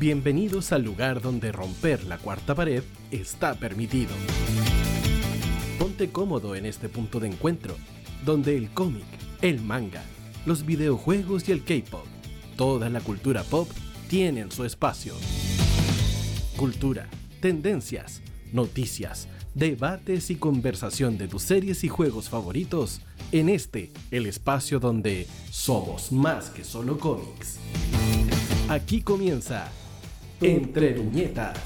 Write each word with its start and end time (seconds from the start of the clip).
Bienvenidos 0.00 0.72
al 0.72 0.82
lugar 0.82 1.20
donde 1.20 1.52
romper 1.52 2.04
la 2.04 2.16
cuarta 2.16 2.54
pared 2.54 2.82
está 3.10 3.52
permitido. 3.52 4.12
Ponte 5.78 6.08
cómodo 6.08 6.54
en 6.54 6.64
este 6.64 6.88
punto 6.88 7.20
de 7.20 7.26
encuentro, 7.26 7.76
donde 8.24 8.56
el 8.56 8.70
cómic, 8.70 9.04
el 9.42 9.60
manga, 9.60 10.02
los 10.46 10.64
videojuegos 10.64 11.50
y 11.50 11.52
el 11.52 11.64
K-pop, 11.64 12.06
toda 12.56 12.88
la 12.88 13.02
cultura 13.02 13.42
pop 13.42 13.68
tienen 14.08 14.50
su 14.50 14.64
espacio. 14.64 15.12
Cultura, 16.56 17.06
tendencias, 17.42 18.22
noticias, 18.54 19.28
debates 19.54 20.30
y 20.30 20.36
conversación 20.36 21.18
de 21.18 21.28
tus 21.28 21.42
series 21.42 21.84
y 21.84 21.88
juegos 21.88 22.30
favoritos 22.30 23.02
en 23.32 23.50
este, 23.50 23.92
el 24.10 24.24
espacio 24.24 24.80
donde 24.80 25.26
somos 25.50 26.10
más 26.10 26.48
que 26.48 26.64
solo 26.64 26.98
cómics. 26.98 27.58
Aquí 28.70 29.02
comienza 29.02 29.70
Entre 30.40 30.92
Viñetas. 30.92 31.58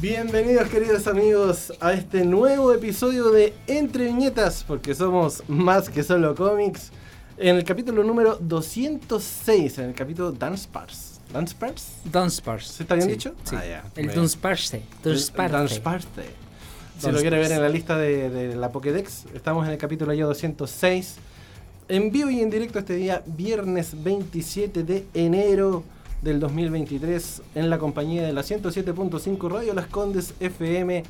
Bienvenidos 0.00 0.68
queridos 0.68 1.06
amigos 1.06 1.72
a 1.80 1.92
este 1.92 2.24
nuevo 2.24 2.72
episodio 2.72 3.30
de 3.30 3.54
Entre 3.66 4.04
Viñetas, 4.04 4.64
porque 4.66 4.94
somos 4.94 5.42
más 5.48 5.88
que 5.88 6.02
solo 6.02 6.34
cómics. 6.34 6.90
En 7.38 7.56
el 7.56 7.64
capítulo 7.64 8.04
número 8.04 8.36
206, 8.40 9.78
en 9.78 9.84
el 9.86 9.94
capítulo 9.94 10.32
Dance 10.32 10.68
Pars. 10.70 11.20
¿Dance 11.32 11.54
Pars? 11.58 11.86
Dance 12.04 12.42
Pars. 12.42 12.66
¿Se 12.66 12.82
está 12.82 12.94
bien 12.96 13.06
Sí, 13.06 13.12
dicho? 13.14 13.34
sí. 13.44 13.56
Ah. 13.56 13.82
El 13.96 14.08
Dance 14.14 14.36
Parse. 14.36 14.82
Dance 15.02 15.32
Parse. 15.80 16.40
Si 16.98 17.10
lo 17.10 17.18
quiere 17.20 17.38
ver 17.38 17.52
en 17.52 17.62
la 17.62 17.68
lista 17.70 17.96
de, 17.96 18.28
de 18.28 18.54
la 18.56 18.70
Pokédex, 18.70 19.24
estamos 19.32 19.64
en 19.66 19.72
el 19.72 19.78
capítulo 19.78 20.12
ya 20.12 20.26
206. 20.26 21.16
En 21.90 22.12
vivo 22.12 22.30
y 22.30 22.40
en 22.40 22.50
directo 22.50 22.78
este 22.78 22.94
día, 22.94 23.20
viernes 23.26 24.00
27 24.00 24.84
de 24.84 25.06
enero 25.12 25.82
del 26.22 26.38
2023, 26.38 27.42
en 27.56 27.68
la 27.68 27.78
compañía 27.78 28.22
de 28.22 28.32
la 28.32 28.42
107.5 28.42 29.50
Radio 29.50 29.74
Las 29.74 29.88
Condes 29.88 30.32
FM 30.38 31.02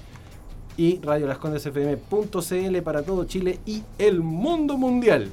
y 0.78 0.98
Radio 1.02 1.26
Las 1.26 1.36
Condes 1.36 1.66
FM.cl 1.66 2.78
para 2.82 3.02
todo 3.02 3.24
Chile 3.26 3.58
y 3.66 3.82
el 3.98 4.22
mundo 4.22 4.78
mundial. 4.78 5.30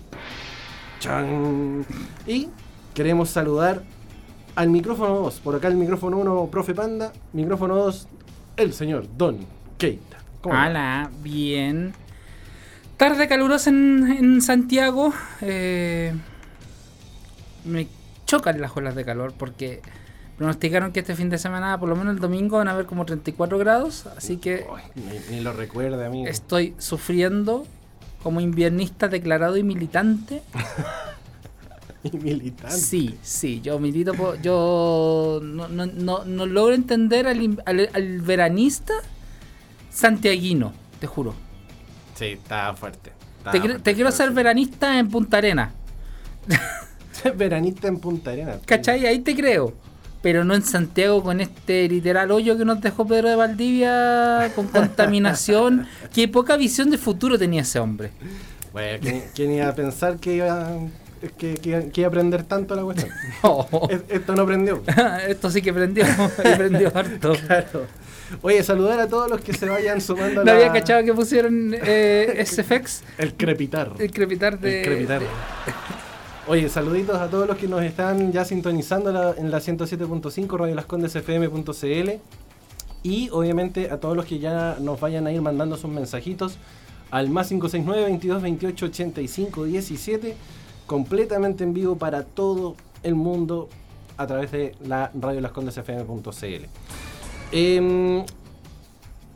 ¡Chan! 1.00 1.86
Y 2.28 2.50
queremos 2.94 3.30
saludar 3.30 3.84
al 4.54 4.70
micrófono 4.70 5.16
2. 5.16 5.40
Por 5.40 5.56
acá 5.56 5.70
el 5.70 5.78
micrófono 5.78 6.18
1, 6.18 6.50
profe 6.52 6.76
Panda. 6.76 7.14
Micrófono 7.32 7.78
2, 7.78 8.08
el 8.58 8.74
señor 8.74 9.08
Don 9.18 9.38
Keita. 9.78 10.18
Hola, 10.44 11.10
bien. 11.24 11.94
Tarde 12.98 13.28
calurosa 13.28 13.70
en, 13.70 14.08
en 14.08 14.42
Santiago. 14.42 15.14
eh, 15.42 16.14
me 17.66 17.88
chocan 18.26 18.60
las 18.62 18.76
olas 18.76 18.96
de 18.96 19.06
calor 19.06 19.34
porque 19.38 19.82
pronosticaron 20.38 20.92
que 20.92 21.02
este 21.02 21.16
fin 21.16 21.30
de 21.30 21.38
semana, 21.38 21.80
por 21.80 21.90
lo 21.90 21.96
menos 21.96 22.16
el 22.16 22.20
domingo, 22.20 22.58
van 22.58 22.68
a 22.68 22.72
haber 22.72 22.86
como 22.86 23.06
34 23.06 23.58
grados. 23.58 24.06
Así 24.18 24.38
que 24.38 24.66
ni, 24.96 25.36
ni 25.38 25.42
lo 25.44 25.54
recuerde, 25.54 26.06
amigo. 26.06 26.28
estoy 26.28 26.74
sufriendo 26.78 27.66
como 28.24 28.42
inviernista 28.42 29.08
declarado 29.08 29.58
y 29.58 29.64
militante. 29.64 30.42
Y 32.04 32.16
militante. 32.16 32.78
Sí, 32.78 33.18
sí, 33.24 33.60
yo 33.60 33.80
milito, 33.80 34.14
po- 34.14 34.36
yo 34.36 35.42
no, 35.44 35.68
no, 35.68 35.88
no, 35.88 36.24
no 36.24 36.46
logro 36.46 36.74
entender 36.76 37.28
al- 37.28 37.60
al 37.66 38.22
veranista 38.22 38.94
santiaguino, 39.90 40.74
te 41.02 41.08
juro. 41.08 41.34
Sí, 42.18 42.26
está 42.26 42.74
fuerte. 42.74 43.12
está 43.38 43.52
Te, 43.52 43.60
quiero- 43.60 43.74
fuerte, 43.76 43.84
te 43.92 43.96
quiero 43.96 44.10
está 44.10 44.24
ser 44.26 44.34
veranista 44.34 44.98
en 45.00 45.10
Punta 45.10 45.38
Arena. 45.38 45.72
Veranista 47.36 47.88
en 47.88 48.00
Punta 48.00 48.32
Arena. 48.32 48.58
¿cachai? 48.66 49.06
Ahí 49.06 49.20
te 49.20 49.36
creo. 49.36 49.74
Pero 50.22 50.44
no 50.44 50.56
en 50.56 50.64
Santiago 50.64 51.22
con 51.24 51.42
este 51.42 51.88
literal 51.88 52.32
hoyo 52.32 52.58
que 52.58 52.66
nos 52.66 52.82
dejó 52.82 53.06
Pedro 53.08 53.30
de 53.30 53.36
Valdivia, 53.36 54.52
con 54.56 54.68
contaminación. 54.70 55.88
Qué 56.14 56.28
poca 56.28 56.58
visión 56.58 56.90
de 56.90 56.98
futuro 56.98 57.38
tenía 57.38 57.62
ese 57.62 57.80
hombre. 57.80 58.12
Bueno, 58.74 59.00
¿quién, 59.02 59.24
quién 59.34 59.52
iba 59.54 59.68
a 59.70 59.76
pensar 59.76 60.18
que 60.18 60.36
iba, 60.36 60.70
que, 61.38 61.56
que- 61.56 61.90
que 61.92 62.02
iba 62.02 62.08
a 62.08 62.10
aprender 62.10 62.44
tanto 62.44 62.76
la 62.76 62.82
cuestión? 62.84 63.10
Oh, 63.44 63.88
Es- 63.90 64.02
Esto 64.10 64.36
no 64.36 64.42
aprendió. 64.44 64.82
esto 65.28 65.50
sí 65.52 65.62
que 65.62 65.72
prendió, 65.74 66.04
y 66.06 66.56
prendió 66.56 66.92
harto. 66.96 67.34
Claro. 67.46 67.86
Oye, 68.42 68.62
saludar 68.64 69.00
a 69.00 69.08
todos 69.08 69.30
los 69.30 69.42
que 69.42 69.54
se 69.54 69.68
vayan 69.70 70.02
sumando 70.02 70.42
a 70.42 70.44
No 70.44 70.52
la- 70.54 70.58
había 70.60 70.72
cachado 70.74 71.04
que 71.04 71.14
pusieron 71.14 71.74
eh, 71.74 72.44
SFX, 72.46 73.04
El 73.18 73.34
crepitar. 73.36 73.92
el 74.00 74.12
crepitar 74.12 74.60
de... 74.60 74.80
El 74.82 74.86
crepitar. 74.86 75.22
Oye, 76.48 76.70
saluditos 76.70 77.18
a 77.18 77.30
todos 77.30 77.48
los 77.48 77.58
que 77.58 77.68
nos 77.68 77.84
están 77.84 78.32
ya 78.32 78.46
sintonizando 78.46 79.12
la- 79.12 79.34
en 79.38 79.52
la 79.52 79.60
107.5 79.60 80.58
Radio 80.58 80.76
Las 80.76 80.86
Condes 80.86 81.16
FM.cl 81.16 82.10
y 83.04 83.30
obviamente 83.32 83.92
a 83.92 84.00
todos 84.00 84.16
los 84.16 84.26
que 84.26 84.40
ya 84.40 84.78
nos 84.80 85.00
vayan 85.00 85.28
a 85.28 85.32
ir 85.32 85.42
mandando 85.42 85.78
sus 85.78 85.90
mensajitos 85.92 86.58
al 87.12 87.30
más 87.30 87.48
569 87.50 88.06
22 88.10 88.42
28 88.42 88.86
85 88.88 89.64
17 89.66 90.36
completamente 90.86 91.64
en 91.64 91.74
vivo 91.74 91.98
para 91.98 92.24
todo 92.24 92.76
el 93.04 93.16
mundo 93.16 93.70
a 94.18 94.26
través 94.28 94.52
de 94.52 94.74
la 94.86 95.12
Radio 95.20 95.42
Em, 97.52 98.24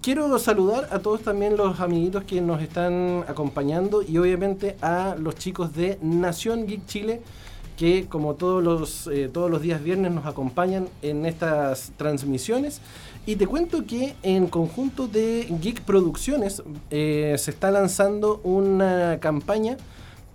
Quiero 0.01 0.39
saludar 0.39 0.87
a 0.91 0.97
todos 0.97 1.21
también 1.21 1.55
los 1.57 1.79
amiguitos 1.79 2.23
que 2.23 2.41
nos 2.41 2.59
están 2.59 3.23
acompañando 3.27 4.01
y 4.01 4.17
obviamente 4.17 4.75
a 4.81 5.15
los 5.15 5.35
chicos 5.35 5.75
de 5.75 5.99
Nación 6.01 6.65
Geek 6.65 6.87
Chile 6.87 7.21
que 7.77 8.07
como 8.09 8.33
todos 8.33 8.63
los, 8.63 9.05
eh, 9.13 9.29
todos 9.31 9.51
los 9.51 9.61
días 9.61 9.83
viernes 9.83 10.11
nos 10.11 10.25
acompañan 10.25 10.87
en 11.03 11.27
estas 11.27 11.91
transmisiones. 11.97 12.81
Y 13.27 13.35
te 13.35 13.45
cuento 13.45 13.85
que 13.85 14.15
en 14.23 14.47
conjunto 14.47 15.07
de 15.07 15.47
Geek 15.61 15.81
Producciones 15.81 16.63
eh, 16.89 17.35
se 17.37 17.51
está 17.51 17.69
lanzando 17.69 18.41
una 18.43 19.19
campaña 19.19 19.77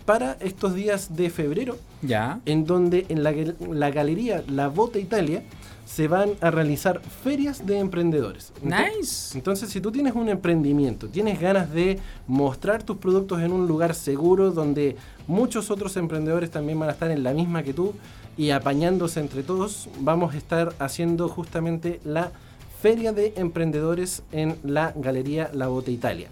para 0.04 0.36
estos 0.40 0.74
días 0.76 1.16
de 1.16 1.28
febrero 1.28 1.76
Ya. 2.02 2.38
en 2.46 2.66
donde 2.66 3.06
en 3.08 3.24
la, 3.24 3.34
la 3.68 3.90
galería 3.90 4.44
La 4.48 4.68
Bota 4.68 5.00
Italia 5.00 5.42
se 5.86 6.08
van 6.08 6.32
a 6.40 6.50
realizar 6.50 7.00
ferias 7.00 7.64
de 7.64 7.78
emprendedores. 7.78 8.52
Nice. 8.60 9.38
Entonces, 9.38 9.70
si 9.70 9.80
tú 9.80 9.92
tienes 9.92 10.14
un 10.14 10.28
emprendimiento, 10.28 11.08
tienes 11.08 11.40
ganas 11.40 11.72
de 11.72 11.98
mostrar 12.26 12.82
tus 12.82 12.98
productos 12.98 13.40
en 13.40 13.52
un 13.52 13.66
lugar 13.66 13.94
seguro 13.94 14.50
donde 14.50 14.96
muchos 15.28 15.70
otros 15.70 15.96
emprendedores 15.96 16.50
también 16.50 16.78
van 16.78 16.88
a 16.88 16.92
estar 16.92 17.10
en 17.10 17.22
la 17.22 17.32
misma 17.32 17.62
que 17.62 17.72
tú 17.72 17.94
y 18.36 18.50
apañándose 18.50 19.20
entre 19.20 19.42
todos, 19.42 19.88
vamos 20.00 20.34
a 20.34 20.36
estar 20.36 20.74
haciendo 20.78 21.28
justamente 21.28 22.00
la 22.04 22.32
Feria 22.82 23.12
de 23.12 23.32
Emprendedores 23.36 24.22
en 24.32 24.56
la 24.62 24.92
Galería 24.94 25.50
La 25.54 25.68
Bota 25.68 25.90
Italia. 25.90 26.28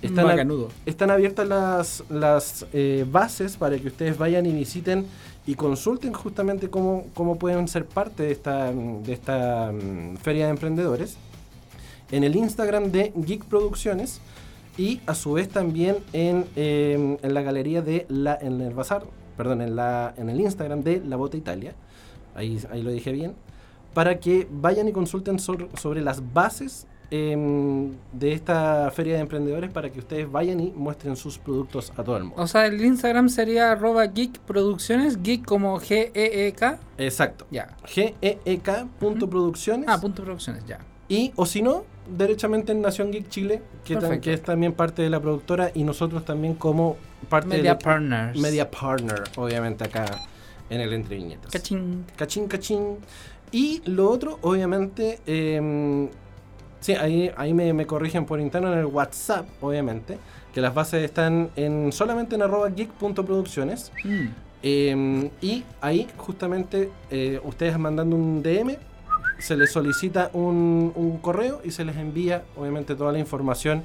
Están, 0.00 1.10
abiertas 1.10 1.46
las, 1.46 2.02
las 2.08 2.66
eh, 2.72 3.04
bases 3.08 3.56
para 3.56 3.78
que 3.78 3.88
ustedes 3.88 4.18
vayan 4.18 4.46
y 4.46 4.52
visiten 4.52 5.06
y 5.46 5.54
consulten 5.54 6.12
justamente 6.12 6.70
cómo, 6.70 7.06
cómo 7.14 7.36
pueden 7.36 7.66
ser 7.68 7.86
parte 7.86 8.24
de 8.24 8.32
esta, 8.32 8.72
de 8.72 9.12
esta 9.12 9.72
mm, 9.72 10.16
feria 10.18 10.44
de 10.44 10.50
emprendedores 10.50 11.16
en 12.10 12.24
el 12.24 12.36
Instagram 12.36 12.92
de 12.92 13.12
Geek 13.16 13.44
Producciones 13.46 14.20
y 14.78 15.00
a 15.06 15.14
su 15.14 15.32
vez 15.32 15.48
también 15.48 15.96
en, 16.12 16.46
eh, 16.56 17.18
en 17.20 17.34
la 17.34 17.42
galería 17.42 17.82
de 17.82 18.06
la 18.08 18.38
en 18.40 18.60
el 18.60 18.72
bazar, 18.72 19.04
perdón, 19.36 19.60
en 19.60 19.76
la 19.76 20.14
en 20.16 20.30
el 20.30 20.40
Instagram 20.40 20.82
de 20.82 21.00
La 21.00 21.16
Bota 21.16 21.36
Italia. 21.36 21.74
Ahí, 22.34 22.62
ahí 22.70 22.82
lo 22.82 22.90
dije 22.90 23.12
bien. 23.12 23.34
Para 23.92 24.20
que 24.20 24.46
vayan 24.50 24.88
y 24.88 24.92
consulten 24.92 25.38
sobre, 25.38 25.68
sobre 25.76 26.00
las 26.00 26.32
bases 26.32 26.86
em, 27.14 27.92
de 28.10 28.32
esta 28.32 28.90
feria 28.90 29.16
de 29.16 29.20
emprendedores 29.20 29.70
para 29.70 29.90
que 29.90 29.98
ustedes 29.98 30.32
vayan 30.32 30.60
y 30.60 30.70
muestren 30.70 31.14
sus 31.14 31.36
productos 31.36 31.92
a 31.94 32.02
todo 32.02 32.16
el 32.16 32.24
mundo. 32.24 32.42
O 32.42 32.46
sea, 32.46 32.64
el 32.64 32.82
Instagram 32.82 33.28
sería 33.28 33.72
arroba 33.72 34.06
geek 34.06 34.38
producciones, 34.40 35.22
geek 35.22 35.44
como 35.44 35.78
G-E-E-K. 35.78 36.78
Exacto. 36.96 37.46
Ya. 37.50 37.76
GEEK 37.84 38.86
punto 38.98 39.28
producciones. 39.28 39.86
Ah, 39.90 40.00
punto 40.00 40.24
producciones, 40.24 40.64
ya. 40.64 40.78
Y, 41.06 41.32
o 41.36 41.44
si 41.44 41.60
no, 41.60 41.84
derechamente 42.08 42.72
en 42.72 42.80
Nación 42.80 43.10
Geek 43.10 43.28
Chile, 43.28 43.62
que, 43.84 43.98
es 44.32 44.42
también 44.42 44.72
parte 44.72 45.02
de 45.02 45.10
la 45.10 45.20
productora 45.20 45.70
y 45.74 45.84
nosotros 45.84 46.24
también 46.24 46.54
como 46.54 46.96
parte 47.28 47.48
Media 47.48 47.74
de 47.74 47.84
Partners. 47.84 48.40
Media 48.40 48.70
Partner, 48.70 49.24
obviamente 49.36 49.84
acá 49.84 50.06
en 50.70 50.80
el 50.80 50.94
Entre 50.94 51.16
Viñetas. 51.16 51.52
Cachín. 51.52 52.06
Cachín, 52.16 52.48
cachín. 52.48 52.96
Y 53.50 53.82
lo 53.84 54.08
otro, 54.08 54.38
obviamente, 54.40 55.20
em, 55.26 56.08
sí, 56.82 56.92
ahí, 56.92 57.32
ahí 57.36 57.54
me, 57.54 57.72
me 57.72 57.86
corrigen 57.86 58.26
por 58.26 58.38
interno 58.38 58.70
en 58.70 58.78
el 58.78 58.84
WhatsApp, 58.84 59.46
obviamente, 59.62 60.18
que 60.52 60.60
las 60.60 60.74
bases 60.74 61.02
están 61.02 61.48
en 61.56 61.90
solamente 61.92 62.34
en 62.34 62.42
arroba 62.42 62.68
geek.producciones. 62.68 63.90
Mm. 64.04 64.26
Eh, 64.64 65.30
y 65.40 65.64
ahí 65.80 66.06
justamente 66.16 66.90
eh, 67.10 67.40
ustedes 67.42 67.78
mandando 67.78 68.14
un 68.14 68.42
DM, 68.42 68.76
se 69.38 69.56
les 69.56 69.72
solicita 69.72 70.30
un, 70.34 70.92
un 70.94 71.18
correo 71.18 71.60
y 71.64 71.72
se 71.72 71.84
les 71.84 71.96
envía 71.96 72.44
obviamente 72.56 72.94
toda 72.94 73.10
la 73.10 73.18
información 73.18 73.82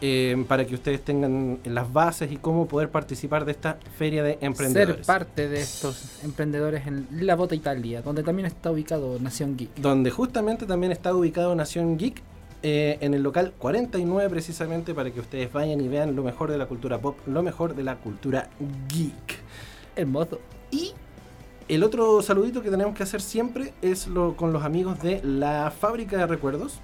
eh, 0.00 0.44
para 0.48 0.66
que 0.66 0.74
ustedes 0.74 1.04
tengan 1.04 1.58
las 1.64 1.92
bases 1.92 2.32
y 2.32 2.36
cómo 2.36 2.66
poder 2.66 2.90
participar 2.90 3.44
de 3.44 3.52
esta 3.52 3.78
feria 3.98 4.22
de 4.22 4.38
emprendedores. 4.40 4.96
Ser 4.96 5.06
parte 5.06 5.48
de 5.48 5.60
estos 5.60 6.24
emprendedores 6.24 6.86
en 6.86 7.06
La 7.12 7.34
Bota 7.34 7.54
Italia, 7.54 8.02
donde 8.02 8.22
también 8.22 8.46
está 8.46 8.70
ubicado 8.70 9.18
Nación 9.18 9.56
Geek. 9.56 9.76
Donde 9.76 10.10
justamente 10.10 10.66
también 10.66 10.92
está 10.92 11.14
ubicado 11.14 11.54
Nación 11.54 11.98
Geek, 11.98 12.22
eh, 12.62 12.98
en 13.00 13.14
el 13.14 13.22
local 13.22 13.54
49 13.56 14.28
precisamente, 14.28 14.94
para 14.94 15.10
que 15.10 15.20
ustedes 15.20 15.52
vayan 15.52 15.80
y 15.80 15.88
vean 15.88 16.14
lo 16.14 16.22
mejor 16.22 16.50
de 16.50 16.58
la 16.58 16.66
cultura 16.66 16.98
pop, 16.98 17.18
lo 17.26 17.42
mejor 17.42 17.74
de 17.74 17.84
la 17.84 17.96
cultura 17.96 18.50
geek. 18.88 19.38
Hermoso. 19.96 20.40
Y 20.70 20.92
el 21.68 21.82
otro 21.82 22.20
saludito 22.20 22.62
que 22.62 22.70
tenemos 22.70 22.94
que 22.94 23.02
hacer 23.02 23.20
siempre 23.20 23.72
es 23.80 24.06
lo, 24.06 24.36
con 24.36 24.52
los 24.52 24.64
amigos 24.64 25.00
de 25.02 25.22
la 25.22 25.70
fábrica 25.70 26.16
de 26.18 26.26
recuerdos, 26.26 26.80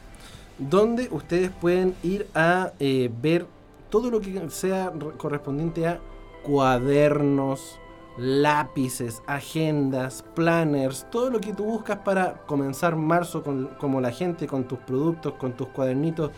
donde 0.59 1.09
ustedes 1.11 1.51
pueden 1.51 1.95
ir 2.03 2.27
a 2.35 2.73
eh, 2.81 3.11
ver 3.23 3.47
todo 3.91 4.11
lo 4.11 4.21
que 4.21 4.49
sea 4.51 4.91
re- 4.91 5.13
correspondiente 5.17 5.87
a 5.87 6.01
cuadernos, 6.43 7.79
lápices, 8.19 9.23
agendas, 9.27 10.25
planners, 10.35 11.07
todo 11.11 11.31
lo 11.31 11.41
que 11.41 11.53
tú 11.53 11.65
buscas 11.65 11.99
para 11.99 12.35
comenzar 12.47 12.97
marzo 12.97 13.43
con, 13.43 13.71
como 13.79 14.01
la 14.01 14.11
gente, 14.11 14.47
con 14.47 14.65
tus 14.65 14.79
productos, 14.81 15.35
con 15.35 15.53
tus 15.53 15.69
cuadernitos 15.69 16.31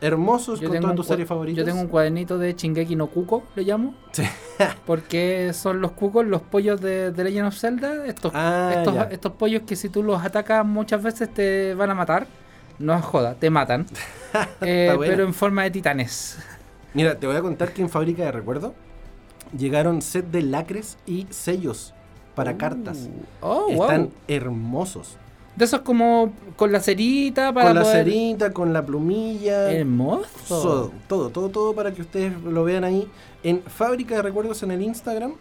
hermosos, 0.00 0.60
con 0.60 0.80
todas 0.80 0.96
tus 0.96 1.06
series 1.06 1.28
favoritas. 1.28 1.58
yo 1.58 1.64
tengo 1.64 1.80
un 1.80 1.86
cuadernito 1.88 2.36
de 2.36 2.54
Shingeki 2.54 2.96
no 2.96 3.06
Kuko, 3.06 3.44
le 3.54 3.62
llamo. 3.62 3.94
Sí. 4.10 4.24
porque 4.86 5.52
son 5.52 5.80
los 5.80 5.92
cucos, 5.92 6.26
los 6.26 6.42
pollos 6.42 6.80
de, 6.80 7.12
de 7.12 7.24
Legend 7.24 7.48
of 7.48 7.56
Zelda. 7.56 8.04
Estos, 8.06 8.32
Ah, 8.34 8.72
estos, 8.76 8.96
estos 9.12 9.32
pollos 9.32 9.62
que 9.62 9.76
si 9.76 9.88
tú 9.88 10.02
los 10.02 10.22
atacas 10.22 10.66
muchas 10.66 11.02
veces 11.02 11.32
te 11.32 11.74
van 11.74 11.90
a 11.90 11.94
matar. 11.94 12.26
No 12.82 12.94
es 12.96 13.04
joda, 13.04 13.34
te 13.34 13.50
matan. 13.50 13.86
Eh, 14.62 14.96
pero 14.98 15.24
en 15.24 15.34
forma 15.34 15.62
de 15.64 15.70
titanes. 15.70 16.38
Mira, 16.94 17.16
te 17.18 17.26
voy 17.26 17.36
a 17.36 17.42
contar 17.42 17.72
que 17.74 17.82
en 17.82 17.90
Fábrica 17.90 18.24
de 18.24 18.32
Recuerdo 18.32 18.74
llegaron 19.54 20.00
set 20.00 20.24
de 20.30 20.40
lacres 20.40 20.96
y 21.06 21.26
sellos 21.28 21.92
para 22.34 22.56
cartas. 22.56 23.10
Oh, 23.42 23.66
Están 23.68 24.04
wow. 24.04 24.12
hermosos. 24.28 25.18
De 25.54 25.66
esos 25.66 25.82
como 25.82 26.32
con 26.56 26.72
la 26.72 26.80
cerita 26.80 27.52
para 27.52 27.66
con 27.68 27.74
la 27.76 27.82
poder- 27.82 28.04
cerita, 28.06 28.52
con 28.54 28.72
la 28.72 28.86
plumilla. 28.86 29.70
Hermoso. 29.70 30.26
Todo, 30.48 30.92
todo, 31.08 31.28
todo, 31.28 31.48
todo 31.50 31.74
para 31.74 31.92
que 31.92 32.00
ustedes 32.00 32.32
lo 32.42 32.64
vean 32.64 32.84
ahí 32.84 33.06
en 33.42 33.62
Fábrica 33.64 34.14
de 34.16 34.22
Recuerdos 34.22 34.62
en 34.62 34.70
el 34.70 34.80
Instagram. 34.80 35.34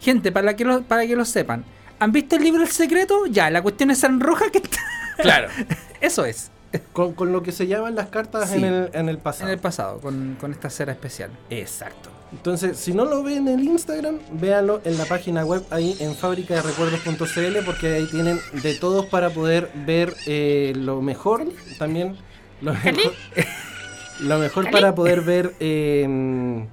Gente, 0.00 0.30
para 0.32 0.54
que, 0.54 0.66
lo, 0.66 0.82
para 0.82 1.06
que 1.06 1.16
lo 1.16 1.24
sepan. 1.24 1.64
¿Han 1.98 2.12
visto 2.12 2.36
el 2.36 2.42
libro 2.42 2.60
El 2.62 2.68
Secreto? 2.68 3.24
Ya, 3.24 3.48
la 3.48 3.62
cuestión 3.62 3.90
es 3.90 4.04
en 4.04 4.20
roja 4.20 4.50
que 4.50 4.58
está. 4.58 4.80
Claro. 5.16 5.48
Eso 6.02 6.26
es. 6.26 6.50
Con, 6.92 7.14
con 7.14 7.32
lo 7.32 7.42
que 7.42 7.52
se 7.52 7.66
llaman 7.66 7.94
las 7.94 8.08
cartas 8.08 8.50
Sí. 8.50 8.56
en, 8.58 8.64
el, 8.64 8.90
en 8.92 9.08
el 9.08 9.18
pasado. 9.18 9.46
En 9.48 9.54
el 9.54 9.60
pasado, 9.60 10.00
con, 10.00 10.36
con 10.40 10.52
esta 10.52 10.68
cera 10.70 10.92
especial. 10.92 11.30
Exacto. 11.50 12.10
Entonces, 12.30 12.76
si 12.76 12.92
no 12.92 13.06
lo 13.06 13.22
ven 13.22 13.48
en 13.48 13.58
el 13.60 13.64
Instagram, 13.64 14.18
véanlo 14.32 14.82
en 14.84 14.98
la 14.98 15.06
página 15.06 15.46
web 15.46 15.62
ahí 15.70 15.96
en 15.98 16.14
fábricaderecuerdos.cl 16.14 17.64
porque 17.64 17.94
ahí 17.94 18.06
tienen 18.10 18.38
de 18.62 18.74
todos 18.74 19.06
para 19.06 19.30
poder 19.30 19.70
ver 19.86 20.14
eh, 20.26 20.74
lo 20.76 21.00
mejor 21.00 21.46
también. 21.78 22.16
Lo 22.60 22.74
mejor, 22.74 22.92
lo 24.20 24.38
mejor 24.38 24.70
para 24.70 24.94
poder 24.94 25.22
ver 25.22 25.54
eh, 25.60 26.66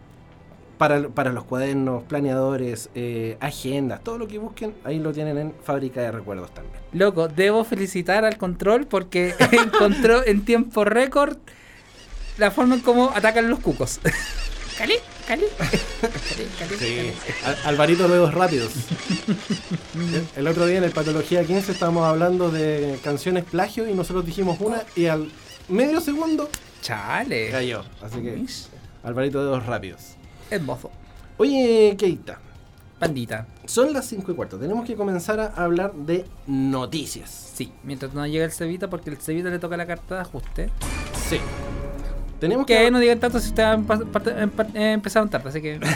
para, 0.77 1.09
para 1.09 1.31
los 1.31 1.43
cuadernos, 1.45 2.03
planeadores, 2.03 2.89
eh, 2.95 3.37
agendas, 3.39 4.03
todo 4.03 4.17
lo 4.17 4.27
que 4.27 4.37
busquen, 4.39 4.73
ahí 4.83 4.99
lo 4.99 5.11
tienen 5.13 5.37
en 5.37 5.53
Fábrica 5.63 6.01
de 6.01 6.11
Recuerdos 6.11 6.53
también. 6.53 6.75
Loco, 6.93 7.27
debo 7.27 7.63
felicitar 7.63 8.25
al 8.25 8.37
control 8.37 8.85
porque 8.87 9.33
encontró 9.51 10.25
en 10.25 10.43
tiempo 10.45 10.83
récord 10.85 11.37
la 12.37 12.51
forma 12.51 12.75
en 12.75 12.81
cómo 12.81 13.11
atacan 13.15 13.49
los 13.49 13.59
cucos. 13.59 13.99
Cali, 14.77 14.95
cali, 15.25 15.45
cali, 15.57 16.47
cali, 16.59 16.75
cali. 16.77 17.11
Al- 17.45 17.57
Alvarito 17.65 18.07
Dedos 18.09 18.33
Rápidos. 18.33 18.73
El- 20.35 20.47
otro 20.47 20.65
día 20.65 20.77
en 20.79 20.83
el 20.83 20.91
Patología 20.91 21.43
15 21.45 21.71
estábamos 21.71 22.03
hablando 22.05 22.51
de 22.51 22.99
canciones 23.03 23.45
plagio 23.45 23.87
y 23.87 23.93
nosotros 23.93 24.25
dijimos 24.25 24.57
una 24.59 24.83
y 24.95 25.05
al 25.05 25.29
medio 25.69 26.01
segundo 26.01 26.49
Chale. 26.81 27.49
cayó. 27.51 27.83
Así 28.01 28.21
que. 28.21 28.43
Alvarito 29.03 29.39
Dedos 29.43 29.65
Rápidos. 29.65 30.14
Hermoso. 30.49 30.91
Oye, 31.37 31.95
Keita, 31.97 32.39
Pandita. 32.99 33.47
son 33.65 33.91
las 33.93 34.05
5 34.05 34.31
y 34.31 34.35
cuarto. 34.35 34.57
Tenemos 34.57 34.85
que 34.85 34.95
comenzar 34.95 35.39
a 35.39 35.47
hablar 35.47 35.93
de 35.93 36.25
noticias. 36.47 37.29
Sí, 37.55 37.71
mientras 37.83 38.13
no 38.13 38.25
llega 38.25 38.45
el 38.45 38.51
Cevita, 38.51 38.89
porque 38.89 39.09
el 39.09 39.17
Cevita 39.17 39.49
le 39.49 39.59
toca 39.59 39.75
la 39.77 39.85
carta 39.85 40.15
de 40.15 40.21
ajuste. 40.21 40.69
Sí. 41.29 41.39
Tenemos 42.39 42.65
Que 42.65 42.77
que. 42.77 42.91
no 42.91 42.99
digan 42.99 43.19
tanto 43.19 43.39
si 43.39 43.49
ustedes 43.49 43.79
empezaron 44.75 45.29
tarde, 45.29 45.49
así 45.49 45.61
que. 45.61 45.79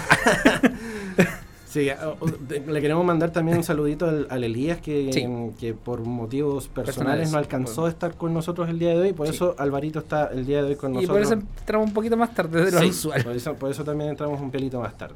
Sí, 1.69 1.87
a- 1.89 2.09
o- 2.19 2.25
de- 2.25 2.61
le 2.61 2.81
queremos 2.81 3.05
mandar 3.05 3.29
también 3.31 3.57
un 3.59 3.63
saludito 3.63 4.07
al, 4.07 4.25
al 4.31 4.43
Elías 4.43 4.79
que, 4.81 5.13
Sí. 5.13 5.25
que 5.59 5.75
por 5.75 5.99
motivos 6.01 6.67
personales, 6.67 6.95
Personales, 6.95 7.31
no 7.31 7.37
alcanzó 7.37 7.85
a 7.85 7.89
estar 7.89 8.15
con 8.15 8.33
nosotros 8.33 8.69
el 8.69 8.79
día 8.79 8.89
de 8.89 8.95
hoy. 8.97 9.13
Por 9.13 9.27
Sí. 9.27 9.35
eso 9.35 9.53
Alvarito 9.59 9.99
está 9.99 10.27
el 10.33 10.47
día 10.47 10.63
de 10.63 10.69
hoy 10.69 10.75
con 10.75 10.91
y 10.93 10.95
nosotros. 10.95 11.15
por 11.15 11.21
eso 11.21 11.33
entramos 11.59 11.87
un 11.87 11.93
poquito 11.93 12.17
más 12.17 12.33
tarde 12.33 12.65
de 12.65 12.71
lo 12.71 12.79
Sí, 12.79 12.87
usual. 12.89 13.23
Por 13.23 13.35
eso, 13.35 13.53
por 13.53 13.69
eso 13.69 13.83
también 13.83 14.09
entramos 14.09 14.41
un 14.41 14.49
pelito 14.49 14.79
más 14.81 14.97
tarde. 14.97 15.15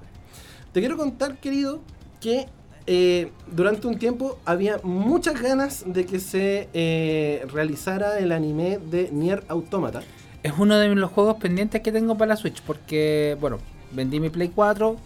Te 0.71 0.79
quiero 0.79 0.95
contar, 0.95 1.37
querido, 1.37 1.79
que 2.21 2.45
eh, 2.85 3.31
durante 3.51 3.87
un 3.87 3.97
tiempo 3.97 4.37
había 4.45 4.77
muchas 4.83 5.41
ganas 5.41 5.83
de 5.87 6.05
que 6.05 6.19
se 6.19 6.67
eh, 6.73 7.45
realizara 7.51 8.19
el 8.19 8.31
anime 8.31 8.77
de 8.91 9.09
Nier 9.11 9.43
Automata. 9.47 10.01
Es 10.43 10.51
uno 10.59 10.77
de 10.77 10.93
los 10.93 11.09
juegos 11.09 11.37
pendientes 11.37 11.81
que 11.81 11.91
tengo 11.93 12.15
para 12.17 12.29
la 12.29 12.35
Switch, 12.35 12.61
porque, 12.61 13.37
bueno, 13.39 13.57
vendí 13.93 14.19
mi 14.19 14.29
Play 14.29 14.49
4 14.53 14.97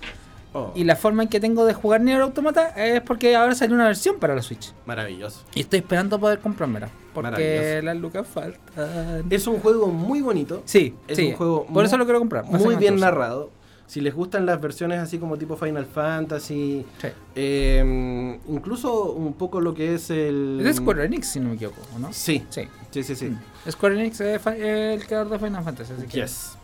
Oh, 0.54 0.72
y 0.76 0.86
la 0.86 0.96
forma 0.96 1.24
en 1.24 1.30
que 1.30 1.40
tengo 1.40 1.66
de 1.66 1.74
jugar 1.74 2.02
Nier 2.02 2.22
Automata 2.22 2.70
es 2.70 3.02
porque 3.02 3.36
ahora 3.36 3.54
salió 3.54 3.76
una 3.76 3.86
versión 3.86 4.18
para 4.18 4.34
la 4.34 4.42
Switch. 4.42 4.74
Maravilloso. 4.86 5.44
Y 5.54 5.60
estoy 5.62 5.80
esperando 5.80 6.20
poder 6.20 6.40
comprármela, 6.40 6.90
porque 7.14 7.32
Maravilloso. 7.32 7.86
las 7.86 7.98
lucas 7.98 8.28
faltan. 8.28 9.26
Es 9.30 9.46
un 9.46 9.60
juego 9.60 9.88
muy 9.88 10.22
bonito. 10.22 10.64
Sí, 10.66 10.96
es 11.08 11.18
sí. 11.18 11.28
un 11.28 11.34
juego 11.36 11.66
Por 11.66 11.84
eso 11.86 11.96
muy- 11.96 12.00
lo 12.00 12.06
quiero 12.06 12.20
comprar. 12.20 12.46
Muy 12.46 12.76
bien 12.78 13.00
narrado. 13.00 13.52
Si 13.88 14.02
les 14.02 14.14
gustan 14.14 14.46
las 14.46 14.60
versiones 14.60 15.00
así 15.00 15.18
como 15.18 15.38
tipo 15.38 15.56
Final 15.56 15.86
Fantasy, 15.86 16.86
Sí. 17.02 17.08
eh, 17.36 18.38
incluso 18.50 19.12
un 19.14 19.34
poco 19.34 19.62
lo 19.62 19.74
que 19.74 19.94
es 19.96 20.10
el... 20.10 20.58
Es 20.60 20.66
de 20.66 20.74
Square 20.74 21.06
Enix, 21.06 21.28
si 21.28 21.40
no 21.40 21.50
me 21.50 21.56
equivoco, 21.56 21.78
¿o 21.96 22.00
¿no? 22.00 22.12
Sí, 22.12 22.46
Sí. 22.50 22.64
sí, 22.92 23.04
sí, 23.04 23.16
sí. 23.16 23.26
Mm. 23.30 23.72
Square 23.72 24.00
Enix 24.00 24.20
es 24.20 24.46
el 24.46 25.06
creador 25.06 25.30
de 25.30 25.40
Final 25.40 25.64
Fantasy, 25.64 25.94
así 25.98 26.08
que. 26.08 26.20
Yes. 26.22 26.58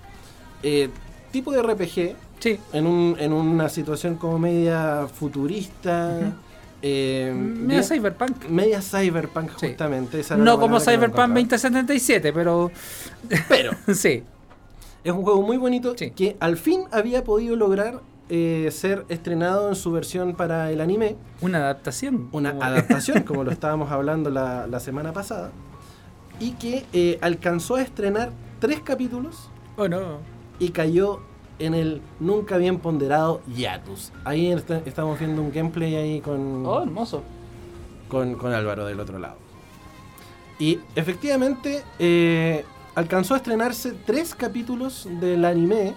Eh, 0.64 0.90
tipo 1.32 1.52
de 1.54 1.62
RPG, 1.62 2.16
Sí. 2.44 2.60
en, 2.74 2.88
un, 2.88 3.16
en 3.19 3.31
una 3.34 3.69
situación 3.69 4.16
como 4.16 4.38
media 4.38 5.07
futurista, 5.07 6.19
eh, 6.82 7.32
Media 7.34 7.79
bien- 7.79 7.84
Cyberpunk. 7.84 8.46
media 8.50 8.82
cyberpunk 8.82 9.51
justamente. 9.53 10.22
No 10.38 10.60
como 10.60 10.79
Cyberpunk 10.79 11.03
encontraba. 11.13 11.27
2077, 11.34 12.34
pero. 12.34 12.70
Pero 13.50 13.72
sí. 13.94 14.24
es 15.03 15.12
un 15.13 15.24
juego 15.24 15.41
muy 15.41 15.56
bonito 15.58 15.96
Sí. 15.98 16.12
que 16.12 16.36
al 16.41 16.58
fin 16.58 16.82
había 16.91 17.24
podido 17.24 17.56
lograr 17.56 18.01
eh, 18.29 18.70
ser 18.72 19.06
estrenado 19.10 19.70
en 19.70 19.75
su 19.75 19.91
versión 19.91 20.34
para 20.36 20.72
el 20.72 20.82
anime. 20.82 21.15
Una 21.41 21.60
adaptación. 21.60 22.27
Una 22.34 22.51
como- 22.51 22.63
adaptación, 22.63 23.24
como 23.27 23.44
lo 23.46 23.51
estábamos 23.51 23.91
hablando 23.91 24.29
la, 24.29 24.68
la 24.68 24.79
semana 24.82 25.13
pasada. 25.13 25.51
Y 26.39 26.51
que 26.53 26.86
eh, 26.94 27.18
alcanzó 27.22 27.75
a 27.75 27.82
estrenar 27.82 28.32
tres 28.60 28.82
capítulos 28.82 29.50
Oh, 29.77 29.88
no. 29.88 30.18
y 30.60 30.70
cayó 30.70 31.22
en 31.60 31.74
el 31.74 32.01
nunca 32.19 32.57
bien 32.57 32.79
ponderado 32.79 33.41
Yatus. 33.55 34.12
Ahí 34.25 34.51
está- 34.51 34.81
estamos 34.86 35.17
viendo 35.19 35.41
un 35.41 35.51
gameplay 35.51 35.95
ahí 35.95 36.22
con, 36.22 36.65
Oh, 36.65 36.81
hermoso. 36.83 37.24
con, 38.07 38.36
con 38.36 38.53
Álvaro 38.53 38.86
del 38.86 39.00
otro 39.00 39.19
lado. 39.19 39.38
Y 40.60 40.79
efectivamente 40.95 41.83
eh, 42.00 42.63
alcanzó 42.95 43.33
a 43.33 43.38
estrenarse 43.38 43.93
tres 44.05 44.36
capítulos 44.36 45.07
del 45.19 45.45
anime. 45.45 45.93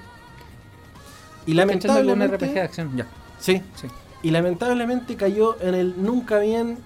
Y 1.46 1.52
Un 1.52 1.58
RPG 1.60 1.80
de 1.82 1.88
lamentablemente, 1.98 2.60
acción. 2.60 2.96
Ya. 2.96 3.06
sí, 3.38 3.62
Sí. 3.76 3.86
y 4.22 4.30
lamentablemente 4.30 5.14
cayó 5.16 5.60
en 5.60 5.75
el 5.75 6.02
nunca 6.02 6.38
bien 6.38 6.78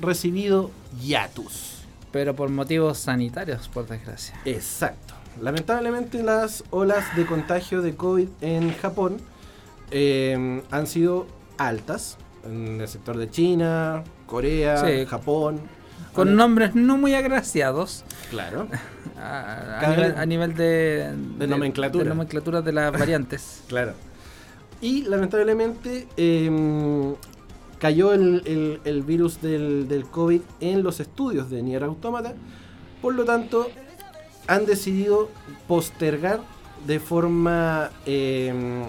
recibido 0.00 0.70
Yatus. 1.02 1.76
Pero 2.10 2.34
por 2.34 2.48
motivos 2.48 2.98
sanitarios, 2.98 3.68
por 3.68 3.86
desgracia. 3.86 4.40
Exacto. 4.44 5.14
Lamentablemente 5.40 6.22
las 6.22 6.64
olas 6.70 7.04
de 7.16 7.26
contagio 7.26 7.82
de 7.82 7.94
COVID 7.94 8.28
en 8.40 8.72
Japón 8.74 9.18
eh, 9.90 10.62
han 10.70 10.86
sido 10.86 11.26
altas 11.58 12.18
en 12.44 12.80
el 12.80 12.88
sector 12.88 13.16
de 13.16 13.30
China, 13.30 14.04
Corea, 14.26 14.78
Sí. 14.84 15.06
Japón. 15.06 15.60
Con 16.12 16.34
nombres 16.36 16.74
no 16.74 16.96
muy 16.96 17.14
agraciados. 17.14 18.04
Claro. 18.30 18.66
A, 19.20 19.80
nivel, 19.90 20.12
vez- 20.12 20.16
a 20.16 20.26
nivel 20.26 20.54
de, 20.54 21.12
de, 21.38 21.46
nomenclatura. 21.48 22.04
de 22.04 22.08
nomenclatura 22.10 22.62
de 22.62 22.72
las 22.72 22.92
variantes. 22.92 23.62
Claro. 23.68 23.92
Y 24.80 25.02
lamentablemente 25.02 26.06
eh, 26.16 27.14
cayó 27.80 28.12
el, 28.12 28.42
el- 28.46 28.80
el 28.84 29.02
virus 29.02 29.40
del, 29.42 29.88
del 29.88 30.04
COVID 30.04 30.40
en 30.60 30.84
los 30.84 31.00
estudios 31.00 31.50
de 31.50 31.62
Nier 31.62 31.82
Automata. 31.82 32.34
Por 33.02 33.14
lo 33.14 33.24
tanto, 33.24 33.66
han 34.48 34.66
decidido 34.66 35.30
postergar 35.68 36.40
de 36.86 36.98
forma 37.00 37.90
eh, 38.06 38.82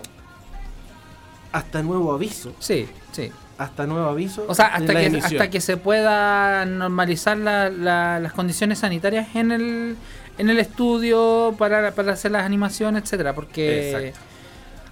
hasta 1.51 1.81
nuevo 1.83 2.13
aviso. 2.13 2.53
Sí, 2.59 2.87
sí. 3.11 3.31
Hasta 3.57 3.85
nuevo 3.85 4.07
aviso. 4.07 4.45
O 4.47 4.55
sea, 4.55 4.67
hasta 4.67 4.93
que, 4.93 5.05
emisión. 5.05 5.33
hasta 5.33 5.49
que 5.49 5.59
se 5.59 5.75
pueda 5.77 6.63
normalizar 6.65 7.37
la- 7.37 7.69
la- 7.69 8.19
las 8.19 8.31
condiciones 8.33 8.79
sanitarias 8.79 9.35
en 9.35 9.51
el, 9.51 9.97
en 10.37 10.49
el 10.49 10.59
estudio 10.59 11.53
para, 11.57 11.91
para 11.91 12.13
hacer 12.13 12.31
las 12.31 12.43
animaciones, 12.45 13.03
etcétera. 13.03 13.33
Porque, 13.35 13.91
Exacto. 13.91 14.19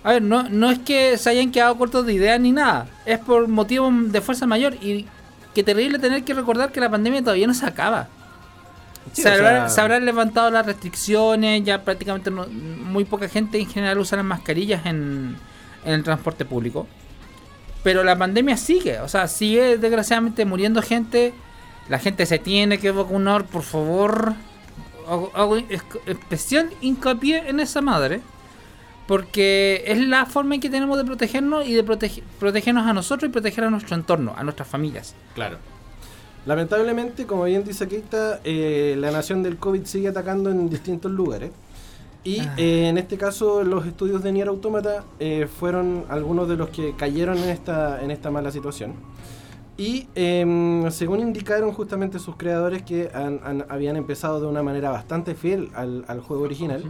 a 0.04 0.12
ver, 0.14 0.22
no, 0.22 0.44
no 0.50 0.70
es 0.70 0.80
que 0.80 1.18
se 1.18 1.30
hayan 1.30 1.52
quedado 1.52 1.78
cortos 1.78 2.06
de 2.06 2.14
ideas 2.14 2.40
ni 2.42 2.52
nada. 2.52 2.88
Es 3.06 3.20
por 3.20 3.48
motivo 3.48 3.90
de 3.92 4.20
fuerza 4.20 4.46
mayor. 4.46 4.74
Y 4.82 5.06
qué 5.56 5.64
terrible 5.64 5.98
tener 6.00 6.24
que 6.26 6.34
recordar 6.34 6.72
que 6.74 6.82
la 6.82 6.90
pandemia 6.92 7.22
todavía 7.22 7.48
no 7.48 7.54
se 7.54 7.66
acaba. 7.66 8.10
Sí, 9.18 9.24
se, 9.24 9.70
sea, 9.70 9.84
habrán 9.84 10.06
levantado 10.06 10.50
las 10.52 10.66
restricciones, 10.66 11.64
ya 11.64 11.84
prácticamente 11.84 12.32
no- 12.32 12.48
muy 12.48 13.06
poca 13.06 13.28
gente 13.30 13.60
en 13.60 13.68
general 13.70 13.98
usa 14.00 14.16
las 14.18 14.26
mascarillas 14.26 14.86
en, 14.86 15.36
en 15.86 15.94
el 15.94 16.04
transporte 16.04 16.46
público. 16.46 16.88
Pero 17.84 18.04
la 18.04 18.18
pandemia 18.18 18.58
sigue, 18.58 19.00
o 19.00 19.08
sea, 19.08 19.28
sigue 19.28 19.78
desgraciadamente 19.78 20.46
muriendo 20.46 20.82
gente. 20.82 21.34
La 21.90 22.00
gente 22.00 22.26
se 22.26 22.38
tiene 22.40 22.80
que 22.80 22.92
vacunar, 22.92 23.46
por 23.46 23.64
favor. 23.64 24.34
Hago, 25.08 25.32
hago 25.36 25.56
es- 25.58 25.84
especial 26.06 26.70
hincapié 26.82 27.48
en 27.50 27.60
esa 27.60 27.82
madre. 27.82 28.22
Porque 29.08 29.84
es 29.88 30.00
la 30.00 30.26
forma 30.26 30.56
en 30.56 30.62
que 30.62 30.70
tenemos 30.70 30.98
de 30.98 31.06
protegernos 31.06 31.66
y 31.66 31.74
de 31.74 31.86
protege- 31.86 32.24
protegernos 32.40 32.86
a 32.86 32.92
nosotros 32.94 33.30
y 33.30 33.32
proteger 33.32 33.64
a 33.64 33.70
nuestro 33.70 33.96
entorno, 33.96 34.34
a 34.38 34.44
nuestras 34.44 34.68
familias. 34.68 35.16
Claro. 35.34 35.60
Lamentablemente, 36.48 37.26
como 37.26 37.44
bien 37.44 37.64
dice 37.66 37.88
Keita, 37.90 38.40
eh, 38.46 38.96
la 38.98 39.12
nación 39.12 39.44
del 39.44 39.58
COVID 39.58 39.84
sigue 39.86 40.08
atacando 40.08 40.50
en 40.50 40.70
distintos 40.70 41.12
lugares. 41.12 41.52
Y 42.24 42.40
Ah. 42.40 42.54
eh, 42.58 42.88
en 42.88 42.98
este 42.98 43.18
caso, 43.18 43.64
los 43.66 43.86
estudios 43.86 44.24
de 44.24 44.32
Nier 44.32 44.48
Automata 44.48 45.04
eh, 45.20 45.48
fueron 45.60 46.06
algunos 46.10 46.48
de 46.48 46.56
los 46.56 46.70
que 46.70 46.94
cayeron 46.96 47.38
en 47.38 47.50
esta, 47.50 48.02
en 48.02 48.12
esta 48.12 48.32
mala 48.32 48.50
situación. 48.52 48.94
Y 49.78 50.08
em, 50.16 50.90
según 50.90 51.20
indicaron 51.20 51.72
justamente 51.74 52.18
sus 52.18 52.38
creadores 52.38 52.82
que 52.82 53.12
han- 53.14 53.42
han- 53.44 53.66
habían 53.68 53.98
empezado 53.98 54.40
de 54.40 54.48
una 54.48 54.64
manera 54.64 54.90
bastante 54.90 55.36
fiel 55.36 55.70
al, 55.76 56.06
al 56.08 56.22
juego 56.22 56.44
original 56.44 56.82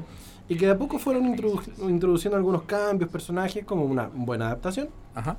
y 0.47 0.55
que 0.55 0.67
de 0.67 0.71
a 0.73 0.77
poco 0.77 0.97
fueron 0.99 1.25
introdu- 1.35 1.89
introduciendo 1.89 2.37
algunos 2.37 2.61
cambios, 2.63 3.09
personajes, 3.09 3.65
como 3.65 3.83
una 3.85 4.07
buena 4.13 4.45
adaptación. 4.47 4.87
Ajá. 5.15 5.35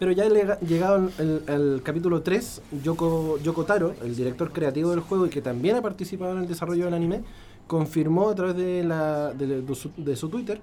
Pero 0.00 0.12
ya 0.12 0.24
lega- 0.28 0.58
llegado 0.60 1.08
el 1.18 1.82
capítulo 1.84 2.22
3, 2.22 2.62
Yoko, 2.82 3.38
Yoko 3.38 3.64
Taro, 3.64 3.94
el 4.02 4.16
director 4.16 4.50
creativo 4.52 4.90
del 4.90 5.00
juego 5.00 5.26
y 5.26 5.30
que 5.30 5.42
también 5.42 5.76
ha 5.76 5.82
participado 5.82 6.32
en 6.32 6.38
el 6.38 6.48
desarrollo 6.48 6.86
del 6.86 6.94
anime, 6.94 7.22
confirmó 7.68 8.30
a 8.30 8.34
través 8.34 8.56
de, 8.56 8.82
la, 8.82 9.32
de, 9.34 9.60
de 9.62 9.74
su, 9.76 9.92
de 9.96 10.16
su 10.16 10.28
Twitter 10.30 10.60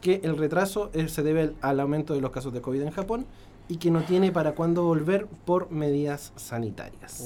que 0.00 0.20
el 0.24 0.36
retraso 0.36 0.90
se 1.06 1.22
debe 1.22 1.42
al, 1.42 1.54
al 1.60 1.80
aumento 1.80 2.14
de 2.14 2.20
los 2.22 2.30
casos 2.30 2.52
de 2.52 2.60
COVID 2.62 2.80
en 2.82 2.90
Japón 2.90 3.26
y 3.68 3.76
que 3.76 3.90
no 3.90 4.02
tiene 4.04 4.32
para 4.32 4.54
cuándo 4.54 4.82
volver 4.84 5.26
por 5.44 5.70
medidas 5.70 6.32
sanitarias. 6.36 7.20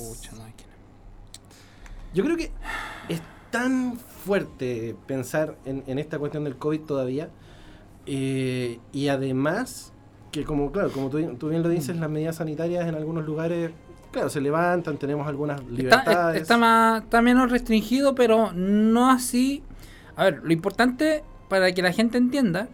Yo 2.12 2.24
creo 2.24 2.36
que 2.36 2.50
es 3.08 3.22
tan 3.52 3.96
fuerte 3.98 4.96
pensar 5.06 5.56
en, 5.64 5.84
en 5.86 5.98
esta 6.00 6.18
cuestión 6.18 6.42
del 6.44 6.56
COVID 6.56 6.80
todavía. 6.80 7.30
eh, 8.06 8.80
y 8.92 9.08
además, 9.08 9.92
que 10.32 10.44
como, 10.44 10.72
claro, 10.72 10.90
como 10.90 11.08
tú, 11.10 11.18
tú 11.38 11.50
bien 11.50 11.62
lo 11.62 11.68
dices, 11.68 11.96
las 11.96 12.10
medidas 12.10 12.36
sanitarias 12.36 12.88
en 12.88 12.94
algunos 12.96 13.24
lugares, 13.24 13.70
claro, 14.10 14.28
se 14.30 14.40
levantan, 14.40 14.96
tenemos 14.96 15.28
algunas 15.28 15.62
libertades. 15.70 16.42
está, 16.42 16.56
más, 16.58 17.02
está 17.04 17.22
menos 17.22 17.50
restringido, 17.50 18.14
pero 18.14 18.52
no 18.52 19.10
así. 19.10 19.62
A 20.16 20.24
ver, 20.24 20.40
lo 20.42 20.52
importante 20.52 21.22
para 21.48 21.70
que 21.72 21.82
la 21.82 21.92
gente 21.92 22.18
entienda 22.18 22.68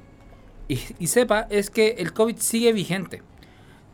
y, 0.69 0.79
y 0.99 1.09
sepa 1.09 1.47
es 1.51 1.69
que 1.71 1.97
el 1.99 2.13
COVID 2.13 2.37
sigue 2.39 2.73
vigente. 2.73 3.23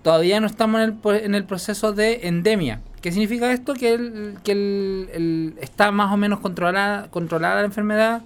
Todavía 0.02 0.38
no 0.40 0.47
estamos 0.47 0.83
en 0.83 1.00
el, 1.02 1.14
en 1.25 1.35
el 1.35 1.44
proceso 1.44 1.92
de 1.94 2.28
endemia. 2.28 2.83
¿Qué 3.00 3.11
significa 3.12 3.50
esto? 3.52 3.73
Que, 3.75 3.94
el, 3.94 4.37
que 4.44 4.52
el- 4.52 5.54
está 5.61 5.90
más 5.92 6.12
o 6.12 6.16
menos 6.18 6.40
controlada, 6.40 7.11
controlada 7.11 7.56
la 7.61 7.66
enfermedad. 7.66 8.23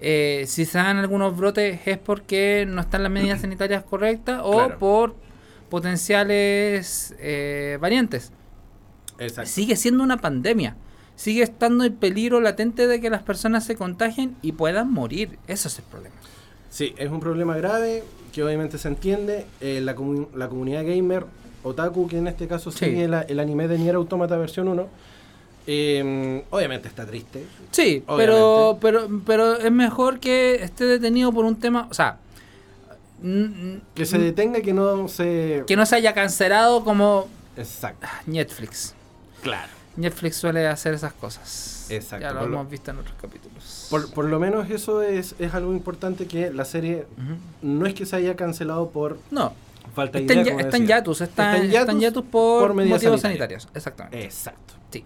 Eh, 0.00 0.44
si 0.48 0.64
se 0.64 0.78
dan 0.78 0.96
algunos 0.98 1.36
brotes 1.36 1.80
es 1.86 1.98
porque 1.98 2.66
no 2.68 2.80
están 2.80 3.02
las 3.02 3.12
medidas 3.12 3.40
sanitarias 3.42 3.82
correctas 3.84 4.40
o 4.42 4.52
Claro. 4.52 4.78
por 4.78 5.14
potenciales 5.70 7.14
eh, 7.18 7.78
variantes 7.80 8.32
Exacto. 9.18 9.50
sigue 9.50 9.76
siendo 9.76 10.02
una 10.02 10.16
pandemia. 10.18 10.76
Sigue 11.16 11.44
estando 11.44 11.84
el 11.84 11.92
peligro 11.92 12.40
latente 12.40 12.88
de 12.88 13.00
que 13.00 13.08
las 13.08 13.22
personas 13.22 13.64
se 13.64 13.76
contagien 13.76 14.34
y 14.42 14.50
puedan 14.52 14.90
morir. 14.92 15.38
Ese 15.46 15.68
es 15.68 15.78
el 15.78 15.84
problema. 15.84 16.16
Sí, 16.70 16.92
es 16.98 17.08
un 17.10 17.20
problema 17.20 17.56
grave 17.56 18.02
que 18.32 18.42
obviamente 18.42 18.78
se 18.78 18.88
entiende. 18.88 19.46
Eh, 19.60 19.80
la, 19.80 19.94
comu- 19.94 20.26
la 20.34 20.48
comunidad 20.48 20.84
gamer, 20.84 21.24
Otaku, 21.62 22.08
que 22.08 22.18
en 22.18 22.26
este 22.26 22.48
caso 22.48 22.72
Sí. 22.72 22.86
sigue 22.86 23.04
el 23.04 23.38
anime 23.40 23.68
de 23.68 23.78
Nier 23.78 23.94
Automata 23.94 24.36
versión 24.36 24.66
1, 24.66 24.88
eh, 25.66 26.44
obviamente 26.50 26.88
está 26.88 27.06
triste. 27.06 27.44
Sí, 27.70 28.02
pero, 28.16 28.78
pero, 28.80 29.08
pero 29.26 29.56
es 29.58 29.72
mejor 29.72 30.20
que 30.20 30.56
esté 30.62 30.84
detenido 30.84 31.32
por 31.32 31.44
un 31.44 31.56
tema. 31.56 31.86
O 31.90 31.94
sea, 31.94 32.18
Que 33.94 34.04
se 34.06 34.18
detenga, 34.18 34.60
que 34.60 34.72
no 34.74 35.08
se... 35.08 35.64
que 35.66 35.76
no 35.76 35.86
se 35.86 35.96
haya 35.96 36.12
cancelado 36.12 36.84
como 36.84 37.28
Exacto. 37.56 38.06
Netflix. 38.26 38.94
Claro. 39.42 39.72
Netflix 39.96 40.36
suele 40.36 40.66
hacer 40.66 40.92
esas 40.94 41.12
cosas. 41.12 41.86
Exacto, 41.88 42.22
Ya 42.26 42.32
lo 42.32 42.44
hemos 42.44 42.68
visto 42.68 42.90
en 42.90 42.98
otros 42.98 43.14
capítulos. 43.20 43.86
Por, 43.90 44.12
por 44.12 44.24
lo 44.24 44.40
menos 44.40 44.68
eso 44.70 45.02
es, 45.02 45.34
es 45.38 45.54
algo 45.54 45.72
importante 45.72 46.26
que 46.26 46.50
la 46.50 46.64
serie 46.64 47.06
Ujú. 47.16 47.36
no 47.62 47.86
es 47.86 47.94
que 47.94 48.04
se 48.04 48.16
haya 48.16 48.34
cancelado 48.36 48.90
por 48.90 49.18
No, 49.30 49.52
falta 49.94 50.18
de 50.18 50.24
está 50.24 50.34
idea. 50.34 50.56
ya- 50.56 50.60
está 50.62 50.76
en 50.78 50.86
hiatus, 50.86 51.20
está, 51.20 51.30
Está 51.54 51.56
en 51.58 51.70
está 51.70 51.80
en 51.80 51.86
hiatus 51.86 52.00
hiatus 52.02 52.24
por, 52.24 52.62
por 52.62 52.74
motivos 52.74 53.00
sanitarias. 53.20 53.22
sanitarios. 53.22 53.68
Exactamente. 53.74 54.24
Exacto. 54.24 54.74
Sí. 54.90 55.04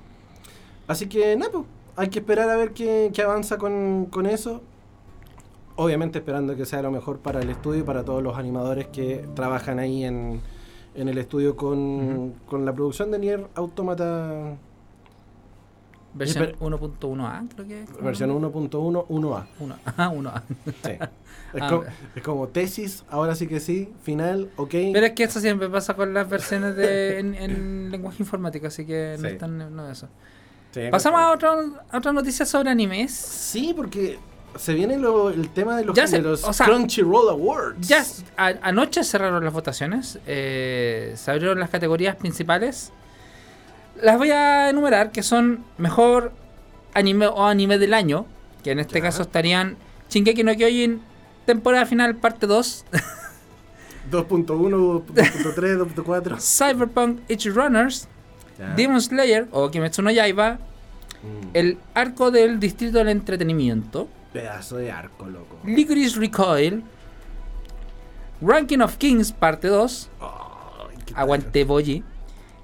Así 0.88 1.06
que 1.06 1.36
nada, 1.36 1.52
pues, 1.52 1.64
hay 1.96 2.08
que 2.08 2.18
esperar 2.18 2.48
a 2.50 2.56
ver 2.56 2.72
qué, 2.72 3.10
qué 3.14 3.22
avanza 3.22 3.56
con, 3.58 4.06
con 4.06 4.26
eso. 4.26 4.62
Obviamente 5.76 6.18
esperando 6.18 6.56
que 6.56 6.64
sea 6.66 6.82
lo 6.82 6.90
mejor 6.90 7.18
para 7.20 7.40
el 7.40 7.50
estudio 7.50 7.80
y 7.80 7.84
para 7.84 8.02
todos 8.04 8.20
los 8.22 8.36
animadores 8.36 8.88
que 8.88 9.28
trabajan 9.36 9.78
ahí 9.78 10.02
en, 10.04 10.40
en 10.96 11.08
el 11.08 11.18
estudio 11.18 11.54
con, 11.54 12.32
con 12.46 12.64
la 12.64 12.72
producción 12.72 13.12
de 13.12 13.18
Nier 13.20 13.46
Automata 13.54 14.56
Versión 16.14 16.46
pero- 16.58 16.78
1.1a, 16.78 17.48
creo 17.54 17.66
que 17.68 17.82
es. 17.82 18.02
versión 18.02 18.30
1.1 18.30 19.06
1A. 19.08 19.46
Uno, 19.60 19.76
ajá, 19.84 20.10
1A. 20.10 20.42
Sí. 20.84 20.90
Es, 21.54 21.62
Ah, 21.62 21.68
como, 21.70 21.84
es 22.14 22.22
como 22.22 22.48
tesis, 22.48 23.04
ahora 23.08 23.34
sí 23.34 23.46
que 23.46 23.58
sí, 23.58 23.88
final, 24.02 24.50
ok. 24.56 24.70
Pero 24.92 25.06
es 25.06 25.12
que 25.12 25.24
eso 25.24 25.40
siempre 25.40 25.70
pasa 25.70 25.94
con 25.94 26.12
las 26.12 26.28
versiones 26.28 26.76
de, 26.76 27.18
en, 27.20 27.34
en 27.34 27.90
lenguaje 27.90 28.16
informático, 28.22 28.66
así 28.66 28.84
que 28.84 29.16
no 29.18 29.28
están 29.28 29.74
no 29.74 29.88
eso. 29.90 30.08
Sí, 30.86 30.90
Pasamos 30.90 31.20
a, 31.20 31.30
otra 31.32 31.54
a 31.90 31.98
otra 31.98 32.12
noticia 32.12 32.44
sobre 32.46 32.70
animes. 32.70 33.12
Sí, 33.14 33.72
porque 33.76 34.18
se 34.56 34.74
viene 34.74 34.96
lo- 34.98 35.30
el 35.30 35.48
tema 35.50 35.76
de 35.76 35.84
los, 35.84 35.96
Ya 35.96 36.06
se- 36.06 36.16
de 36.16 36.22
los 36.22 36.44
o 36.44 36.52
sea, 36.52 36.66
Crunchyroll 36.66 37.28
Awards. 37.30 37.86
Ya 37.86 38.04
a- 38.36 38.54
anoche 38.62 39.02
cerraron 39.04 39.44
las 39.44 39.52
votaciones, 39.52 40.18
eh, 40.26 41.14
se 41.16 41.30
abrieron 41.30 41.58
las 41.60 41.70
categorías 41.70 42.16
principales. 42.16 42.92
Las 44.02 44.16
voy 44.18 44.30
a 44.30 44.70
enumerar, 44.70 45.10
que 45.10 45.22
son 45.22 45.64
mejor 45.78 46.32
anime 46.94 47.26
o 47.26 47.44
anime 47.46 47.78
del 47.78 47.94
año, 47.94 48.26
que 48.62 48.70
en 48.70 48.78
este 48.78 48.98
Ya. 48.98 49.04
caso 49.06 49.22
estarían 49.22 49.76
Shingeki 50.10 50.44
no 50.44 50.54
Kyojin, 50.54 51.02
temporada 51.46 51.84
final 51.86 52.16
parte 52.16 52.46
2, 52.46 52.84
2.1, 54.10 55.02
2.3, 55.12 55.76
2.4. 55.78 56.38
Cyberpunk 56.40 57.20
Edge 57.28 57.50
Runners, 57.50 58.08
Demon 58.76 59.00
Slayer 59.00 59.46
o 59.52 59.70
Kimetsu 59.70 60.02
no 60.02 60.10
Yaiba, 60.10 60.58
Mm, 61.20 61.48
el 61.54 61.78
arco 61.94 62.30
del 62.30 62.60
distrito 62.60 62.98
del 62.98 63.08
entretenimiento, 63.08 64.06
Pedazo 64.32 64.76
de 64.76 64.92
arco, 64.92 65.26
loco. 65.26 65.58
Licorice 65.64 66.16
Recoil, 66.20 66.84
Ranking 68.40 68.78
of 68.80 68.96
Kings 68.98 69.32
parte 69.32 69.66
2, 69.68 70.10
Ay, 70.20 70.96
qué 71.06 71.14
Aguante 71.16 71.64
Boji. 71.64 72.04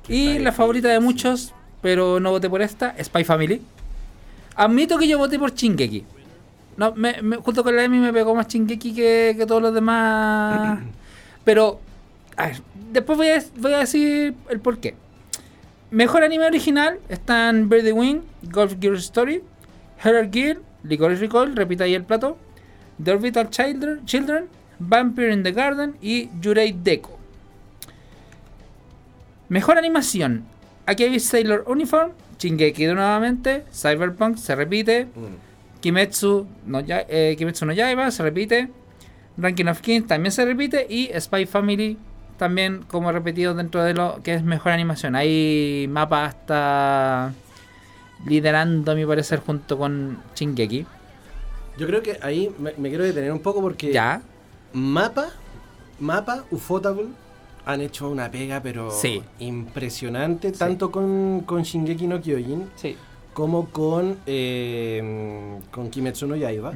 Y 0.08 0.38
la 0.38 0.52
favorita 0.52 0.88
de 0.88 1.00
muchos, 1.00 1.52
pero 1.82 2.20
no 2.20 2.30
voté 2.30 2.48
por 2.48 2.62
esta, 2.62 2.94
Spy 3.02 3.24
Family. 3.24 3.60
Admito 4.54 4.98
que 4.98 5.08
yo 5.08 5.18
voté 5.18 5.36
por 5.38 5.52
Chingeki. 5.52 6.04
No, 6.76 6.92
me, 6.94 7.20
me- 7.22 7.36
junto 7.38 7.64
con 7.64 7.74
la 7.74 7.82
Emi 7.84 7.98
me 7.98 8.12
pegó 8.12 8.34
más 8.34 8.46
Chingeki 8.46 8.94
que, 8.94 9.34
que 9.36 9.46
todos 9.46 9.62
los 9.62 9.74
demás. 9.74 10.78
pero, 11.44 11.80
a 12.36 12.46
ver, 12.46 12.62
después 12.92 13.18
voy 13.18 13.28
a, 13.28 13.42
voy 13.58 13.72
a 13.72 13.78
decir 13.78 14.34
el 14.50 14.60
porqué. 14.60 14.94
Mejor 15.90 16.22
anime 16.24 16.46
original 16.46 16.98
están 17.08 17.68
Birdie 17.68 17.92
Wing, 17.92 18.20
Golf 18.42 18.74
Gear 18.80 18.94
Story, 18.94 19.42
Horror 20.02 20.28
Gear, 20.30 20.58
Licorice 20.82 21.20
Recoil, 21.20 21.54
repita 21.54 21.84
ahí 21.84 21.94
el 21.94 22.04
plato, 22.04 22.36
The 23.02 23.12
Orbital 23.12 23.50
Children, 23.50 24.04
Children 24.04 24.46
Vampire 24.78 25.32
in 25.32 25.42
the 25.42 25.52
Garden 25.52 25.94
y 26.02 26.30
Yurei 26.40 26.72
Deco. 26.72 27.18
Mejor 29.48 29.78
animación. 29.78 30.44
Aquí 30.86 31.18
Sailor 31.20 31.64
Uniform, 31.68 32.12
Shingeki 32.38 32.86
nuevamente, 32.86 33.64
Cyberpunk 33.72 34.36
se 34.36 34.54
repite, 34.56 35.04
Mm. 35.06 35.80
Kimetsu 35.80 36.46
no, 36.66 36.80
Ya- 36.80 37.04
eh, 37.08 37.34
Kimetsu 37.38 37.66
no 37.66 37.72
Yaiba 37.72 38.10
se 38.10 38.22
repite. 38.22 38.68
Ranking 39.36 39.66
of 39.66 39.80
Kings 39.80 40.06
también 40.06 40.32
se 40.32 40.44
repite. 40.44 40.86
Y 40.88 41.10
Spy 41.20 41.44
Family 41.46 41.98
también 42.36 42.84
como 42.88 43.10
repetido 43.12 43.54
dentro 43.54 43.82
de 43.82 43.94
lo 43.94 44.20
que 44.22 44.34
es 44.34 44.42
mejor 44.44 44.72
animación. 44.72 45.14
Ahí 45.16 45.86
Mapa 45.88 46.26
está 46.26 47.32
liderando 48.26 48.92
a 48.92 48.94
mi 48.94 49.04
parecer 49.04 49.40
junto 49.40 49.76
con 49.78 50.18
Shingeki. 50.34 50.86
Yo 51.76 51.86
creo 51.86 52.02
que 52.02 52.18
ahí 52.22 52.54
me, 52.58 52.72
me 52.78 52.88
quiero 52.88 53.04
detener 53.04 53.32
un 53.32 53.40
poco 53.40 53.60
porque 53.60 53.92
Ya. 53.92 54.22
Mapa, 54.72 55.26
Mapa, 56.00 56.44
Ufotable 56.50 57.06
han 57.66 57.80
hecho 57.80 58.10
una 58.10 58.30
pega, 58.30 58.60
pero 58.62 58.90
Sí. 58.90 59.22
impresionante, 59.38 60.50
Sí. 60.52 60.58
tanto 60.58 60.90
con, 60.90 61.42
con 61.46 61.62
Shingeki 61.62 62.06
no 62.06 62.20
Kyojin 62.20 62.68
Sí. 62.76 62.96
como 63.32 63.66
con, 63.70 64.18
eh, 64.26 65.58
con 65.70 65.90
Kimetsu 65.90 66.26
no 66.26 66.36
Yaiba, 66.36 66.72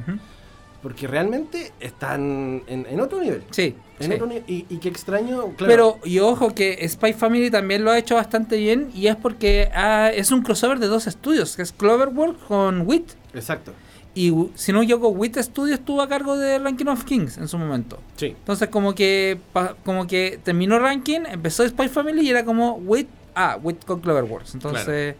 porque 0.81 1.07
realmente 1.07 1.71
están 1.79 2.63
en, 2.67 2.85
en 2.89 3.01
otro 3.01 3.19
nivel. 3.19 3.43
Sí. 3.51 3.75
En 3.99 4.07
sí. 4.07 4.13
otro 4.13 4.27
ni- 4.27 4.43
y, 4.47 4.65
y 4.69 4.77
qué 4.77 4.87
extraño, 4.89 5.53
claro. 5.57 5.67
Pero, 5.67 5.99
y 6.05 6.19
ojo 6.19 6.55
que 6.55 6.87
Spy 6.87 7.13
Family 7.13 7.51
también 7.51 7.83
lo 7.83 7.91
ha 7.91 7.97
hecho 7.97 8.15
bastante 8.15 8.55
bien 8.57 8.89
y 8.93 9.07
es 9.07 9.15
porque 9.17 9.69
ah, 9.73 10.09
es 10.13 10.31
un 10.31 10.41
crossover 10.41 10.79
de 10.79 10.87
dos 10.87 11.05
estudios, 11.07 11.55
que 11.55 11.61
es 11.63 11.71
Cloverworld 11.73 12.37
con 12.47 12.87
WIT. 12.87 13.11
Exacto. 13.33 13.73
Y 14.15 14.33
si 14.55 14.71
no 14.71 14.79
me 14.79 14.85
equivoco, 14.85 15.09
WIT 15.09 15.37
Studios 15.37 15.79
estuvo 15.79 16.01
a 16.01 16.09
cargo 16.09 16.35
de 16.35 16.59
Ranking 16.59 16.87
of 16.87 17.03
Kings 17.03 17.37
en 17.37 17.47
su 17.47 17.57
momento. 17.57 17.99
Sí. 18.15 18.27
Entonces 18.27 18.67
como 18.69 18.95
que 18.95 19.37
como 19.85 20.07
que 20.07 20.39
terminó 20.43 20.79
Ranking, 20.79 21.21
empezó 21.29 21.67
Spy 21.67 21.89
Family 21.89 22.25
y 22.25 22.29
era 22.29 22.43
como 22.45 22.73
WIT, 22.75 23.07
ah, 23.35 23.57
WIT 23.61 23.85
con 23.85 23.99
Cloverworld. 23.99 24.47
Entonces, 24.53 25.15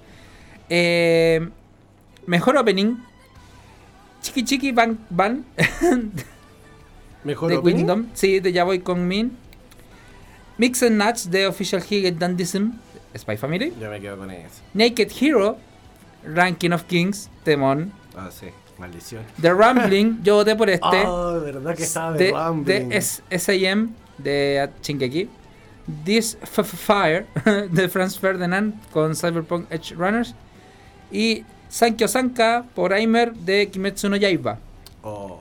eh, 0.70 1.50
mejor 2.26 2.58
opening, 2.58 2.96
Chiqui 4.22 4.44
Chiqui 4.44 4.72
Bang 4.72 4.98
Bang 5.10 5.44
Mejor 7.24 7.50
de. 7.52 7.62
Kingdom, 7.62 8.08
sí, 8.14 8.40
de 8.40 8.52
Ya 8.52 8.64
Voy 8.64 8.80
Con 8.80 9.08
Min. 9.08 9.38
Mix 10.58 10.84
and 10.84 10.98
Match 10.98 11.24
de 11.26 11.48
Official 11.48 11.82
Higget 11.82 12.18
Dandism, 12.18 12.72
Spy 13.18 13.38
Family. 13.38 13.74
Yo 13.80 13.90
me 13.90 14.00
quedo 14.02 14.18
con 14.18 14.30
eso. 14.32 14.62
Naked 14.74 15.12
Hero, 15.20 15.58
Ranking 16.24 16.72
of 16.72 16.84
Kings, 16.84 17.30
Temon. 17.44 17.92
Ah, 18.16 18.30
sí. 18.30 18.48
Maldición. 18.78 19.24
The 19.42 19.54
Rambling, 19.54 20.20
yo 20.24 20.36
voté 20.36 20.56
por 20.56 20.70
este. 20.70 21.04
Oh, 21.06 21.40
verdad 21.42 21.76
que 21.76 21.84
estaba 21.84 22.14
de, 22.14 22.32
Rumbling. 22.32 22.90
de 22.90 22.98
S.A.M. 23.30 23.90
de 24.18 24.70
Shingeki. 24.82 25.30
This 26.06 26.38
F 26.42 26.64
Fire 26.64 27.26
de 27.72 27.90
Franz 27.90 28.18
Ferdinand 28.18 28.74
con 28.92 29.16
Cyberpunk 29.16 29.70
Edge 29.72 29.96
Runners. 29.96 30.36
Y 31.12 31.44
Sankyo 31.70 32.08
Sanka 32.08 32.66
por 32.76 32.94
Aimer 32.94 33.34
de 33.34 33.70
Kimetsu 33.70 34.10
no 34.10 34.16
Yaiba. 34.16 34.58
Oh. 35.04 35.40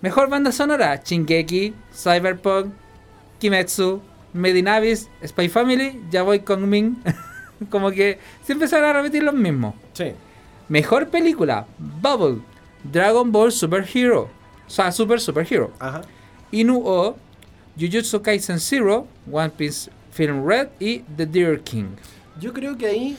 Mejor 0.00 0.28
banda 0.28 0.50
sonora: 0.50 1.02
Shingeki, 1.04 1.74
Cyberpunk, 1.92 2.72
Kimetsu, 3.38 4.00
Medinavis, 4.32 5.08
Spy 5.24 5.48
Family, 5.48 6.00
Ya 6.10 6.22
voy 6.22 6.40
con 6.40 6.68
Min. 6.68 7.02
Como 7.70 7.90
que 7.90 8.18
siempre 8.44 8.66
se 8.66 8.76
van 8.80 8.84
a 8.86 8.92
repetir 8.94 9.22
los 9.22 9.34
mismos. 9.34 9.74
Sí. 9.92 10.12
Mejor 10.68 11.08
película: 11.08 11.66
Bubble, 11.78 12.40
Dragon 12.82 13.30
Ball 13.30 13.52
Super 13.52 13.86
Hero. 13.92 14.30
O 14.66 14.70
sea, 14.70 14.90
Super 14.90 15.20
Super 15.20 15.46
Hero. 15.50 15.70
Ajá. 15.78 16.02
Inu 16.50 16.82
O, 16.84 17.16
Jujutsu 17.78 18.22
Kaisen 18.22 18.58
Zero, 18.58 19.06
One 19.30 19.50
Piece 19.50 19.90
Film 20.12 20.46
Red 20.46 20.68
y 20.80 21.00
The 21.16 21.26
Deer 21.26 21.60
King. 21.60 21.96
Yo 22.40 22.52
creo 22.52 22.76
que 22.76 22.86
ahí 22.86 23.18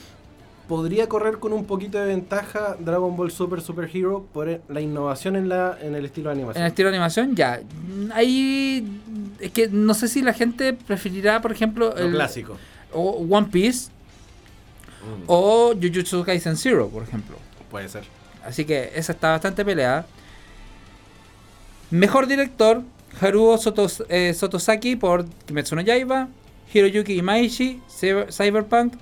podría 0.72 1.06
correr 1.06 1.38
con 1.38 1.52
un 1.52 1.66
poquito 1.66 1.98
de 1.98 2.06
ventaja 2.06 2.76
Dragon 2.78 3.14
Ball 3.14 3.30
Super 3.30 3.60
Super 3.60 3.90
Hero 3.94 4.24
por 4.32 4.48
e- 4.48 4.62
la 4.70 4.80
innovación 4.80 5.36
en 5.36 5.50
la 5.50 5.76
en 5.82 5.94
el 5.94 6.06
estilo 6.06 6.30
de 6.30 6.32
En 6.32 6.38
animación. 6.38 6.64
el 6.64 6.68
estilo 6.70 6.88
de 6.88 6.96
animación, 6.96 7.36
ya. 7.36 7.60
Ahí. 8.14 8.82
Es 9.38 9.50
que 9.52 9.68
no 9.68 9.92
sé 9.92 10.08
si 10.08 10.22
la 10.22 10.32
gente 10.32 10.72
preferirá, 10.72 11.42
por 11.42 11.52
ejemplo, 11.52 11.90
Lo 11.90 11.98
el, 11.98 12.12
clásico. 12.14 12.56
o 12.94 13.26
One 13.28 13.48
Piece 13.52 13.90
Mm, 15.02 15.24
o 15.26 15.74
Jujutsu 15.74 16.24
Kaisen 16.24 16.56
Zero, 16.56 16.88
por 16.88 17.02
ejemplo. 17.02 17.36
Puede 17.70 17.88
ser. 17.90 18.04
Así 18.42 18.64
que 18.64 18.92
esa 18.94 19.12
está 19.12 19.32
bastante 19.32 19.64
peleada. 19.64 20.06
Mejor 21.90 22.26
director, 22.26 22.82
Haruo 23.20 23.58
Sotos- 23.58 24.04
eh, 24.08 24.32
Sotosaki 24.32 24.96
por 24.96 25.26
Kimetsu 25.46 25.74
no 25.74 25.82
Yaiba, 25.82 26.28
Hiroyuki 26.72 27.14
Imaishi, 27.18 27.82
Cyber- 27.90 28.32
Cyberpunk, 28.32 28.94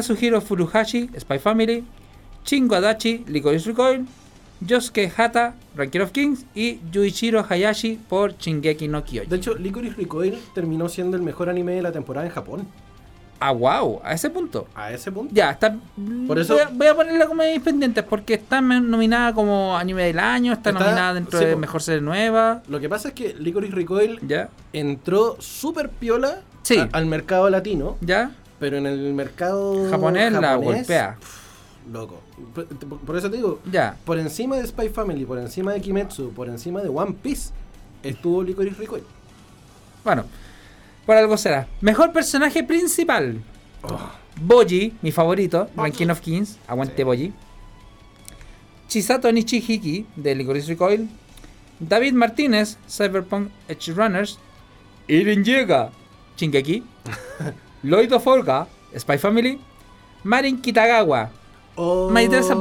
Kazuhiro 0.00 0.42
Furuhashi, 0.42 1.08
Spy 1.18 1.38
Family, 1.38 1.82
Shingo 2.44 2.76
Adachi, 2.76 3.24
Licorice 3.28 3.66
Recoil, 3.70 4.04
Yosuke 4.60 5.10
Hata, 5.16 5.54
Ranking 5.74 6.00
of 6.00 6.10
Kings 6.12 6.44
y 6.54 6.80
Yuichiro 6.92 7.42
Hayashi 7.48 7.98
por 8.06 8.36
Shingeki 8.36 8.88
no 8.88 9.02
Kyojin. 9.02 9.30
De 9.30 9.36
hecho, 9.36 9.54
Licorice 9.54 9.96
Recoil 9.96 10.38
terminó 10.54 10.90
siendo 10.90 11.16
el 11.16 11.22
mejor 11.22 11.48
anime 11.48 11.72
de 11.72 11.80
la 11.80 11.92
temporada 11.92 12.26
en 12.26 12.32
Japón. 12.32 12.68
ah, 13.40 13.52
wow, 13.52 14.00
a 14.04 14.12
ese 14.12 14.28
punto. 14.28 14.66
A 14.74 14.92
ese 14.92 15.10
punto. 15.12 15.32
Ya, 15.34 15.50
está. 15.52 15.74
Por 16.26 16.38
eso- 16.38 16.54
voy, 16.54 16.62
a, 16.62 16.68
voy 16.70 16.86
a 16.88 16.94
ponerla 16.94 17.26
como 17.26 17.42
mis 17.42 17.60
pendientes 17.62 18.04
porque 18.04 18.34
está 18.34 18.60
nominada 18.60 19.32
como 19.32 19.76
anime 19.78 20.04
del 20.04 20.18
año, 20.18 20.52
está, 20.52 20.70
Está- 20.70 20.84
nominada 20.84 21.14
dentro 21.14 21.38
sí, 21.38 21.44
de. 21.46 21.56
Mejor 21.56 21.82
Serie 21.82 22.02
Nueva. 22.02 22.62
Lo 22.68 22.80
que 22.80 22.88
pasa 22.90 23.08
es 23.08 23.14
que 23.14 23.34
Licorice 23.38 23.74
Recoil 23.74 24.18
Ya, 24.28 24.50
entró 24.74 25.36
súper 25.40 25.88
piola 25.88 26.40
Sí. 26.62 26.76
a- 26.78 26.88
al 26.92 27.06
mercado 27.06 27.48
latino, 27.48 27.96
ya. 28.02 28.30
Pero 28.58 28.76
en 28.78 28.86
el 28.86 29.12
mercado 29.14 29.88
Japonés 29.90 30.32
la 30.32 30.56
golpea. 30.56 31.18
Loco. 31.92 32.20
Por, 33.06 33.16
eso 33.16 33.30
te 33.30 33.36
digo, 33.36 33.60
Ya. 33.70 33.96
por 34.04 34.18
encima 34.18 34.56
de 34.56 34.66
Spy 34.66 34.88
Family, 34.88 35.24
por 35.24 35.38
encima 35.38 35.72
de 35.72 35.80
Kimetsu, 35.80 36.32
por 36.32 36.48
encima 36.48 36.80
de 36.82 36.88
One 36.88 37.14
Piece, 37.22 37.50
estuvo 38.02 38.42
Licorice 38.42 38.76
Recoil. 38.80 39.04
Bueno, 40.04 40.24
por 41.04 41.16
algo 41.16 41.36
será. 41.36 41.68
Mejor 41.80 42.12
personaje 42.12 42.64
principal. 42.64 43.40
Oh, 43.82 44.10
Boji, 44.40 44.94
mi 45.02 45.12
favorito, 45.12 45.68
Boji. 45.74 45.90
Ranking 45.90 46.08
of 46.08 46.20
Kings, 46.20 46.58
aguante 46.66 46.96
Sí. 46.96 47.02
Boji. 47.04 47.32
Chisato 48.88 49.30
Nichihiki, 49.30 50.06
de 50.16 50.34
Licorice 50.34 50.68
Recoil. 50.68 51.08
David 51.78 52.14
Martínez, 52.14 52.78
Cyberpunk 52.88 53.50
Edge 53.68 53.92
Runners. 53.92 54.38
Irin 55.08 55.44
Llega, 55.44 55.90
Shingeki. 56.36 56.82
Lloyd 57.82 58.12
of 58.12 58.26
Olga, 58.26 58.66
Spy 58.96 59.18
Family. 59.18 59.58
Marin 60.24 60.60
Kitagawa, 60.60 61.30
oh. 61.76 62.10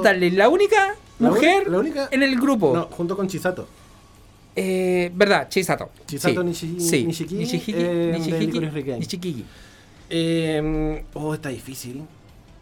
Darling, 0.04 0.34
la 0.38 0.49
única 0.49 0.93
La 1.19 1.30
mujer 1.30 1.63
uni- 1.63 1.71
la 1.71 1.78
única- 1.80 2.10
en 2.12 2.21
el 2.21 2.39
grupo. 2.39 2.73
No, 2.75 2.84
junto 2.91 3.15
con 3.15 3.28
Chisato. 3.28 3.67
Eh, 4.56 5.12
verdad, 5.15 5.49
Chisato. 5.49 5.89
Chisato 6.06 6.43
sí. 6.54 6.75
Sí. 6.80 7.06
Nishiki, 7.06 7.36
Nishiki, 7.36 7.73
eh, 7.75 8.12
Nishiki. 8.99 9.45
Eh, 10.10 11.04
oh, 11.15 11.34
está 11.34 11.49
difícil. 11.49 12.04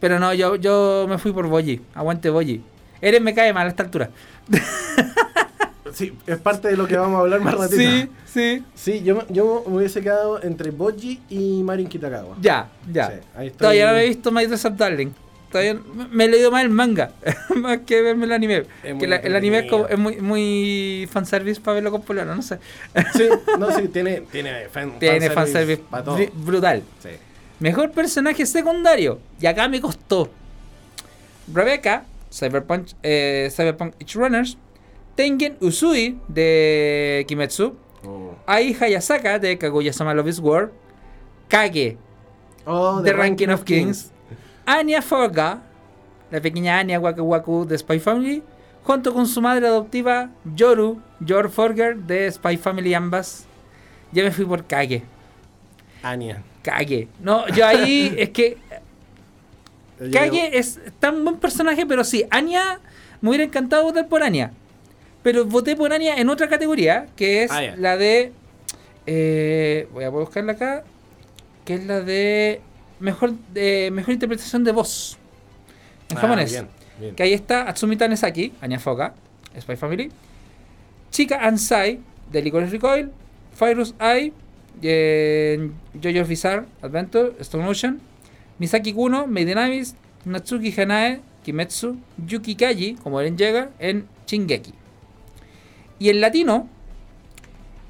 Pero 0.00 0.18
no, 0.18 0.32
yo, 0.32 0.56
yo 0.56 1.06
me 1.08 1.18
fui 1.18 1.32
por 1.32 1.46
Boji. 1.48 1.80
Aguante 1.94 2.30
Boji. 2.30 2.62
Eren 3.02 3.22
me 3.22 3.34
cae 3.34 3.52
mal 3.52 3.66
a 3.66 3.70
esta 3.70 3.82
altura. 3.82 4.10
Sí, 5.94 6.12
es 6.26 6.38
parte 6.38 6.68
de 6.68 6.76
lo 6.76 6.86
que 6.86 6.96
vamos 6.96 7.16
a 7.18 7.20
hablar 7.20 7.40
más 7.40 7.54
ratito. 7.54 7.76
Sí, 7.76 8.08
sí. 8.26 8.64
Sí, 8.74 9.02
yo, 9.04 9.16
me- 9.16 9.24
yo 9.30 9.64
me 9.66 9.76
hubiese 9.76 10.00
quedado 10.02 10.42
entre 10.42 10.70
Boji 10.70 11.20
y 11.30 11.62
Marin 11.62 11.88
Kitagawa. 11.88 12.36
Ya, 12.40 12.68
ya. 12.92 13.08
Sí, 13.08 13.14
ahí 13.36 13.46
estoy. 13.46 13.58
Todavía 13.58 13.84
no 13.86 13.90
había 13.92 14.02
visto 14.08 14.32
My 14.32 14.46
Dress 14.46 14.64
Up 14.64 14.76
Darling. 14.76 15.10
Todavía 15.52 15.78
me- 16.10 16.24
he 16.24 16.28
leído 16.28 16.50
más 16.50 16.62
el 16.64 16.70
manga. 16.70 17.12
más 17.56 17.78
que 17.86 18.02
verme 18.02 18.24
el 18.26 18.32
anime. 18.32 18.64
Que 18.98 19.06
la- 19.06 19.16
el 19.16 19.36
anime 19.36 19.58
es, 19.60 19.70
como- 19.70 19.86
es 19.86 19.96
muy, 19.98 20.16
muy 20.16 21.08
fanservice 21.12 21.60
para 21.60 21.76
verlo 21.76 21.92
con 21.92 22.02
pololo, 22.02 22.34
no 22.34 22.42
sé. 22.42 22.58
Sí, 23.16 23.28
no, 23.58 23.70
sí, 23.70 23.86
tiene, 23.88 24.22
tiene 24.32 24.68
fan, 24.68 24.98
Tiene 24.98 25.30
fanservice 25.30 25.82
para 25.88 26.02
todo. 26.02 26.18
br- 26.18 26.30
brutal. 26.34 26.82
Sí. 27.00 27.10
Mejor 27.60 27.92
personaje 27.92 28.44
secundario. 28.46 29.20
Y 29.40 29.46
acá 29.46 29.68
me 29.68 29.80
costó. 29.80 30.28
Rebecca, 31.52 32.04
Cyberpunk, 32.32 32.88
eh, 33.02 33.48
Cyberpunk 33.54 33.94
Edge 34.00 34.14
Runners. 34.18 34.56
Tengen 35.16 35.56
Usui 35.60 36.18
de 36.28 37.24
Kimetsu. 37.28 37.74
Oh. 38.04 38.34
Ai 38.46 38.74
Hayasaka 38.74 39.38
de 39.38 39.56
Kaguya-sama 39.56 40.14
Love 40.14 40.28
is 40.28 40.40
War. 40.40 40.70
Kage 41.48 41.96
Oh, 42.66 43.00
de 43.02 43.12
Ranking 43.12 43.48
of 43.50 43.64
Kings. 43.64 44.10
Anya 44.66 45.02
Forga, 45.02 45.60
la 46.30 46.40
pequeña 46.40 46.78
Anya 46.78 46.98
Waku 46.98 47.22
Waku 47.22 47.64
de 47.66 47.76
Spy 47.76 48.00
Family. 48.00 48.42
Junto 48.82 49.14
con 49.14 49.26
su 49.26 49.40
madre 49.40 49.66
adoptiva 49.66 50.30
Yoru, 50.56 51.00
Yor 51.20 51.48
Forger 51.50 51.96
de 51.96 52.30
Spy 52.30 52.56
Family 52.56 52.92
ambas. 52.94 53.46
Yo 54.12 54.24
me 54.24 54.30
fui 54.30 54.44
por 54.44 54.64
Kage. 54.64 55.02
Anya. 56.02 56.42
Kage. 56.62 57.08
No, 57.20 57.46
yo 57.48 57.66
ahí 57.66 58.14
es 58.18 58.30
que 58.30 58.56
Kage 60.12 60.58
es 60.58 60.80
tan 61.00 61.24
buen 61.24 61.36
personaje, 61.36 61.86
pero 61.86 62.04
sí, 62.04 62.24
Anya 62.30 62.80
me 63.20 63.28
hubiera 63.30 63.44
encantado 63.44 63.84
votar 63.84 64.08
por 64.08 64.22
Anya. 64.22 64.52
Pero 65.24 65.44
voté 65.46 65.74
por 65.74 65.92
Anya 65.92 66.16
en 66.18 66.28
otra 66.28 66.48
categoría, 66.48 67.06
que 67.16 67.42
es 67.42 67.50
Ah, 67.50 67.74
la 67.76 67.96
de. 67.96 68.30
eh, 69.06 69.88
voy 69.92 70.04
a 70.04 70.10
buscarla 70.10 70.52
acá. 70.52 70.84
Que 71.64 71.74
es 71.74 71.84
la 71.86 72.00
de. 72.00 72.60
Mejor, 73.00 73.32
mejor 73.54 74.14
interpretación 74.14 74.62
de 74.62 74.70
voz. 74.72 75.18
En 76.10 76.16
Ah, 76.18 76.20
japonés. 76.20 76.52
bien. 76.52 76.68
Bien. 77.00 77.14
Que 77.16 77.22
ahí 77.24 77.32
está 77.32 77.68
Atsumi 77.68 77.96
Tanesaki, 77.96 78.52
Anya 78.60 78.78
Foka, 78.78 79.14
Spy 79.60 79.74
Family. 79.76 80.12
Chica 81.10 81.44
Ansai, 81.44 81.98
de 82.30 82.42
Licorice 82.42 82.70
Recoil. 82.72 83.10
Fyrus 83.54 83.94
Eye, 84.00 84.32
eh, 84.82 85.70
Jojo's 86.02 86.28
Bizarre 86.28 86.66
Adventure, 86.82 87.32
Stone 87.40 87.66
Ocean. 87.68 88.00
Misaki 88.58 88.92
Kuno, 88.92 89.26
Made. 89.26 89.54
Natsuki 90.26 90.72
Hanae, 90.80 91.20
Kimetsu. 91.44 91.96
Yuki 92.26 92.54
Kaji, 92.56 92.94
como 93.02 93.20
Eren 93.20 93.36
llega, 93.36 93.70
en 93.78 94.06
Shingeki. 94.26 94.72
Y 96.04 96.10
en 96.10 96.20
latino, 96.20 96.68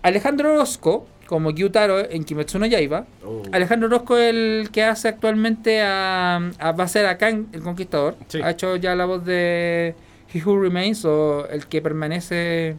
Alejandro 0.03 0.53
Orozco, 0.55 1.05
como 1.27 1.51
Gyutaro 1.51 1.99
en 2.09 2.23
Kimetsu 2.23 2.61
no 2.61 2.67
Yaiba. 2.67 3.07
Oh. 3.27 3.43
Alejandro 3.51 3.89
Orozco 3.89 4.17
es 4.17 4.31
el 4.33 4.69
que 4.71 4.85
hace 4.85 5.09
actualmente 5.09 5.83
a, 5.83 6.37
a- 6.61 6.71
va 6.71 6.85
a 6.85 6.87
ser 6.87 7.07
a 7.07 7.19
Kang 7.19 7.47
el 7.53 7.61
Conquistador. 7.63 8.15
Sí. 8.29 8.41
Ha 8.41 8.51
hecho 8.51 8.77
ya 8.77 8.95
la 8.95 9.05
voz 9.07 9.25
de 9.25 9.97
He 10.33 10.41
Who 10.45 10.61
Remains 10.63 11.05
o 11.05 11.49
el 11.49 11.67
que 11.67 11.83
permanece 11.83 12.77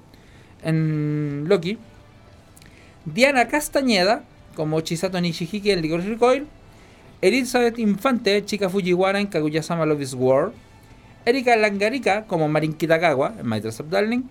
en 0.64 1.44
Loki. 1.50 1.78
Diana 3.04 3.50
Castañeda 3.50 4.24
como 4.56 4.80
Chisato 4.80 5.20
Nishihiki 5.20 5.70
en 5.72 5.82
Licorice 5.82 6.08
Recoil. 6.12 6.48
Elizabeth 7.22 7.78
Infante, 7.78 8.46
chica 8.46 8.70
Fujiwara 8.70 9.20
en 9.20 9.28
Kaguya-sama 9.28 9.86
Love 9.86 10.02
is 10.04 10.14
War. 10.14 10.54
Erika 11.26 11.58
Langarica 11.58 12.24
como 12.26 12.48
Marin 12.48 12.72
Kitagawa 12.74 13.34
en 13.38 13.50
My 13.50 13.60
Dress 13.60 13.82
Up 13.82 13.90
Darling. 13.90 14.24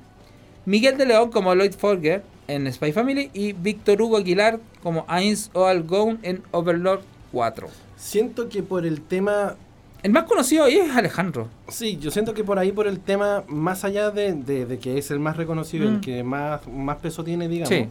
Miguel 0.67 0.97
de 0.97 1.07
León 1.07 1.31
como 1.31 1.55
Lloyd 1.55 1.73
Forger 1.75 2.23
en 2.49 2.71
Spy 2.73 2.93
Family. 2.93 3.31
Y 3.35 3.53
Víctor 3.53 4.01
Hugo 4.03 4.17
Aguilar 4.17 4.61
como 4.83 5.05
Ains 5.09 5.51
Oal 5.55 5.83
Gone 5.85 6.19
en 6.23 6.43
Overlord 6.53 7.01
4. 7.33 7.69
Siento 7.97 8.49
que 8.49 8.63
por 8.63 8.85
el 8.87 9.01
tema 9.01 9.57
El 10.03 10.13
más 10.13 10.25
conocido 10.25 10.65
ahí 10.65 10.77
es 10.77 10.95
Alejandro. 10.95 11.49
Sí, 11.69 11.97
yo 11.99 12.11
siento 12.11 12.35
que 12.35 12.45
por 12.45 12.59
ahí, 12.59 12.73
por 12.73 12.87
el 12.87 13.01
tema, 13.01 13.43
más 13.49 13.85
allá 13.85 14.11
de, 14.11 14.35
de- 14.35 14.67
de 14.67 14.79
que 14.79 14.99
es 14.99 15.11
el 15.11 15.19
más 15.19 15.37
reconocido, 15.39 15.89
Mm. 15.91 15.95
el 15.95 16.01
que 16.01 16.23
más, 16.23 16.67
más 16.69 16.99
peso 16.99 17.25
tiene, 17.25 17.49
digamos, 17.49 17.71
Sí. 17.71 17.87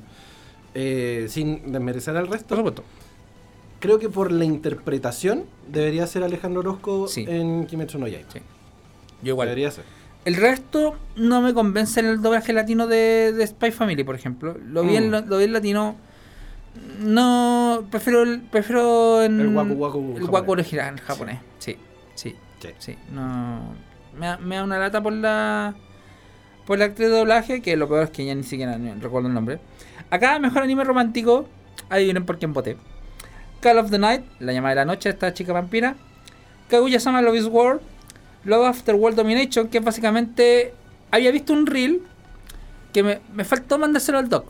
eh, 0.75 1.25
sin 1.29 1.71
desmerecer 1.71 2.15
al 2.15 2.25
Por 2.25 2.33
resto, 2.33 2.55
supuesto. 2.55 2.83
creo 3.79 3.97
que 3.97 4.09
por 4.09 4.31
la 4.31 4.45
interpretación 4.45 5.45
debería 5.67 6.05
ser 6.05 6.23
Alejandro 6.23 6.59
Orozco 6.61 7.07
Sí. 7.07 7.25
en 7.27 7.65
Kimetsu 7.65 7.97
no 7.97 8.07
Yaiba. 8.07 8.29
Sí. 8.31 8.39
Yo 9.23 9.29
igual. 9.33 9.47
Debería 9.47 9.71
ser. 9.71 9.83
El 10.25 10.35
resto 10.35 10.95
no 11.17 11.41
me 11.41 11.53
convence 11.53 11.99
en 11.99 12.05
el 12.05 12.21
doblaje 12.21 12.53
latino 12.53 12.87
de, 12.87 13.33
de 13.33 13.45
Spy 13.47 13.71
Family, 13.71 14.03
por 14.03 14.15
ejemplo. 14.15 14.57
Lo 14.65 14.83
vi, 14.83 14.95
en, 14.95 15.07
Mm. 15.09 15.11
lo, 15.11 15.21
lo 15.21 15.37
vi 15.37 15.43
en 15.45 15.53
latino. 15.53 15.95
No. 16.99 17.85
Prefiero, 17.91 18.23
el- 18.23 18.41
prefiero 18.41 19.23
en. 19.23 19.39
El 19.39 19.47
waku 19.55 19.73
waku 19.73 20.13
El 20.17 20.23
waku 20.23 20.51
original 20.51 20.99
japonés. 21.01 21.39
Sí, 21.59 21.77
sí, 22.15 22.35
Sí. 22.59 22.69
sí. 22.79 22.97
No. 23.11 23.73
Me 24.17 24.27
da, 24.27 24.37
me 24.37 24.55
da 24.55 24.63
una 24.63 24.77
lata 24.79 25.01
por 25.01 25.13
la. 25.13 25.73
Por 26.65 26.79
la 26.79 26.85
actriz 26.85 27.09
de 27.09 27.17
doblaje, 27.17 27.61
que 27.61 27.75
lo 27.75 27.89
peor 27.89 28.03
es 28.03 28.09
que 28.11 28.25
ya 28.25 28.33
ni 28.33 28.43
siquiera 28.43 28.77
recuerdo 29.01 29.27
el 29.27 29.33
nombre. 29.33 29.59
Acá, 30.09 30.39
mejor 30.39 30.63
anime 30.63 30.83
romántico. 30.85 31.47
Adivinen 31.89 32.25
por 32.25 32.39
quién 32.39 32.53
voté. 32.53 32.77
Call 33.59 33.77
of 33.79 33.91
the 33.91 33.99
Night, 33.99 34.23
la 34.39 34.53
llamada 34.53 34.69
de 34.71 34.75
la 34.81 34.85
noche, 34.85 35.09
esta 35.09 35.33
chica 35.33 35.51
vampira. 35.51 35.95
Kaguya-sama 36.69 37.21
Love 37.21 37.35
is 37.35 37.45
War. 37.47 37.81
Love 38.45 38.65
After 38.67 38.95
World 38.95 39.17
Domination, 39.17 39.67
que 39.67 39.79
es 39.79 39.83
básicamente. 39.83 40.73
Había 41.11 41.31
visto 41.31 41.53
un 41.53 41.67
reel 41.67 42.01
que 42.91 43.03
me, 43.03 43.19
me 43.33 43.43
faltó 43.45 43.77
mandárselo 43.77 44.17
al 44.17 44.29
doc. 44.29 44.45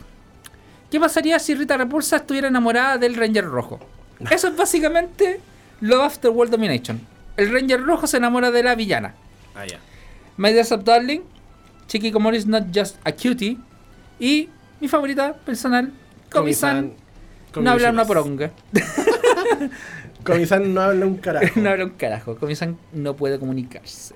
¿Qué 0.89 0.99
pasaría 0.99 1.39
si 1.39 1.55
Rita 1.55 1.75
Repulsa 1.75 2.17
estuviera 2.17 2.47
enamorada 2.47 2.97
del 2.97 3.15
Ranger 3.15 3.45
Rojo? 3.45 3.79
Eso 4.31 4.47
es 4.47 4.55
básicamente 4.55 5.39
Love 5.81 6.03
After 6.03 6.31
World 6.31 6.51
Domination. 6.51 7.01
El 7.35 7.51
Ranger 7.51 7.81
Rojo 7.81 8.07
se 8.07 8.17
enamora 8.17 8.51
de 8.51 8.63
la 8.63 8.75
villana. 8.75 9.15
Ah, 9.55 9.65
ya. 9.65 9.79
My 10.37 10.51
Dear 10.51 10.83
Darling, 10.83 11.21
Komori 12.11 12.37
is 12.37 12.45
not 12.45 12.65
just 12.73 12.97
a 13.03 13.11
cutie. 13.11 13.57
Y 14.19 14.49
mi 14.79 14.87
favorita 14.87 15.33
personal, 15.33 15.91
Komi-san, 16.31 16.93
no 17.59 17.71
habla 17.71 17.89
una 17.89 18.05
poronga. 18.05 18.51
Komi-san 20.23 20.73
no 20.73 20.81
habla 20.81 21.05
un 21.07 21.17
carajo. 21.17 21.59
no 21.59 21.69
habla 21.69 21.85
un 21.85 21.91
carajo. 21.91 22.35
Komi-san 22.35 22.77
no 22.93 23.15
puede 23.15 23.39
comunicarse. 23.39 24.15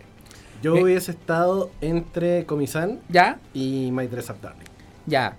Yo 0.61 0.75
Eh. 0.75 0.83
hubiese 0.83 1.11
estado 1.11 1.69
entre 1.81 2.45
Komi-san 2.45 2.99
¿Ya? 3.09 3.39
y 3.53 3.89
My 3.91 4.07
Dress 4.07 4.29
Up 4.29 4.37
Darling. 4.41 4.65
Ya. 5.05 5.35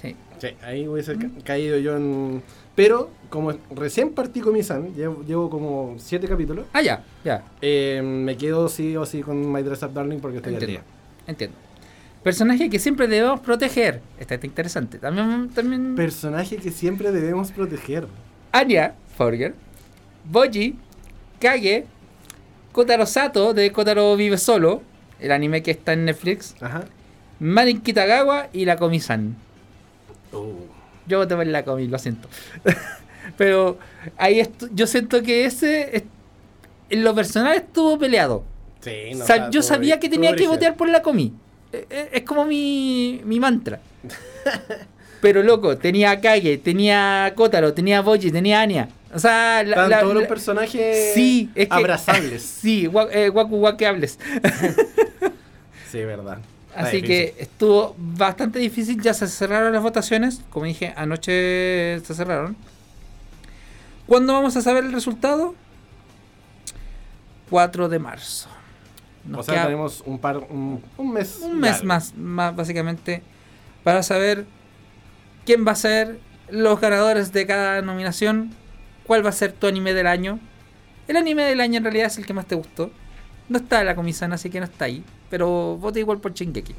Sí. 0.00 0.16
Sí, 0.38 0.48
ahí 0.62 0.88
hubiese 0.88 1.16
ca- 1.16 1.28
caído 1.44 1.78
yo 1.78 1.96
en... 1.96 2.42
Pero, 2.74 3.10
como 3.30 3.52
recién 3.76 4.10
partí 4.14 4.40
Komi-san, 4.40 4.94
llevo, 4.94 5.22
llevo 5.22 5.48
como 5.50 5.94
siete 5.98 6.26
capítulos, 6.26 6.66
Ah, 6.72 6.82
ya. 6.82 7.04
Ya. 7.24 7.44
eh, 7.62 8.00
me 8.02 8.36
quedo 8.36 8.68
sí 8.68 8.96
o 8.96 9.06
sí 9.06 9.20
con 9.22 9.52
My 9.52 9.62
Dress 9.62 9.82
Up 9.84 9.92
Darling 9.92 10.18
porque 10.18 10.38
estoy 10.38 10.54
al 10.56 10.60
Entiendo. 10.62 10.82
día. 10.82 10.92
Entiendo. 11.28 11.56
Personaje 12.24 12.70
que 12.70 12.78
siempre 12.78 13.06
debemos 13.06 13.38
proteger. 13.40 14.00
Está 14.18 14.34
está 14.36 14.46
interesante. 14.46 14.98
También, 14.98 15.50
también 15.50 15.94
Personaje 15.94 16.56
que 16.56 16.70
siempre 16.70 17.12
debemos 17.12 17.52
proteger. 17.52 18.06
Anya 18.50 18.94
Forger, 19.16 19.54
Boji, 20.24 20.76
Kage, 21.40 21.86
Kotaro 22.72 23.06
Sato 23.06 23.54
de 23.54 23.70
Kotaro 23.72 24.16
Vive 24.16 24.38
Solo, 24.38 24.82
el 25.20 25.32
anime 25.32 25.62
que 25.62 25.70
está 25.72 25.92
en 25.92 26.04
Netflix, 26.06 26.54
Ajá. 26.60 26.84
Marin 27.40 27.80
Kitagawa 27.80 28.48
y 28.52 28.64
la 28.64 28.76
Komi-san. 28.76 29.36
Oh. 30.32 30.52
Yo 31.06 31.18
voté 31.18 31.36
por 31.36 31.46
la 31.46 31.64
Komi, 31.64 31.86
lo 31.86 31.98
siento. 31.98 32.28
Pero 33.36 33.78
ahí 34.16 34.42
yo 34.72 34.86
siento 34.86 35.22
que 35.22 35.44
ese, 35.44 35.96
es- 35.96 36.02
en 36.90 37.04
lo 37.04 37.14
personal 37.14 37.54
estuvo 37.56 37.98
peleado. 37.98 38.44
Sí, 38.80 38.90
O 39.14 39.18
no, 39.18 39.24
sea, 39.26 39.50
yo 39.50 39.62
sabía 39.62 39.98
que 39.98 40.08
tenía 40.08 40.34
que 40.36 40.46
votar 40.46 40.76
por 40.76 40.88
la 40.88 41.02
Komi. 41.02 41.32
Eh, 41.72 41.86
eh, 41.90 42.08
Es 42.12 42.22
como 42.22 42.44
mi, 42.44 43.20
mi 43.24 43.40
mantra. 43.40 43.80
Pero 45.20 45.42
loco, 45.42 45.78
tenía 45.78 46.10
a 46.10 46.20
Kage, 46.20 46.58
tenía 46.58 47.24
a 47.26 47.34
Kotaro, 47.34 47.72
tenía 47.72 47.98
a 47.98 48.02
Boji, 48.02 48.30
tenía 48.30 48.60
a 48.60 48.62
Anya. 48.62 48.88
O 49.14 49.18
sea, 49.20 49.62
la, 49.62 49.70
Están 49.70 49.90
la- 49.90 50.00
todos 50.00 50.14
los 50.14 50.24
personajes 50.26 51.12
Sí, 51.14 51.48
es 51.54 51.68
que- 51.68 51.74
abrazables. 51.74 52.42
sí, 52.60 52.86
gua- 52.88 53.08
eh, 53.12 53.28
guacu 53.28 53.56
guaqueables. 53.58 54.18
sí, 55.90 55.98
verdad. 56.04 56.38
Está 56.70 56.80
Así 56.88 56.96
difícil. 56.96 57.06
que 57.34 57.42
estuvo 57.42 57.94
bastante 57.96 58.58
difícil. 58.58 59.00
Ya 59.00 59.14
se 59.14 59.28
cerraron 59.28 59.72
las 59.72 59.82
votaciones. 59.82 60.40
Como 60.50 60.66
dije, 60.66 60.92
anoche 60.96 62.00
se 62.04 62.14
cerraron. 62.14 62.56
¿Cuándo 64.06 64.32
vamos 64.32 64.56
a 64.56 64.60
saber 64.62 64.84
el 64.84 64.92
resultado? 64.92 65.54
4 67.50 67.88
de 67.88 67.98
marzo. 67.98 68.48
Nos 69.24 69.40
o 69.40 69.42
sea, 69.44 69.54
queda 69.54 69.64
tenemos 69.66 70.02
un 70.04 70.18
par, 70.18 70.38
un, 70.38 70.82
un 70.98 71.12
mes. 71.12 71.38
un 71.42 71.60
mes 71.60 71.82
más, 71.84 72.14
más, 72.16 72.54
básicamente, 72.54 73.22
para 73.82 74.02
saber 74.02 74.44
quién 75.46 75.66
va 75.66 75.72
a 75.72 75.76
ser 75.76 76.18
los 76.50 76.78
ganadores 76.80 77.32
de 77.32 77.46
cada 77.46 77.80
nominación, 77.80 78.50
cuál 79.06 79.24
va 79.24 79.30
a 79.30 79.32
ser 79.32 79.52
tu 79.52 79.66
anime 79.66 79.92
del 79.94 80.06
año. 80.06 80.38
El 81.08 81.16
anime 81.16 81.44
del 81.44 81.60
año 81.60 81.78
en 81.78 81.84
realidad 81.84 82.06
es 82.06 82.18
el 82.18 82.26
que 82.26 82.32
más 82.34 82.46
te 82.46 82.54
gustó. 82.54 82.90
No 83.48 83.58
está 83.58 83.84
la 83.84 83.94
comisana, 83.94 84.36
así 84.36 84.48
que 84.50 84.58
no 84.58 84.64
está 84.66 84.86
ahí. 84.86 85.04
Pero 85.30 85.76
vote 85.76 86.00
igual 86.00 86.18
por 86.20 86.32
Shingeki. 86.32 86.74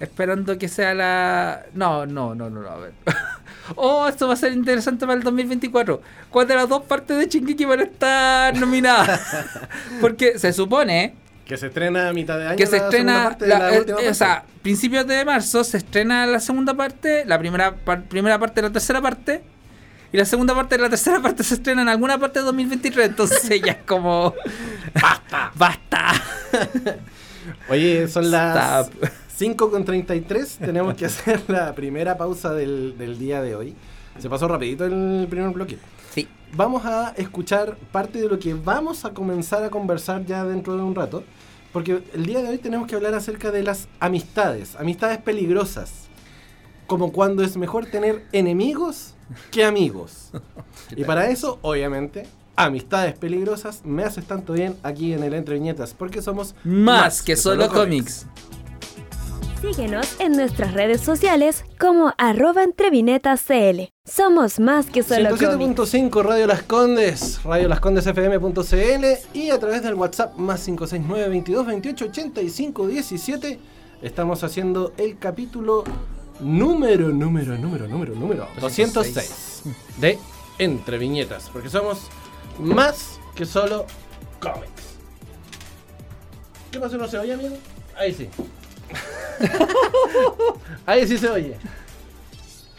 Esperando 0.00 0.56
que 0.58 0.68
sea 0.68 0.94
la. 0.94 1.64
No, 1.74 2.06
no, 2.06 2.34
no, 2.36 2.48
no, 2.50 2.62
no, 2.62 2.68
a 2.68 2.76
ver. 2.76 2.92
oh, 3.74 4.06
esto 4.06 4.28
va 4.28 4.34
a 4.34 4.36
ser 4.36 4.52
interesante 4.52 5.04
para 5.06 5.18
el 5.18 5.24
2024. 5.24 6.00
¿Cuál 6.30 6.46
de 6.46 6.54
las 6.54 6.68
dos 6.68 6.82
partes 6.84 7.16
de 7.18 7.26
Shingeki 7.26 7.64
van 7.64 7.80
a 7.80 7.82
estar 7.82 8.56
nominadas? 8.56 9.20
Porque 10.00 10.38
se 10.38 10.52
supone 10.52 11.14
Que 11.44 11.56
se 11.56 11.66
estrena 11.66 12.08
a 12.08 12.12
mitad 12.12 12.38
de 12.38 12.46
año. 12.46 12.56
que 12.56 12.66
se 12.66 12.78
la 12.78 12.84
estrena 12.84 13.24
parte 13.24 13.44
de 13.46 13.50
la- 13.50 13.58
la 13.58 13.74
eh, 13.74 13.78
última 13.80 13.96
eh, 13.98 14.02
o 14.02 14.04
parte. 14.04 14.14
sea, 14.14 14.44
principios 14.62 15.04
de 15.08 15.24
marzo 15.24 15.64
se 15.64 15.78
estrena 15.78 16.26
la 16.26 16.38
segunda 16.38 16.74
parte, 16.74 17.24
la 17.24 17.36
primera 17.40 17.74
par- 17.74 18.04
primera 18.04 18.38
parte 18.38 18.60
de 18.60 18.68
la 18.68 18.72
tercera 18.72 19.00
parte 19.02 19.42
y 20.12 20.16
la 20.16 20.24
segunda 20.24 20.54
parte 20.54 20.76
de 20.76 20.82
la 20.82 20.88
tercera 20.88 21.20
parte 21.20 21.44
se 21.44 21.54
estrena 21.54 21.82
en 21.82 21.88
alguna 21.88 22.18
parte 22.18 22.38
de 22.38 22.46
2023, 22.46 23.08
entonces 23.08 23.60
ya 23.60 23.72
es 23.72 23.84
como 23.84 24.34
basta, 24.94 25.52
basta. 25.56 26.12
Oye, 27.68 28.08
son 28.08 28.30
las 28.30 28.88
Stop. 28.88 29.10
5 29.38 29.70
con 29.70 29.84
33. 29.84 30.56
Tenemos 30.56 30.94
que 30.94 31.06
hacer 31.06 31.42
la 31.48 31.72
primera 31.72 32.16
pausa 32.16 32.52
del, 32.52 32.96
del 32.98 33.18
día 33.18 33.40
de 33.40 33.54
hoy. 33.54 33.76
Se 34.18 34.28
pasó 34.28 34.48
rapidito 34.48 34.84
el 34.84 35.28
primer 35.30 35.50
bloque. 35.50 35.78
Sí. 36.12 36.26
Vamos 36.54 36.84
a 36.84 37.10
escuchar 37.16 37.76
parte 37.92 38.20
de 38.20 38.28
lo 38.28 38.40
que 38.40 38.54
vamos 38.54 39.04
a 39.04 39.10
comenzar 39.10 39.62
a 39.62 39.70
conversar 39.70 40.24
ya 40.26 40.44
dentro 40.44 40.76
de 40.76 40.82
un 40.82 40.94
rato. 40.94 41.22
Porque 41.72 42.02
el 42.14 42.26
día 42.26 42.42
de 42.42 42.48
hoy 42.48 42.58
tenemos 42.58 42.88
que 42.88 42.96
hablar 42.96 43.14
acerca 43.14 43.52
de 43.52 43.62
las 43.62 43.86
amistades. 44.00 44.74
Amistades 44.74 45.18
peligrosas. 45.18 46.08
Como 46.88 47.12
cuando 47.12 47.44
es 47.44 47.56
mejor 47.56 47.86
tener 47.86 48.24
enemigos 48.32 49.14
que 49.50 49.64
amigos. 49.64 50.30
Y 50.96 51.04
para 51.04 51.28
eso, 51.28 51.58
obviamente, 51.60 52.26
amistades 52.56 53.14
peligrosas 53.14 53.84
me 53.84 54.04
haces 54.04 54.24
tanto 54.24 54.54
bien 54.54 54.74
aquí 54.82 55.12
en 55.12 55.22
el 55.22 55.34
Entre 55.34 55.54
Viñetas. 55.54 55.92
Porque 55.92 56.22
somos 56.22 56.54
Más, 56.64 57.20
que, 57.20 57.36
solo 57.36 57.68
cómics. 57.68 58.26
Síguenos 59.60 60.20
en 60.20 60.32
nuestras 60.32 60.72
redes 60.72 61.00
sociales 61.00 61.64
como 61.78 62.14
arroba 62.16 62.62
entrevinetascl. 62.62 63.90
Somos 64.04 64.60
más 64.60 64.86
que 64.86 65.02
solo 65.02 65.30
cómics. 65.36 65.42
107.5 65.42 66.22
Radio 66.22 66.46
Las 66.46 66.62
Condes, 66.62 67.42
Radio 67.42 67.68
Las 67.68 67.80
Condes 67.80 68.06
FM.cl 68.06 69.04
y 69.34 69.50
a 69.50 69.58
través 69.58 69.82
del 69.82 69.94
WhatsApp 69.94 70.36
más 70.36 70.64
569 70.64 71.28
22 71.28 71.66
28 71.66 72.04
85 72.04 72.86
17 72.86 73.58
estamos 74.00 74.44
haciendo 74.44 74.92
el 74.96 75.18
capítulo 75.18 75.82
número, 76.40 77.08
número, 77.08 77.56
número, 77.58 77.86
número, 77.88 78.14
número 78.14 78.48
206 78.60 79.62
de 79.98 80.18
Entre 80.58 80.98
Viñetas, 80.98 81.48
porque 81.52 81.68
somos 81.70 81.98
más 82.58 83.18
que 83.34 83.44
solo 83.46 83.86
cómics. 84.40 84.96
¿Qué 86.70 86.78
pasó? 86.80 86.96
¿No 86.98 87.08
se 87.08 87.18
oye, 87.18 87.32
amigo? 87.34 87.56
Ahí 87.96 88.12
sí. 88.14 88.28
Ahí 90.86 91.06
sí 91.06 91.18
se 91.18 91.28
oye. 91.28 91.56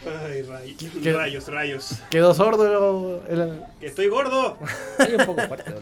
Ay, 0.06 0.42
ray- 0.42 0.74
¿Qué? 1.02 1.12
rayos, 1.12 1.48
rayos. 1.48 1.96
Quedó 2.10 2.32
sordo 2.34 3.22
el- 3.28 3.40
el- 3.40 3.62
¡Que 3.80 3.86
estoy 3.86 4.08
gordo! 4.08 4.56
Ahí 4.98 5.14
un 5.18 5.26
poco 5.26 5.42
fuerte. 5.42 5.74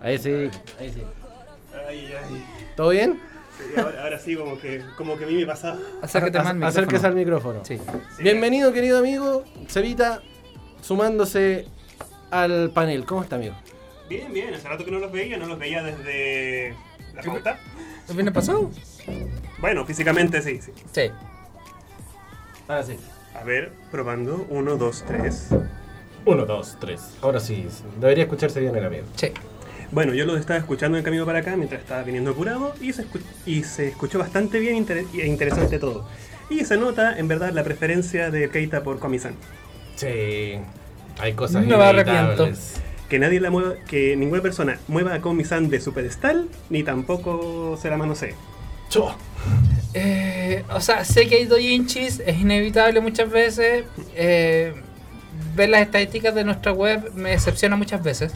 Ahí 0.00 0.18
sí, 0.18 0.50
ahí 0.78 0.92
sí. 0.92 1.02
Ay, 1.88 2.12
ay. 2.12 2.44
¿Todo 2.76 2.90
bien? 2.90 3.20
Ahora, 3.76 4.02
ahora 4.02 4.18
sí, 4.18 4.36
como 4.36 4.58
que, 4.58 4.82
como 4.96 5.16
que 5.16 5.24
a 5.24 5.26
mí 5.26 5.34
me 5.34 5.46
pasaba. 5.46 5.78
Acércate 6.02 6.38
más 6.38 6.46
al 6.48 6.60
Ac- 6.60 6.66
Acérquese 6.66 7.06
al 7.06 7.14
micrófono. 7.14 7.64
Sí. 7.64 7.78
Bienvenido, 8.20 8.72
querido 8.72 8.98
amigo. 8.98 9.44
Cevita, 9.68 10.22
sumándose 10.80 11.66
al 12.30 12.70
panel. 12.70 13.04
¿Cómo 13.04 13.22
está, 13.22 13.36
amigo? 13.36 13.54
Bien, 14.08 14.32
bien, 14.32 14.52
hace 14.52 14.68
rato 14.68 14.84
que 14.84 14.90
no 14.90 14.98
los 14.98 15.10
veía, 15.12 15.36
no 15.38 15.46
los 15.46 15.58
veía 15.58 15.82
desde 15.82 16.74
la 17.14 17.22
facultad. 17.22 17.56
¿El 18.08 18.14
viernes 18.14 18.34
pasado? 18.34 18.70
Bueno, 19.60 19.84
físicamente 19.86 20.42
sí, 20.42 20.60
sí. 20.60 20.72
Sí. 20.92 21.10
Ahora 22.68 22.82
sí. 22.82 22.96
A 23.34 23.44
ver, 23.44 23.72
probando. 23.90 24.46
Uno, 24.50 24.76
dos, 24.76 25.04
tres. 25.06 25.48
Uno, 26.26 26.44
dos, 26.46 26.76
tres. 26.80 27.14
Ahora 27.22 27.40
sí, 27.40 27.66
debería 27.98 28.24
escucharse 28.24 28.60
bien 28.60 28.74
el 28.76 28.84
amigo. 28.84 29.04
Sí. 29.16 29.32
Bueno, 29.94 30.12
yo 30.12 30.24
lo 30.26 30.36
estaba 30.36 30.58
escuchando 30.58 30.98
en 30.98 31.02
el 31.02 31.04
camino 31.04 31.24
para 31.24 31.38
acá 31.38 31.56
mientras 31.56 31.80
estaba 31.80 32.02
viniendo 32.02 32.32
apurado 32.32 32.74
y 32.80 32.92
se, 32.92 33.04
escu- 33.04 33.20
y 33.46 33.62
se 33.62 33.88
escuchó 33.88 34.18
bastante 34.18 34.58
bien 34.58 34.74
inter- 34.76 35.04
e 35.14 35.26
interesante 35.28 35.78
todo. 35.78 36.04
Y 36.50 36.64
se 36.64 36.76
nota, 36.76 37.16
en 37.16 37.28
verdad, 37.28 37.52
la 37.52 37.62
preferencia 37.62 38.30
de 38.32 38.50
Keita 38.50 38.82
por 38.82 38.98
Komi-san. 38.98 39.34
Sí, 39.94 40.54
hay 41.20 41.32
cosas 41.34 41.64
No 41.64 41.78
me 41.78 41.84
arrepiento. 41.84 42.48
Que 43.08 43.18
nadie 43.20 43.38
la 43.40 43.50
mueva, 43.50 43.74
que 43.86 44.16
ninguna 44.16 44.42
persona 44.42 44.78
mueva 44.88 45.14
a 45.14 45.20
Komi-san 45.20 45.68
de 45.68 45.80
su 45.80 45.92
pedestal, 45.94 46.48
ni 46.70 46.82
tampoco 46.82 47.78
se 47.80 47.88
la 47.88 47.96
manosee. 47.96 48.34
Cho. 48.88 49.14
Eh, 49.94 50.64
o 50.72 50.80
sea, 50.80 51.04
sé 51.04 51.28
que 51.28 51.36
hay 51.36 51.44
doujinshis, 51.44 52.20
es 52.26 52.40
inevitable 52.40 53.00
muchas 53.00 53.30
veces. 53.30 53.84
Eh, 54.16 54.74
ver 55.54 55.68
las 55.68 55.82
estadísticas 55.82 56.34
de 56.34 56.44
nuestra 56.44 56.72
web 56.72 57.12
me 57.14 57.30
decepciona 57.30 57.76
muchas 57.76 58.02
veces. 58.02 58.32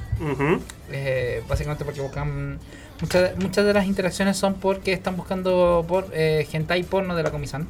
Eh, 0.91 1.43
básicamente 1.49 1.85
porque 1.85 2.01
buscan. 2.01 2.59
Muchas, 3.01 3.37
muchas 3.37 3.65
de 3.65 3.73
las 3.73 3.87
interacciones 3.87 4.37
son 4.37 4.55
porque 4.55 4.93
están 4.93 5.17
buscando 5.17 5.85
por 5.87 6.09
eh, 6.13 6.47
hentai 6.53 6.83
porno 6.83 7.15
de 7.15 7.23
la 7.23 7.31
comisan. 7.31 7.69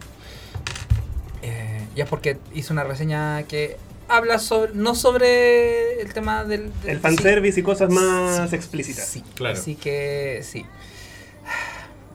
Eh, 1.42 1.82
ya 1.94 2.04
es 2.04 2.10
porque 2.10 2.38
hice 2.54 2.72
una 2.72 2.84
reseña 2.84 3.42
que 3.44 3.76
habla 4.08 4.38
sobre. 4.38 4.72
no 4.74 4.94
sobre 4.94 6.00
el 6.00 6.12
tema 6.14 6.44
del. 6.44 6.72
del- 6.82 6.90
El 6.92 7.00
fanservice 7.00 7.60
y 7.60 7.62
cosas 7.62 7.90
más 7.90 8.52
explícitas. 8.52 9.06
Sí, 9.06 9.22
Claro. 9.34 9.58
Así 9.58 9.74
que 9.74 10.40
sí. 10.42 10.64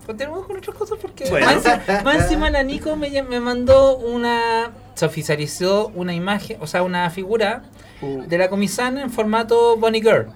Continuamos 0.06 0.46
con 0.48 0.58
otras 0.58 0.76
cosas 0.76 0.98
porque 1.02 1.30
Bueno. 1.30 1.46
más, 1.46 2.04
más 2.04 2.22
encima 2.24 2.50
la 2.50 2.64
Nico 2.64 2.96
me, 2.96 3.10
me 3.24 3.40
mandó 3.40 3.96
una. 3.98 4.72
Se 4.96 5.06
oficializó 5.06 5.92
una 5.96 6.14
imagen, 6.14 6.58
o 6.60 6.68
sea, 6.68 6.84
una 6.84 7.10
figura 7.10 7.64
Uh, 8.04 8.24
de 8.28 8.38
la 8.38 8.50
comisana 8.50 9.02
en 9.02 9.10
formato 9.10 9.78
Bonnie 9.78 10.02
Girl. 10.02 10.28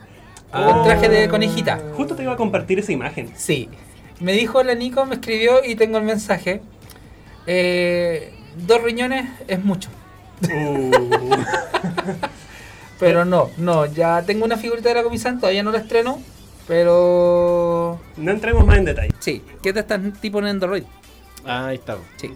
Ah. 0.52 0.72
Con 0.72 0.84
traje 0.86 1.10
de 1.10 1.28
conejita. 1.28 1.80
Justo 1.96 2.16
te 2.16 2.24
iba 2.24 2.34
a 2.34 2.38
compartir 2.38 2.80
esa 2.80 2.92
imagen. 2.94 3.32
Sí. 3.36 3.70
Me 4.20 4.32
dijo 4.32 4.64
la 4.64 4.74
Nico, 4.74 5.06
me 5.06 5.16
escribió 5.16 5.64
y 5.64 5.76
tengo 5.76 5.98
el 5.98 6.06
mensaje. 6.06 6.62
Eh, 7.46 8.34
dos 8.66 8.82
riñones 8.82 9.30
es 9.48 9.64
mucho. 9.64 9.90
Uh, 10.44 10.92
Pero 13.00 13.26
no, 13.26 13.50
no, 13.58 13.86
ya 13.86 14.24
tengo 14.24 14.46
una 14.46 14.58
figurita 14.58 14.90
de 14.90 14.96
la 14.96 15.04
comisán, 15.04 15.40
todavía 15.40 15.62
no 15.62 15.72
la 15.72 15.80
estreno. 15.80 16.20
Pero. 16.68 18.00
no 18.18 18.32
entremos 18.32 18.66
más 18.66 18.78
en 18.78 18.86
detalle. 18.86 19.14
Sí, 19.20 19.42
¿qué 19.62 19.72
te 19.72 19.82
están 19.82 20.14
tipo 20.14 20.40
en 20.40 20.46
Android? 20.46 20.84
Ahí 21.46 21.76
está. 21.76 21.98
Sí. 22.18 22.32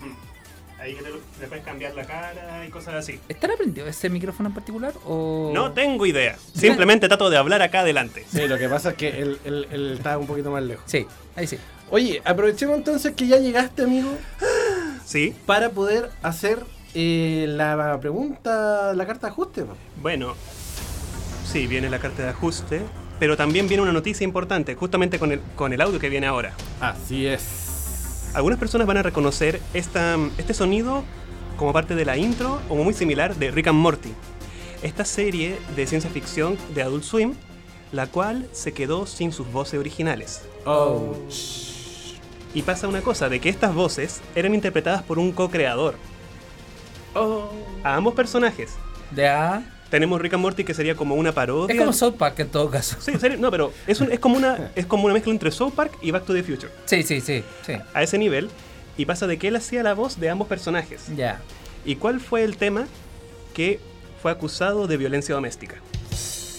Ahí 0.81 0.95
que 0.95 1.03
te, 1.03 1.09
le 1.11 1.47
puedes 1.47 1.63
cambiar 1.63 1.93
la 1.93 2.05
cara 2.05 2.65
y 2.65 2.69
cosas 2.69 2.95
así. 2.95 3.19
¿Estará 3.29 3.55
prendido 3.55 3.85
ese 3.87 4.09
micrófono 4.09 4.49
en 4.49 4.55
particular? 4.55 4.93
O... 5.05 5.51
No 5.53 5.73
tengo 5.73 6.07
idea. 6.07 6.35
Simplemente 6.55 7.07
trato 7.07 7.29
de 7.29 7.37
hablar 7.37 7.61
acá 7.61 7.81
adelante. 7.81 8.25
Sí, 8.31 8.47
lo 8.47 8.57
que 8.57 8.67
pasa 8.67 8.89
es 8.91 8.95
que 8.95 9.09
él, 9.09 9.37
él- 9.45 9.67
él 9.71 9.93
está 9.93 10.17
un 10.17 10.25
poquito 10.25 10.49
más 10.49 10.63
lejos. 10.63 10.83
Sí, 10.87 11.05
ahí 11.35 11.45
sí. 11.45 11.57
Oye, 11.91 12.21
aprovechemos 12.25 12.77
entonces 12.77 13.13
que 13.13 13.27
ya 13.27 13.37
llegaste, 13.37 13.83
amigo, 13.83 14.09
Sí. 15.05 15.35
para 15.45 15.69
poder 15.69 16.09
hacer 16.23 16.63
eh, 16.95 17.45
la 17.47 17.99
pregunta, 18.01 18.93
la 18.95 19.05
carta 19.05 19.27
de 19.27 19.31
ajuste. 19.33 19.65
Bueno, 20.01 20.33
sí, 21.45 21.67
viene 21.67 21.89
la 21.91 21.99
carta 21.99 22.23
de 22.23 22.29
ajuste. 22.29 22.81
Pero 23.19 23.37
también 23.37 23.67
viene 23.67 23.83
una 23.83 23.91
noticia 23.93 24.23
importante, 24.23 24.73
justamente 24.73 25.19
con 25.19 25.31
el, 25.31 25.41
con 25.55 25.73
el 25.73 25.81
audio 25.81 25.99
que 25.99 26.09
viene 26.09 26.25
ahora. 26.25 26.53
Así 26.79 27.27
es. 27.27 27.67
Algunas 28.33 28.59
personas 28.59 28.87
van 28.87 28.97
a 28.97 29.03
reconocer 29.03 29.61
esta, 29.73 30.17
este 30.37 30.53
sonido 30.53 31.03
como 31.57 31.73
parte 31.73 31.95
de 31.95 32.05
la 32.05 32.15
intro 32.15 32.61
o 32.69 32.75
muy 32.75 32.93
similar 32.93 33.35
de 33.35 33.51
Rick 33.51 33.67
and 33.67 33.79
Morty. 33.79 34.13
Esta 34.81 35.03
serie 35.03 35.59
de 35.75 35.85
ciencia 35.85 36.09
ficción 36.09 36.57
de 36.73 36.81
Adult 36.81 37.03
Swim, 37.03 37.33
la 37.91 38.07
cual 38.07 38.47
se 38.53 38.73
quedó 38.73 39.05
sin 39.05 39.33
sus 39.33 39.51
voces 39.51 39.79
originales. 39.79 40.43
Oh. 40.65 41.13
Y 42.53 42.61
pasa 42.61 42.87
una 42.87 43.01
cosa, 43.01 43.27
de 43.27 43.39
que 43.41 43.49
estas 43.49 43.75
voces 43.75 44.21
eran 44.33 44.55
interpretadas 44.55 45.03
por 45.03 45.19
un 45.19 45.33
co-creador. 45.33 45.95
Oh. 47.13 47.49
A 47.83 47.95
ambos 47.95 48.13
personajes. 48.13 48.75
Ya. 49.13 49.61
Tenemos 49.91 50.19
Rick 50.19 50.33
and 50.33 50.41
Morty 50.41 50.63
que 50.63 50.73
sería 50.73 50.95
como 50.95 51.13
una 51.15 51.33
parodia. 51.33 51.73
Es 51.75 51.79
como 51.79 51.93
South 51.93 52.15
Park 52.17 52.39
en 52.39 52.47
todo 52.49 52.69
caso. 52.71 52.95
Sí, 52.99 53.11
en 53.11 53.19
serio, 53.19 53.37
no, 53.37 53.51
pero 53.51 53.71
es, 53.85 54.01
un- 54.01 54.11
es, 54.11 54.19
como 54.19 54.37
una, 54.37 54.71
es 54.75 54.85
como 54.87 55.03
una 55.05 55.13
mezcla 55.13 55.31
entre 55.31 55.51
South 55.51 55.73
Park 55.75 55.97
y 56.01 56.09
Back 56.11 56.25
to 56.25 56.33
the 56.33 56.41
Future. 56.41 56.71
Sí, 56.85 57.03
sí, 57.03 57.21
sí. 57.21 57.43
sí. 57.65 57.73
A 57.93 58.01
ese 58.01 58.17
nivel. 58.17 58.49
Y 58.97 59.05
pasa 59.05 59.27
de 59.27 59.37
que 59.37 59.49
él 59.49 59.55
hacía 59.55 59.83
la 59.83 59.93
voz 59.93 60.19
de 60.19 60.29
ambos 60.29 60.47
personajes. 60.47 61.03
Ya. 61.15 61.41
¿Y 61.85 61.95
cuál 61.97 62.19
fue 62.19 62.43
el 62.43 62.57
tema 62.57 62.87
que 63.53 63.79
fue 64.21 64.31
acusado 64.31 64.87
de 64.87 64.97
violencia 64.97 65.35
doméstica? 65.35 65.75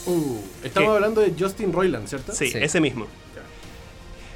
Uh, 0.06 0.38
estamos 0.64 0.90
¿Qué? 0.90 0.94
hablando 0.96 1.20
de 1.20 1.32
Justin 1.38 1.72
Roiland, 1.72 2.08
¿cierto? 2.08 2.32
Sí, 2.32 2.50
Sí. 2.50 2.58
ese 2.60 2.80
mismo. 2.80 3.06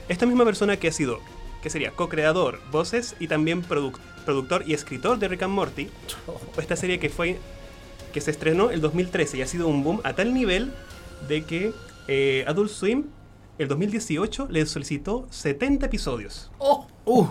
Esta 0.08 0.24
misma 0.26 0.44
persona 0.44 0.76
que 0.76 0.88
ha 0.88 0.92
sido, 0.92 1.18
que 1.62 1.70
sería 1.70 1.90
co-creador, 1.90 2.60
voces 2.70 3.16
y 3.18 3.26
también 3.28 3.64
produc- 3.64 3.98
productor 4.24 4.62
y 4.66 4.74
escritor 4.74 5.18
de 5.18 5.26
Rick 5.28 5.42
and 5.42 5.52
Morty, 5.52 5.88
esta 6.58 6.76
serie 6.76 7.00
que 7.00 7.10
fue 7.10 7.38
que 8.16 8.22
se 8.22 8.30
estrenó 8.30 8.70
el 8.70 8.80
2013 8.80 9.36
y 9.36 9.42
ha 9.42 9.46
sido 9.46 9.68
un 9.68 9.84
boom 9.84 10.00
a 10.02 10.14
tal 10.14 10.32
nivel 10.32 10.72
de 11.28 11.44
que 11.44 11.72
eh, 12.08 12.44
Adult 12.46 12.70
Swim 12.70 13.04
el 13.58 13.68
2018 13.68 14.48
le 14.50 14.64
solicitó 14.64 15.26
70 15.28 15.84
episodios 15.84 16.50
Oh. 16.56 16.86
Uh, 17.04 17.26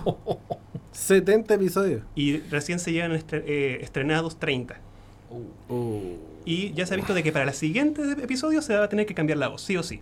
70 0.92 1.56
episodios. 1.56 2.04
y 2.14 2.38
recién 2.52 2.78
se 2.78 2.92
llegan 2.92 3.14
estre- 3.14 3.44
eh, 3.48 3.80
estrenados 3.82 4.38
30. 4.38 4.80
Uh. 5.68 6.18
Y 6.46 6.72
ya 6.74 6.86
se 6.86 6.94
ha 6.94 6.98
visto 6.98 7.16
de 7.16 7.24
que 7.24 7.32
para 7.32 7.46
los 7.46 7.56
siguientes 7.56 8.06
episodios 8.22 8.64
se 8.64 8.76
va 8.76 8.84
a 8.86 8.90
tener 8.90 9.08
que 9.08 9.16
cambiar 9.16 9.40
la 9.40 9.48
voz, 9.48 9.64
sí 9.64 9.76
o 9.78 9.82
sí. 9.82 10.02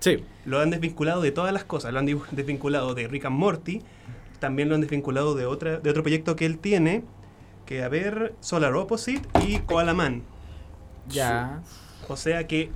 Sí. 0.00 0.18
Lo 0.44 0.60
han 0.60 0.68
desvinculado 0.68 1.22
de 1.22 1.32
todas 1.32 1.52
las 1.54 1.64
cosas. 1.64 1.92
Lo 1.94 1.98
han 2.00 2.06
desvinculado 2.32 2.94
de 2.94 3.08
Rick 3.08 3.24
and 3.24 3.36
Morty. 3.36 3.80
También 4.40 4.68
lo 4.68 4.74
han 4.74 4.82
desvinculado 4.82 5.34
de, 5.34 5.46
otra, 5.46 5.78
de 5.80 5.88
otro 5.90 6.02
proyecto 6.02 6.36
que 6.36 6.44
él 6.46 6.58
tiene. 6.58 7.02
Que 7.70 7.84
a 7.84 7.88
ver, 7.88 8.34
Solar 8.40 8.74
Opposite 8.74 9.28
y 9.46 9.58
Koala 9.60 9.94
Man. 9.94 10.22
Ya. 11.08 11.62
O 12.08 12.16
sea 12.16 12.48
que 12.48 12.68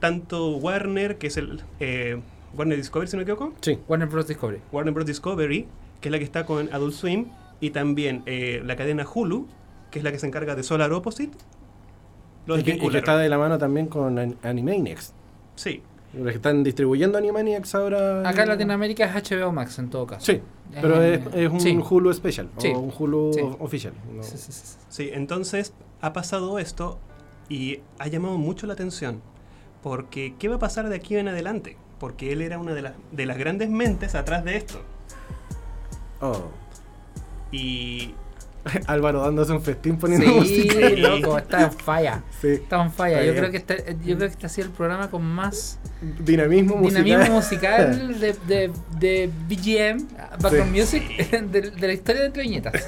tanto 0.00 0.56
Warner, 0.56 1.18
que 1.18 1.26
es 1.26 1.36
el 1.36 1.62
eh, 1.80 2.18
Warner 2.56 2.78
Discovery, 2.78 3.10
si 3.10 3.16
no 3.16 3.18
me 3.18 3.22
equivoco, 3.24 3.52
Sí. 3.60 3.78
Warner 3.86 4.08
Bros. 4.08 4.26
Discovery. 4.26 4.62
Warner 4.72 4.94
Bros. 4.94 5.04
Discovery, 5.06 5.68
que 6.00 6.08
es 6.08 6.12
la 6.12 6.16
que 6.18 6.24
está 6.24 6.46
con 6.46 6.72
Adult 6.72 6.94
Swim, 6.94 7.26
y 7.60 7.70
también 7.70 8.22
eh, 8.24 8.62
la 8.64 8.74
cadena 8.76 9.06
Hulu, 9.12 9.46
que 9.90 9.98
es 9.98 10.04
la 10.04 10.12
que 10.12 10.18
se 10.18 10.26
encarga 10.26 10.54
de 10.54 10.62
Solar 10.62 10.92
Opposite, 10.94 11.36
lo 12.46 12.54
Y 12.58 12.62
que, 12.62 12.62
y 12.62 12.64
que 12.64 12.70
desvincularon. 12.72 12.96
está 13.00 13.18
de 13.18 13.28
la 13.28 13.36
mano 13.36 13.58
también 13.58 13.86
con 13.88 14.18
An- 14.18 14.36
Animaniacs. 14.42 15.12
Sí, 15.56 15.82
Los 16.14 16.28
que 16.28 16.36
están 16.36 16.64
distribuyendo 16.64 17.18
Animaniacs 17.18 17.74
ahora. 17.74 18.28
Acá 18.28 18.42
en 18.44 18.48
Latinoamérica 18.48 19.04
es 19.04 19.30
HBO 19.30 19.52
Max 19.52 19.78
en 19.78 19.90
todo 19.90 20.06
caso. 20.06 20.24
Sí. 20.26 20.40
Pero 20.80 21.02
Eh, 21.02 21.14
es, 21.14 21.34
es 21.34 21.50
un 21.50 21.60
sí. 21.60 21.78
Hulu 21.78 22.12
Special. 22.14 22.48
Sí. 22.58 22.68
O 22.74 22.78
un 22.80 22.92
Hulu 22.96 23.32
Sí. 23.34 23.40
oficial. 23.58 23.92
no. 24.14 24.22
Sí, 24.22 24.36
sí, 24.38 24.52
sí, 24.52 24.62
sí. 24.64 24.76
sí. 24.88 25.10
Entonces 25.12 25.72
ha 26.00 26.12
pasado 26.12 26.58
esto 26.58 26.98
y 27.48 27.80
ha 27.98 28.08
llamado 28.08 28.38
mucho 28.38 28.66
la 28.66 28.72
atención. 28.74 29.20
Porque, 29.82 30.34
¿qué 30.38 30.48
va 30.48 30.56
a 30.56 30.58
pasar 30.58 30.88
de 30.88 30.96
aquí 30.96 31.16
en 31.16 31.28
adelante? 31.28 31.76
Porque 32.00 32.32
él 32.32 32.42
era 32.42 32.58
una 32.58 32.74
de, 32.74 32.82
las 32.82 32.94
de 33.12 33.26
las 33.26 33.38
grandes 33.38 33.68
mentes 33.70 34.14
atrás 34.14 34.44
de 34.44 34.56
esto. 34.56 34.80
Oh. 36.20 36.46
Y 37.52 38.14
Álvaro 38.86 39.20
dándose 39.22 39.52
un 39.52 39.62
festín 39.62 39.96
poniendo 39.98 40.26
Sí, 40.26 40.32
música. 40.68 40.88
loco, 40.96 41.38
está 41.38 41.62
en 41.64 41.72
falla. 41.72 42.22
Sí. 42.40 42.48
Está 42.48 42.82
en 42.82 42.92
falla. 42.92 43.20
Está 43.22 43.32
Yo 43.32 43.38
creo, 43.38 43.50
que 43.50 43.56
este, 43.58 43.96
yo 44.04 44.16
creo 44.16 44.28
que 44.28 44.34
este 44.34 44.46
ha 44.46 44.48
sido 44.48 44.66
el 44.68 44.72
programa 44.72 45.10
con 45.10 45.24
más 45.24 45.78
Dinamismo 46.20 46.76
musical. 46.76 47.04
dinamismo 47.04 47.34
musical 47.36 48.18
de, 48.20 48.32
de, 48.46 48.70
de 48.98 49.30
BGM, 49.48 50.06
Background 50.40 50.74
Sí. 50.74 50.80
Music, 50.80 51.30
de, 51.50 51.70
de 51.70 51.86
la 51.86 51.92
historia 51.92 52.20
de 52.22 52.26
Entre 52.28 52.42
Viñetas. 52.42 52.86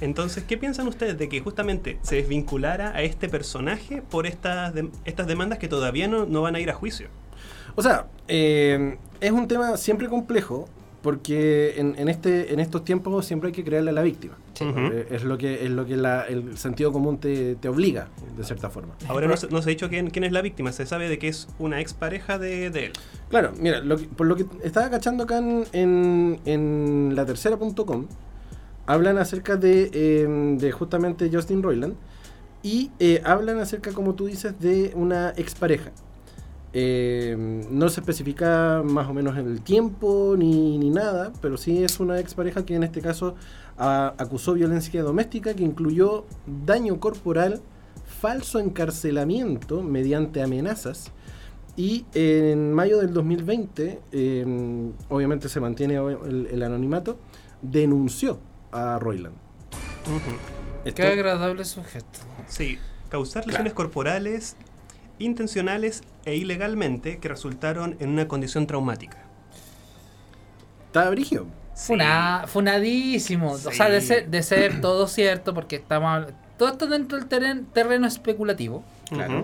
entonces, 0.00 0.44
¿qué 0.46 0.56
piensan 0.56 0.86
ustedes 0.88 1.18
de 1.18 1.28
que 1.28 1.40
justamente 1.40 1.98
se 2.02 2.16
desvinculara 2.16 2.90
a 2.94 3.02
este 3.02 3.28
personaje 3.28 4.02
por 4.02 4.26
estas, 4.26 4.74
de- 4.74 4.90
estas 5.04 5.26
demandas 5.26 5.58
que 5.58 5.68
todavía 5.68 6.08
no, 6.08 6.26
no 6.26 6.42
van 6.42 6.54
a 6.56 6.60
ir 6.60 6.70
a 6.70 6.74
juicio? 6.74 7.08
O 7.74 7.82
sea, 7.82 8.06
eh, 8.28 8.96
es 9.20 9.32
un 9.32 9.48
tema 9.48 9.76
siempre 9.76 10.08
complejo 10.08 10.68
porque 11.04 11.74
en, 11.76 11.94
en 11.98 12.08
este, 12.08 12.52
en 12.54 12.58
estos 12.60 12.82
tiempos 12.82 13.26
siempre 13.26 13.48
hay 13.48 13.52
que 13.52 13.62
creerle 13.62 13.90
a 13.90 13.92
la 13.92 14.02
víctima. 14.02 14.36
Sí. 14.54 14.64
Eh, 14.74 15.06
Es 15.10 15.22
lo 15.22 15.36
que, 15.36 15.62
es 15.64 15.70
lo 15.70 15.84
que 15.84 15.96
la- 15.98 16.22
el 16.22 16.56
sentido 16.56 16.90
común 16.92 17.18
te, 17.18 17.54
te 17.56 17.68
obliga, 17.68 18.08
de 18.36 18.42
cierta 18.42 18.70
forma. 18.70 18.94
Ahora 19.06 19.28
no, 19.28 19.36
se- 19.36 19.48
no 19.48 19.60
se 19.60 19.68
ha 19.68 19.72
dicho 19.72 19.90
quién, 19.90 20.08
quién 20.08 20.24
es 20.24 20.32
la 20.32 20.40
víctima, 20.40 20.72
se 20.72 20.86
sabe 20.86 21.08
de 21.10 21.18
que 21.18 21.28
es 21.28 21.46
una 21.58 21.80
expareja 21.80 22.38
de, 22.38 22.70
de 22.70 22.86
él. 22.86 22.92
Claro, 23.28 23.52
mira, 23.60 23.80
lo 23.80 23.98
que- 23.98 24.06
por 24.06 24.26
lo 24.26 24.34
que 24.34 24.46
estaba 24.62 24.88
cachando 24.88 25.24
acá 25.24 25.36
en, 25.38 25.64
en, 25.72 26.40
en 26.46 27.12
la 27.14 27.26
tercera.com, 27.26 28.06
hablan 28.86 29.18
acerca 29.18 29.56
de, 29.56 29.90
eh, 29.92 30.56
de 30.58 30.72
justamente 30.72 31.28
Justin 31.30 31.62
Roiland 31.62 31.94
y 32.62 32.90
eh, 32.98 33.20
hablan 33.24 33.58
acerca, 33.58 33.92
como 33.92 34.14
tú 34.14 34.24
dices, 34.26 34.58
de 34.58 34.90
una 34.94 35.34
expareja. 35.36 35.92
Eh, 36.76 37.36
no 37.70 37.88
se 37.88 38.00
especifica 38.00 38.82
más 38.84 39.08
o 39.08 39.14
menos 39.14 39.36
el 39.38 39.60
tiempo 39.60 40.34
ni, 40.36 40.76
ni 40.76 40.90
nada, 40.90 41.32
pero 41.40 41.56
sí 41.56 41.84
es 41.84 42.00
una 42.00 42.18
expareja 42.18 42.66
que 42.66 42.74
en 42.74 42.82
este 42.82 43.00
caso 43.00 43.36
a- 43.78 44.12
acusó 44.18 44.54
violencia 44.54 45.02
doméstica 45.04 45.54
que 45.54 45.62
incluyó 45.62 46.24
daño 46.66 46.98
corporal, 46.98 47.62
falso 48.20 48.58
encarcelamiento 48.58 49.82
mediante 49.82 50.42
amenazas 50.42 51.12
y 51.76 52.06
en 52.14 52.72
mayo 52.72 52.98
del 52.98 53.12
2020, 53.12 54.00
eh, 54.10 54.90
obviamente 55.08 55.48
se 55.48 55.60
mantiene 55.60 55.94
el, 55.96 56.48
el 56.50 56.62
anonimato, 56.64 57.18
denunció 57.62 58.40
a 58.72 58.98
Royland. 58.98 59.36
Qué 60.84 61.02
agradable 61.12 61.64
sujeto. 61.64 62.18
Sí, 62.48 62.78
causar 63.08 63.46
lesiones 63.46 63.72
corporales 63.74 64.56
intencionales 65.18 66.02
e 66.24 66.36
ilegalmente 66.36 67.18
que 67.18 67.28
resultaron 67.28 67.96
en 68.00 68.10
una 68.10 68.26
condición 68.28 68.66
traumática. 68.66 69.18
Está 70.86 71.10
brigio. 71.10 71.46
Funa- 71.74 72.44
funadísimo. 72.46 73.52
O 73.52 73.58
sea, 73.58 73.88
de 73.88 74.00
ser, 74.00 74.28
de 74.28 74.42
ser 74.42 74.80
todo 74.80 75.06
cierto, 75.08 75.54
porque 75.54 75.76
estamos 75.76 76.26
todo 76.56 76.68
esto 76.70 76.86
dentro 76.86 77.18
del 77.18 77.28
teren- 77.28 77.66
terreno 77.72 78.06
especulativo. 78.06 78.84
Claro. 79.10 79.42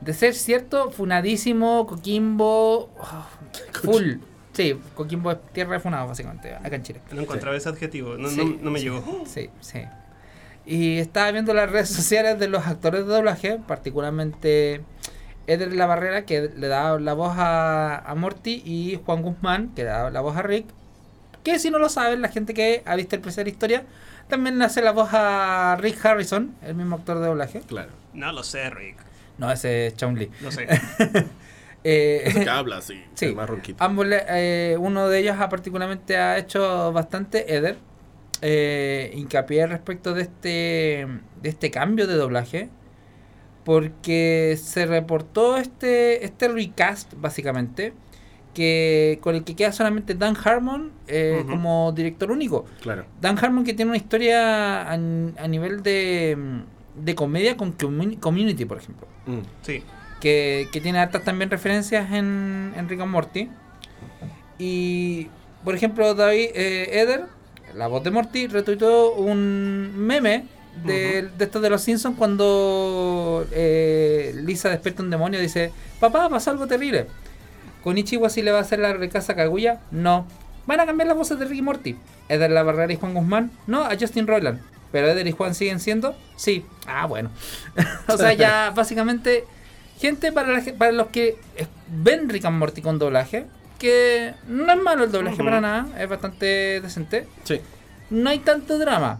De 0.00 0.14
ser 0.14 0.34
cierto, 0.34 0.90
funadísimo, 0.90 1.86
Coquimbo. 1.86 2.90
oh, 2.98 3.26
full. 3.82 4.14
Sí, 4.52 4.78
Coquimbo 4.94 5.30
es 5.32 5.38
tierra 5.52 5.74
de 5.74 5.80
funado, 5.80 6.08
básicamente, 6.08 6.54
acá 6.54 6.76
en 6.76 6.82
Chile. 6.82 7.00
No 7.12 7.22
encontraba 7.22 7.56
ese 7.56 7.68
adjetivo, 7.68 8.16
no, 8.16 8.28
Sí, 8.28 8.36
no- 8.36 8.56
no 8.64 8.70
me 8.70 8.78
sí, 8.78 8.84
llegó. 8.86 9.22
Sí, 9.26 9.50
sí. 9.60 9.80
Y 10.64 10.98
estaba 10.98 11.30
viendo 11.32 11.52
las 11.54 11.70
redes 11.70 11.88
sociales 11.94 12.38
de 12.38 12.48
los 12.48 12.66
actores 12.66 13.06
de 13.06 13.12
doblaje, 13.12 13.58
particularmente 13.66 14.82
Eder 15.46 15.72
La 15.74 15.86
Barrera, 15.86 16.24
que 16.24 16.50
le 16.56 16.68
da 16.68 16.98
la 16.98 17.14
voz 17.14 17.34
a, 17.36 17.98
a 17.98 18.14
Morty, 18.14 18.62
y 18.64 19.00
Juan 19.04 19.22
Guzmán, 19.22 19.68
que 19.74 19.82
le 19.84 19.90
da 19.90 20.10
la 20.10 20.20
voz 20.20 20.36
a 20.36 20.42
Rick. 20.42 20.66
Que 21.42 21.58
si 21.58 21.70
no 21.70 21.78
lo 21.78 21.88
saben, 21.88 22.22
la 22.22 22.28
gente 22.28 22.54
que 22.54 22.82
ha 22.86 22.94
visto 22.96 23.16
el 23.16 23.22
precio 23.22 23.40
de 23.40 23.50
la 23.50 23.50
historia, 23.50 23.82
también 24.28 24.60
hace 24.62 24.80
la 24.82 24.92
voz 24.92 25.08
a 25.12 25.76
Rick 25.80 26.04
Harrison, 26.06 26.54
el 26.62 26.74
mismo 26.76 26.96
actor 26.96 27.18
de 27.18 27.26
doblaje. 27.26 27.60
Claro. 27.60 27.90
No 28.14 28.30
lo 28.32 28.42
sé, 28.44 28.70
Rick. 28.70 28.96
No, 29.38 29.50
ese 29.50 29.88
es 29.88 29.96
Chun 29.96 30.18
Li. 30.18 30.30
No 30.40 30.50
sé. 30.52 30.66
Eh, 31.84 32.22
Ese 32.26 32.44
que 32.44 32.48
habla 32.48 32.76
así, 32.76 33.02
Sí. 33.14 33.24
el 33.26 33.34
más 33.34 33.50
ronquito. 33.50 33.82
Ambos, 33.82 34.06
le- 34.06 34.22
eh, 34.28 34.76
uno 34.78 35.08
de 35.08 35.18
ellos 35.18 35.36
ha 35.40 35.48
particularmente 35.48 36.16
ha 36.16 36.38
hecho 36.38 36.92
bastante 36.92 37.56
Eder. 37.56 37.76
eh, 38.40 39.10
hincapié 39.14 39.66
respecto 39.66 40.14
de 40.14 40.22
este, 40.22 41.06
de 41.42 41.48
este 41.48 41.72
cambio 41.72 42.06
de 42.06 42.14
doblaje. 42.14 42.68
Porque 43.64 44.58
se 44.62 44.86
reportó 44.86 45.56
este, 45.56 46.24
este 46.24 46.48
recast, 46.48 47.12
básicamente. 47.16 47.92
Que, 48.54 49.18
con 49.22 49.34
el 49.34 49.44
que 49.44 49.56
queda 49.56 49.72
solamente 49.72 50.14
Dan 50.14 50.36
Harmon 50.44 50.90
eh, 51.08 51.42
como 51.48 51.90
director 51.92 52.30
único. 52.30 52.66
Claro. 52.82 53.06
Dan 53.18 53.38
Harmon 53.38 53.64
que 53.64 53.72
tiene 53.72 53.90
una 53.92 53.96
historia 53.96 54.82
a, 54.82 54.92
a 54.92 55.48
nivel 55.48 55.82
de, 55.82 56.36
de 56.96 57.14
comedia 57.14 57.56
con 57.56 57.72
Commun- 57.78 58.18
Community, 58.20 58.66
por 58.66 58.76
ejemplo 58.76 59.06
Mm. 59.24 59.38
Sí. 59.62 59.82
que, 60.20 60.68
que 60.70 60.80
tiene 60.82 60.98
hartas 60.98 61.22
también 61.24 61.48
referencias 61.48 62.12
en, 62.12 62.74
en 62.76 62.88
Rick 62.90 63.00
and 63.00 63.10
Morty. 63.10 63.48
Y, 64.58 65.28
por 65.64 65.74
ejemplo, 65.74 66.14
David 66.14 66.48
eh, 66.54 67.00
Eder, 67.00 67.24
la 67.74 67.86
voz 67.86 68.02
de 68.04 68.10
Morty, 68.10 68.48
retuitó 68.48 69.14
un 69.14 69.92
meme 69.96 70.44
de, 70.84 71.28
de 71.36 71.44
estos 71.44 71.62
de 71.62 71.70
los 71.70 71.82
Simpsons 71.82 72.16
cuando 72.16 73.46
eh, 73.52 74.34
Lisa 74.44 74.68
despierta 74.70 75.02
un 75.02 75.10
demonio 75.10 75.38
y 75.38 75.42
dice, 75.42 75.72
papá, 76.00 76.28
pasó 76.28 76.50
algo 76.50 76.66
terrible. 76.66 77.06
¿Con 77.82 77.98
Ichiwa 77.98 78.30
sí 78.30 78.42
le 78.42 78.52
va 78.52 78.58
a 78.58 78.62
hacer 78.62 78.78
la 78.78 78.92
recasa 78.92 79.32
a 79.32 79.36
Kaguya? 79.36 79.80
No. 79.90 80.26
¿Van 80.66 80.80
a 80.80 80.86
cambiar 80.86 81.08
las 81.08 81.16
voces 81.16 81.38
de 81.38 81.44
Rick 81.44 81.58
y 81.58 81.62
Morty? 81.62 81.96
¿Eder 82.28 82.50
La 82.50 82.62
Barrera 82.62 82.92
y 82.92 82.96
Juan 82.96 83.14
Guzmán? 83.14 83.50
No, 83.66 83.82
a 83.82 83.96
Justin 83.98 84.26
Roiland. 84.26 84.60
¿Pero 84.92 85.08
Eder 85.08 85.26
y 85.26 85.32
Juan 85.32 85.54
siguen 85.54 85.80
siendo? 85.80 86.14
Sí. 86.36 86.64
Ah, 86.86 87.06
bueno. 87.06 87.30
o 88.08 88.16
sea, 88.16 88.32
ya 88.34 88.70
básicamente, 88.74 89.44
gente 89.98 90.30
para, 90.30 90.52
la 90.52 90.62
para 90.78 90.92
los 90.92 91.08
que 91.08 91.36
ven 91.88 92.28
Rick 92.28 92.44
and 92.44 92.58
Morty 92.58 92.82
con 92.82 92.98
doblaje, 92.98 93.46
que 93.78 94.34
no 94.46 94.72
es 94.72 94.80
malo 94.80 95.04
el 95.04 95.10
doblaje 95.10 95.42
para 95.42 95.60
nada, 95.60 95.88
es 95.98 96.08
bastante 96.08 96.80
decente. 96.80 97.26
Sí. 97.42 97.60
No 98.10 98.30
hay 98.30 98.38
tanto 98.38 98.78
drama. 98.78 99.18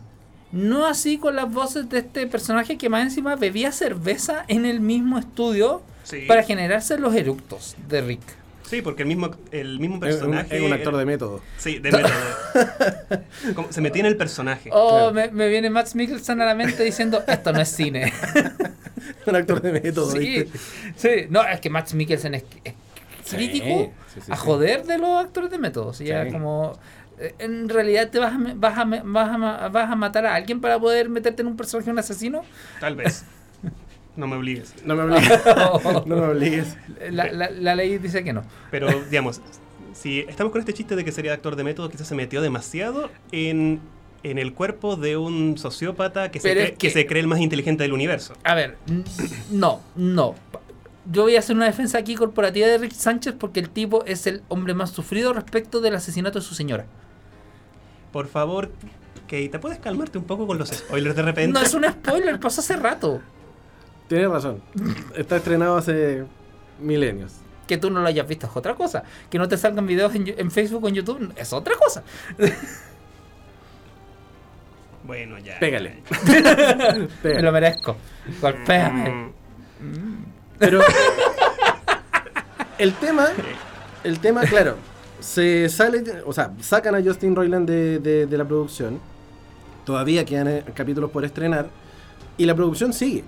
No 0.53 0.87
así 0.87 1.19
con 1.19 1.35
las 1.37 1.51
voces 1.53 1.89
de 1.89 1.99
este 1.99 2.27
personaje 2.27 2.77
que 2.79 2.89
más 2.89 3.03
encima 3.03 3.37
bebía 3.37 3.73
cerveza 3.73 4.45
en 4.49 4.67
el 4.67 4.81
mismo 4.81 5.19
estudio 5.19 5.83
Sí. 6.05 6.23
para 6.29 6.43
generarse 6.43 6.99
los 6.99 7.15
eructos 7.15 7.77
de 7.89 8.01
Rick. 8.03 8.21
Sí, 8.69 8.81
porque 8.83 9.03
el 9.03 9.09
mismo, 9.09 9.31
el 9.51 9.79
mismo 9.79 9.97
Es 9.97 10.01
un, 10.17 10.21
personaje. 10.21 10.57
es 10.57 10.63
un 10.63 10.73
actor 10.73 10.97
de 10.97 11.05
método. 11.05 11.41
Sí, 11.59 11.79
de 11.79 11.93
método. 11.93 12.11
Como 13.55 13.71
se 13.73 13.81
metía 13.81 14.01
en 14.01 14.07
el 14.07 14.17
personaje. 14.17 14.71
Oh, 14.73 15.11
Claro. 15.13 15.13
me, 15.13 15.31
me 15.31 15.49
viene 15.49 15.69
Max 15.71 15.95
Mikkelsen 15.95 16.41
a 16.41 16.47
la 16.47 16.55
mente 16.55 16.83
diciendo, 16.83 17.23
esto 17.27 17.53
no 17.53 17.61
es 17.61 17.69
cine. 17.69 18.13
un 19.27 19.37
actor 19.37 19.61
de 19.61 19.73
método, 19.73 20.11
sí, 20.13 20.19
¿viste? 20.19 20.59
sí, 20.97 21.27
no, 21.31 21.43
es 21.47 21.61
que 21.61 21.71
Max 21.71 21.95
Mikkelsen 21.95 22.35
es, 22.35 22.45
es 22.65 22.75
Sí, 23.25 23.37
crítico 23.37 23.93
sí, 24.13 24.21
sí, 24.27 24.33
a 24.33 24.37
sí. 24.37 24.43
joder 24.45 24.85
de 24.85 24.99
los 24.99 25.25
actores 25.25 25.51
de 25.51 25.59
método. 25.59 25.93
Ya 25.93 26.25
Sí. 26.25 26.33
como 26.33 26.77
en 27.39 27.69
realidad 27.69 28.11
te 28.11 28.19
vas 28.19 28.35
a, 28.35 28.39
me- 28.39 28.55
vas, 28.55 28.77
a, 28.79 28.85
vas, 28.85 29.29
a, 29.31 29.39
ma- 29.39 29.69
vas 29.69 29.91
a 29.91 29.95
matar 29.97 30.27
a 30.27 30.35
alguien 30.35 30.61
para 30.61 30.79
poder 30.79 31.09
meterte 31.09 31.43
en 31.43 31.49
un 31.49 31.57
personaje 31.57 31.91
un 31.91 31.99
asesino. 31.99 32.43
Tal 32.81 32.97
vez. 32.97 33.25
No 34.15 34.27
me 34.27 34.37
obligues. 34.37 34.75
No 34.85 34.95
me 34.95 35.05
obligues. 35.05 35.41
no 36.07 36.17
me 36.17 36.27
obligues. 36.27 36.77
La, 37.11 37.33
la- 37.33 37.49
la 37.51 37.75
ley 37.75 37.97
dice 37.97 38.23
que 38.23 38.35
no. 38.35 38.43
Pero, 38.71 38.89
digamos, 39.11 39.41
si 39.95 40.21
estamos 40.21 40.53
con 40.53 40.61
este 40.61 40.75
chiste 40.75 40.97
de 40.97 41.03
que 41.03 41.13
sería 41.13 41.33
actor 41.33 41.57
de 41.57 41.65
método, 41.65 41.89
quizás 41.89 42.09
se 42.09 42.15
metió 42.15 42.43
demasiado 42.43 43.09
en, 43.31 43.81
en 44.23 44.39
el 44.39 44.53
cuerpo 44.53 44.97
de 44.97 45.17
un 45.17 45.57
sociópata 45.57 46.31
que, 46.31 46.41
se 46.41 46.53
cree, 46.53 46.71
que... 46.73 46.77
que- 46.77 46.91
se 46.91 47.07
cree 47.07 47.21
el 47.23 47.27
más 47.27 47.41
inteligente 47.41 47.85
del 47.85 47.95
universo. 47.95 48.35
A 48.45 48.55
ver, 48.55 48.77
no, 49.51 49.81
no. 49.97 50.35
Yo 51.11 51.23
voy 51.23 51.37
a 51.37 51.39
hacer 51.39 51.57
una 51.57 51.65
defensa 51.65 51.97
aquí 51.97 52.15
corporativa 52.15 52.67
de 52.67 52.77
Rick 52.77 52.93
Sánchez 52.93 53.35
porque 53.39 53.61
el 53.61 53.71
tipo 53.71 54.05
es 54.05 54.27
el 54.27 54.43
hombre 54.49 54.75
más 54.75 54.91
sufrido 54.91 55.33
respecto 55.33 55.81
del 55.81 55.95
asesinato 55.95 56.39
de 56.39 56.45
su 56.45 56.55
señora. 56.55 56.85
Por 58.13 58.29
favor, 58.29 58.71
Keita, 59.27 59.61
¿puedes 59.61 59.79
calmarte 59.79 60.19
un 60.19 60.25
poco 60.25 60.47
con 60.47 60.59
los 60.59 60.69
spoilers 60.69 61.17
de 61.17 61.23
repente? 61.23 61.59
No 61.59 61.65
es 61.65 61.73
un 61.75 61.85
spoiler, 61.85 62.39
pasó 62.39 62.61
hace 62.61 62.77
rato. 62.77 63.21
Tienes 64.09 64.31
razón. 64.31 64.63
Está 65.17 65.37
estrenado 65.37 65.77
hace 65.77 66.25
milenios. 66.79 67.33
Que 67.67 67.79
tú 67.79 67.91
no 67.91 68.01
lo 68.01 68.07
hayas 68.09 68.29
visto 68.29 68.47
es 68.47 68.55
otra 68.57 68.75
cosa. 68.75 69.05
Que 69.31 69.39
no 69.39 69.49
te 69.49 69.57
salgan 69.57 69.87
videos 69.87 70.15
en, 70.15 70.27
en 70.37 70.51
Facebook 70.51 70.85
o 70.85 70.89
en 70.89 70.95
YouTube 70.95 71.33
es 71.37 71.53
otra 71.53 71.75
cosa. 71.77 72.03
Bueno, 75.05 75.39
ya. 75.39 75.59
Pégale. 75.59 76.03
Me 77.25 77.43
lo 77.43 77.53
merezco. 77.53 77.97
Golpéame. 78.41 79.33
Mm, 79.81 80.25
Pero 80.59 80.81
el 82.79 82.93
tema, 82.95 83.29
el 84.05 84.19
tema, 84.21 84.43
claro, 84.43 84.77
se 85.23 85.69
sale, 85.69 86.03
o 86.27 86.33
sea, 86.33 86.53
sacan 86.61 86.95
a 86.95 87.03
Justin 87.03 87.35
Roiland 87.35 87.69
de, 87.69 87.99
de- 87.99 88.27
de 88.27 88.39
la 88.39 88.45
producción. 88.45 88.99
Todavía 89.85 90.25
quedan 90.25 90.49
eh, 90.49 90.65
capítulos 90.75 91.11
por 91.11 91.25
estrenar. 91.25 91.69
Y 92.39 92.47
la 92.47 92.55
producción 92.55 92.93
sigue. 92.93 93.25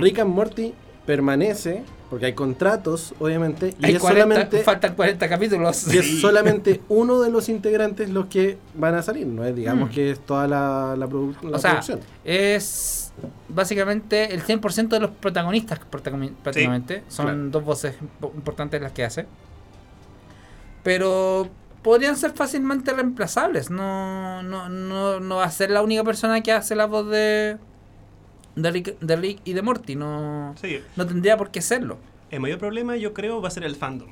Rick 0.00 0.18
and 0.20 0.34
Morty 0.34 0.74
permanece, 1.06 1.82
porque 2.10 2.26
hay 2.26 2.32
contratos, 2.34 3.14
obviamente, 3.18 3.68
y 3.78 3.92
es 3.92 3.98
40 3.98 4.00
solamente 4.00 4.58
faltan 4.62 4.94
40 4.94 5.28
capítulos. 5.28 5.94
y 5.94 5.98
es 5.98 6.20
solamente 6.20 6.82
uno 6.88 7.20
de 7.20 7.30
los 7.30 7.48
integrantes 7.48 8.10
los 8.10 8.26
que 8.26 8.58
van 8.74 8.94
a 8.94 9.02
salir, 9.02 9.26
no 9.26 9.42
es 9.44 9.54
digamos 9.56 9.88
Mm. 9.88 9.92
que 9.92 10.10
es 10.10 10.20
toda 10.20 10.46
la, 10.46 10.94
la 10.98 11.06
produ- 11.08 11.34
la 11.42 11.56
o 11.56 11.58
sea, 11.60 11.70
producción. 11.72 12.00
es 12.24 13.12
básicamente 13.48 14.34
el 14.34 14.42
100% 14.42 14.88
de 14.96 15.00
los 15.00 15.10
protagonistas 15.12 15.80
protagoni- 15.90 16.32
prácticamente. 16.42 17.02
Son 17.08 17.24
claro. 17.26 17.40
dos 17.50 17.64
voces 17.64 17.94
impo- 18.20 18.34
importantes 18.34 18.82
las 18.82 18.92
que 18.92 19.04
hace. 19.04 19.26
Pero 20.82 21.48
podrían 21.82 22.16
ser 22.16 22.32
fácilmente 22.32 22.92
reemplazables. 22.92 23.70
No, 23.70 24.42
no, 24.42 24.68
no, 24.68 25.20
no 25.20 25.36
va 25.36 25.44
a 25.44 25.50
ser 25.50 25.70
la 25.70 25.82
única 25.82 26.04
persona 26.04 26.40
que 26.42 26.52
hace 26.52 26.74
la 26.74 26.86
voz 26.86 27.08
de, 27.08 27.56
de, 28.56 28.70
Rick, 28.70 28.98
de 29.00 29.16
Rick 29.16 29.40
y 29.44 29.52
de 29.52 29.62
Morty. 29.62 29.96
No, 29.96 30.54
Sí, 30.60 30.80
no 30.96 31.06
tendría 31.06 31.36
por 31.36 31.50
qué 31.50 31.60
serlo. 31.62 31.98
el 32.30 32.40
mayor 32.40 32.58
problema 32.58 32.96
yo 32.96 33.12
creo 33.14 33.40
va 33.40 33.48
a 33.48 33.50
ser 33.50 33.64
el 33.64 33.74
fandom. 33.76 34.08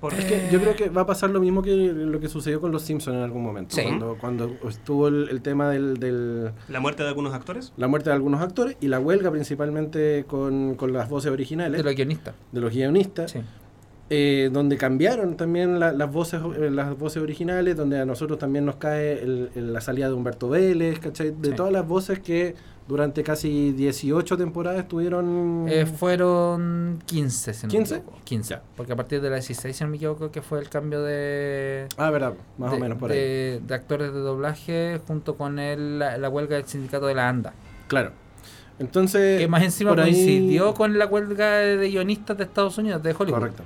Porque 0.00 0.16
Es 0.20 0.24
que 0.24 0.48
yo 0.50 0.58
creo 0.62 0.74
que 0.76 0.88
va 0.88 1.02
a 1.02 1.06
pasar 1.06 1.28
lo 1.28 1.40
mismo 1.40 1.60
que 1.60 1.72
lo 1.76 2.20
que 2.20 2.28
sucedió 2.30 2.58
con 2.58 2.72
los 2.72 2.80
Simpsons 2.80 3.18
en 3.18 3.22
algún 3.22 3.42
momento. 3.42 3.76
Sí. 3.76 3.82
Cuando, 3.82 4.16
cuando 4.18 4.56
estuvo 4.66 5.08
el, 5.08 5.28
el 5.28 5.42
tema 5.42 5.68
del, 5.68 5.98
del- 6.00 6.52
la 6.70 6.80
muerte 6.80 7.02
de 7.02 7.10
algunos 7.10 7.34
actores. 7.34 7.74
la 7.76 7.86
muerte 7.86 8.08
de 8.08 8.14
algunos 8.16 8.40
actores 8.40 8.78
y 8.80 8.88
la 8.88 8.98
huelga 8.98 9.30
principalmente 9.30 10.24
con, 10.26 10.74
con 10.76 10.94
las 10.94 11.10
voces 11.10 11.30
originales 11.30 11.76
De 11.76 11.84
los 11.84 11.94
guionistas. 11.94 12.34
de 12.50 12.60
los 12.62 12.72
guionistas, 12.72 13.30
Sí. 13.32 13.40
Eh, 14.12 14.50
donde 14.52 14.76
cambiaron 14.76 15.36
también 15.36 15.78
la- 15.78 15.92
las 15.92 16.12
voces 16.12 16.40
eh, 16.58 16.68
las 16.70 16.98
voces 16.98 17.22
originales, 17.22 17.76
donde 17.76 18.00
a 18.00 18.04
nosotros 18.04 18.38
también 18.40 18.64
nos 18.66 18.74
cae 18.76 19.22
el- 19.22 19.50
el- 19.54 19.72
la 19.72 19.80
salida 19.80 20.08
de 20.08 20.14
Humberto 20.14 20.48
Vélez, 20.48 20.98
¿cachai? 20.98 21.30
De 21.30 21.50
Sí. 21.50 21.54
todas 21.54 21.72
las 21.72 21.86
voces 21.86 22.18
que 22.18 22.54
durante 22.88 23.22
casi 23.22 23.70
18 23.70 24.36
temporadas 24.36 24.80
estuvieron... 24.80 25.66
Eh, 25.68 25.86
fueron 25.86 26.98
15, 27.06 27.54
si 27.54 27.66
no 27.66 27.72
me 27.72 27.78
15? 27.78 27.94
equivoco. 27.98 28.18
15. 28.24 28.58
Porque 28.76 28.92
a 28.92 28.96
partir 28.96 29.20
de 29.20 29.30
la 29.30 29.36
16, 29.36 29.76
si 29.76 29.84
no 29.84 29.90
me 29.90 29.96
equivoco, 29.96 30.32
que 30.32 30.42
fue 30.42 30.58
el 30.58 30.68
cambio 30.68 31.02
de. 31.02 31.86
ah, 31.96 32.10
verdad, 32.10 32.32
más 32.58 32.72
de, 32.72 32.76
o 32.76 32.80
menos 32.80 32.98
por 32.98 33.12
ahí. 33.12 33.16
de, 33.18 33.62
actores 33.74 34.12
de 34.12 34.18
doblaje 34.18 35.00
junto 35.06 35.36
con 35.36 35.60
el, 35.60 36.00
la, 36.00 36.18
la 36.18 36.28
huelga 36.28 36.56
del 36.56 36.64
sindicato 36.66 37.06
de 37.06 37.14
la 37.14 37.28
ANDA. 37.28 37.52
Claro. 37.86 38.10
Entonces... 38.80 39.38
Que 39.40 39.46
más 39.46 39.62
encima 39.62 39.90
por 39.90 40.00
ahí- 40.00 40.12
coincidió 40.12 40.74
con 40.74 40.98
la 40.98 41.06
huelga 41.06 41.58
de 41.58 41.88
guionistas 41.90 42.36
de 42.38 42.44
Estados 42.44 42.76
Unidos, 42.78 43.02
de 43.02 43.14
Hollywood. 43.16 43.38
Correcto. 43.38 43.62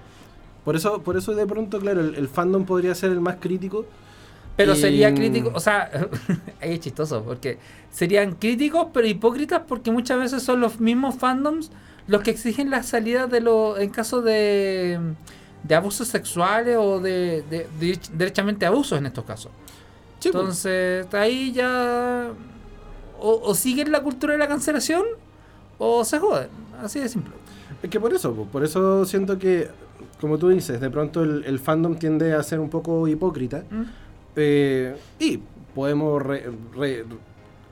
Por 0.65 0.77
eso, 0.77 1.03
por 1.03 1.17
eso 1.17 1.35
de 1.35 1.47
pronto, 1.47 1.79
claro, 1.79 2.01
el, 2.01 2.15
el 2.15 2.29
fandom 2.29 2.65
podría 2.65 2.95
ser 2.95 3.11
el 3.13 3.21
más 3.21 3.37
crítico. 3.41 3.85
Pero 4.57 4.73
Y- 4.75 4.77
sería 4.77 5.13
crítico, 5.15 5.51
o 5.55 5.61
sea, 5.61 5.91
ahí 6.61 6.75
es 6.75 6.81
chistoso, 6.81 7.23
porque 7.25 7.59
serían 7.91 8.35
críticos 8.37 8.89
pero 8.93 9.07
hipócritas 9.07 9.63
porque 9.67 9.91
muchas 9.91 10.19
veces 10.19 10.43
son 10.45 10.61
los 10.61 10.79
mismos 10.81 11.17
fandoms 11.17 11.71
los 12.07 12.23
que 12.23 12.31
exigen 12.31 12.71
la 12.71 12.83
salida 12.83 13.27
de 13.27 13.41
los, 13.41 13.79
en 13.81 13.91
caso 13.91 14.21
de, 14.23 15.01
de 15.65 15.75
abusos 15.75 16.07
sexuales 16.07 16.77
o 16.79 17.01
de, 17.01 17.43
de- 17.51 17.67
de- 17.81 17.99
derechamente 18.13 18.65
abusos 18.67 18.99
en 18.99 19.07
estos 19.07 19.25
casos. 19.25 19.51
Sí, 20.21 20.29
pues. 20.31 20.35
Entonces, 20.43 21.13
ahí 21.15 21.51
ya 21.53 22.29
o, 23.21 23.41
o 23.43 23.55
siguen 23.55 23.91
la 23.91 24.03
cultura 24.03 24.35
de 24.35 24.39
la 24.39 24.47
cancelación 24.49 25.03
o 25.79 26.05
se 26.05 26.19
joden, 26.19 26.49
así 26.83 27.01
de 27.01 27.09
simple. 27.09 27.33
Es 27.83 27.91
que 27.91 27.99
por 27.99 28.13
eso, 28.15 28.33
po, 28.35 28.45
por 28.47 28.63
eso 28.65 29.05
siento 29.05 29.39
que, 29.39 29.69
como 30.25 30.39
tú 30.39 30.49
dices, 30.49 30.81
de 30.81 30.89
pronto 30.89 31.23
el, 31.23 31.45
el 31.45 31.59
fandom 31.59 31.97
tiende 31.97 32.33
a 32.33 32.43
ser 32.43 32.59
un 32.61 32.71
poco 32.71 33.07
hipócrita. 33.07 33.63
¿Mm? 33.71 33.83
Eh, 34.37 34.97
y 35.21 35.39
podemos 35.75 36.23
re- 36.23 36.51
re- 36.75 37.05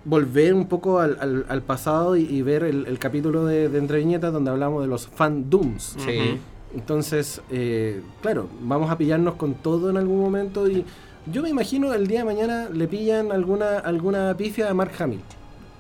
volver 0.04 0.52
un 0.52 0.66
poco 0.66 1.00
al, 1.00 1.16
al- 1.18 1.46
al 1.48 1.62
pasado 1.62 2.14
y, 2.16 2.22
y 2.24 2.42
ver 2.42 2.62
el, 2.64 2.86
el 2.86 2.98
capítulo 2.98 3.46
de, 3.46 3.68
de 3.70 3.78
Entre 3.78 3.98
Viñetas 3.98 4.32
donde 4.32 4.50
hablamos 4.50 4.82
de 4.82 4.88
los 4.88 5.06
fandoms. 5.08 5.96
Sí. 5.98 6.38
Entonces, 6.74 7.40
eh, 7.50 8.02
claro, 8.20 8.48
vamos 8.60 8.90
a 8.90 8.98
pillarnos 8.98 9.34
con 9.36 9.54
todo 9.54 9.88
en 9.90 9.96
algún 9.96 10.20
momento 10.20 10.68
y 10.68 10.84
yo 11.32 11.40
me 11.42 11.48
imagino 11.48 11.94
el 11.94 12.06
día 12.06 12.18
de 12.20 12.24
mañana 12.26 12.68
le 12.72 12.86
pillan 12.88 13.32
alguna, 13.32 13.78
alguna 13.78 14.36
pifia 14.36 14.68
a 14.70 14.74
Mark 14.74 14.92
Hamill. 14.98 15.20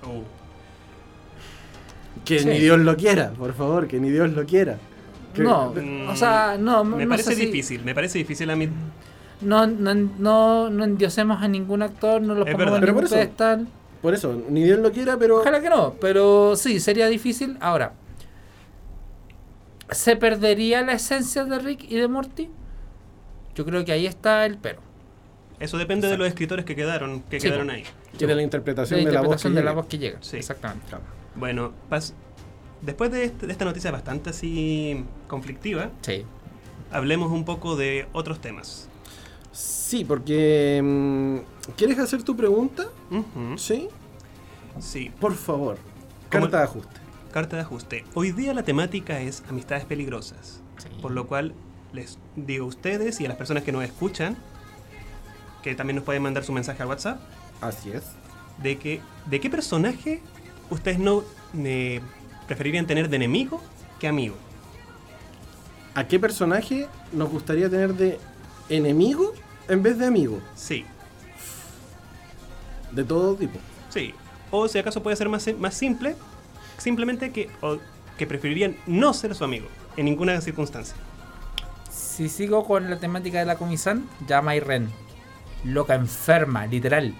Oh. 0.04 0.22
Que 2.24 2.38
Sí. 2.40 2.46
ni 2.48 2.58
Dios 2.58 2.78
lo 2.80 2.96
quiera, 2.96 3.30
por 3.30 3.52
favor, 3.52 3.88
que 3.88 3.98
ni 3.98 4.10
Dios 4.10 4.30
lo 4.32 4.44
quiera. 4.46 4.78
Que- 5.34 5.42
No, 5.42 5.72
o 6.08 6.16
sea, 6.16 6.56
no, 6.58 6.84
Me 6.84 7.04
no 7.04 7.10
parece 7.10 7.34
si- 7.34 7.46
difícil, 7.46 7.84
me 7.84 7.94
parece 7.94 8.18
difícil 8.18 8.50
a 8.50 8.56
mí. 8.56 8.68
No, 9.40 9.66
no, 9.66 9.94
no, 9.94 10.70
no 10.70 10.84
endiosemos 10.84 11.42
a 11.42 11.48
ningún 11.48 11.82
actor, 11.82 12.20
no 12.22 12.34
lo 12.34 12.44
Es 12.46 12.52
pongamos 12.52 12.58
verdad. 12.58 12.74
en 12.76 12.80
Pero 12.80 12.92
ningún 12.92 13.00
por 13.02 13.04
eso- 13.06 13.14
pedestal. 13.16 13.68
Por 14.02 14.14
eso, 14.14 14.42
ni 14.48 14.64
Dios 14.64 14.78
lo 14.80 14.90
quiera, 14.92 15.16
pero... 15.16 15.40
Ojalá 15.40 15.60
que 15.60 15.70
no, 15.70 15.94
pero 16.00 16.56
sí, 16.56 16.80
sería 16.80 17.06
difícil. 17.06 17.56
Ahora, 17.60 17.92
¿se 19.90 20.16
perdería 20.16 20.82
la 20.82 20.92
esencia 20.94 21.44
de 21.44 21.58
Rick 21.58 21.84
y 21.90 21.96
de 21.96 22.08
Morty? 22.08 22.48
Yo 23.54 23.64
creo 23.64 23.84
que 23.84 23.92
ahí 23.92 24.06
está 24.06 24.46
el 24.46 24.56
pero. 24.58 24.80
Eso 25.60 25.78
depende 25.78 26.08
de 26.08 26.16
los 26.18 26.26
escritores 26.26 26.64
que 26.64 26.74
quedaron, 26.74 27.22
que 27.22 27.38
Sí, 27.38 27.46
quedaron 27.46 27.70
ahí. 27.70 27.84
Quiere 28.18 28.32
la 28.34 28.38
La 28.38 28.42
interpretación, 28.42 28.98
de 29.04 29.12
la 29.12 29.20
voz. 29.20 29.26
interpretación 29.44 29.52
que 29.52 29.58
de 29.60 29.64
la 29.64 29.72
voz 29.72 29.86
que 29.86 29.98
llega. 29.98 30.18
Sí. 30.20 30.36
Exactamente. 30.38 30.86
Claro. 30.88 31.04
Bueno, 31.36 31.72
pas- 31.88 32.12
después 32.82 33.10
de, 33.10 33.24
este- 33.24 33.46
de 33.46 33.52
esta 33.52 33.64
noticia 33.64 33.90
bastante 33.90 34.30
así 34.30 35.04
conflictiva, 35.28 35.90
Sí. 36.02 36.24
hablemos 36.90 37.30
un 37.32 37.44
poco 37.44 37.76
de 37.76 38.06
otros 38.12 38.40
temas. 38.40 38.88
Sí, 39.52 40.04
porque... 40.04 40.80
mm, 40.82 41.72
¿Quieres 41.76 41.98
hacer 41.98 42.22
tu 42.22 42.36
pregunta? 42.36 42.84
Sí. 43.56 43.88
Sí, 44.80 45.10
Por 45.20 45.34
favor. 45.34 45.76
¿Cómo- 46.30 46.44
Carta 46.44 46.58
de 46.58 46.64
ajuste. 46.64 47.00
carta 47.32 47.56
de 47.56 47.62
ajuste. 47.62 48.04
Hoy 48.14 48.32
día 48.32 48.54
la 48.54 48.62
temática 48.62 49.20
es 49.20 49.42
amistades 49.48 49.84
peligrosas, 49.84 50.60
Sí. 50.78 50.88
por 51.02 51.10
lo 51.12 51.26
cual 51.26 51.54
les 51.92 52.18
digo 52.36 52.64
a 52.64 52.68
ustedes 52.68 53.20
y 53.20 53.26
a 53.26 53.28
las 53.28 53.36
personas 53.36 53.62
que 53.64 53.72
nos 53.72 53.84
escuchan, 53.84 54.36
que 55.62 55.74
también 55.74 55.96
nos 55.96 56.04
pueden 56.04 56.22
mandar 56.22 56.42
su 56.44 56.52
mensaje 56.52 56.82
al 56.82 56.88
WhatsApp, 56.88 57.20
Así 57.60 57.90
es. 57.90 58.02
de 58.62 58.78
que 58.78 59.00
de 59.26 59.40
qué 59.40 59.50
personaje 59.50 60.22
ustedes 60.70 60.98
no 60.98 61.22
eh, 61.54 62.00
preferirían 62.52 62.86
tener 62.86 63.08
de 63.08 63.16
enemigo 63.16 63.62
que 63.98 64.08
amigo. 64.08 64.34
¿A 65.94 66.04
qué 66.06 66.18
personaje 66.20 66.86
nos 67.12 67.30
gustaría 67.30 67.70
tener 67.70 67.94
de 67.94 68.18
enemigo 68.68 69.32
en 69.68 69.82
vez 69.82 69.98
de 69.98 70.04
amigo? 70.06 70.38
Sí, 70.54 70.84
De 72.90 73.04
todo 73.04 73.34
tipo. 73.34 73.58
sí. 73.88 74.14
O 74.54 74.68
si 74.68 74.78
acaso 74.78 75.02
puede 75.02 75.16
ser 75.16 75.30
más, 75.30 75.48
más 75.58 75.72
simple, 75.72 76.14
simplemente 76.76 77.32
que, 77.32 77.48
o- 77.62 77.78
que 78.18 78.26
preferirían 78.26 78.76
no 78.86 79.14
ser 79.14 79.34
su 79.34 79.44
amigo 79.44 79.66
en 79.96 80.04
ninguna 80.04 80.38
circunstancia. 80.42 80.94
Si 81.90 82.28
sigo 82.28 82.66
con 82.66 82.90
la 82.90 82.98
temática 82.98 83.38
de 83.38 83.46
la 83.46 83.56
comisán, 83.56 84.06
llama 84.28 84.54
a. 84.54 84.90
Loca 85.64 85.94
enferma, 85.94 86.66
literal. 86.66 87.14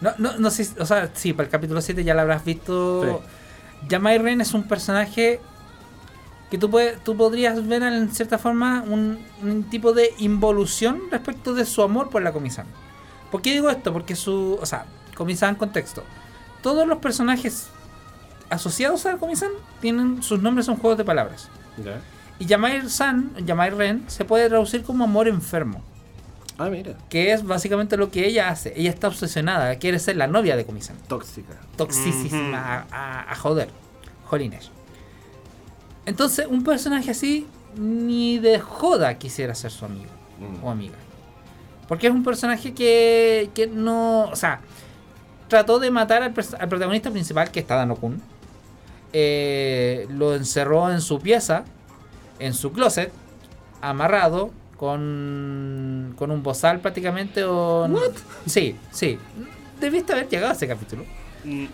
No, 0.00 0.12
no, 0.16 0.38
no 0.38 0.50
sé, 0.50 0.66
o 0.80 0.86
sea, 0.86 1.10
sí, 1.12 1.34
para 1.34 1.44
el 1.44 1.50
capítulo 1.50 1.82
7 1.82 2.02
ya 2.04 2.14
la 2.14 2.22
habrás 2.22 2.42
visto. 2.42 3.22
Yamai 3.88 4.18
Ren 4.18 4.40
es 4.40 4.54
un 4.54 4.64
personaje 4.64 5.40
que 6.50 6.58
tú, 6.58 6.70
puedes, 6.70 7.02
tú 7.04 7.16
podrías 7.16 7.66
ver 7.66 7.82
en 7.82 8.10
cierta 8.10 8.38
forma 8.38 8.82
un, 8.86 9.24
un 9.42 9.64
tipo 9.64 9.92
de 9.92 10.14
involución 10.18 11.02
respecto 11.10 11.54
de 11.54 11.64
su 11.64 11.82
amor 11.82 12.10
por 12.10 12.22
la 12.22 12.32
comisán. 12.32 12.66
¿Por 13.30 13.42
qué 13.42 13.52
digo 13.52 13.70
esto? 13.70 13.92
Porque 13.92 14.16
su. 14.16 14.58
O 14.60 14.66
sea, 14.66 14.86
comisán 15.14 15.54
contexto. 15.54 16.02
Todos 16.62 16.86
los 16.86 16.98
personajes 16.98 17.68
asociados 18.50 19.06
a 19.06 19.12
la 19.12 19.18
comisán 19.18 19.50
tienen. 19.80 20.22
sus 20.22 20.40
nombres 20.42 20.66
son 20.66 20.76
juegos 20.76 20.98
de 20.98 21.04
palabras. 21.04 21.48
Y 22.38 22.46
Yamai 22.46 22.88
San, 22.88 23.34
Yamai 23.46 23.70
Ren, 23.70 24.04
se 24.08 24.24
puede 24.24 24.48
traducir 24.48 24.82
como 24.82 25.04
amor 25.04 25.28
enfermo. 25.28 25.82
Ah, 26.62 26.68
mira. 26.70 26.94
Que 27.08 27.32
es 27.32 27.42
básicamente 27.44 27.96
lo 27.96 28.10
que 28.10 28.26
ella 28.26 28.48
hace. 28.50 28.74
Ella 28.76 28.90
está 28.90 29.08
obsesionada, 29.08 29.76
quiere 29.76 29.98
ser 29.98 30.16
la 30.16 30.26
novia 30.26 30.56
de 30.56 30.64
comisán 30.66 30.96
Tóxica. 31.08 31.54
toxicísima 31.76 32.58
a, 32.62 32.86
a- 32.90 33.32
a 33.32 33.34
joder. 33.36 33.68
Jolines. 34.26 34.70
Entonces, 36.06 36.46
un 36.48 36.62
personaje 36.64 37.10
así 37.10 37.46
ni 37.76 38.38
de 38.38 38.58
joda 38.60 39.14
quisiera 39.18 39.54
ser 39.54 39.70
su 39.70 39.84
amigo 39.84 40.10
Mm. 40.38 40.64
o 40.64 40.70
amiga. 40.70 40.94
Porque 41.88 42.06
es 42.06 42.12
un 42.12 42.24
personaje 42.24 42.72
que, 42.74 43.50
que 43.54 43.66
no. 43.66 44.24
O 44.24 44.36
sea, 44.36 44.60
trató 45.48 45.78
de 45.78 45.90
matar 45.90 46.22
al, 46.22 46.32
protagonista 46.32 47.10
principal, 47.10 47.50
que 47.50 47.60
está 47.60 47.76
Dano 47.76 47.96
Kun. 47.96 48.22
Eh, 49.12 50.06
lo 50.10 50.34
encerró 50.34 50.90
en 50.90 51.00
su 51.00 51.18
pieza, 51.20 51.64
en 52.38 52.54
su 52.54 52.72
closet, 52.72 53.12
amarrado, 53.82 54.50
con, 54.80 56.14
con 56.16 56.30
un 56.30 56.42
bozal 56.42 56.80
prácticamente. 56.80 57.44
O, 57.44 57.86
Sí, 58.46 58.76
sí. 58.90 59.18
Debiste 59.78 60.14
haber 60.14 60.26
llegado 60.28 60.52
a 60.52 60.56
ese 60.56 60.66
capítulo. 60.66 61.04
Mm, 61.44 61.66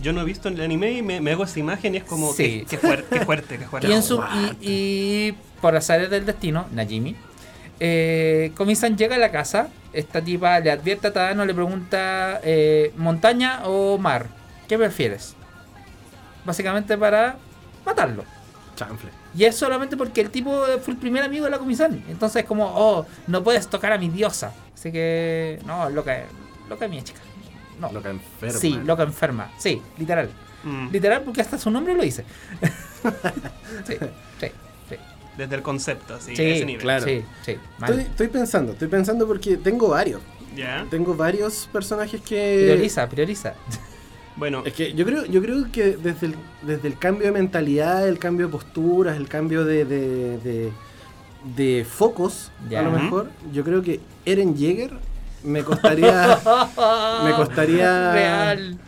Yo 0.00 0.12
no 0.12 0.20
he 0.20 0.24
visto 0.24 0.48
el 0.48 0.60
anime 0.60 0.92
y 0.92 1.02
me, 1.02 1.20
me 1.20 1.32
hago 1.32 1.42
esa 1.42 1.58
imagen 1.58 1.94
y 1.94 1.98
es 1.98 2.04
como 2.04 2.32
Sí. 2.32 2.64
que, 2.70 2.78
fuerte, 2.78 3.18
que 3.18 3.24
fuerte, 3.24 3.58
que 3.58 3.64
fuerte. 3.66 3.88
Y, 3.88 3.92
en 3.92 4.02
su, 4.04 4.22
y, 4.60 4.68
y 4.70 5.34
por 5.60 5.74
azares 5.76 6.08
del 6.08 6.24
destino, 6.24 6.66
Najimi, 6.72 7.16
eh, 7.80 8.52
Komi-san 8.56 8.96
llega 8.96 9.16
a 9.16 9.18
la 9.18 9.32
casa. 9.32 9.68
Esta 9.92 10.22
tipa 10.22 10.58
le 10.60 10.70
advierte 10.70 11.08
a 11.08 11.12
Tadano, 11.12 11.44
le 11.44 11.54
pregunta: 11.54 12.40
eh, 12.44 12.92
¿montaña 12.96 13.62
o 13.66 13.98
mar? 13.98 14.26
¿Qué 14.68 14.78
prefieres? 14.78 15.34
Básicamente 16.44 16.96
para 16.96 17.36
matarlo. 17.84 18.24
Chanfle. 18.76 19.10
Y 19.34 19.44
es 19.44 19.56
solamente 19.56 19.96
porque 19.96 20.20
el 20.20 20.30
tipo 20.30 20.64
fue 20.82 20.94
el 20.94 20.98
primer 21.00 21.22
amigo 21.22 21.44
de 21.44 21.50
la 21.50 21.58
comisión. 21.58 22.02
Entonces, 22.08 22.44
como, 22.44 22.66
oh, 22.66 23.06
no 23.26 23.42
puedes 23.42 23.66
tocar 23.68 23.92
a 23.92 23.98
mi 23.98 24.08
diosa. 24.08 24.52
Así 24.74 24.92
que, 24.92 25.58
no, 25.64 25.88
loca, 25.90 26.24
loca 26.68 26.86
mía 26.88 27.02
chica. 27.02 27.20
No. 27.80 27.90
Loca 27.92 28.10
enferma. 28.10 28.58
Sí, 28.58 28.78
loca 28.84 29.02
enferma. 29.02 29.50
Sí, 29.58 29.80
literal. 29.98 30.28
Mm. 30.64 30.88
Literal, 30.90 31.22
porque 31.22 31.40
hasta 31.40 31.58
su 31.58 31.70
nombre 31.70 31.94
lo 31.94 32.02
dice. 32.02 32.24
sí, 33.86 33.94
sí, 34.38 34.46
sí. 34.88 34.96
Desde 35.36 35.54
el 35.56 35.62
concepto, 35.62 36.14
así, 36.14 36.36
Sí, 36.36 36.42
a 36.42 36.54
ese 36.54 36.64
nivel. 36.66 36.82
claro. 36.82 37.04
Sí, 37.04 37.24
sí. 37.44 37.56
Estoy, 37.80 38.00
estoy 38.02 38.28
pensando, 38.28 38.72
estoy 38.72 38.88
pensando 38.88 39.26
porque 39.26 39.56
tengo 39.56 39.88
varios. 39.88 40.20
¿Ya? 40.54 40.86
Tengo 40.90 41.14
varios 41.14 41.68
personajes 41.72 42.20
que. 42.20 42.66
Prioriza, 42.68 43.08
prioriza. 43.08 43.54
Bueno, 44.36 44.62
Es 44.64 44.72
que 44.72 44.92
yo 44.94 45.04
creo, 45.04 45.24
yo 45.26 45.42
creo 45.42 45.70
que 45.70 45.96
desde 45.96 46.26
el, 46.28 46.34
desde 46.62 46.88
el 46.88 46.98
cambio 46.98 47.26
de 47.26 47.32
mentalidad, 47.32 48.08
el 48.08 48.18
cambio 48.18 48.46
de 48.46 48.52
posturas, 48.52 49.16
el 49.16 49.28
cambio 49.28 49.64
de, 49.64 49.84
de, 49.84 50.38
de- 50.38 50.72
de 51.56 51.84
focos, 51.84 52.50
Ya. 52.70 52.80
a 52.80 52.82
lo 52.82 52.92
mejor, 52.92 53.28
yo 53.52 53.64
creo 53.64 53.82
que 53.82 54.00
Eren 54.24 54.54
Yeager 54.56 54.92
me 55.42 55.64
costaría 55.64 56.38
me 57.24 57.32
costaría 57.34 58.12
Real. 58.12 58.78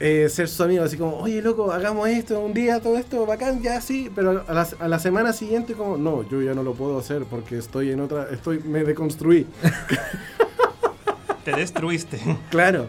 eh, 0.00 0.28
ser 0.28 0.48
su 0.48 0.62
amigo, 0.62 0.84
así 0.84 0.96
como, 0.98 1.16
oye 1.16 1.40
loco, 1.42 1.72
hagamos 1.72 2.06
esto, 2.08 2.38
un 2.40 2.52
día 2.52 2.78
todo 2.80 2.96
esto, 2.98 3.24
bacán, 3.26 3.62
ya 3.62 3.80
sí, 3.80 4.10
pero 4.14 4.44
a 4.46 4.52
la, 4.52 4.68
a 4.78 4.86
la 4.88 4.98
semana 4.98 5.32
siguiente 5.32 5.72
como, 5.72 5.96
no, 5.96 6.28
yo 6.28 6.42
ya 6.42 6.52
no 6.54 6.62
lo 6.62 6.74
puedo 6.74 6.98
hacer 6.98 7.24
porque 7.24 7.56
estoy 7.58 7.90
en 7.90 8.00
otra, 8.00 8.28
estoy, 8.30 8.58
me 8.60 8.84
deconstruí. 8.84 9.46
te 11.44 11.52
destruiste. 11.52 12.20
Claro. 12.50 12.86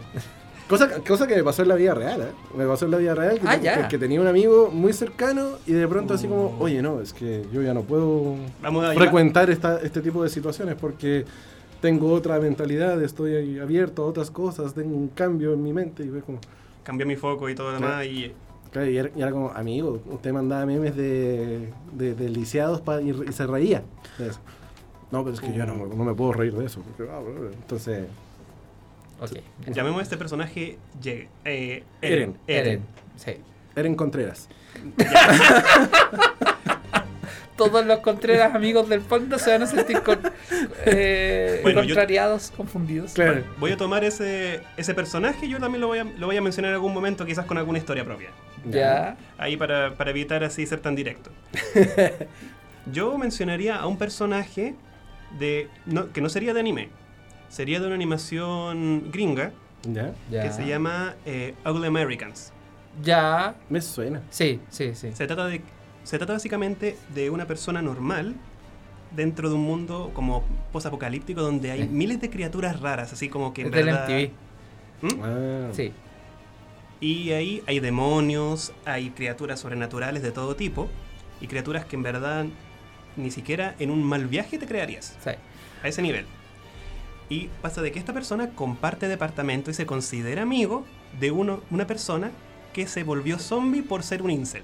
Cosa, 0.68 0.88
cosa 1.06 1.26
que 1.28 1.36
me 1.36 1.44
pasó 1.44 1.62
en 1.62 1.68
la 1.68 1.76
vida 1.76 1.94
real, 1.94 2.20
¿eh? 2.22 2.56
Me 2.56 2.66
pasó 2.66 2.86
en 2.86 2.90
la 2.90 2.96
vida 2.98 3.14
real 3.14 3.38
que, 3.38 3.46
Ah, 3.46 3.56
te- 3.56 3.62
ya. 3.64 3.82
que- 3.82 3.88
que 3.88 3.98
tenía 3.98 4.20
un 4.20 4.26
amigo 4.26 4.68
muy 4.72 4.92
cercano 4.92 5.50
y 5.66 5.72
de 5.72 5.86
pronto 5.86 6.14
así 6.14 6.26
como, 6.26 6.56
oye, 6.58 6.82
no, 6.82 7.00
es 7.00 7.12
que 7.12 7.44
yo 7.52 7.62
ya 7.62 7.72
no 7.72 7.82
puedo 7.82 8.34
Vamos 8.62 8.92
frecuentar 8.94 9.48
esta, 9.50 9.80
este 9.80 10.00
tipo 10.00 10.24
de 10.24 10.28
situaciones 10.28 10.74
porque 10.74 11.24
tengo 11.80 12.12
otra 12.12 12.40
mentalidad, 12.40 13.00
estoy 13.02 13.60
abierto 13.60 14.02
a 14.02 14.06
otras 14.06 14.30
cosas, 14.32 14.74
tengo 14.74 14.96
un 14.96 15.08
cambio 15.08 15.52
en 15.52 15.62
mi 15.62 15.72
mente 15.72 16.02
y 16.02 16.08
ve 16.08 16.20
como... 16.20 16.38
Cambié 16.82 17.06
mi 17.06 17.14
foco 17.16 17.48
y 17.48 17.54
todo 17.54 17.68
lo 17.68 17.74
demás. 17.74 18.04
Y 18.06 18.32
Claro, 18.72 18.90
y, 18.90 18.96
era, 18.98 19.10
y 19.16 19.22
era 19.22 19.30
como, 19.30 19.50
amigo, 19.52 20.00
usted 20.10 20.32
mandaba 20.32 20.66
memes 20.66 20.96
de, 20.96 21.72
de, 21.92 22.14
de 22.14 22.28
lisiados 22.28 22.80
pa- 22.80 23.00
y, 23.00 23.10
y 23.10 23.32
se 23.32 23.46
reía. 23.46 23.82
de 24.18 24.28
eso. 24.28 24.40
No, 25.12 25.22
pero 25.22 25.34
es 25.34 25.40
que 25.40 25.52
yo 25.52 25.64
no, 25.64 25.76
no 25.86 26.04
me 26.04 26.12
puedo 26.14 26.32
reír 26.32 26.52
de 26.54 26.66
eso. 26.66 26.80
porque, 26.82 27.10
ah, 27.10 27.20
entonces, 27.54 28.06
Ok. 29.20 29.32
llamemos 29.68 30.00
a 30.00 30.02
este 30.02 30.16
personaje 30.16 30.78
Ye- 31.00 31.28
eh, 31.44 31.82
Eren. 32.02 32.36
Eren. 32.46 32.66
Eren. 32.66 32.80
Sí. 33.16 33.32
Eren 33.74 33.94
Contreras. 33.94 34.48
Todos 37.56 37.86
los 37.86 38.00
Contreras 38.00 38.54
amigos 38.54 38.86
del 38.90 39.00
fondo 39.00 39.38
se 39.38 39.50
van 39.50 39.62
a 39.62 39.66
sentir 39.66 40.02
con, 40.02 40.18
eh, 40.84 41.60
Bueno, 41.62 41.80
yo- 41.82 41.94
contrariados, 41.94 42.52
confundidos. 42.54 43.14
Claro. 43.14 43.44
Voy 43.58 43.72
a 43.72 43.78
tomar 43.78 44.04
ese, 44.04 44.60
ese 44.76 44.92
personaje 44.92 45.46
y 45.46 45.48
yo 45.48 45.58
también 45.58 45.80
lo 45.80 45.86
voy, 45.86 46.00
a, 46.00 46.04
lo 46.04 46.26
voy 46.26 46.36
a 46.36 46.42
mencionar 46.42 46.70
en 46.72 46.74
algún 46.74 46.92
momento, 46.92 47.24
quizás 47.24 47.46
con 47.46 47.56
alguna 47.56 47.78
historia 47.78 48.04
propia. 48.04 48.28
Ya. 48.66 49.16
Ahí 49.38 49.56
para, 49.56 49.94
para 49.94 50.10
evitar 50.10 50.44
así 50.44 50.66
ser 50.66 50.80
tan 50.80 50.94
directo. 50.94 51.30
Yo 52.92 53.16
mencionaría 53.16 53.76
a 53.76 53.86
un 53.86 53.96
personaje 53.96 54.74
de 55.38 55.68
no- 55.86 56.12
que 56.12 56.20
no 56.20 56.28
sería 56.28 56.52
de 56.52 56.60
anime, 56.60 56.90
sería 57.48 57.80
de 57.80 57.86
una 57.86 57.94
animación 57.94 59.10
gringa 59.10 59.52
¿Ya? 59.82 60.12
Ya. 60.30 60.42
que 60.42 60.52
se 60.52 60.66
llama 60.66 61.14
eh, 61.24 61.54
Ugly 61.64 61.86
Americans. 61.86 62.52
Ya. 63.02 63.54
Me 63.68 63.80
suena. 63.80 64.22
Sí, 64.30 64.60
sí, 64.70 64.94
sí. 64.94 65.10
Se 65.12 65.26
trata, 65.26 65.46
de, 65.46 65.60
se 66.04 66.16
trata 66.18 66.32
básicamente 66.32 66.96
de 67.14 67.30
una 67.30 67.46
persona 67.46 67.82
normal 67.82 68.34
dentro 69.14 69.48
de 69.48 69.54
un 69.54 69.62
mundo 69.62 70.10
como 70.14 70.44
posapocalíptico 70.72 71.40
donde 71.42 71.70
hay 71.70 71.82
Sí. 71.82 71.88
miles 71.88 72.20
de 72.20 72.30
criaturas 72.30 72.80
raras, 72.80 73.12
así 73.12 73.28
como 73.28 73.52
que 73.54 73.62
en 73.62 73.66
Es 73.68 73.72
del 73.74 73.84
verdad... 73.86 74.08
MTV. 74.08 74.30
¿Mm? 75.02 75.22
Ah. 75.22 75.68
Sí. 75.72 75.92
Y 77.00 77.30
ahí 77.32 77.62
hay 77.66 77.78
demonios, 77.80 78.72
hay 78.86 79.10
criaturas 79.10 79.60
sobrenaturales 79.60 80.22
de 80.22 80.32
todo 80.32 80.56
tipo 80.56 80.88
y 81.40 81.46
criaturas 81.46 81.84
que 81.84 81.96
en 81.96 82.02
verdad 82.02 82.46
ni 83.16 83.30
siquiera 83.30 83.74
en 83.78 83.90
un 83.90 84.02
mal 84.02 84.26
viaje 84.26 84.58
te 84.58 84.66
crearías. 84.66 85.16
sí. 85.22 85.30
A 85.82 85.88
ese 85.88 86.00
nivel. 86.00 86.24
Y 87.28 87.48
pasa 87.62 87.82
de 87.82 87.90
que 87.92 87.98
esta 87.98 88.12
persona 88.12 88.50
comparte 88.50 89.08
departamento 89.08 89.70
y 89.70 89.74
se 89.74 89.86
considera 89.86 90.42
amigo 90.42 90.84
de 91.18 91.30
uno, 91.32 91.60
una 91.70 91.86
persona 91.86 92.30
que 92.72 92.86
se 92.86 93.02
volvió 93.02 93.38
zombie 93.38 93.82
por 93.82 94.02
ser 94.02 94.22
un 94.22 94.30
incel. 94.30 94.62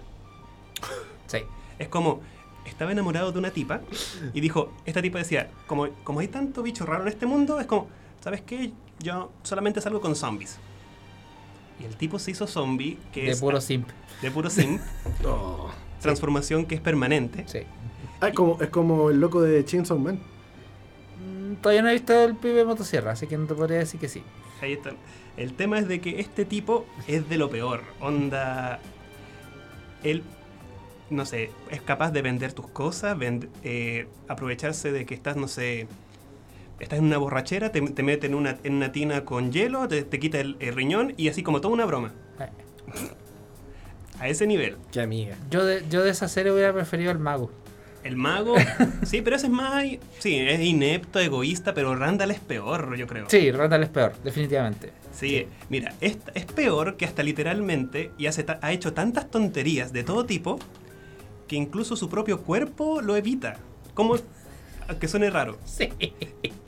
Sí. 1.27 1.39
Es 1.79 1.89
como, 1.89 2.21
estaba 2.67 2.93
enamorado 2.93 3.33
de 3.33 3.39
una 3.39 3.51
tipa 3.51 3.81
y 4.33 4.41
dijo, 4.41 4.73
esta 4.85 5.03
tipa 5.03 5.19
decía, 5.19 5.51
como, 5.67 5.89
como 6.05 6.21
hay 6.21 6.29
tanto 6.29 6.63
bicho 6.63 6.87
raro 6.87 7.03
en 7.03 7.09
este 7.09 7.27
mundo, 7.27 7.59
es 7.59 7.67
como, 7.67 7.89
¿sabes 8.21 8.43
qué? 8.43 8.73
Yo 9.01 9.33
solamente 9.43 9.81
salgo 9.81 10.01
con 10.01 10.15
zombies. 10.15 10.59
Y 11.81 11.85
el 11.85 11.97
tipo 11.97 12.19
se 12.21 12.31
hizo 12.31 12.47
zombie, 12.47 12.99
que 13.13 13.23
De 13.25 13.31
es 13.33 13.41
puro 13.41 13.61
simp. 13.61 13.89
de 14.21 14.31
puro 14.31 14.51
sim, 14.51 14.79
Oh. 15.27 15.69
transformación 16.01 16.67
que 16.67 16.77
es 16.77 16.81
permanente. 16.81 17.45
Sí. 17.49 17.61
Ah, 18.21 18.29
es 18.29 18.35
como, 18.35 18.61
es 18.61 18.69
como 18.69 19.11
el 19.11 19.19
loco 19.21 19.41
de 19.41 19.65
Chainsaw 19.65 19.99
Man. 19.99 20.21
Todavía 21.61 21.83
no 21.83 21.89
he 21.89 21.93
visto 21.93 22.13
el 22.25 22.35
pibe 22.37 22.55
de 22.55 22.65
motosierra, 22.65 23.13
así 23.13 23.27
que 23.27 23.37
no 23.37 23.47
te 23.47 23.55
podría 23.55 23.79
decir 23.79 23.99
que 24.01 24.09
sí. 24.09 24.23
Ahí 24.61 24.73
está. 24.75 24.93
El 25.37 25.55
tema 25.55 25.79
es 25.79 25.89
de 25.89 26.01
que 26.01 26.21
este 26.21 26.45
tipo 26.45 26.87
es 27.07 27.29
de 27.29 27.37
lo 27.39 27.51
peor. 27.51 27.83
Onda. 28.01 28.79
Él, 30.03 30.23
no 31.11 31.25
sé, 31.27 31.51
es 31.71 31.81
capaz 31.83 32.11
de 32.13 32.23
vender 32.23 32.53
tus 32.53 32.67
cosas, 32.69 33.17
vend- 33.17 33.49
eh, 33.65 34.07
aprovecharse 34.29 34.93
de 34.93 35.07
que 35.07 35.15
estás, 35.15 35.37
no 35.37 35.47
sé, 35.49 35.87
estás 36.81 36.99
en 36.99 37.05
una 37.07 37.19
borrachera, 37.19 37.71
te, 37.73 37.81
te 37.81 38.03
mete 38.03 38.27
en 38.27 38.35
una, 38.35 38.59
en 38.65 38.75
una 38.75 38.93
tina 38.93 39.25
con 39.25 39.53
hielo, 39.53 39.87
te, 39.89 40.03
te 40.03 40.19
quita 40.19 40.41
el, 40.41 40.57
el 40.61 40.75
riñón 40.75 41.15
y 41.17 41.29
así 41.29 41.43
como 41.43 41.61
toda 41.61 41.75
una 41.75 41.85
broma. 41.87 42.13
Eh, 42.41 42.49
A 44.19 44.29
ese 44.29 44.47
nivel. 44.47 44.77
Qué 44.93 45.01
amiga. 45.01 45.37
Yo 45.51 45.65
de, 45.65 45.85
yo 45.89 46.03
de 46.03 46.11
esa 46.11 46.29
serie 46.29 46.53
hubiera 46.53 46.73
preferido 46.73 47.11
al 47.11 47.19
mago. 47.19 47.51
El 48.05 48.17
mago, 48.17 48.55
sí, 49.05 49.23
pero 49.23 49.37
ese 49.37 49.47
es 49.47 49.53
más. 49.53 49.85
Sí, 50.19 50.39
es 50.39 50.61
inepto, 50.61 51.21
egoísta, 51.21 51.73
pero 51.73 51.95
Randall 51.95 52.33
es 52.33 52.41
peor, 52.41 52.97
yo 52.97 53.07
creo. 53.07 53.27
Sí, 53.29 53.51
Randall 53.53 53.85
es 53.85 53.89
peor, 53.91 54.15
definitivamente. 54.25 54.93
Sí, 55.13 55.47
mira, 55.69 55.95
es, 56.01 56.19
es 56.35 56.47
peor 56.47 56.97
que 56.97 57.05
hasta 57.05 57.23
literalmente 57.23 58.11
y 58.19 58.27
hace 58.27 58.45
ha 58.61 58.73
hecho 58.73 58.93
tantas 58.93 59.31
tonterías 59.31 59.93
de 59.93 60.03
todo 60.03 60.27
tipo 60.27 60.59
que 61.47 61.57
incluso 61.57 61.97
su 61.97 62.09
propio 62.09 62.41
cuerpo 62.43 63.03
lo 63.03 63.15
evita. 63.15 63.57
Como 63.95 64.17
que 64.99 65.07
suene 65.09 65.31
raro. 65.31 65.59
Sí. 65.65 65.91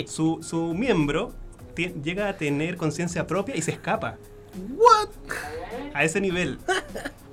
Su, 0.06 0.40
su 0.42 0.74
miembro 0.74 1.32
llega 1.76 2.28
a 2.28 2.36
tener 2.36 2.76
conciencia 2.76 3.26
propia 3.26 3.56
y 3.56 3.62
se 3.62 3.72
escapa. 3.72 4.18
¿What? 4.76 5.08
A 5.94 6.04
ese 6.04 6.20
nivel. 6.20 6.58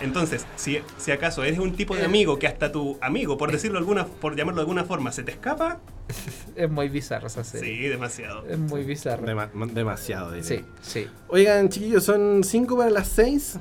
Entonces, 0.00 0.46
si, 0.56 0.78
si 0.98 1.10
acaso 1.10 1.42
eres 1.42 1.58
un 1.58 1.74
tipo 1.74 1.96
de 1.96 2.04
amigo 2.04 2.38
que 2.38 2.46
hasta 2.46 2.70
tu 2.70 2.98
amigo, 3.00 3.38
por 3.38 3.50
decirlo 3.50 3.78
alguna, 3.78 4.06
por 4.06 4.36
llamarlo 4.36 4.56
de 4.60 4.62
alguna 4.62 4.84
forma, 4.84 5.10
se 5.12 5.22
te 5.22 5.32
escapa, 5.32 5.78
Es 6.56 6.70
muy 6.70 6.88
bizarro 6.88 7.26
esa 7.28 7.44
serie. 7.44 7.76
sí, 7.76 7.88
demasiado. 7.88 8.44
Es 8.46 8.58
muy 8.58 8.82
bizarro. 8.84 9.26
Dema- 9.26 9.50
demasiado, 9.72 10.32
diría. 10.32 10.44
Sí, 10.48 10.64
sí. 10.82 11.06
Oigan, 11.28 11.68
chiquillos, 11.68 12.04
son 12.04 12.42
5 12.44 12.76
para 12.76 12.90
las 12.90 13.08
6. 13.08 13.58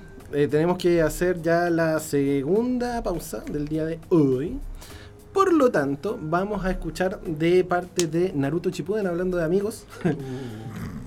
tenemos 0.49 0.78
que 0.78 1.01
hacer 1.01 1.41
ya 1.41 1.70
la 1.70 1.99
segunda 1.99 3.01
pausa 3.03 3.39
del 3.51 3.68
día 3.68 3.86
de 3.86 3.99
hoy. 4.09 4.57
Por 5.34 5.53
lo 5.53 5.70
tanto, 5.72 6.18
vamos 6.22 6.65
a 6.65 6.72
escuchar 6.72 7.22
de 7.22 7.63
parte 7.63 8.07
de 8.07 8.34
Naruto 8.34 8.70
Shippuden, 8.72 9.07
hablando 9.07 9.38
de 9.38 9.43
amigos. 9.45 9.86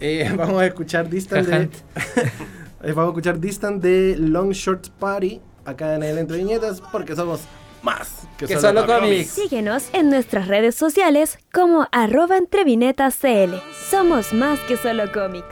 Eh, 0.02 0.32
vamos 0.34 0.62
a 0.62 0.64
escuchar 0.64 1.10
Distant 1.10 1.46
de, 1.46 1.62
eh, 1.64 1.68
vamos 2.80 2.98
a 2.98 3.08
escuchar 3.08 3.40
Distant 3.40 3.82
de 3.82 4.16
Long 4.18 4.52
Short 4.52 4.88
Party 4.98 5.40
acá 5.64 5.94
en 5.94 6.02
el 6.02 6.18
Entre 6.18 6.38
Viñetas 6.38 6.80
porque 6.92 7.14
somos 7.14 7.40
más 7.82 8.22
que, 8.38 8.46
Que 8.46 8.58
solo 8.58 8.86
cómics. 8.86 9.00
cómics. 9.02 9.30
Síguenos 9.30 9.84
en 9.92 10.10
nuestras 10.10 10.48
redes 10.48 10.74
sociales 10.74 11.38
como 11.52 11.86
arroba 11.92 12.36
entrevinetascl. 12.36 13.54
Somos 13.90 14.32
más 14.32 14.58
que 14.60 14.76
solo 14.76 15.04
cómics. 15.12 15.46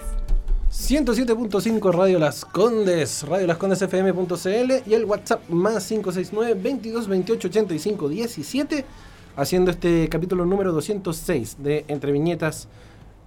107.5 0.70 1.93
Radio 1.93 2.18
Las 2.18 2.45
Condes, 2.45 3.22
Radio 3.26 3.47
Las 3.47 3.57
Condes 3.57 3.81
FM.cl 3.81 4.72
y 4.87 4.95
el 4.95 5.05
WhatsApp 5.07 5.49
más 5.49 5.87
569 5.89 6.61
22 6.62 7.09
28 7.09 7.49
85 7.49 8.09
17, 8.09 8.85
haciendo 9.37 9.70
este 9.70 10.09
capítulo 10.11 10.45
número 10.45 10.72
206 10.72 11.57
de 11.62 11.85
Entre 11.89 12.12
Viñetas, 12.12 12.68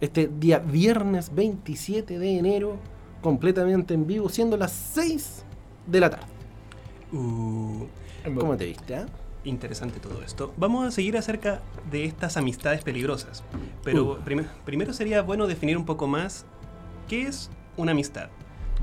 este 0.02 0.30
día 0.40 0.60
viernes 0.60 1.34
27 1.34 2.20
de 2.20 2.38
enero, 2.38 2.78
completamente 3.22 3.94
en 3.94 4.08
vivo, 4.08 4.30
siendo 4.30 4.58
las 4.58 4.72
6 4.72 5.44
de 5.88 6.00
la 6.00 6.10
tarde. 6.10 6.26
Uh, 7.12 7.86
¿Cómo 8.38 8.56
te 8.58 8.66
viste? 8.66 8.96
ah? 8.96 9.06
Interesante 9.44 10.00
todo 10.00 10.22
esto. 10.24 10.54
Vamos 10.58 10.88
a 10.88 10.92
seguir 10.92 11.18
acerca 11.18 11.62
de 11.90 12.06
estas 12.06 12.38
amistades 12.38 12.84
peligrosas. 12.84 13.44
Pero 13.84 14.14
Uh. 14.14 14.18
prim- 14.24 14.46
primero 14.66 14.94
sería 14.94 15.22
bueno 15.24 15.48
definir 15.48 15.78
un 15.78 15.86
poco 15.86 16.08
más 16.08 16.46
qué 17.10 17.24
es 17.24 17.50
una 17.78 17.92
amistad. 17.94 18.30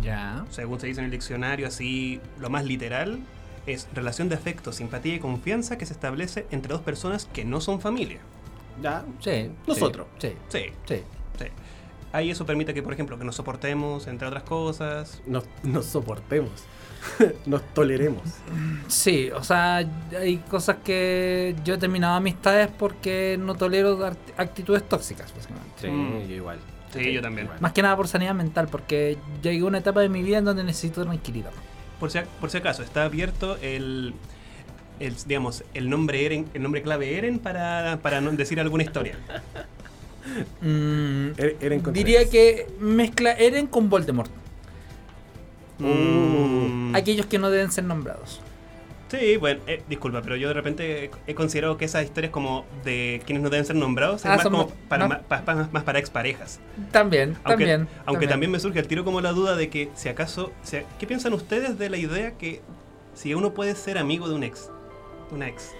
Ya. 0.02 0.44
Según 0.50 0.80
se 0.80 0.88
dice 0.88 1.00
en 1.00 1.06
el 1.06 1.10
diccionario, 1.12 1.66
así 1.68 2.20
lo 2.38 2.50
más 2.50 2.64
literal, 2.64 3.20
es 3.66 3.86
relación 3.94 4.28
de 4.28 4.34
afecto, 4.34 4.72
simpatía 4.72 5.14
y 5.14 5.18
confianza 5.20 5.78
que 5.78 5.86
se 5.86 5.92
establece 5.92 6.46
entre 6.50 6.72
dos 6.72 6.82
personas 6.82 7.26
que 7.32 7.44
no 7.44 7.60
son 7.60 7.80
familia. 7.80 8.18
Ya. 8.82 9.04
Sí. 9.20 9.50
Nosotros. 9.66 10.06
Sí. 10.18 10.32
Sí, 10.48 10.64
Sí. 10.86 10.96
sí. 11.38 11.44
Ahí 12.12 12.30
eso 12.30 12.46
permite 12.46 12.72
que, 12.72 12.82
por 12.82 12.92
ejemplo, 12.92 13.18
que 13.18 13.24
nos 13.24 13.36
soportemos, 13.36 14.06
entre 14.06 14.26
otras 14.28 14.42
cosas. 14.44 15.20
Nos, 15.26 15.44
nos 15.62 15.84
soportemos. 15.86 16.50
nos 17.46 17.62
toleremos. 17.74 18.22
Sí, 18.88 19.30
o 19.30 19.44
sea, 19.44 19.76
hay 20.18 20.38
cosas 20.50 20.76
que 20.84 21.54
yo 21.64 21.74
he 21.74 21.78
terminado 21.78 22.14
amistades 22.14 22.68
porque 22.78 23.38
no 23.38 23.54
tolero 23.54 23.98
actitudes 24.36 24.88
tóxicas, 24.88 25.32
básicamente. 25.34 25.68
Sí, 25.80 25.88
Mm. 25.88 26.28
yo 26.28 26.34
igual. 26.36 26.58
Sí, 26.92 27.12
yo 27.12 27.20
también. 27.20 27.48
Más 27.60 27.72
que 27.72 27.82
nada 27.82 27.94
por 27.96 28.08
sanidad 28.08 28.34
mental, 28.34 28.68
porque 28.68 29.18
llegué 29.42 29.60
a 29.60 29.64
una 29.66 29.78
etapa 29.78 30.00
de 30.00 30.08
mi 30.08 30.22
vida 30.22 30.38
en 30.38 30.44
donde 30.46 30.64
necesito 30.64 31.02
tranquilidad. 31.04 31.50
Por 32.00 32.10
si, 32.10 32.18
por 32.40 32.50
si 32.50 32.56
acaso, 32.56 32.82
está 32.82 33.04
abierto 33.04 33.58
el, 33.60 34.14
el, 34.98 35.14
digamos, 35.26 35.64
el 35.74 35.90
nombre 35.90 36.24
Eren, 36.24 36.46
el 36.54 36.62
nombre 36.62 36.80
clave 36.82 37.18
Eren 37.18 37.38
para, 37.40 37.98
para 38.02 38.20
no 38.22 38.30
decir 38.32 38.58
alguna 38.58 38.84
historia. 38.84 39.16
Mm, 40.60 41.28
Er- 41.36 41.56
Eren 41.60 41.82
diría 41.92 42.28
que 42.28 42.66
mezcla 42.80 43.32
Eren 43.32 43.66
con 43.66 43.88
Voldemort. 43.88 44.30
Mm. 45.78 46.94
Aquellos 46.94 47.26
que 47.26 47.38
no 47.38 47.50
deben 47.50 47.70
ser 47.70 47.84
nombrados. 47.84 48.40
Sí, 49.10 49.38
bueno, 49.38 49.60
eh, 49.66 49.82
disculpa, 49.88 50.20
pero 50.20 50.36
yo 50.36 50.48
de 50.48 50.54
repente 50.54 51.10
he- 51.26 51.34
considerado 51.34 51.78
que 51.78 51.86
esas 51.86 52.04
historias 52.04 52.30
como 52.30 52.66
de 52.84 53.22
quienes 53.24 53.42
no 53.42 53.48
deben 53.48 53.64
ser 53.64 53.76
nombrados 53.76 54.20
es 54.20 54.26
Ah, 54.26 54.34
más 54.34 54.42
son 54.42 54.52
como 54.52 54.64
más- 54.66 54.74
para, 54.88 55.54
no. 55.54 55.68
más 55.72 55.82
para 55.82 55.98
exparejas. 55.98 56.60
También, 56.90 57.30
Aunque, 57.44 57.64
también. 57.64 57.88
aunque 58.04 58.26
también 58.26 58.52
me 58.52 58.60
surge 58.60 58.80
el 58.80 58.86
tiro 58.86 59.04
como 59.04 59.22
la 59.22 59.32
duda 59.32 59.56
de 59.56 59.70
que 59.70 59.88
si 59.94 60.10
acaso, 60.10 60.52
si- 60.62 60.80
¿qué 60.98 61.06
piensan 61.06 61.32
ustedes 61.32 61.78
de 61.78 61.88
la 61.88 61.96
idea 61.96 62.32
que 62.32 62.60
si 63.14 63.32
uno 63.32 63.54
puede 63.54 63.74
ser 63.76 63.96
amigo 63.96 64.28
de 64.28 64.34
un 64.34 64.42
ex? 64.42 64.68
Una 65.30 65.48
ex. 65.48 65.70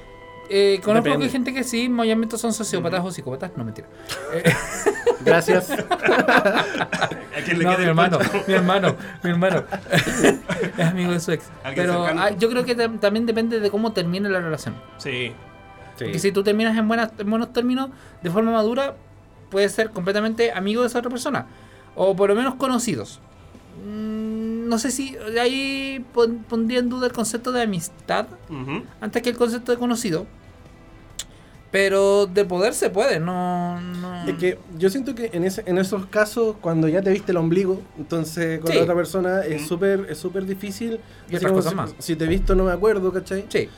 Eh, 0.51 0.81
conozco 0.83 1.17
que 1.19 1.25
hay 1.25 1.31
gente 1.31 1.53
que 1.53 1.63
sí, 1.65 1.93
obviamente 1.97 2.39
son 2.39 2.53
sociópatas 2.53 3.05
o 3.05 3.11
psicópatas, 3.11 3.53
no 3.57 3.65
mentira. 3.65 3.87
Eh, 4.33 4.43
Gracias. 5.21 5.71
¿A 5.71 7.41
quién 7.45 7.59
le 7.59 7.65
no, 7.65 7.71
queda 7.71 7.79
mi 7.79 7.83
el 7.83 7.89
hermano, 7.91 8.19
mi 8.47 8.55
hermano, 8.55 8.97
mi 9.23 9.31
hermano. 9.31 9.65
es 10.79 10.87
amigo 10.87 11.13
de 11.13 11.21
su 11.21 11.33
ex. 11.33 11.45
Pero 11.75 12.07
ah, 12.07 12.31
yo 12.31 12.49
creo 12.49 12.65
que 12.65 12.77
tam- 12.77 12.99
también 12.99 13.27
depende 13.27 13.61
de 13.61 13.71
cómo 13.71 13.93
termine 13.93 14.29
la 14.29 14.41
relación. 14.41 14.77
Sí. 14.99 15.33
Porque 15.99 16.19
si 16.19 16.31
tú 16.33 16.43
terminas 16.45 16.77
en, 16.79 16.87
buenas, 16.87 17.11
en 17.19 17.29
buenos 17.29 17.53
términos, 17.53 17.91
de 18.23 18.31
forma 18.31 18.53
madura, 18.53 18.95
puedes 19.51 19.73
ser 19.73 19.91
completamente 19.91 20.53
amigo 20.53 20.83
de 20.83 20.89
esa 20.89 21.01
otra 21.01 21.11
persona. 21.11 21.47
O 21.97 22.15
por 22.15 22.29
lo 22.31 22.37
menos 22.37 22.55
conocidos. 22.55 23.21
Mm, 23.85 24.69
No 24.69 24.79
sé 24.79 24.91
si 24.91 25.17
ahí 25.41 26.05
pon- 26.13 26.45
pondría 26.49 26.79
en 26.81 26.89
duda 26.89 27.07
el 27.07 27.13
concepto 27.13 27.53
de 27.53 27.63
amistad 27.63 28.27
antes 29.01 29.23
que 29.23 29.31
el 29.31 29.37
concepto 29.37 29.73
de 29.73 29.79
conocido. 29.79 30.27
Pero 31.71 32.27
de 32.27 32.47
poder 32.47 32.73
se 32.73 32.89
puede, 32.89 33.21
no. 33.21 33.79
no... 33.79 34.25
Es 34.27 34.37
que 34.39 34.59
yo 34.79 34.89
siento 34.89 35.15
que 35.15 35.29
en, 35.35 35.45
ese, 35.45 35.63
en 35.67 35.77
esos 35.77 36.07
casos, 36.07 36.57
cuando 36.63 36.89
ya 36.89 37.03
te 37.03 37.11
viste 37.11 37.33
el 37.33 37.37
ombligo, 37.37 37.83
entonces 37.99 38.59
con 38.61 38.71
Sí. 38.73 38.79
la 38.79 38.85
otra 38.85 38.95
persona 38.95 39.41
es 39.43 39.67
súper 39.67 40.07
es 40.09 40.17
súper 40.17 40.47
difícil. 40.47 40.99
Y 41.31 41.37
otras 41.37 41.53
cosas 41.53 41.71
si, 41.73 41.77
más. 41.77 41.95
si 41.99 42.17
te 42.17 42.25
he 42.25 42.29
visto 42.29 42.55
no 42.55 42.65
me 42.65 42.73
acuerdo, 42.73 43.13
¿cachai? 43.13 43.45
Sí, 43.51 43.69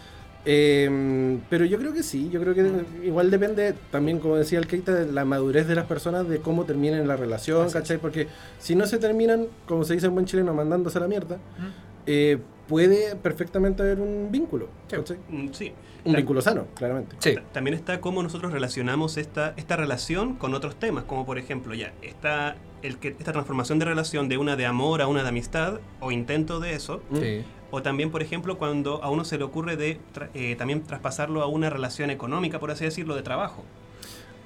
Eh, 0.44 1.38
pero 1.50 1.64
yo 1.64 1.78
creo 1.78 1.92
que 1.92 2.02
sí, 2.02 2.30
yo 2.30 2.40
creo 2.40 2.54
que 2.54 2.70
igual 3.04 3.30
depende 3.30 3.74
también, 3.90 4.18
como 4.20 4.36
decía 4.36 4.58
el 4.58 4.66
Keita, 4.66 4.94
de 4.94 5.12
la 5.12 5.24
madurez 5.24 5.66
de 5.68 5.74
las 5.74 5.86
personas, 5.86 6.28
de 6.28 6.38
cómo 6.40 6.64
terminen 6.64 7.06
la 7.06 7.16
relación, 7.16 7.60
Así 7.66 7.68
es. 7.68 7.74
¿cachai? 7.74 7.98
Porque 7.98 8.26
si 8.58 8.74
no 8.74 8.86
se 8.86 8.98
terminan, 8.98 9.46
como 9.66 9.84
se 9.84 9.94
dice 9.94 10.06
en 10.06 10.14
buen 10.14 10.26
chileno, 10.26 10.54
mandándose 10.54 10.98
a 10.98 11.02
la 11.02 11.08
mierda, 11.08 11.36
Mm. 11.36 11.66
eh, 12.06 12.38
puede 12.68 13.16
perfectamente 13.16 13.82
haber 13.82 14.00
un 14.00 14.28
vínculo, 14.30 14.68
Sí. 14.88 14.96
¿cachai? 14.96 15.18
Mm, 15.28 15.48
Sí. 15.52 15.72
Un 16.04 16.14
vínculo 16.16 16.40
sano, 16.42 16.66
claramente. 16.74 17.16
sí. 17.18 17.34
ta- 17.34 17.42
También 17.52 17.74
está 17.74 18.00
cómo 18.00 18.22
nosotros 18.22 18.52
relacionamos 18.52 19.16
esta, 19.16 19.54
esta 19.56 19.76
relación 19.76 20.34
con 20.36 20.54
otros 20.54 20.76
temas, 20.76 21.04
como 21.04 21.26
por 21.26 21.38
ejemplo, 21.38 21.74
ya, 21.74 21.92
está 22.02 22.56
el 22.82 22.98
que, 22.98 23.08
esta 23.18 23.32
transformación 23.32 23.78
de 23.78 23.84
relación 23.84 24.28
de 24.28 24.38
una 24.38 24.56
de 24.56 24.66
amor 24.66 25.02
a 25.02 25.06
una 25.06 25.22
de 25.22 25.28
amistad, 25.28 25.80
o 26.00 26.10
intento 26.12 26.60
de 26.60 26.74
eso, 26.74 27.02
Mm. 27.10 27.16
sí. 27.16 27.44
o 27.72 27.82
también, 27.82 28.10
por 28.10 28.20
ejemplo, 28.22 28.58
cuando 28.58 29.02
a 29.04 29.10
uno 29.10 29.24
se 29.24 29.38
le 29.38 29.44
ocurre 29.44 29.76
de 29.76 29.98
tra- 30.14 30.28
eh, 30.34 30.56
también 30.56 30.82
traspasarlo 30.82 31.42
a 31.42 31.46
una 31.46 31.70
relación 31.70 32.10
económica, 32.10 32.58
por 32.58 32.70
así 32.70 32.84
decirlo, 32.84 33.14
de 33.14 33.22
trabajo. 33.22 33.64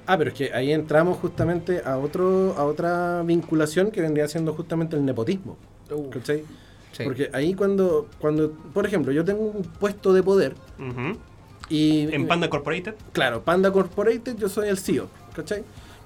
Ah, 0.07 0.19
pero 0.19 0.29
es 0.31 0.37
que 0.37 0.53
ahí 0.53 0.71
entramos 0.73 1.17
justamente 1.19 1.81
a 1.87 1.97
otro 1.97 2.55
a 2.59 2.65
otra 2.65 3.23
vinculación 3.23 3.91
que 3.91 4.03
vendría 4.03 4.29
siendo 4.29 4.53
justamente 4.53 4.97
el 4.97 5.05
nepotismo, 5.07 5.57
¿cachai? 6.11 6.45
sí. 6.93 7.03
Porque 7.05 7.31
ahí 7.33 7.55
cuando, 7.55 8.07
cuando, 8.21 8.51
por 8.53 8.85
ejemplo, 8.87 9.11
yo 9.13 9.25
tengo 9.25 9.45
un 9.45 9.63
puesto 9.63 10.13
de 10.13 10.23
poder 10.23 10.55
Ujú. 10.79 11.17
Y... 11.69 12.13
En 12.15 12.27
Panda 12.27 12.49
Corporated, 12.51 12.95
Claro, 13.13 13.43
Panda 13.43 13.71
Corporated, 13.73 14.37
yo 14.37 14.49
soy 14.49 14.69
el 14.69 14.79
CEO, 14.79 15.09
¿cachai? 15.35 15.63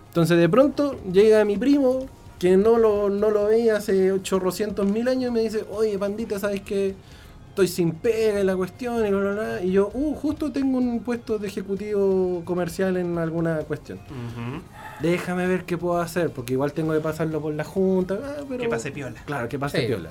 Entonces 0.09 0.39
de 0.39 0.49
pronto 0.49 0.99
llega 1.13 1.45
mi 1.45 1.57
primo, 1.57 2.07
que 2.39 2.57
no 2.57 2.79
lo, 2.79 3.09
no 3.11 3.31
lo 3.31 3.47
veía 3.47 3.77
hace 3.77 4.13
800 4.13 4.87
mil 4.87 5.09
años, 5.09 5.31
y 5.31 5.35
me 5.35 5.41
dice, 5.41 5.65
oye, 5.71 5.99
pandita, 5.99 6.39
¿sabes 6.39 6.61
qué? 6.63 6.95
Estoy 7.51 7.67
sin 7.69 7.91
pega 7.93 8.39
en 8.41 8.47
la 8.47 8.55
cuestión 8.57 9.05
y 9.05 9.11
bla, 9.11 9.19
bla, 9.21 9.33
bla. 9.33 9.63
Y 9.63 9.73
yo, 9.73 9.91
uh, 9.93 10.15
justo 10.15 10.53
tengo 10.53 10.79
un 10.79 11.01
puesto 11.01 11.39
de 11.39 11.49
ejecutivo 11.49 12.43
comercial 12.45 12.97
en 12.97 13.19
alguna 13.19 13.59
cuestión. 13.61 13.99
Déjame 15.01 15.47
ver 15.49 15.65
qué 15.65 15.77
puedo 15.77 15.99
hacer, 16.01 16.31
porque 16.31 16.53
igual 16.53 16.73
tengo 16.73 16.93
que 16.93 17.01
pasarlo 17.01 17.41
por 17.41 17.53
la 17.55 17.65
junta. 17.65 18.19
ah, 18.23 18.45
pero... 18.49 18.63
que 18.63 18.69
pase 18.69 18.93
piola. 18.93 19.21
Claro, 19.25 19.49
que 19.49 19.59
pase 19.59 19.81
Sí. 19.81 19.87
piola. 19.89 20.11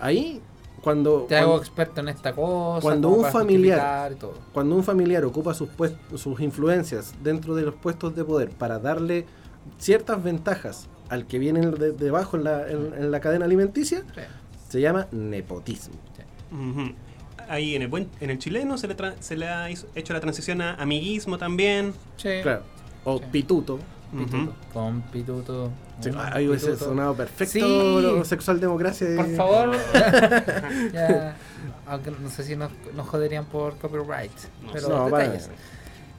Ahí, 0.00 0.40
cuando... 0.84 1.22
Te 1.28 1.36
hago 1.36 1.56
experto 1.58 2.00
en 2.02 2.08
esta 2.08 2.32
cosa. 2.34 2.82
cuando 2.82 3.08
un 3.08 3.24
familiar- 3.24 4.14
todo. 4.16 4.34
cuando 4.52 4.76
un 4.76 4.84
familiar 4.84 5.24
ocupa 5.24 5.54
sus, 5.54 5.68
puest- 5.70 5.96
sus 6.16 6.38
influencias 6.40 7.14
dentro 7.22 7.54
de 7.54 7.62
los 7.62 7.74
puestos 7.74 8.14
de 8.14 8.22
poder 8.24 8.50
para 8.50 8.78
darle 8.78 9.24
ciertas 9.78 10.22
ventajas 10.22 10.88
al 11.08 11.26
que 11.26 11.38
viene 11.38 11.60
de- 11.66 11.92
debajo 11.92 12.36
en 12.36 12.44
la, 12.44 12.70
en- 12.70 12.92
en 12.96 13.10
la 13.10 13.20
cadena 13.20 13.46
alimenticia, 13.46 14.02
Sí. 14.14 14.20
se 14.68 14.80
llama 14.80 15.06
nepotismo. 15.10 15.94
Ahí 17.48 17.74
en 17.74 17.82
el, 17.82 17.88
buen, 17.88 18.08
en 18.20 18.30
el 18.30 18.38
chileno 18.38 18.78
se 18.78 18.88
le, 18.88 18.96
tra- 18.96 19.14
se 19.20 19.36
le 19.36 19.48
ha 19.48 19.70
hizo- 19.70 19.86
hecho 19.94 20.12
la 20.14 20.20
transición 20.20 20.60
a 20.62 20.74
amiguismo 20.74 21.36
también. 21.36 21.92
Sí. 22.16 22.28
Claro. 22.42 22.62
O 23.04 23.18
Sí. 23.18 23.24
Pituto. 24.18 24.54
Con 24.72 25.02
pituto. 25.02 25.70
Sí, 26.00 26.08
un 26.10 26.18
ahí 26.18 26.48
hubiese 26.48 26.76
sonado 26.76 27.14
perfecto 27.14 27.52
Sí. 27.52 28.02
lo 28.02 28.24
sexual 28.24 28.60
democracia. 28.60 29.06
de- 29.08 29.16
Por 29.16 29.36
favor. 29.36 29.76
ya, 30.92 31.36
aunque 31.86 32.10
no 32.10 32.28
sé 32.30 32.44
si 32.44 32.56
nos, 32.56 32.70
nos 32.94 33.06
joderían 33.08 33.44
por 33.46 33.76
copyright. 33.78 34.32
No 34.62 34.72
pero 34.72 34.88
No, 34.88 35.08
para- 35.10 35.24
detalles. 35.24 35.50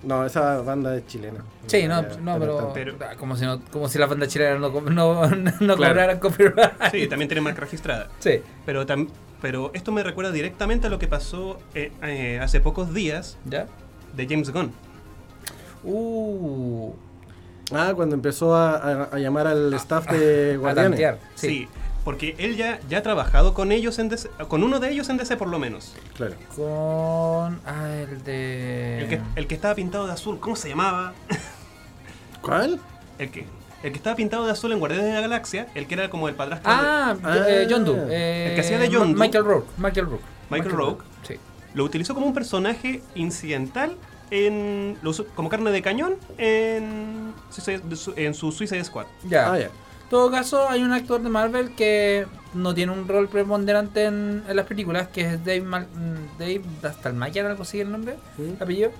no, 0.03 0.25
esa 0.25 0.61
banda 0.61 0.95
es 0.95 1.05
chilena. 1.07 1.39
Sí, 1.67 1.87
no, 1.87 2.01
no, 2.21 2.39
pero, 2.39 2.71
Pero- 2.73 2.95
ah, 3.01 3.15
como 3.17 3.35
si 3.35 3.45
no, 3.45 3.59
como 3.71 3.87
si 3.89 3.97
las 3.99 4.09
bandas 4.09 4.29
chilenas 4.29 4.59
no, 4.59 4.81
no, 4.81 5.27
no 5.27 5.51
Claro. 5.75 5.75
cobraran 5.77 6.19
copyright. 6.19 6.71
Sí, 6.91 7.07
también 7.07 7.27
tiene 7.27 7.41
marca 7.41 7.61
registrada. 7.61 8.09
Sí. 8.19 8.41
Pero, 8.65 8.85
tam- 8.85 9.09
pero 9.41 9.71
esto 9.73 9.91
me 9.91 10.03
recuerda 10.03 10.31
directamente 10.31 10.87
a 10.87 10.89
lo 10.89 10.99
que 10.99 11.07
pasó 11.07 11.59
eh, 11.73 11.91
eh, 12.01 12.39
hace 12.41 12.59
pocos 12.61 12.93
días 12.93 13.37
¿Ya? 13.45 13.67
de 14.15 14.27
James 14.27 14.51
Gunn. 14.51 14.71
Uh, 15.83 16.93
Ah, 17.73 17.93
cuando 17.95 18.15
empezó 18.15 18.55
a, 18.55 18.75
a- 18.75 19.03
a 19.11 19.17
llamar 19.19 19.47
al 19.47 19.73
staff 19.75 20.09
de 20.11 20.53
a 20.53 20.57
Guardianes. 20.57 20.91
tantear. 20.91 21.19
Sí. 21.35 21.47
Sí. 21.47 21.67
porque 22.03 22.35
él 22.37 22.55
ya, 22.55 22.79
ya 22.87 22.99
ha 22.99 23.01
trabajado 23.01 23.55
con 23.55 23.71
ellos 23.71 23.97
en 23.97 24.09
DC, 24.09 24.29
con 24.47 24.63
uno 24.63 24.79
de 24.79 24.91
ellos 24.91 25.09
en 25.09 25.17
DC 25.17 25.37
por 25.37 25.47
lo 25.47 25.57
menos. 25.57 25.93
Claro. 26.15 26.35
Con. 26.55 27.59
Ah, 27.65 27.89
el 28.09 28.23
de. 28.23 28.99
El 29.01 29.09
que, 29.09 29.21
el 29.35 29.47
que 29.47 29.55
estaba 29.55 29.73
pintado 29.73 30.05
de 30.05 30.13
azul, 30.13 30.39
¿cómo 30.39 30.55
se 30.55 30.69
llamaba? 30.69 31.13
¿Cuál? 32.41 32.79
El 33.17 33.31
que, 33.31 33.45
el 33.83 33.91
que 33.91 33.97
estaba 33.97 34.15
pintado 34.15 34.45
de 34.45 34.51
azul 34.51 34.71
en 34.71 34.79
Guardianes 34.79 35.07
de 35.07 35.13
la 35.13 35.21
Galaxia, 35.21 35.67
el 35.75 35.87
que 35.87 35.95
era 35.95 36.09
como 36.09 36.27
el 36.29 36.35
padrastro 36.35 36.71
Ah, 36.71 37.15
Ah. 37.23 37.37
eh, 37.47 37.67
John 37.69 37.85
Doe. 37.85 38.05
eh, 38.09 38.49
El 38.49 38.55
que 38.55 38.61
hacía 38.61 38.77
de 38.77 38.87
John 38.87 39.13
Doe. 39.13 39.19
Michael 39.21 39.45
Rourke. 39.45 39.67
Michael 39.77 40.05
Rourke. 40.05 40.25
Michael 40.49 40.71
Rourke. 40.71 41.03
Sí. 41.23 41.33
de... 41.33 41.39
Lo 41.73 41.83
utilizó 41.83 42.13
como 42.13 42.27
un 42.27 42.33
personaje 42.33 43.01
incidental 43.15 43.95
en, 44.31 44.97
lo 45.01 45.11
usó 45.11 45.25
como 45.27 45.49
carne 45.49 45.71
de 45.71 45.81
cañón 45.81 46.17
en, 46.37 47.33
en 48.15 48.33
su 48.33 48.51
Suicide 48.51 48.83
Squad. 48.83 49.05
Ya. 49.23 49.51
Ah, 49.51 49.59
ya. 49.59 49.65
En 49.65 50.09
todo 50.09 50.29
caso, 50.29 50.69
hay 50.69 50.83
un 50.83 50.93
actor 50.93 51.21
de 51.21 51.29
Marvel 51.29 51.73
que 51.75 52.27
no 52.53 52.75
tiene 52.75 52.91
un 52.91 53.07
rol 53.07 53.27
preponderante 53.27 54.05
en, 54.05 54.43
en 54.47 54.55
las 54.55 54.67
películas, 54.67 55.07
que 55.07 55.21
es 55.21 55.43
Dave, 55.43 55.61
Mal 55.61 55.87
mm, 55.87 56.37
Dave 56.37 56.61
Dastalmayer, 56.81 57.45
algo 57.45 57.63
así 57.63 57.81
el 57.81 57.91
nombre, 57.91 58.15
apellido, 58.59 58.91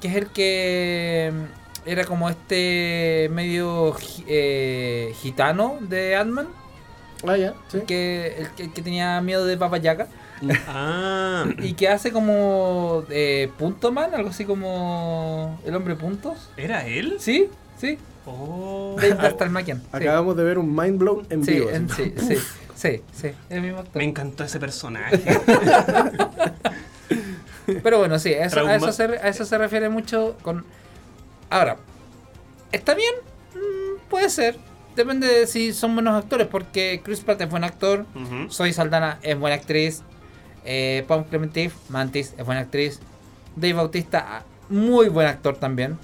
que 0.00 0.08
es 0.08 0.16
el 0.16 0.28
que 0.28 1.32
mm, 1.32 1.88
era 1.88 2.04
como 2.04 2.28
este 2.30 3.28
medio 3.32 3.94
eh, 4.26 5.12
gitano 5.20 5.76
de 5.80 6.16
Ant-Man, 6.16 6.48
Ah, 7.26 7.36
ya, 7.36 7.54
sí. 7.68 7.80
que, 7.86 8.36
el, 8.38 8.50
que, 8.50 8.62
el 8.64 8.72
que 8.72 8.82
tenía 8.82 9.20
miedo 9.20 9.44
de 9.46 9.56
Papa 9.56 9.78
Yaga, 9.78 10.08
Ah, 10.68 11.46
y 11.62 11.72
que 11.74 11.88
hace 11.88 12.12
como 12.12 13.04
eh, 13.10 13.50
Punto 13.58 13.90
Man, 13.92 14.14
algo 14.14 14.28
así 14.30 14.44
como 14.44 15.58
el 15.64 15.74
hombre 15.74 15.94
puntos. 15.96 16.50
¿era 16.56 16.86
él? 16.86 17.16
¿Sí? 17.18 17.48
Sí. 17.78 17.98
Oh. 18.26 18.96
Sí. 19.00 19.06
Acabamos 19.92 20.36
de 20.36 20.44
ver 20.44 20.58
un 20.58 20.74
mind 20.74 20.98
blown 20.98 21.26
en 21.30 21.44
Sí, 21.44 21.52
vivo. 21.54 21.70
en- 21.70 21.88
sí, 21.88 22.12
sí. 22.28 22.36
Sí, 22.74 23.02
sí, 23.14 23.30
el 23.48 23.62
mismo 23.62 23.78
actor. 23.78 23.96
Me 23.96 24.04
encantó 24.04 24.44
ese 24.44 24.60
personaje. 24.60 25.18
Pero 27.82 27.98
bueno, 27.98 28.18
sí, 28.18 28.32
eso, 28.32 28.64
a, 28.66 28.76
eso 28.76 28.92
se, 28.92 29.04
a 29.04 29.28
eso 29.28 29.44
se 29.44 29.58
refiere 29.58 29.88
mucho 29.88 30.36
con... 30.42 30.64
Ahora, 31.50 31.78
¿está 32.70 32.94
bien? 32.94 33.12
Mm, 33.54 33.98
puede 34.08 34.28
ser. 34.30 34.56
Depende 34.96 35.26
de 35.26 35.46
si 35.46 35.74
son 35.74 35.94
buenos 35.94 36.14
actores, 36.14 36.46
porque 36.46 37.02
Chris 37.04 37.20
Pratt 37.20 37.40
es 37.42 37.50
buen 37.50 37.64
actor, 37.64 38.06
Ujú. 38.14 38.50
Soy 38.50 38.72
Saldana 38.72 39.18
es 39.22 39.38
buena 39.38 39.56
actriz, 39.56 40.02
eh, 40.64 41.04
Pam 41.06 41.24
Clementif, 41.24 41.74
Mantis 41.90 42.34
es 42.38 42.46
buena 42.46 42.62
actriz, 42.62 42.98
Dave 43.56 43.74
Bautista, 43.74 44.42
muy 44.70 45.08
buen 45.10 45.26
actor 45.26 45.56
también. 45.58 45.98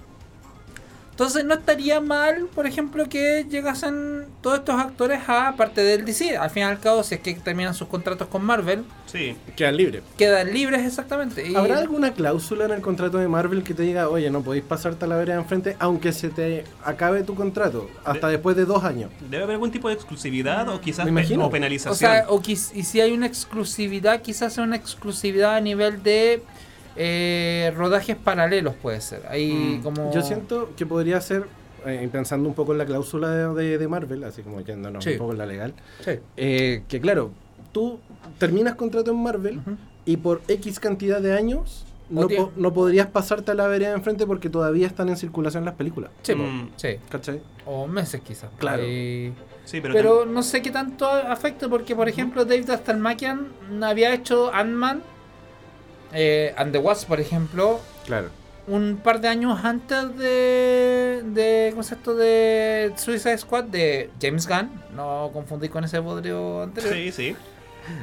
Entonces 1.13 1.45
no 1.45 1.53
estaría 1.55 2.01
mal, 2.01 2.47
por 2.55 2.67
ejemplo, 2.67 3.07
que 3.09 3.45
llegasen 3.49 4.25
todos 4.41 4.61
estos 4.61 4.81
actores 4.81 5.21
a 5.29 5.55
parte 5.57 5.83
del 5.83 6.07
DC. 6.07 6.39
Al 6.39 6.49
fin 6.51 6.63
y 6.63 6.65
al 6.65 6.81
cabo, 6.81 7.03
si 7.03 7.15
es 7.17 7.21
que 7.21 7.35
terminan 7.35 7.75
sus 7.75 7.87
contratos 7.89 8.29
con 8.29 8.43
Marvel, 8.43 8.83
Sí. 9.07 9.37
Quedan 9.55 9.77
libres. 9.77 10.03
quedan 10.17 10.53
libres 10.55 10.87
exactamente. 10.87 11.47
Y- 11.47 11.55
¿Habrá 11.55 11.79
alguna 11.79 12.15
cláusula 12.15 12.65
en 12.65 12.71
el 12.71 12.81
contrato 12.81 13.19
de 13.19 13.29
Marvel 13.29 13.63
que 13.63 13.75
te 13.75 13.83
diga, 13.83 14.09
oye, 14.09 14.31
no 14.31 14.43
podéis 14.43 14.65
pasarte 14.65 15.05
a 15.05 15.09
la 15.09 15.17
vereda 15.17 15.37
enfrente 15.37 15.77
aunque 15.79 16.13
se 16.13 16.31
te 16.31 16.65
acabe 16.83 17.23
tu 17.25 17.35
contrato 17.35 17.91
hasta 18.05 18.29
De- 18.29 18.33
después 18.33 18.57
de 18.57 18.65
dos 18.65 18.83
años? 18.83 19.11
Debe 19.29 19.43
haber 19.45 19.55
algún 19.55 19.71
tipo 19.71 19.89
de 19.89 19.95
exclusividad 19.95 20.67
o 20.71 20.81
quizás 20.81 21.05
Me 21.05 21.13
pe- 21.13 21.21
imagino. 21.21 21.45
o 21.47 21.51
penalización. 21.51 21.93
O 21.93 21.95
sea, 21.95 22.25
o 22.31 22.41
y 22.47 22.57
si 22.57 23.01
hay 23.03 23.13
una 23.13 23.27
exclusividad, 23.27 24.23
quizás 24.23 24.55
sea 24.55 24.65
una 24.65 24.77
exclusividad 24.77 25.57
a 25.57 25.61
nivel 25.61 26.03
de 26.03 26.43
eh, 26.97 27.73
rodajes 27.77 28.17
paralelos, 28.17 28.75
puede 28.75 29.01
ser. 29.01 29.23
Ahí 29.29 29.79
Mm. 29.79 29.83
como... 29.83 30.13
Yo 30.13 30.23
siento 30.23 30.71
que 30.77 30.87
podría 30.87 31.21
ser, 31.21 31.47
eh, 31.87 32.09
pensando 32.13 32.49
un 32.49 32.55
poco 32.55 32.73
en 32.73 32.79
la 32.79 32.87
cláusula 32.87 33.31
de, 33.31 33.55
de- 33.55 33.79
de 33.79 33.89
Marvel, 33.89 34.25
así 34.25 34.43
como 34.43 34.61
yéndonos 34.61 35.03
Sí. 35.05 35.13
un 35.13 35.19
poco 35.19 35.33
en 35.33 35.39
la 35.39 35.47
legal, 35.47 35.75
Sí. 36.05 36.13
eh, 36.37 36.83
que 36.89 37.01
claro, 37.01 37.31
tú 37.73 37.99
terminas 38.39 38.75
contrato 38.75 39.11
en 39.11 39.23
Marvel 39.23 39.61
y 40.05 40.17
por 40.19 40.43
X 40.49 40.79
cantidad 40.81 41.21
de 41.21 41.33
años 41.37 41.85
no, 42.11 42.29
po- 42.29 42.53
no 42.57 42.75
podrías 42.75 43.07
pasarte 43.07 43.53
a 43.53 43.55
la 43.55 43.67
vereda 43.69 43.93
enfrente 43.95 44.27
porque 44.27 44.51
todavía 44.51 44.87
están 44.87 45.09
en 45.09 45.17
circulación 45.17 45.65
las 45.65 45.75
películas. 45.75 46.11
Sí, 46.23 46.35
Mm. 46.35 46.71
sí. 46.77 46.97
¿Cachai? 47.09 47.41
O 47.65 47.87
meses 47.87 48.21
quizás. 48.21 48.51
Claro. 48.59 48.83
Sí, 49.65 49.81
pero, 49.81 49.95
Pero, 49.95 50.27
no 50.27 50.43
sé 50.43 50.61
qué 50.61 50.71
tanto 50.73 51.07
afecta 51.09 51.69
porque, 51.69 51.95
por 51.97 52.09
ejemplo, 52.09 52.45
Dave 52.45 52.63
Dastalmakian 52.65 53.47
había 53.83 54.13
hecho 54.13 54.53
Ant-Man 54.53 55.03
eh, 56.13 56.55
and 56.57 56.73
the 56.73 56.79
Wasp, 56.79 57.09
por 57.09 57.21
ejemplo, 57.21 57.81
Claro. 58.07 58.29
un 58.67 59.01
par 59.03 59.21
de 59.21 59.29
años 59.29 59.59
antes 59.65 60.17
de, 60.19 61.23
de 61.25 61.69
¿cómo 61.71 61.83
es 61.83 61.93
esto? 61.93 62.15
de 62.15 62.93
Suicide 62.97 63.39
Squad 63.39 63.65
de 63.65 64.11
James 64.21 64.47
Gunn. 64.47 64.71
No 64.95 65.31
confundí 65.33 65.69
con 65.69 65.85
ese 65.85 65.99
bodrio 65.99 66.63
anterior. 66.63 66.93
Sí, 66.95 67.13
sí. 67.13 67.37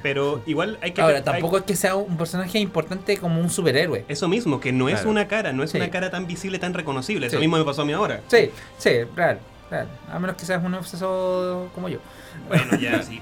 Pero 0.04 0.42
igual 0.46 0.78
hay 0.82 0.92
que 0.92 1.02
Ahora, 1.02 1.18
hay- 1.18 1.24
tampoco 1.24 1.58
es 1.60 1.64
que 1.64 1.76
sea 1.76 1.96
un 1.96 2.18
personaje 2.18 2.60
importante 2.60 3.16
como 3.18 3.40
un 3.40 3.50
superhéroe. 3.50 4.04
Eso 4.10 4.28
mismo, 4.28 4.60
que 4.60 4.74
no 4.74 4.90
es 4.90 5.06
una 5.06 5.28
cara, 5.30 5.54
no 5.54 5.64
es 5.64 5.72
Sí. 5.72 5.78
una 5.78 5.90
cara 5.90 6.10
tan 6.10 6.28
visible, 6.28 6.60
tan 6.60 6.74
reconocible. 6.74 7.28
Eso 7.28 7.38
Sí. 7.38 7.42
mismo 7.42 7.58
me 7.58 7.64
pasó 7.64 7.84
a 7.84 7.86
mí 7.86 7.94
ahora. 7.94 8.20
Sí, 8.28 8.52
sí, 8.78 8.90
real, 9.16 9.40
real. 9.72 9.88
A 10.12 10.20
menos 10.20 10.36
que 10.36 10.44
seas 10.46 10.62
un 10.64 10.74
obseso 10.74 11.70
como 11.74 11.88
yo. 11.88 12.00
Bueno, 12.50 12.78
ya 12.78 13.02
sí. 13.04 13.22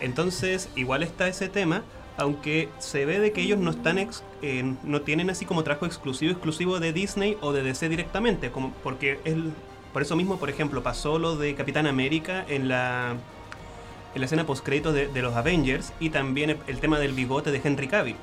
Entonces, 0.00 0.68
igual 0.76 1.02
está 1.02 1.26
ese 1.26 1.48
tema, 1.48 1.82
aunque 2.18 2.68
se 2.78 3.04
ve 3.04 3.18
de 3.20 3.32
que 3.32 3.42
ellos 3.42 3.58
no 3.58 3.70
están 3.70 3.98
ex- 3.98 4.22
eh, 4.42 4.74
no 4.84 5.02
tienen 5.02 5.28
así 5.30 5.44
como 5.44 5.62
trabajo 5.64 5.86
exclusivo 5.86 6.32
exclusivo 6.32 6.80
de 6.80 6.92
Disney 6.92 7.36
o 7.40 7.52
de 7.52 7.62
DC 7.62 7.88
directamente, 7.88 8.50
como 8.50 8.72
porque 8.82 9.18
el 9.24 9.52
por 9.92 10.02
eso 10.02 10.14
mismo, 10.16 10.36
por 10.38 10.50
ejemplo, 10.50 10.82
pasó 10.82 11.18
lo 11.18 11.36
de 11.36 11.54
Capitán 11.54 11.86
América 11.86 12.44
en 12.48 12.68
la 12.68 13.14
en 14.14 14.20
la 14.20 14.24
escena 14.26 14.46
post 14.46 14.64
créditos 14.64 14.94
de, 14.94 15.08
de 15.08 15.22
los 15.22 15.34
Avengers 15.36 15.92
y 16.00 16.10
también 16.10 16.50
el, 16.50 16.56
el 16.66 16.80
tema 16.80 16.98
del 16.98 17.12
bigote 17.12 17.50
de 17.50 17.60
Henry 17.62 17.86
Cavill. 17.88 18.16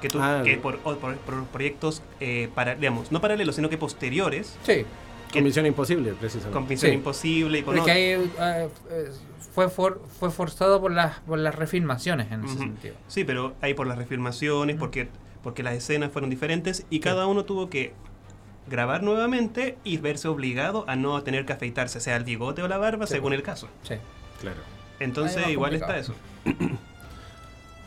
Que, 0.00 0.08
tú- 0.08 0.18
Ah, 0.20 0.40
que 0.42 0.56
por, 0.56 0.78
por- 0.78 0.96
por 0.98 1.44
proyectos, 1.48 2.00
eh, 2.20 2.48
para, 2.54 2.74
digamos, 2.74 3.12
no 3.12 3.20
paralelos, 3.20 3.54
sino 3.56 3.68
que 3.68 3.76
posteriores, 3.76 4.56
Sí, 4.64 4.86
Con 5.30 5.44
Misión 5.44 5.66
Imposible, 5.66 6.12
precisamente. 6.18 6.54
con 6.58 6.66
Misión 6.66 6.90
Sí. 6.90 6.96
Imposible 6.96 7.58
y 7.58 7.62
con 7.62 7.76
porque 7.76 8.14
eh, 8.14 8.28
eh, 8.40 8.68
fue, 9.52 9.68
for- 9.68 10.00
fue 10.18 10.30
forzado 10.30 10.80
por 10.80 10.90
las, 10.92 11.20
por 11.20 11.38
las 11.38 11.54
refilmaciones 11.54 12.30
en 12.32 12.44
ese 12.44 12.58
sentido. 12.58 12.94
Sí, 13.08 13.24
pero 13.24 13.54
hay 13.60 13.74
por 13.74 13.86
las 13.86 13.98
refilmaciones, 13.98 14.76
porque, 14.76 15.08
porque 15.42 15.62
las 15.62 15.74
escenas 15.74 16.10
fueron 16.12 16.30
diferentes 16.30 16.86
y 16.90 17.00
cada 17.00 17.26
uno 17.26 17.44
tuvo 17.44 17.68
que 17.70 17.92
grabar 18.68 19.02
nuevamente 19.02 19.76
y 19.84 19.96
verse 19.98 20.28
obligado 20.28 20.84
a 20.88 20.94
no 20.96 21.20
tener 21.22 21.44
que 21.46 21.52
afeitarse, 21.52 22.00
sea 22.00 22.16
el 22.16 22.24
bigote 22.24 22.62
o 22.62 22.68
la 22.68 22.78
barba, 22.78 23.06
Sí, 23.06 23.14
según 23.14 23.30
pues. 23.30 23.38
el 23.40 23.42
caso. 23.44 23.68
Sí. 23.82 23.94
Claro. 24.40 24.60
Entonces, 25.00 25.44
Ahí 25.44 25.52
igual 25.52 25.70
complicado. 25.78 25.98
está 26.00 26.12
eso. 26.12 26.14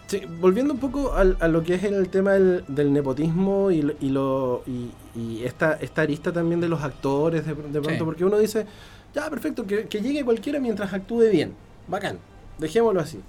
Sí, 0.08 0.22
volviendo 0.40 0.74
un 0.74 0.80
poco 0.80 1.14
al- 1.16 1.38
a, 1.40 1.48
lo 1.48 1.64
que 1.64 1.76
es 1.76 1.84
el 1.84 2.10
tema 2.10 2.34
del, 2.34 2.66
del 2.68 2.94
nepotismo 2.94 3.72
y, 3.72 3.82
lo- 3.82 3.94
y, 4.00 4.10
lo, 4.10 4.64
y, 4.68 4.92
y 5.20 5.44
esta, 5.44 5.74
esta 5.74 6.02
arista 6.04 6.32
también 6.32 6.60
de 6.62 6.68
los 6.68 6.84
actores, 6.84 7.46
de, 7.48 7.54
de 7.56 7.82
pronto, 7.82 7.90
Sí. 7.92 8.04
porque 8.04 8.26
uno 8.26 8.38
dice, 8.38 8.68
ya, 9.14 9.30
perfecto, 9.30 9.66
que, 9.66 9.86
que 9.88 10.02
llegue 10.02 10.24
cualquiera 10.26 10.60
mientras 10.60 10.92
actúe 10.94 11.30
bien. 11.32 11.54
Bacán, 11.88 12.18
dejémoslo 12.58 13.00
así. 13.02 13.20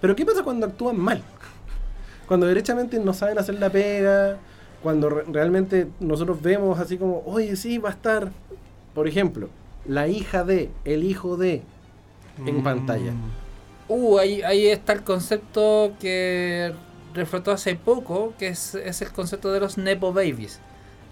Pero 0.00 0.14
¿qué 0.16 0.24
pasa 0.24 0.42
cuando 0.42 0.66
actúan 0.66 0.96
mal? 0.98 1.22
Cuando 2.28 2.46
derechamente 2.46 2.98
no 2.98 3.14
saben 3.14 3.38
hacer 3.38 3.54
la 3.54 3.70
pega, 3.70 4.36
cuando 4.82 5.08
re- 5.08 5.24
realmente 5.32 5.88
nosotros 5.98 6.42
vemos 6.42 6.78
así 6.78 6.98
como, 6.98 7.22
oye, 7.24 7.56
sí, 7.56 7.78
va 7.78 7.88
a 7.88 7.92
estar, 7.92 8.30
por 8.94 9.08
ejemplo, 9.08 9.48
la 9.86 10.08
hija 10.08 10.44
de, 10.44 10.68
el 10.84 11.04
hijo 11.04 11.38
de, 11.38 11.62
en 12.44 12.58
Mm. 12.58 12.62
pantalla. 12.62 13.12
Uh, 13.88 14.18
ahí, 14.18 14.42
ahí 14.42 14.66
está 14.66 14.92
el 14.92 15.02
concepto 15.04 15.94
que 15.98 16.74
reflotó 17.14 17.50
hace 17.50 17.74
poco, 17.76 18.34
que 18.38 18.48
es, 18.48 18.74
es 18.74 19.00
el 19.00 19.10
concepto 19.10 19.50
de 19.50 19.60
los 19.60 19.78
Nepo 19.78 20.12
Babies. 20.12 20.60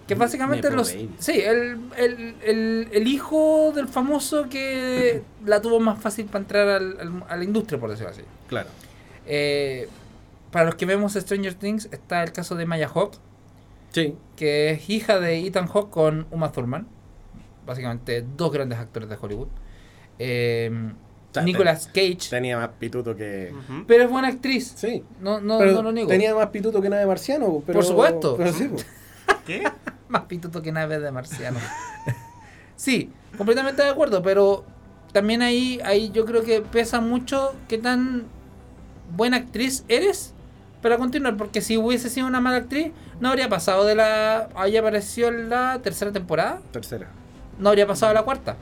Que 0.07 0.15
básicamente 0.15 0.69
Nepo 0.69 0.77
los... 0.77 0.89
Sí, 0.89 1.41
el, 1.41 1.81
el, 1.97 2.35
el, 2.45 2.89
el 2.93 3.07
hijo 3.09 3.73
del 3.75 3.89
famoso 3.89 4.49
que 4.49 5.23
la 5.45 5.61
tuvo 5.61 5.81
más 5.81 6.01
fácil 6.01 6.27
para 6.27 6.39
entrar 6.41 6.69
al- 6.69 7.01
al- 7.01 7.25
a 7.29 7.37
la 7.37 7.45
industria, 7.45 7.81
por 7.81 7.91
decirlo 7.91 8.11
así. 8.11 8.23
Claro. 8.49 8.69
Eh, 9.27 9.89
para 10.53 10.65
los 10.67 10.77
que 10.77 10.87
vemos 10.87 11.15
Stranger 11.15 11.55
Things 11.55 11.89
está 11.91 12.23
el 12.23 12.33
caso 12.33 12.55
de 12.55 12.67
Maya 12.67 12.89
Hawke, 12.89 13.19
Sí, 13.93 14.15
que 14.37 14.71
es 14.71 14.91
hija 14.91 15.19
de 15.21 15.39
Ethan 15.47 15.67
Hawke 15.69 15.91
con 15.91 16.27
Uma 16.31 16.53
Thurman. 16.53 16.87
Básicamente 17.67 18.23
dos 18.37 18.53
grandes 18.53 18.79
actores 18.79 19.09
de 19.09 19.17
Hollywood. 19.21 19.49
Eh, 20.19 20.71
Nicolas 21.45 21.87
Cage. 21.89 22.19
tenía 22.31 22.59
más 22.59 22.69
pituto 22.79 23.17
que... 23.17 23.53
Pero 23.87 24.05
es 24.05 24.11
buena 24.11 24.29
actriz. 24.29 24.73
Sí. 24.77 25.03
No, 25.21 25.41
no, 25.41 25.59
pero 25.59 25.73
no 25.73 25.83
lo 25.83 25.93
niego. 25.93 26.09
tenía 26.09 26.35
más 26.35 26.49
pituto 26.49 26.81
que 26.81 26.89
nave 26.89 27.07
marciano. 27.07 27.63
Pero, 27.67 27.79
Por 27.79 27.85
supuesto. 27.85 28.37
Pero 28.37 28.53
sí. 28.53 28.71
¿Qué? 29.47 29.63
Más 30.09 30.23
pituto 30.23 30.63
que 30.63 30.73
nave 30.73 30.99
de 30.99 31.11
marciano. 31.13 31.59
sí, 32.77 33.11
completamente 33.37 33.83
de 33.83 33.89
acuerdo, 33.89 34.23
pero 34.23 34.65
también 35.13 35.43
ahí, 35.43 35.81
ahí 35.85 36.11
yo 36.13 36.25
creo 36.27 36.43
que 36.43 36.61
pesa 36.61 37.01
mucho 37.01 37.55
qué 37.69 37.79
tan 37.79 38.25
buena 39.17 39.39
actriz 39.39 39.85
eres 39.89 40.33
para 40.83 40.99
continuar, 40.99 41.37
porque 41.37 41.61
si 41.63 41.77
hubiese 41.77 42.11
sido 42.11 42.27
una 42.27 42.41
mala 42.41 42.59
actriz, 42.59 42.93
no 43.19 43.31
habría 43.31 43.49
pasado 43.49 43.85
de 43.85 43.95
la... 43.95 44.49
Había 44.55 44.81
aparecido 44.81 45.29
en 45.29 45.49
la 45.49 45.81
tercera 45.83 46.13
temporada, 46.13 46.61
tercera. 46.71 47.09
no 47.59 47.71
habría 47.71 47.87
pasado 47.87 48.11
a 48.11 48.15
la 48.15 48.23
cuarta. 48.23 48.57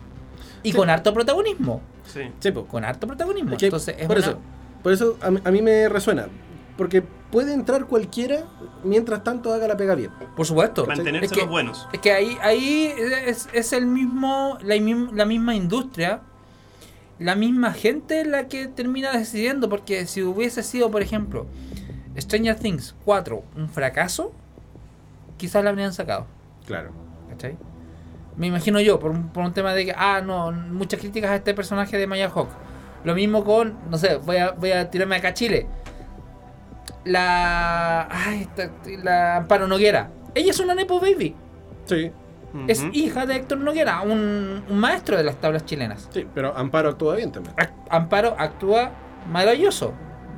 Y 0.62 0.70
Sí. 0.70 0.76
con 0.78 0.88
harto 0.88 1.12
protagonismo. 1.12 1.82
Sí. 2.06 2.20
Sí. 2.38 2.52
Con 2.52 2.84
harto 2.84 3.06
protagonismo. 3.06 3.52
Es 3.52 3.58
que 3.58 3.66
Entonces 3.66 3.96
es 3.98 4.06
por 4.06 4.16
una- 4.18 4.26
eso, 4.26 4.38
por 4.82 4.92
eso 4.92 5.18
a, 5.20 5.30
mí- 5.30 5.40
a 5.44 5.50
mí 5.50 5.60
me 5.60 5.88
resuena. 5.88 6.26
Porque 6.76 7.02
puede 7.02 7.52
entrar 7.52 7.86
cualquiera 7.86 8.44
mientras 8.82 9.22
tanto 9.22 9.52
haga 9.52 9.68
la 9.68 9.76
pega 9.76 9.94
bien. 9.94 10.10
Por 10.36 10.44
supuesto. 10.46 10.86
Mantenerse 10.86 11.26
Es 11.26 11.32
que- 11.32 11.40
los 11.42 11.48
buenos. 11.50 11.88
Es 11.92 12.00
que 12.00 12.12
ahí, 12.12 12.36
ahí 12.42 12.92
es, 13.26 13.48
es 13.52 13.72
el 13.72 13.86
mismo, 13.86 14.58
la 14.62 15.24
misma 15.24 15.54
industria, 15.54 16.20
la 17.18 17.36
misma 17.36 17.72
gente 17.72 18.24
la 18.24 18.48
que 18.48 18.66
termina 18.66 19.12
decidiendo, 19.16 19.68
porque 19.68 20.06
si 20.06 20.22
hubiese 20.22 20.62
sido, 20.64 20.90
por 20.90 21.00
ejemplo, 21.02 21.46
Stranger 22.18 22.56
Things 22.58 22.94
4 23.04 23.42
un 23.56 23.68
fracaso, 23.68 24.32
quizás 25.36 25.62
la 25.64 25.70
habrían 25.70 25.92
sacado, 25.92 26.26
Claro. 26.66 26.90
¿cachai? 27.30 27.56
Me 28.36 28.48
imagino 28.48 28.80
yo, 28.80 28.98
por 28.98 29.12
un, 29.12 29.28
por 29.28 29.44
un 29.44 29.52
tema 29.52 29.74
de 29.74 29.84
que, 29.86 29.94
ah, 29.96 30.20
no, 30.24 30.50
muchas 30.50 30.98
críticas 30.98 31.30
a 31.30 31.36
este 31.36 31.54
personaje 31.54 31.96
de 31.96 32.06
Maya 32.08 32.28
Hawk. 32.34 32.48
Lo 33.04 33.14
mismo 33.14 33.44
con, 33.44 33.74
no 33.90 33.96
sé, 33.98 34.16
voy 34.16 34.38
a, 34.38 34.50
voy 34.52 34.72
a 34.72 34.90
tirarme 34.90 35.14
acá 35.16 35.28
a 35.28 35.34
Chile. 35.34 35.66
La. 37.04 38.08
Ay, 38.10 38.42
esta- 38.42 38.70
la 39.02 39.36
Amparo 39.36 39.66
Noguera. 39.66 40.10
Ella 40.34 40.50
es 40.50 40.58
una 40.60 40.74
Nepo 40.74 41.00
Baby. 41.00 41.34
Sí, 41.84 42.10
Es 42.68 42.84
hija 42.92 43.26
de 43.26 43.36
Héctor 43.36 43.58
Noguera, 43.58 44.00
un, 44.02 44.62
un 44.68 44.78
maestro 44.78 45.16
de 45.16 45.24
las 45.24 45.36
tablas 45.40 45.64
chilenas. 45.66 46.08
sí, 46.12 46.26
pero 46.34 46.56
Amparo 46.56 46.90
actúa 46.90 47.16
bien 47.16 47.30
también. 47.32 47.54
Amparo 47.90 48.34
actúa 48.38 48.90
maravilloso. 49.30 49.92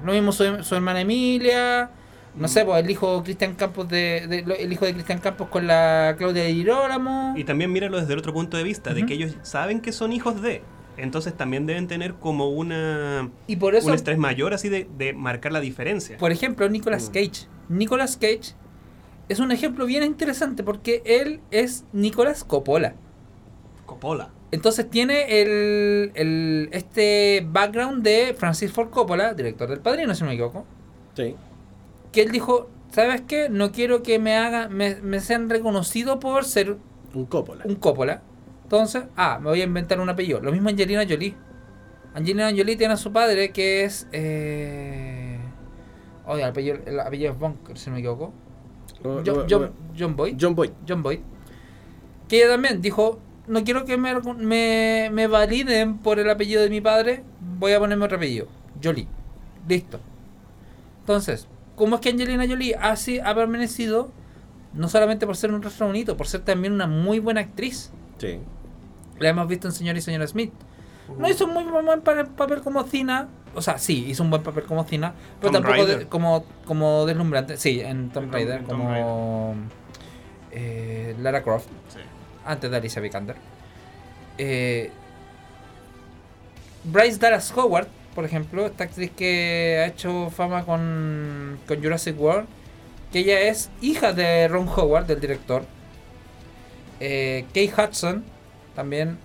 Lo 0.04 0.12
mismo 0.12 0.32
su, 0.32 0.62
su 0.62 0.74
hermana 0.74 1.00
Emilia. 1.02 1.90
No 2.34 2.48
sé, 2.48 2.64
pues 2.66 2.84
el 2.84 2.90
hijo 2.90 3.22
Cristian 3.22 3.54
Campos 3.54 3.88
de, 3.88 4.18
el 4.58 4.70
hijo 4.72 4.84
de 4.84 4.92
Cristian 4.92 5.18
Campos 5.20 5.48
con 5.48 5.66
la 5.66 6.14
Claudia 6.18 6.42
de 6.42 6.52
Girolamo. 6.52 7.32
Y 7.36 7.44
también 7.44 7.72
míralo 7.72 7.98
desde 7.98 8.12
el 8.12 8.18
otro 8.18 8.34
punto 8.34 8.58
de 8.58 8.62
vista, 8.62 8.92
de 8.92 9.06
que 9.06 9.14
ellos 9.14 9.36
saben 9.42 9.80
que 9.80 9.92
son 9.92 10.12
hijos 10.12 10.42
de. 10.42 10.62
Entonces 10.96 11.34
también 11.36 11.66
deben 11.66 11.88
tener 11.88 12.14
como 12.14 12.48
una 12.48 13.30
Y 13.46 13.56
por 13.56 13.74
eso, 13.74 13.88
un 13.88 13.94
estrés 13.94 14.16
mayor 14.18 14.54
así 14.54 14.68
de, 14.68 14.88
de 14.96 15.12
marcar 15.12 15.52
la 15.52 15.60
diferencia. 15.60 16.16
por 16.16 16.32
ejemplo, 16.32 16.68
Nicolas 16.68 17.08
Mm. 17.10 17.12
Cage. 17.12 17.46
Nicolas 17.68 18.16
Cage 18.16 18.54
es 19.28 19.40
un 19.40 19.50
ejemplo 19.52 19.86
bien 19.86 20.02
interesante 20.04 20.62
porque 20.62 21.02
él 21.04 21.40
es 21.50 21.84
Nicolas 21.92 22.44
Coppola. 22.44 22.94
Coppola. 23.84 24.30
Entonces 24.52 24.88
tiene 24.88 25.42
el, 25.42 26.12
el- 26.14 26.68
este 26.72 27.46
background 27.50 28.02
de 28.02 28.34
Francis 28.38 28.72
Ford 28.72 28.90
Coppola, 28.90 29.34
director 29.34 29.68
del 29.68 29.80
Padrino, 29.80 30.14
si 30.14 30.22
no 30.22 30.28
me 30.28 30.34
equivoco. 30.34 30.64
Sí. 31.14 31.34
Que 32.12 32.22
él 32.22 32.30
dijo, 32.32 32.70
¿sabes 32.92 33.22
qué? 33.22 33.48
No 33.48 33.72
quiero 33.72 34.02
que 34.02 34.18
me 34.18 34.36
hagan, 34.36 34.72
me, 34.72 34.96
me 35.02 35.20
sean 35.20 35.50
reconocidos 35.50 36.18
por 36.18 36.44
ser 36.44 36.76
Un 37.12 37.26
Coppola. 37.26 37.64
un 37.66 37.74
Coppola. 37.74 38.22
Entonces, 38.66 39.04
ah, 39.16 39.38
me 39.40 39.50
voy 39.50 39.60
a 39.60 39.64
inventar 39.64 40.00
un 40.00 40.08
apellido. 40.08 40.40
Lo 40.40 40.50
mismo 40.50 40.68
Angelina 40.68 41.04
Jolie. 41.08 41.36
Angelina 42.14 42.50
Jolie 42.50 42.74
tiene 42.76 42.94
a 42.94 42.96
su 42.96 43.12
padre 43.12 43.52
que 43.52 43.84
es... 43.84 44.08
Eh... 44.10 45.38
Oye, 46.26 46.42
el 46.42 46.48
apellido, 46.48 46.78
el 46.84 46.98
apellido 46.98 47.32
es 47.32 47.38
Bunker, 47.38 47.78
si 47.78 47.90
no 47.90 47.94
me 47.94 48.00
equivoco. 48.00 48.32
Lo- 49.04 49.22
John, 49.24 49.36
lo- 49.36 49.46
John- 49.48 49.62
lo- 49.62 49.72
John 49.96 50.16
Boyd. 50.16 50.36
John 50.40 50.54
Boyd. 50.56 50.70
John 50.88 51.02
Boyd. 51.04 51.20
Que 52.28 52.38
ella 52.38 52.48
también 52.48 52.82
dijo, 52.82 53.20
no 53.46 53.62
quiero 53.62 53.84
que 53.84 53.96
me, 53.96 54.12
me, 54.38 55.10
me 55.12 55.26
validen 55.28 55.98
por 55.98 56.18
el 56.18 56.28
apellido 56.28 56.60
de 56.62 56.70
mi 56.70 56.80
padre, 56.80 57.22
voy 57.60 57.72
a 57.72 57.78
ponerme 57.78 58.04
otro 58.04 58.16
apellido. 58.16 58.48
Jolie. 58.82 59.06
Listo. 59.68 60.00
Entonces, 61.00 61.46
¿cómo 61.76 61.94
es 61.94 62.00
que 62.00 62.08
Angelina 62.08 62.48
Jolie 62.48 62.74
así 62.74 63.20
ha 63.20 63.32
permanecido? 63.32 64.10
No 64.74 64.88
solamente 64.88 65.24
por 65.26 65.36
ser 65.36 65.52
un 65.52 65.62
rostro 65.62 65.86
bonito, 65.86 66.16
por 66.16 66.26
ser 66.26 66.40
también 66.40 66.72
una 66.72 66.88
muy 66.88 67.20
buena 67.20 67.40
actriz. 67.42 67.92
Sí. 68.18 68.40
La 69.18 69.28
hemos 69.30 69.48
visto 69.48 69.68
en 69.68 69.72
Señor 69.72 69.96
y 69.96 70.00
Señora 70.00 70.26
Smith. 70.26 70.52
No 71.18 71.28
hizo 71.28 71.44
un 71.46 71.54
muy 71.54 71.64
buen 71.64 72.00
pa- 72.02 72.24
papel 72.24 72.60
como 72.62 72.82
Cina. 72.84 73.28
O 73.54 73.62
sea, 73.62 73.78
sí, 73.78 74.04
hizo 74.08 74.22
un 74.22 74.30
buen 74.30 74.42
papel 74.42 74.64
como 74.64 74.84
Cina, 74.84 75.14
pero 75.40 75.52
tampoco 75.52 75.86
de- 75.86 76.06
como, 76.06 76.44
como 76.66 77.06
deslumbrante. 77.06 77.56
Sí, 77.56 77.80
en 77.80 78.10
Tomb 78.10 78.24
Tom- 78.26 78.32
Raider, 78.32 78.62
como 78.64 79.54
eh, 80.52 81.14
Lara 81.20 81.42
Croft, 81.42 81.66
Sí. 81.88 82.00
antes 82.44 82.70
de 82.70 82.76
Alicia 82.76 83.00
Vikander. 83.00 83.36
Eh, 84.38 84.90
Bryce 86.84 87.18
Dallas 87.18 87.52
Howard, 87.56 87.88
por 88.14 88.24
ejemplo, 88.24 88.66
esta 88.66 88.84
actriz 88.84 89.10
que 89.16 89.78
ha 89.82 89.86
hecho 89.86 90.30
fama 90.30 90.64
con, 90.64 91.58
con 91.66 91.82
Jurassic 91.82 92.18
World, 92.20 92.46
que 93.12 93.20
ella 93.20 93.40
es 93.40 93.70
hija 93.80 94.12
de 94.12 94.48
Ron 94.48 94.68
Howard, 94.68 95.06
del 95.06 95.20
director. 95.20 95.64
Eh, 97.00 97.44
Kate 97.48 97.72
Hudson, 97.76 98.24
también. 98.76 99.18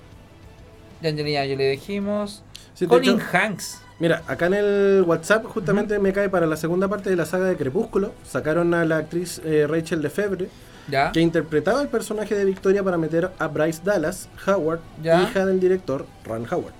De 1.01 1.09
Angelina 1.09 1.43
le 1.43 1.69
dijimos. 1.71 2.43
Sí, 2.73 2.87
Colin 2.87 3.15
hecho, 3.19 3.37
Hanks. 3.37 3.81
Mira, 3.99 4.23
acá 4.27 4.47
en 4.47 4.55
el 4.55 5.03
WhatsApp 5.05 5.45
justamente 5.45 5.99
me 5.99 6.11
cae 6.13 6.29
para 6.29 6.47
la 6.47 6.55
segunda 6.57 6.87
parte 6.87 7.09
de 7.11 7.15
la 7.15 7.25
saga 7.25 7.45
de 7.45 7.55
Crepúsculo. 7.57 8.13
Sacaron 8.27 8.73
a 8.73 8.83
la 8.85 8.97
actriz 8.97 9.39
eh, 9.45 9.67
Rachel 9.69 10.01
Lefebvre, 10.01 10.49
¿Ya? 10.87 11.11
que 11.11 11.19
interpretaba 11.21 11.81
el 11.83 11.87
personaje 11.89 12.33
de 12.33 12.45
Victoria 12.45 12.83
para 12.83 12.97
meter 12.97 13.31
a 13.37 13.47
Bryce 13.47 13.81
Dallas 13.83 14.27
Howard, 14.47 14.79
Ya. 15.03 15.21
hija 15.21 15.45
del 15.45 15.59
director 15.59 16.07
Ron 16.25 16.47
Howard. 16.51 16.73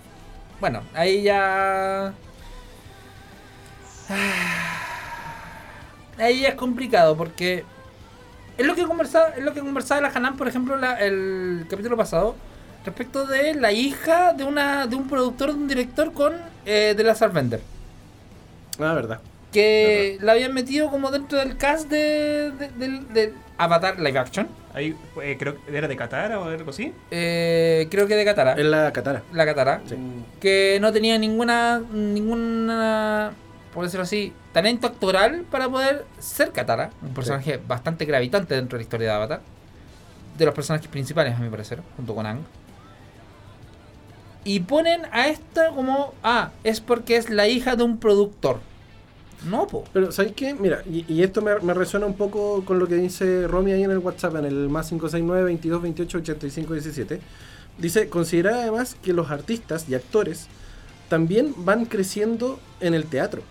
Bueno, 0.60 0.82
ahí 0.96 1.22
ya. 1.24 2.14
Ahí 6.18 6.42
ya 6.42 6.50
es 6.50 6.56
complicado 6.56 7.16
porque. 7.18 7.64
Es 8.58 8.66
lo 8.68 8.76
que 8.76 8.84
conversaba, 8.86 9.30
es 9.30 9.44
lo 9.44 9.54
que 9.54 9.62
conversaba 9.62 10.02
la 10.02 10.10
Hanan, 10.10 10.38
por 10.38 10.48
ejemplo, 10.48 10.78
la- 10.78 11.00
el 11.00 11.66
capítulo 11.70 11.98
pasado. 11.98 12.36
Respecto 12.86 13.26
de 13.26 13.54
la 13.54 13.72
hija 13.72 14.34
de 14.34 14.44
una 14.44 14.88
de 14.88 14.96
un 14.96 15.08
productor, 15.08 15.50
de 15.50 15.56
un 15.56 15.68
director 15.68 16.14
con 16.14 16.34
eh, 16.66 16.94
de 16.98 17.04
la 17.04 17.14
Sarvender. 17.16 17.62
Ah, 18.80 18.94
verdad. 18.94 19.20
Que 19.52 20.18
la 20.22 20.32
habían 20.32 20.54
metido 20.54 20.90
como 20.90 21.12
dentro 21.12 21.38
del 21.38 21.58
cast 21.58 21.90
de, 21.90 22.52
de- 22.52 23.34
Avatar 23.58 24.00
Live 24.00 24.18
Action. 24.18 24.48
Ahí 24.74 24.96
eh, 25.22 25.36
creo 25.38 25.58
que 25.64 25.78
era 25.78 25.88
de 25.88 25.96
Qatar 25.96 26.32
o 26.38 26.46
algo 26.46 26.70
así. 26.72 26.94
Eh, 27.12 27.88
creo 27.92 28.08
que 28.08 28.16
de 28.16 28.26
Katara. 28.26 28.54
Es 28.54 28.66
la 28.66 28.92
Katara. 28.94 29.22
La 29.34 29.46
Katara. 29.46 29.82
Sí. 29.88 29.96
que 30.40 30.80
no 30.82 30.92
tenía 30.92 31.18
ninguna 31.20 31.82
ninguna 31.94 33.34
por 33.74 33.84
decirlo 33.86 34.04
así 34.04 34.34
talento 34.52 34.88
actoral 34.88 35.44
para 35.50 35.70
poder 35.70 36.06
ser 36.20 36.52
Katara 36.52 36.90
un 37.02 37.14
personaje 37.14 37.60
bastante 37.68 38.06
gravitante 38.06 38.56
dentro 38.56 38.78
de 38.78 38.82
la 38.82 38.84
historia 38.84 39.08
de 39.10 39.14
Avatar 39.14 39.42
de 40.38 40.46
los 40.46 40.54
personajes 40.54 40.88
principales 40.90 41.36
a 41.36 41.40
mi 41.40 41.50
parecer 41.50 41.80
junto 41.96 42.14
con 42.16 42.26
Ang 42.26 42.40
y 44.44 44.62
ponen 44.62 45.02
a 45.12 45.28
esta 45.28 45.70
como 45.70 46.14
ah 46.24 46.52
es 46.64 46.82
porque 46.82 47.16
es 47.18 47.30
la 47.30 47.48
hija 47.48 47.76
de 47.76 47.84
un 47.84 47.98
productor 47.98 48.60
no 49.50 49.68
po 49.68 49.84
Pero, 49.94 50.12
¿sabéis 50.12 50.36
qué? 50.36 50.54
Mira, 50.54 50.84
y, 50.90 51.04
y 51.12 51.24
esto 51.24 51.42
me, 51.42 51.60
me 51.62 51.74
resuena 51.74 52.06
un 52.06 52.14
poco 52.14 52.64
con 52.64 52.78
lo 52.78 52.88
que 52.88 52.96
dice 52.96 53.48
Romy 53.48 53.72
ahí 53.72 53.84
en 53.84 53.90
el 53.92 53.98
WhatsApp, 53.98 54.36
en 54.36 54.46
el 54.46 54.70
más 54.70 54.90
569 54.90 55.44
22 55.46 55.82
28 55.82 56.18
85 56.20 56.74
17. 56.74 57.22
Dice, 57.80 58.08
considera 58.10 58.62
además 58.62 58.96
que 59.02 59.14
los 59.14 59.32
artistas 59.32 59.86
y 59.90 59.96
actores 59.96 60.48
también 61.10 61.56
van 61.58 61.86
creciendo 61.86 62.60
en 62.82 62.94
el 62.94 63.06
teatro. 63.06 63.42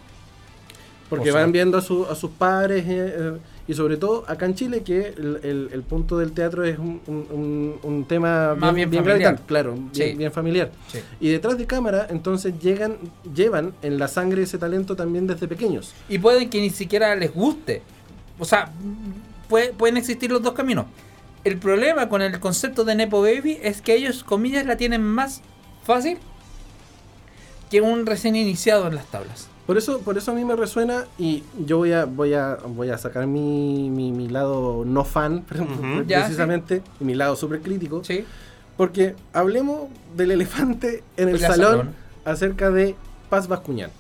Porque 1.09 1.31
Por 1.33 1.41
van 1.41 1.51
viendo 1.51 1.79
a, 1.79 1.81
su- 1.83 2.07
a 2.07 2.15
sus 2.15 2.31
padres 2.31 2.85
eh, 2.87 3.15
eh, 3.19 3.39
y 3.71 3.75
sobre 3.75 3.97
todo 3.97 4.25
acá 4.27 4.47
en 4.47 4.55
Chile 4.57 4.83
que 4.83 5.15
el, 5.17 5.39
el- 5.45 5.71
el 5.73 5.83
punto 5.83 6.19
del 6.19 6.33
teatro 6.33 6.65
es 6.65 6.77
un, 6.79 7.01
un- 7.07 7.27
un- 7.31 7.75
un 7.85 8.05
tema 8.05 8.57
Más 8.57 8.75
bien 8.75 8.93
familiar. 8.93 9.41
claro, 9.47 9.77
Sí. 9.93 10.03
bien, 10.03 10.19
bien 10.19 10.33
familiar. 10.33 10.73
Sí. 10.89 10.99
Y 11.21 11.29
detrás 11.31 11.57
de 11.57 11.67
cámara 11.67 12.09
entonces 12.11 12.55
llegan, 12.61 12.97
llevan 13.33 13.73
en 13.83 13.99
la 13.99 14.09
sangre 14.09 14.43
ese 14.43 14.59
talento 14.59 14.97
también 14.97 15.29
desde 15.29 15.47
pequeños. 15.47 15.93
y 16.09 16.19
pueden 16.19 16.51
que 16.51 16.61
ni 16.61 16.71
siquiera 16.71 17.15
les 17.15 17.33
guste 17.33 17.83
o 18.41 18.45
sea 18.45 18.73
puede- 19.49 19.73
pueden 19.73 19.97
existir 19.99 20.33
los 20.33 20.43
dos 20.43 20.55
caminos 20.55 20.87
el 21.45 21.57
problema 21.59 22.09
con 22.09 22.23
el 22.23 22.41
concepto 22.41 22.83
de 22.85 22.95
Nepo 22.97 23.23
Baby 23.23 23.59
es 23.63 23.81
que 23.83 23.95
ellos, 23.95 24.25
comillas, 24.25 24.67
la 24.67 24.77
tienen 24.77 25.03
más 25.05 25.43
fácil 25.85 26.19
que 27.71 27.81
un 27.81 28.05
recién 28.05 28.35
iniciado 28.37 28.89
en 28.89 28.97
las 28.97 29.07
tablas. 29.07 29.47
Por 29.71 29.79
eso, 29.79 30.01
por 30.01 30.19
eso 30.19 30.33
a 30.33 30.35
mí 30.35 30.45
me 30.45 30.57
resuena 30.57 31.05
y 31.17 31.45
yo 31.65 31.77
voy 31.77 31.93
a, 31.93 32.05
voy 32.05 32.35
a, 32.35 32.59
voy 32.67 32.91
a 32.91 32.99
sacar 32.99 33.29
mi, 33.29 33.89
mi, 33.89 34.11
mi 34.11 34.29
lado 34.29 34.83
no 34.85 35.05
fan. 35.05 35.45
Ya, 36.09 36.25
precisamente, 36.25 36.83
y 36.99 37.05
mi 37.05 37.15
lado 37.15 37.37
súper 37.37 37.61
crítico, 37.61 38.03
¿Sí? 38.03 38.25
porque 38.77 39.15
hablemos 39.33 39.83
del 40.17 40.33
elefante 40.33 41.05
en 41.17 41.29
el 41.29 41.39
salón, 41.39 41.57
salón. 41.57 41.95
acerca 42.25 42.73
de 42.73 42.97
Paz 43.29 43.47
Bascuñán. 43.47 43.93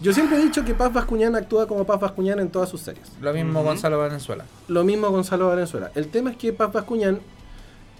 Yo 0.00 0.14
siempre 0.14 0.38
he 0.38 0.42
dicho 0.42 0.64
que 0.64 0.72
Paz 0.72 0.90
Bascuñán 0.90 1.36
actúa 1.36 1.68
como 1.68 1.84
Paz 1.84 2.00
Bascuñán 2.00 2.40
en 2.40 2.48
todas 2.48 2.70
sus 2.70 2.80
series. 2.80 3.12
Lo 3.20 3.34
mismo. 3.34 3.62
Gonzalo 3.62 3.98
Valenzuela. 3.98 4.46
Lo 4.68 4.84
mismo 4.84 5.10
Gonzalo 5.10 5.48
Valenzuela. 5.48 5.90
El 5.94 6.08
tema 6.08 6.30
es 6.30 6.38
que 6.38 6.54
Paz 6.54 6.72
Bascuñán 6.72 7.20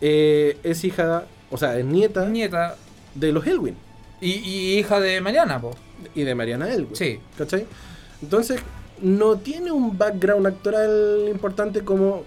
eh, 0.00 0.56
es 0.62 0.84
hija, 0.84 1.24
o 1.50 1.58
sea, 1.58 1.78
es 1.78 1.84
nieta 1.84 2.24
Nieta 2.24 2.76
de 3.14 3.32
los 3.32 3.46
Elwin 3.46 3.76
y, 4.20 4.30
y 4.32 4.78
hija 4.78 5.00
de 5.00 5.20
Mariana, 5.20 5.60
po. 5.60 5.72
y 6.14 6.22
de 6.22 6.34
Mariana 6.34 6.72
Elwin. 6.72 6.94
Sí. 6.96 7.20
¿Cachai? 7.36 7.66
Entonces, 8.22 8.60
no 9.02 9.36
tiene 9.36 9.70
un 9.72 9.96
background 9.98 10.46
actoral 10.46 11.26
importante 11.30 11.80
como 11.84 12.24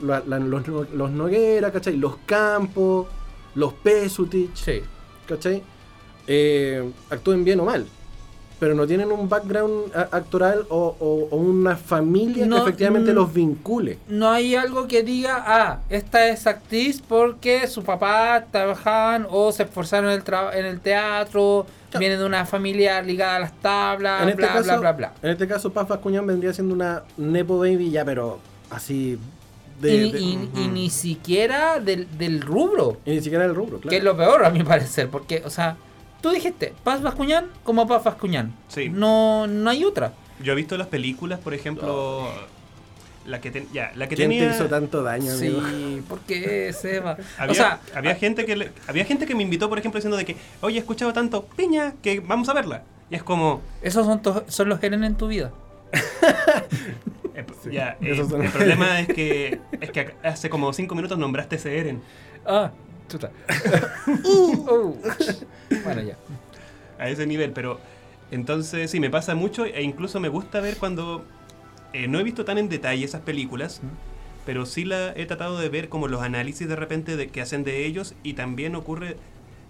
la- 0.00 0.22
la- 0.26 0.38
los, 0.38 0.66
los 0.68 1.10
Noguera, 1.10 1.72
¿cachai? 1.72 1.96
Los 1.96 2.16
Campos, 2.26 3.06
los 3.54 3.72
Pesutich, 3.74 4.54
Sí. 4.54 4.80
¿cachai? 5.26 5.62
Eh, 6.26 6.88
actúen 7.10 7.42
bien 7.44 7.58
o 7.60 7.64
mal. 7.64 7.86
Pero 8.62 8.76
no 8.76 8.86
tienen 8.86 9.10
un 9.10 9.28
background 9.28 9.92
a- 9.92 10.02
actoral 10.16 10.66
o, 10.68 10.94
o- 11.00 11.28
o 11.32 11.36
una 11.36 11.74
familia 11.76 12.46
No, 12.46 12.54
que 12.58 12.62
efectivamente 12.70 13.10
mm. 13.10 13.14
los 13.16 13.34
vincule. 13.34 13.98
No 14.06 14.30
hay 14.30 14.54
algo 14.54 14.86
que 14.86 15.02
diga, 15.02 15.42
ah, 15.44 15.80
esta 15.90 16.28
es 16.28 16.46
actriz 16.46 17.02
porque 17.02 17.66
su 17.66 17.82
papá 17.82 18.44
trabajaban 18.52 19.26
o 19.28 19.50
se 19.50 19.64
esforzaron 19.64 20.10
en 20.10 20.16
el, 20.18 20.24
tra- 20.24 20.54
en 20.54 20.64
el 20.64 20.78
teatro, 20.78 21.66
Claro. 21.90 21.98
viene 21.98 22.16
de 22.18 22.24
una 22.24 22.46
familia 22.46 23.02
ligada 23.02 23.34
a 23.34 23.40
las 23.40 23.52
tablas, 23.60 24.22
en, 24.22 24.28
este 24.28 24.42
bla, 24.42 24.52
caso, 24.52 24.62
bla, 24.64 24.76
bla, 24.78 24.92
bla. 24.92 25.12
en 25.22 25.30
este 25.30 25.48
caso, 25.48 25.72
Paz 25.72 25.88
Bascuñán 25.88 26.24
vendría 26.24 26.52
siendo 26.54 26.72
una 26.72 27.02
Nepo 27.16 27.58
Baby 27.58 27.90
ya, 27.90 28.04
pero 28.04 28.38
así 28.70 29.18
de... 29.80 29.92
y, 29.92 30.12
de- 30.12 30.20
y- 30.20 30.68
ni 30.72 30.88
siquiera 30.88 31.80
del, 31.80 32.06
del 32.16 32.40
rubro. 32.42 32.98
y 33.04 33.10
ni 33.10 33.20
siquiera 33.22 33.44
el 33.44 33.56
rubro, 33.56 33.78
claro. 33.78 33.90
Que 33.90 33.96
es 33.96 34.04
lo 34.04 34.16
peor 34.16 34.44
a 34.44 34.50
mi 34.50 34.62
parecer, 34.62 35.08
porque, 35.08 35.42
o 35.44 35.50
sea, 35.50 35.76
tú 36.22 36.30
dijiste 36.30 36.72
Paz 36.84 37.02
Bascuñán 37.02 37.48
como 37.64 37.86
Paz 37.86 38.04
Bascuñán. 38.04 38.54
Sí. 38.68 38.88
No, 38.88 39.46
no 39.46 39.68
hay 39.68 39.84
otra. 39.84 40.12
Yo 40.42 40.52
he 40.52 40.56
visto 40.56 40.76
las 40.78 40.86
películas, 40.86 41.38
por 41.38 41.52
ejemplo, 41.54 42.28
la 43.26 43.40
que, 43.40 43.50
ten- 43.50 43.68
ya, 43.72 43.92
la 43.94 44.08
que 44.08 44.16
¿Quién 44.16 44.30
tenía... 44.30 44.48
te 44.48 44.56
hizo 44.56 44.66
tanto 44.66 45.02
daño, 45.02 45.32
amigo? 45.32 45.60
Sí, 45.68 46.02
porque 46.08 46.72
Seba. 46.72 47.16
Había, 47.38 47.52
o 47.52 47.54
sea, 47.54 47.80
había 47.94 48.14
gente 48.14 48.44
que 48.46 48.56
le- 48.56 48.72
había 48.88 49.04
gente 49.04 49.26
que 49.26 49.34
me 49.34 49.42
invitó, 49.42 49.68
por 49.68 49.78
ejemplo, 49.78 49.98
diciendo 49.98 50.16
de 50.16 50.24
que, 50.24 50.36
oye, 50.62 50.76
he 50.76 50.80
escuchado 50.80 51.12
tanto 51.12 51.44
piña 51.56 51.94
que 52.02 52.20
vamos 52.20 52.48
a 52.48 52.54
verla. 52.54 52.82
Y 53.10 53.14
es 53.14 53.22
como, 53.22 53.60
esos 53.82 54.06
son, 54.06 54.22
to- 54.22 54.44
son 54.48 54.68
los 54.68 54.82
Helen 54.82 55.04
en 55.04 55.14
tu 55.16 55.28
vida. 55.28 55.52
eh, 57.34 57.44
ya, 57.70 57.96
eh, 58.00 58.18
el 58.18 58.50
problema 58.50 59.00
es 59.00 59.08
que, 59.08 59.60
es 59.80 59.90
que 59.90 60.14
hace 60.22 60.48
como 60.50 60.72
cinco 60.72 60.94
minutos 60.94 61.18
nombraste 61.18 61.56
ese 61.56 61.78
Eren. 61.78 62.02
Ah, 62.46 62.70
Chuta. 63.12 63.30
Uh. 64.24 64.96
Bueno, 65.84 66.02
ya. 66.02 66.16
a 66.98 67.08
ese 67.08 67.26
nivel, 67.26 67.52
pero 67.52 67.78
entonces 68.30 68.90
sí, 68.90 69.00
me 69.00 69.10
pasa 69.10 69.34
mucho 69.34 69.66
e 69.66 69.82
incluso 69.82 70.18
me 70.18 70.28
gusta 70.28 70.60
ver 70.60 70.78
cuando 70.78 71.24
eh, 71.92 72.08
no 72.08 72.18
he 72.18 72.22
visto 72.22 72.46
tan 72.46 72.56
en 72.56 72.70
detalle 72.70 73.04
esas 73.04 73.20
películas, 73.20 73.82
pero 74.46 74.64
sí 74.64 74.84
la 74.84 75.12
he 75.14 75.26
tratado 75.26 75.58
de 75.58 75.68
ver 75.68 75.90
como 75.90 76.08
los 76.08 76.22
análisis 76.22 76.66
de 76.66 76.76
repente 76.76 77.16
de, 77.16 77.28
que 77.28 77.42
hacen 77.42 77.64
de 77.64 77.84
ellos 77.84 78.14
y 78.22 78.32
también 78.32 78.74
ocurre 78.74 79.16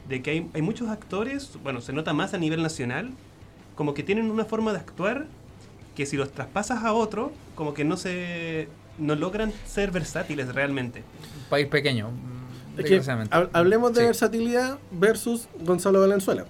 de 0.09 0.23
que 0.23 0.31
hay, 0.31 0.51
hay 0.55 0.63
muchos 0.63 0.89
actores, 0.89 1.59
bueno, 1.65 1.81
se 1.81 1.93
nota 1.93 2.13
más 2.13 2.35
a 2.35 2.39
nivel 2.39 2.63
nacional, 2.63 3.11
como 3.75 3.93
que 3.93 4.05
tienen 4.05 4.31
una 4.31 4.45
forma 4.45 4.73
de 4.73 4.79
actuar 4.79 5.27
que 5.97 6.07
si 6.07 6.17
los 6.17 6.31
traspasas 6.31 6.85
a 6.85 6.93
otro, 6.93 7.33
como 7.57 7.75
que 7.75 7.85
no 7.85 7.97
se 7.97 8.69
no 8.99 9.17
logran 9.17 9.53
ser 9.67 9.91
versátiles 9.91 10.55
realmente. 10.55 11.03
País 11.51 11.67
pequeño. 11.67 12.11
Que 12.77 13.01
hablemos 13.53 13.93
de 13.93 14.01
Sí. 14.01 14.07
versatilidad 14.07 14.79
versus 14.91 15.49
Gonzalo 15.65 16.01
Valenzuela. 16.01 16.45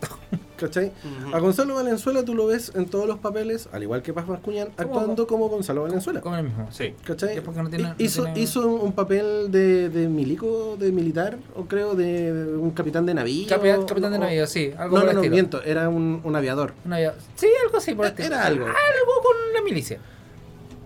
¿Cachai? 0.56 0.92
A 1.32 1.38
Gonzalo 1.40 1.74
Valenzuela 1.74 2.24
tú 2.24 2.34
lo 2.34 2.46
ves 2.46 2.70
en 2.76 2.86
todos 2.86 3.08
los 3.08 3.18
papeles, 3.18 3.68
al 3.72 3.82
igual 3.82 4.02
que 4.02 4.12
Paz 4.12 4.28
Mascuñán, 4.28 4.68
actuando 4.76 5.26
como 5.26 5.48
Gonzalo 5.48 5.82
Valenzuela. 5.82 6.20
Como 6.20 6.36
el 6.36 6.44
mismo. 6.44 6.68
Sí. 6.70 6.94
¿Cachai? 7.04 7.36
Es 7.38 7.42
porque 7.42 7.60
no 7.62 7.68
tiene- 7.70 7.84
no 7.88 7.94
hizo, 7.98 8.22
tiene- 8.24 8.40
hizo 8.40 8.66
un 8.68 8.92
papel 8.92 9.50
de, 9.50 9.88
de 9.88 10.08
milico, 10.08 10.76
de 10.78 10.92
militar, 10.92 11.38
o 11.56 11.64
creo, 11.64 11.94
de, 11.94 12.32
de 12.32 12.56
un 12.56 12.70
capitán 12.70 13.04
de 13.04 13.14
navío. 13.14 13.48
Capitán, 13.48 13.84
capitán 13.84 14.12
de 14.12 14.18
o- 14.18 14.20
navío, 14.20 14.46
sí. 14.46 14.70
Algo 14.78 14.98
No, 15.00 15.04
no, 15.06 15.12
no, 15.14 15.20
miento, 15.22 15.60
era 15.62 15.88
un, 15.88 16.20
un 16.22 16.36
aviador. 16.36 16.72
Un 16.84 16.92
avión. 16.92 17.14
Sí, 17.34 17.48
algo 17.64 17.78
así 17.78 17.94
por 17.94 18.06
estilo. 18.06 18.28
Era 18.28 18.46
algo. 18.46 18.64
Algo 18.66 19.22
con 19.22 19.36
la 19.54 19.62
milicia. 19.62 19.98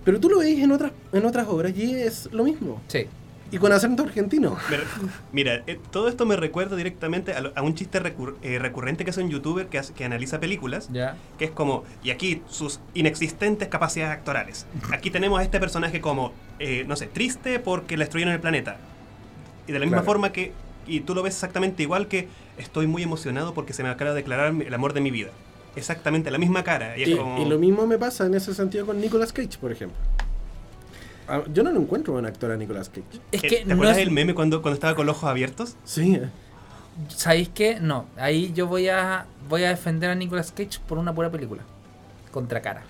Pero 0.04 0.18
tú 0.18 0.30
lo 0.30 0.38
veis 0.38 0.60
en 0.62 0.72
otras, 0.72 0.92
en 1.12 1.26
otras 1.26 1.46
obras 1.46 1.76
y 1.76 1.94
es 1.94 2.30
lo 2.32 2.42
mismo. 2.44 2.80
Sí. 2.88 3.06
Y 3.50 3.58
con 3.58 3.72
acento 3.72 4.02
argentino. 4.02 4.56
Mira, 5.32 5.62
eh, 5.66 5.80
todo 5.90 6.08
esto 6.08 6.26
me 6.26 6.36
recuerda 6.36 6.76
directamente 6.76 7.32
a, 7.32 7.40
lo- 7.40 7.52
a 7.56 7.62
un 7.62 7.74
chiste 7.74 7.98
recur- 8.02 8.34
eh, 8.42 8.58
recurrente 8.58 9.04
que 9.04 9.10
hace 9.10 9.22
un 9.22 9.30
youtuber 9.30 9.68
que, 9.68 9.78
hace- 9.78 9.94
que 9.94 10.04
analiza 10.04 10.38
películas. 10.40 10.88
Ya. 10.92 11.16
que 11.38 11.46
es 11.46 11.50
como, 11.50 11.84
y 12.02 12.10
aquí 12.10 12.42
sus 12.48 12.80
inexistentes 12.94 13.68
capacidades 13.68 14.12
actorales. 14.18 14.66
Aquí 14.92 15.10
tenemos 15.10 15.40
a 15.40 15.42
este 15.42 15.58
personaje 15.60 16.00
como, 16.00 16.32
eh, 16.58 16.84
no 16.86 16.94
sé, 16.96 17.06
triste 17.06 17.58
porque 17.58 17.96
le 17.96 18.04
destruyeron 18.04 18.34
el 18.34 18.40
planeta. 18.40 18.76
Y 19.66 19.72
de 19.72 19.78
la 19.78 19.84
misma 19.86 19.98
Claro. 19.98 20.06
forma 20.06 20.30
que, 20.32 20.52
y 20.86 21.00
tú 21.00 21.14
lo 21.14 21.22
ves 21.22 21.34
exactamente 21.34 21.82
igual 21.82 22.06
que, 22.08 22.28
estoy 22.58 22.86
muy 22.86 23.02
emocionado 23.02 23.54
porque 23.54 23.72
se 23.72 23.82
me 23.82 23.88
acaba 23.88 24.10
de 24.10 24.16
declarar 24.16 24.52
el 24.60 24.74
amor 24.74 24.92
de 24.92 25.00
mi 25.00 25.10
vida. 25.10 25.30
Exactamente 25.76 26.30
la 26.30 26.38
misma 26.38 26.64
cara. 26.64 26.98
Y 26.98 27.02
es 27.04 27.08
Y, 27.10 27.16
como, 27.16 27.40
y 27.40 27.44
lo 27.48 27.58
mismo 27.58 27.86
me 27.86 27.96
pasa 27.98 28.26
en 28.26 28.34
ese 28.34 28.52
sentido 28.52 28.84
con 28.84 29.00
Nicolas 29.00 29.32
Cage, 29.32 29.56
por 29.60 29.70
ejemplo. 29.70 29.96
Ah, 31.28 31.42
Yo 31.52 31.62
no 31.62 31.70
lo 31.70 31.80
encuentro 31.80 32.12
buen 32.14 32.26
actor 32.26 32.50
a 32.50 32.56
Nicolas 32.56 32.88
Cage. 32.88 33.20
Es 33.32 33.42
que 33.42 33.48
¿Te 33.48 33.64
no 33.66 33.74
acuerdas 33.74 33.98
es, 33.98 34.04
del 34.04 34.10
meme 34.12 34.34
cuando, 34.34 34.62
cuando 34.62 34.74
estaba 34.74 34.94
con 34.94 35.06
los 35.06 35.16
ojos 35.16 35.30
abiertos? 35.30 35.76
Sí. 35.84 36.18
¿Sabéis 37.08 37.48
qué? 37.50 37.78
No. 37.80 38.06
Ahí 38.16 38.52
yo 38.54 38.66
voy 38.66 38.88
a 38.88 39.26
voy 39.48 39.64
a 39.64 39.68
defender 39.68 40.10
a 40.10 40.14
Nicolas 40.14 40.50
Cage 40.52 40.80
por 40.88 40.98
una 40.98 41.14
pura 41.14 41.30
película. 41.30 41.62
Contra 42.32 42.60
cara. 42.60 42.82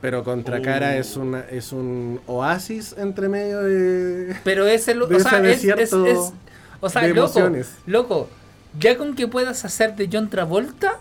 pero 0.00 0.22
Contracara 0.24 0.90
Oh. 0.90 1.00
es, 1.00 1.16
una, 1.16 1.40
es 1.40 1.72
un 1.72 2.20
oasis 2.26 2.94
entre 2.98 3.28
medio 3.28 3.60
de... 3.62 4.36
Pero 4.44 4.66
es 4.66 4.86
el. 4.88 5.00
De 5.08 5.16
O 5.16 5.20
sea, 5.20 5.38
ese 5.40 5.70
es, 5.72 5.78
es, 5.80 5.92
es- 5.92 6.32
O 6.80 6.88
sea, 6.88 7.02
de 7.02 7.08
loco. 7.08 7.20
emociones. 7.38 7.74
Loco. 7.86 8.28
Ya 8.78 8.96
con 8.98 9.14
que 9.14 9.26
puedas 9.26 9.64
hacer 9.64 9.96
de 9.96 10.08
John 10.12 10.28
Travolta. 10.30 10.98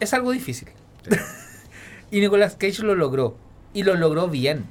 Es 0.00 0.12
algo 0.14 0.30
difícil. 0.32 0.68
y 2.10 2.20
Nicolas 2.20 2.54
Cage 2.56 2.82
lo 2.82 2.94
logró. 2.94 3.36
Y 3.72 3.82
lo 3.82 3.94
logró 3.96 4.28
bien. 4.28 4.66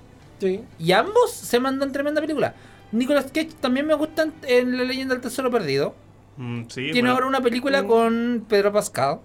Sí. 0.47 0.63
Y 0.79 0.91
ambos 0.91 1.31
se 1.31 1.59
mandan 1.59 1.91
tremenda 1.91 2.19
película. 2.21 2.53
Nicolas 2.91 3.25
Cage 3.25 3.51
también 3.59 3.87
me 3.87 3.93
gusta 3.93 4.27
en- 4.43 4.77
La 4.77 4.83
leyenda 4.83 5.15
del 5.15 5.21
tesoro 5.21 5.49
perdido. 5.49 5.95
Mm, 6.37 6.63
sí, 6.63 6.91
Tiene 6.91 7.01
bueno, 7.01 7.13
ahora 7.13 7.25
una 7.27 7.41
película 7.41 7.83
Mm. 7.83 7.87
con 7.87 8.45
Pedro 8.49 8.71
Pascal. 8.73 9.19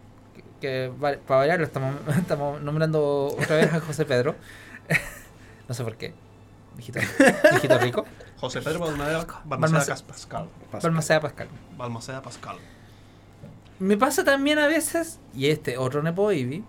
Que, 0.60 0.90
para 1.00 1.18
variarlo 1.28 1.64
estamos, 1.64 1.94
estamos 2.18 2.60
nombrando 2.62 3.26
otra 3.38 3.56
vez 3.56 3.72
a 3.72 3.80
José 3.80 4.04
Pedro. 4.04 4.36
no 5.68 5.74
sé 5.74 5.84
por 5.84 5.96
qué. 5.96 6.14
Viejito, 6.76 7.00
viejito 7.50 7.78
rico. 7.78 8.06
José 8.36 8.60
Pedro 8.62 8.78
Balmaceda, 8.80 9.26
Balmaceda. 9.44 9.96
Pascal. 10.06 10.48
Balmaceda 10.80 11.20
Pascal. 11.20 11.48
Balmaceda 11.76 12.22
Pascal. 12.22 12.56
Me 13.80 13.96
pasa 13.96 14.24
también 14.24 14.58
a 14.58 14.66
veces, 14.68 15.18
y 15.34 15.48
este 15.48 15.76
otro 15.78 16.02
Nepo 16.02 16.24
Baby, 16.26 16.64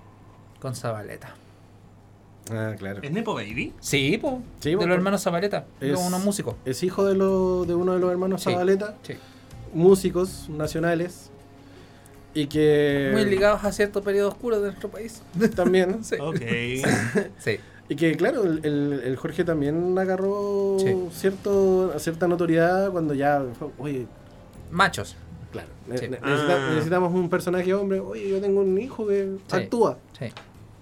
con 0.59 0.75
Zabaleta. 0.75 1.35
Ah, 2.51 2.73
claro. 2.77 2.99
¿Es 3.03 3.11
Nepo 3.11 3.33
Baby? 3.33 3.73
Sí, 3.79 4.17
po, 4.17 4.41
Sí, 4.59 4.71
de 4.71 4.77
po, 4.77 4.85
los 4.87 4.95
hermanos 4.95 5.21
Zabaleta, 5.23 5.65
Es- 5.79 5.97
son 5.97 6.07
unos 6.07 6.23
músicos. 6.23 6.55
Es 6.65 6.81
hijo 6.83 7.05
de, 7.05 7.15
lo, 7.15 7.65
de 7.65 7.75
uno 7.75 7.93
de 7.93 7.99
los 7.99 8.11
hermanos 8.11 8.41
Sí. 8.43 8.51
Zabaleta, 8.51 8.95
Sí. 9.03 9.13
músicos 9.73 10.49
nacionales. 10.49 11.29
Y 12.33 12.47
que... 12.47 13.09
Muy 13.11 13.25
ligados 13.25 13.63
a 13.63 13.71
cierto 13.71 14.01
periodo 14.03 14.29
oscuro 14.29 14.59
de 14.61 14.67
nuestro 14.67 14.89
país. 14.89 15.21
También. 15.55 15.99
Sí. 16.03 16.15
Ok. 16.19 16.39
sí. 17.39 17.57
Y 17.91 17.95
que 17.95 18.15
claro, 18.15 18.43
el, 18.43 18.59
el- 18.63 19.01
el 19.03 19.15
Jorge 19.15 19.43
también 19.43 19.97
agarró 19.97 20.77
Sí. 20.79 20.95
cierto, 21.11 21.91
cierta 21.97 22.27
notoriedad 22.27 22.91
cuando 22.91 23.15
ya, 23.15 23.43
oye, 23.79 24.05
Machos. 24.69 25.15
claro, 25.51 25.69
ne- 25.87 25.97
Sí. 25.97 26.07
ne- 26.07 26.19
Ah. 26.21 26.29
necesita- 26.29 26.69
necesitamos 26.69 27.13
un 27.15 27.29
personaje 27.31 27.73
hombre, 27.73 27.99
oye, 27.99 28.29
yo 28.29 28.39
tengo 28.39 28.61
un 28.61 28.77
hijo 28.79 29.07
que 29.07 29.37
Sí. 29.47 29.55
actúa. 29.55 29.97
Sí. 30.19 30.25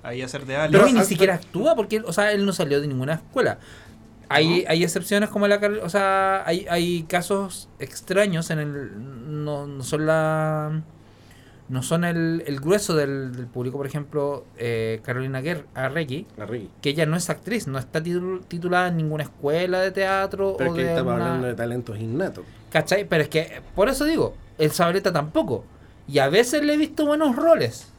Ahí 0.07 0.21
hacer 0.21 0.41
de 0.45 0.53
Pero 0.53 0.61
Alex. 0.61 0.71
Pero 0.79 0.87
y 0.87 0.93
ni 0.93 1.03
siquiera 1.05 1.35
actúa 1.35 1.75
porque, 1.75 1.99
o 1.99 2.13
sea, 2.13 2.31
él 2.31 2.45
no 2.45 2.53
salió 2.53 2.79
de 2.81 2.87
ninguna 2.87 3.15
escuela. 3.15 3.59
Hay, 4.29 4.65
hay 4.67 4.83
excepciones 4.83 5.29
como 5.29 5.47
la 5.47 5.59
car- 5.59 5.79
o 5.83 5.89
sea, 5.89 6.43
hay, 6.45 6.65
hay 6.69 7.03
casos 7.03 7.69
extraños 7.79 8.49
en 8.49 8.59
el 8.59 9.43
no, 9.45 9.67
no 9.67 9.83
son 9.83 10.05
la 10.05 10.81
no 11.69 11.83
son 11.83 12.05
el, 12.05 12.43
el 12.47 12.59
grueso 12.61 12.95
del, 12.95 13.33
del 13.35 13.45
público, 13.47 13.75
por 13.77 13.85
ejemplo, 13.87 14.45
eh, 14.57 15.01
Carolina 15.03 15.41
Guerra 15.41 15.65
Arregui, 15.75 16.25
que 16.81 16.89
ella 16.91 17.05
no 17.05 17.17
es 17.17 17.29
actriz, 17.29 17.67
no 17.67 17.77
está 17.77 18.01
titul- 18.01 18.41
titulada 18.47 18.87
en 18.87 18.95
ninguna 18.97 19.23
escuela 19.23 19.81
de 19.81 19.91
teatro 19.91 20.55
Pero 20.57 20.71
o 20.71 20.73
es 20.73 20.77
que 20.77 20.83
de 20.85 20.89
estamos 20.91 21.11
alguna- 21.11 21.25
hablando 21.27 21.47
de 21.47 21.55
talentos 21.55 21.99
innatos. 21.99 22.45
¿Cachai? 22.71 23.03
Pero 23.07 23.23
es 23.23 23.29
que, 23.29 23.61
por 23.75 23.89
eso 23.89 24.05
digo, 24.05 24.33
el 24.57 24.71
Sabreta 24.71 25.11
tampoco. 25.11 25.65
Y 26.07 26.19
a 26.19 26.29
veces 26.29 26.63
le 26.63 26.73
he 26.73 26.77
visto 26.77 27.05
buenos 27.05 27.35
roles. 27.35 27.91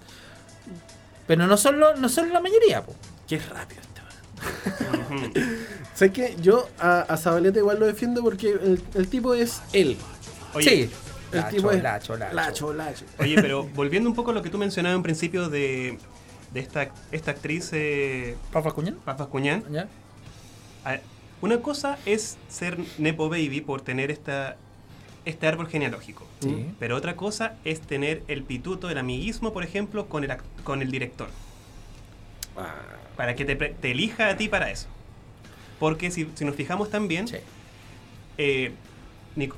Pero 1.29 1.47
no 1.47 1.57
son, 1.57 1.79
lo- 1.79 1.95
no 1.97 2.09
son 2.09 2.33
la 2.33 2.41
mayoría, 2.41 2.85
po. 2.85 2.93
Qué 3.29 3.39
rápido 3.39 3.81
este. 3.83 5.45
Sé 5.95 6.11
que 6.13 6.37
yo 6.41 6.69
a, 6.81 7.01
a 7.03 7.17
Zabaleta 7.17 7.59
igual 7.59 7.79
lo 7.79 7.87
defiendo 7.87 8.23
porque 8.23 8.51
el, 8.51 8.83
el 8.95 9.09
tipo 9.09 9.35
es 9.35 9.61
él. 9.73 9.97
Oye, 10.55 10.71
sí. 10.71 10.91
El 11.31 11.41
Lacho, 11.41 11.57
tipo 11.57 11.71
es 11.73 11.83
lacho, 11.83 12.17
lacho. 12.17 12.35
lacho, 12.35 12.73
lacho. 12.73 13.05
Oye, 13.19 13.37
pero 13.41 13.65
volviendo 13.75 14.09
un 14.09 14.17
poco 14.17 14.31
a 14.31 14.35
lo 14.35 14.43
que 14.43 14.49
tú 14.49 14.57
mencionabas 14.59 14.97
en 14.97 15.03
principio 15.03 15.51
de, 15.51 15.99
de 16.55 16.61
esta, 16.61 16.89
esta 17.13 17.33
actriz 17.33 17.69
eh, 17.75 18.35
¿Papa 18.51 18.73
Cuñán? 18.73 18.95
Paz 19.05 19.19
Bascuñán, 19.19 19.63
¿Ya? 19.71 19.89
a- 20.87 20.99
una 21.43 21.61
cosa 21.61 21.99
es 22.07 22.39
ser 22.49 22.79
Nepo 22.97 23.29
Baby 23.29 23.61
por 23.61 23.83
tener 23.83 24.11
esta, 24.11 24.57
este 25.29 25.47
árbol 25.47 25.69
genealógico. 25.69 26.27
Sí. 26.41 26.67
Pero 26.79 26.97
otra 26.97 27.15
cosa 27.17 27.55
es 27.65 27.81
tener 27.81 28.23
el 28.29 28.43
pituto, 28.43 28.89
el 28.91 28.99
amiguismo, 28.99 29.53
por 29.53 29.63
ejemplo, 29.65 30.07
con 30.07 30.25
el, 30.25 30.37
con 30.65 30.83
el 30.83 30.91
director. 30.91 31.29
Ah, 32.57 32.75
Para 33.17 33.35
que 33.37 33.45
te, 33.45 33.55
te 33.57 33.91
elija 33.91 34.29
a 34.29 34.37
ti 34.37 34.49
para 34.49 34.71
eso. 34.71 34.87
Porque 35.79 36.11
si, 36.11 36.29
si 36.35 36.45
nos 36.45 36.55
fijamos 36.57 36.91
también, 36.91 37.29
Sí. 37.29 37.37
eh, 38.39 38.73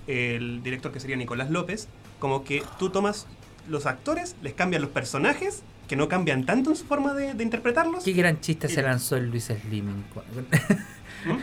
el 0.07 0.63
director 0.63 0.93
que 0.93 1.01
sería 1.01 1.17
Nicolás 1.17 1.51
López, 1.51 1.89
como 2.19 2.45
que 2.45 2.63
tú 2.79 2.91
tomas 2.91 3.27
los 3.69 3.87
actores, 3.87 4.37
les 4.43 4.53
cambian 4.53 4.83
los 4.83 4.91
personajes, 4.91 5.63
que 5.89 5.97
no 5.97 6.09
cambian 6.09 6.45
tanto 6.45 6.71
en 6.71 6.77
su 6.77 6.85
forma 6.85 7.15
de, 7.15 7.35
de 7.35 7.43
interpretarlos. 7.45 8.05
Qué 8.05 8.13
gran 8.13 8.41
chiste 8.41 8.69
se 8.69 8.83
lanzó 8.83 9.17
el 9.17 9.31
Luis 9.31 9.45
Slimming. 9.47 10.05
¿Mm? 11.25 11.39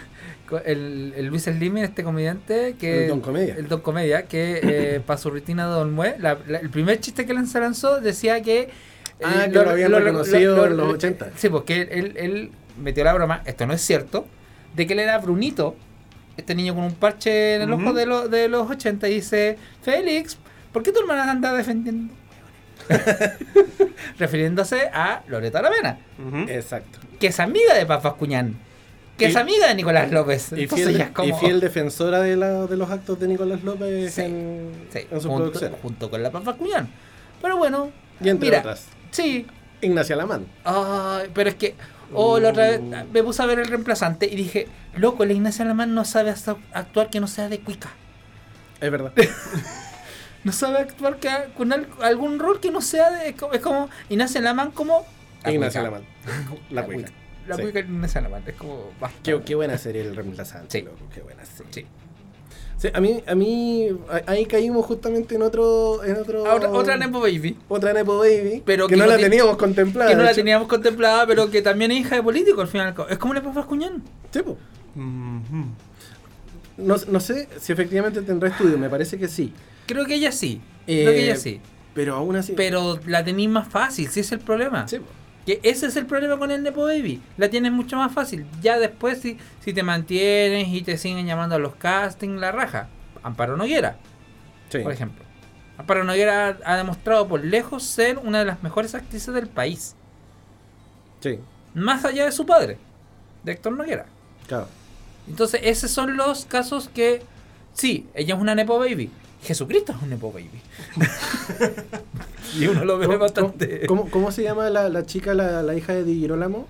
El, 0.65 1.13
el 1.15 1.25
Luis 1.27 1.43
Slimming, 1.43 1.83
este 1.83 2.03
comediante 2.03 2.75
que... 2.79 3.03
El 3.03 3.09
Don 3.09 3.21
Comedia. 3.21 3.55
El 3.57 3.67
Don 3.67 3.81
Comedia, 3.81 4.23
que 4.23 4.59
eh, 4.63 4.99
para 5.05 5.17
su 5.17 5.29
rutina 5.29 5.67
de 5.67 5.73
Don 5.73 5.93
Mue, 5.93 6.15
la- 6.19 6.37
la- 6.47 6.59
el 6.59 6.69
primer 6.69 6.99
chiste 6.99 7.25
que 7.25 7.33
lanzó, 7.33 7.59
lanzó 7.59 7.99
decía 8.01 8.41
que... 8.41 8.59
eh, 8.61 8.69
Ah, 9.23 9.45
que 9.51 9.53
lo 9.59 9.69
habían 9.69 9.91
reconocido 9.91 10.65
en 10.67 10.77
los 10.77 10.93
80. 10.93 11.31
Sí, 11.35 11.49
porque 11.49 11.81
él, 11.91 12.13
él 12.17 12.51
metió 12.81 13.03
la 13.03 13.13
broma, 13.13 13.41
esto 13.45 13.65
no 13.65 13.73
es 13.73 13.81
cierto, 13.81 14.25
de 14.75 14.85
que 14.87 14.93
él 14.93 14.99
era 14.99 15.17
Brunito, 15.17 15.75
este 16.37 16.53
niño 16.55 16.75
con 16.75 16.83
un 16.83 16.93
parche 16.95 17.55
en 17.55 17.63
el 17.63 17.73
ojo 17.73 17.93
de, 17.93 18.05
lo- 18.05 18.27
de 18.29 18.47
los 18.47 18.69
80, 18.69 19.07
y 19.09 19.15
dice, 19.15 19.57
Félix, 19.81 20.37
¿por 20.71 20.83
qué 20.83 20.91
tu 20.91 20.99
hermana 20.99 21.29
anda 21.31 21.53
defendiendo? 21.53 22.13
Refiriéndose 24.19 24.87
a 24.93 25.23
Loreta 25.27 25.59
Aravena, 25.59 25.97
exacto. 26.47 26.99
que 27.19 27.27
es 27.27 27.39
amiga 27.39 27.73
de 27.73 27.85
Papas 27.85 28.13
Cuñán, 28.13 28.55
que 29.17 29.25
Y- 29.25 29.27
es 29.29 29.35
amiga 29.35 29.67
de 29.67 29.75
Nicolás 29.75 30.11
López. 30.11 30.51
Y 30.55 30.67
fiel, 30.67 31.01
es 31.01 31.09
como- 31.11 31.27
y 31.27 31.39
fiel 31.39 31.59
defensora 31.59 32.19
de, 32.21 32.35
la, 32.35 32.65
de 32.67 32.77
los 32.77 32.89
actos 32.89 33.19
de 33.19 33.27
Nicolás 33.27 33.63
López 33.63 34.13
Sí, 34.13 34.21
en, 34.21 34.71
Sí, 34.93 34.99
en 35.09 35.21
su 35.21 35.27
junto, 35.29 35.45
producción. 35.51 35.73
junto 35.81 36.09
con 36.09 36.21
la 36.23 36.31
Papas 36.31 36.55
Cuñán. 36.55 36.87
Pero 37.41 37.57
bueno, 37.57 37.91
Y 38.21 38.29
entre 38.29 38.49
mira, 38.49 38.59
otras, 38.59 38.85
sí, 39.11 39.45
Ignacia 39.81 40.15
Lamán. 40.15 40.45
Pero 41.33 41.49
es 41.49 41.55
que. 41.55 41.75
Oh, 42.13 42.39
la 42.39 42.49
otra 42.51 42.69
vez 42.69 42.79
Uh. 42.79 42.93
me 43.11 43.21
puse 43.21 43.41
a 43.43 43.45
ver 43.45 43.59
el 43.59 43.67
reemplazante 43.67 44.27
y 44.27 44.35
dije, 44.37 44.67
loco, 44.95 45.25
la 45.25 45.33
Ignacia 45.33 45.65
Alemán 45.65 45.93
no 45.93 46.05
sabe 46.05 46.29
hasta- 46.29 46.55
actuar 46.71 47.09
que 47.09 47.19
no 47.19 47.27
sea 47.27 47.49
de 47.49 47.59
cuica. 47.59 47.89
Es 48.79 48.89
verdad. 48.91 49.11
No 50.43 50.53
sabe 50.53 50.77
actuar 50.77 51.17
que- 51.17 51.29
con 51.57 51.73
al- 51.73 51.87
algún 52.01 52.39
rol 52.39 52.61
que 52.61 52.71
no 52.71 52.79
sea 52.79 53.09
de. 53.11 53.35
Es 53.51 53.61
como, 53.61 53.89
Ignacio 54.07 54.39
Laman 54.39 54.71
como. 54.71 55.05
Laman. 55.43 56.03
La 56.71 56.71
La 56.81 56.85
cuica. 56.85 57.09
La 57.47 57.55
Sí. 57.55 57.61
cuica 57.63 57.79
de 57.81 57.85
Ignacio 57.87 58.21
Laman. 58.21 58.43
Es 58.45 58.55
como. 58.55 58.91
basta. 58.99 59.17
Qué, 59.23 59.41
qué 59.45 59.55
buena 59.55 59.77
serie 59.77 60.01
el 60.01 60.15
reemplazante. 60.15 60.79
Sí. 60.79 60.85
loco, 60.85 60.97
qué 61.13 61.21
buena 61.21 61.45
serie. 61.45 61.71
Sí. 61.73 61.85
Sí, 62.79 62.89
a 62.93 63.01
mí, 63.01 63.23
a 63.25 63.33
mí, 63.33 63.87
ahí 64.27 64.45
caímos 64.45 64.85
justamente 64.85 65.33
en 65.33 65.41
otro, 65.41 66.03
en 66.03 66.15
otro. 66.17 66.45
Ah, 66.45 66.53
Otra, 66.55 66.69
otra 66.69 66.95
Nepo 66.97 67.19
Baby. 67.19 67.57
Otra 67.69 67.91
Nepo 67.91 68.19
Baby. 68.19 68.61
Pero 68.63 68.87
que, 68.87 68.93
que 68.93 68.99
no 68.99 69.07
la 69.07 69.17
teníamos 69.17 69.57
contemplada. 69.57 70.11
Que 70.11 70.15
no 70.15 70.21
la 70.21 70.29
hecho. 70.29 70.41
teníamos 70.41 70.67
contemplada, 70.67 71.25
pero 71.25 71.49
que 71.49 71.63
también 71.63 71.89
es 71.91 72.01
hija 72.01 72.15
de 72.17 72.21
político 72.21 72.61
al 72.61 72.67
final. 72.67 72.93
Es 73.09 73.17
como 73.17 73.33
Nepo 73.33 73.51
Bascuñán. 73.51 74.03
Sí, 74.31 74.43
po. 74.43 74.57
Mhm. 74.93 75.71
no, 76.77 76.95
no 77.07 77.19
sé 77.19 77.47
si 77.59 77.71
efectivamente 77.73 78.21
tendrá 78.21 78.49
estudio, 78.49 78.77
me 78.77 78.89
parece 78.89 79.17
que 79.17 79.27
sí. 79.27 79.53
Creo 79.87 80.05
que 80.05 80.13
ella 80.13 80.31
sí. 80.31 80.61
Eh, 80.85 81.01
Creo 81.03 81.13
que 81.13 81.23
ella 81.23 81.35
sí. 81.35 81.59
Pero 81.95 82.13
aún 82.15 82.35
así. 82.35 82.53
Pero 82.55 82.99
la 83.07 83.23
tenéis 83.25 83.49
más 83.49 83.67
fácil, 83.67 84.07
si 84.09 84.19
es 84.19 84.31
el 84.31 84.39
problema. 84.39 84.87
Sí, 84.87 84.99
po. 84.99 85.05
Que 85.47 85.59
ese 85.63 85.87
es 85.87 85.95
el 85.95 86.05
problema 86.05 86.37
con 86.37 86.51
el 86.51 86.61
Nepo 86.61 86.83
Baby. 86.83 87.21
La 87.37 87.49
tienes 87.49 87.71
mucho 87.71 87.95
más 87.95 88.11
fácil. 88.13 88.45
Ya 88.61 88.77
después, 88.77 89.19
si, 89.21 89.37
si 89.63 89.73
te 89.73 89.81
mantienes 89.81 90.67
y 90.67 90.81
te 90.83 90.97
siguen 90.97 91.25
llamando 91.25 91.55
a 91.55 91.57
los 91.59 91.73
castings, 91.75 92.39
la 92.39 92.51
raja. 92.51 92.89
Amparo 93.23 93.57
Noguera, 93.57 93.97
Sí. 94.69 94.79
por 94.79 94.91
ejemplo. 94.91 95.23
Amparo 95.77 96.03
Noguera 96.03 96.57
ha 96.65 96.75
demostrado 96.75 97.27
por 97.27 97.43
lejos 97.43 97.83
ser 97.83 98.17
una 98.19 98.39
de 98.39 98.45
las 98.45 98.61
mejores 98.61 98.93
actrices 98.93 99.33
del 99.33 99.47
país. 99.47 99.95
Sí, 101.21 101.39
Más 101.73 102.03
allá 102.05 102.25
de 102.25 102.31
su 102.31 102.45
padre, 102.45 102.77
de 103.43 103.51
Héctor 103.53 103.73
Noguera. 103.73 104.05
claro. 104.47 104.67
Entonces, 105.29 105.59
esos 105.63 105.91
son 105.91 106.15
los 106.17 106.45
casos 106.45 106.89
que. 106.89 107.21
Sí, 107.73 108.07
ella 108.13 108.35
es 108.35 108.41
una 108.41 108.55
Nepo 108.55 108.79
Baby. 108.79 109.09
Jesucristo 109.43 109.93
es 109.95 110.01
un 110.01 110.09
Nepo 110.09 110.31
Baby. 110.31 110.49
y 112.59 112.67
uno 112.67 112.85
lo 112.85 112.97
ve 112.97 113.05
¿Cómo, 113.07 113.19
bastante. 113.19 113.85
cómo- 113.87 114.09
cómo 114.09 114.31
se 114.31 114.43
llama 114.43 114.69
la, 114.69 114.89
la 114.89 115.05
chica, 115.05 115.33
la, 115.33 115.61
la 115.63 115.75
hija 115.75 115.93
de 115.93 116.03
Di 116.03 116.15
Girolamo? 116.19 116.67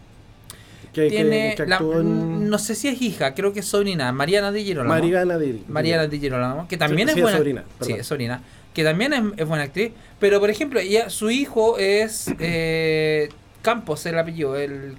Que, 0.93 1.09
Tiene. 1.09 1.53
que 1.55 1.65
la- 1.65 1.75
actuó 1.77 1.99
en 1.99 2.49
no 2.49 2.57
sé 2.57 2.73
si 2.75 2.87
es 2.87 3.01
hija, 3.01 3.33
creo 3.35 3.53
que 3.53 3.59
es 3.59 3.65
sobrina. 3.67 4.11
Mariana 4.11 4.51
Di 4.51 4.63
Girolamo. 4.63 4.93
Mariana 4.95 5.37
Di 5.37 5.63
Mariana 5.67 6.07
Di 6.07 6.19
Girolamo, 6.19 6.67
que 6.67 6.77
también 6.77 7.07
Sí, 7.07 7.11
es 7.11 7.13
sí, 7.15 7.19
es 7.19 7.23
buena. 7.23 7.37
sobrina, 7.37 7.63
sí, 7.81 7.93
es 7.93 8.07
sobrina. 8.07 8.41
Que 8.73 8.83
también 8.83 9.13
es, 9.13 9.23
es 9.37 9.47
buena 9.47 9.63
actriz. 9.63 9.91
Pero, 10.19 10.39
por 10.39 10.49
ejemplo, 10.49 10.79
ella, 10.79 11.09
su 11.09 11.29
hijo 11.31 11.77
es. 11.77 12.27
eh, 12.39 13.29
Campos, 13.63 14.05
el 14.05 14.17
apellido. 14.17 14.55
El, 14.55 14.93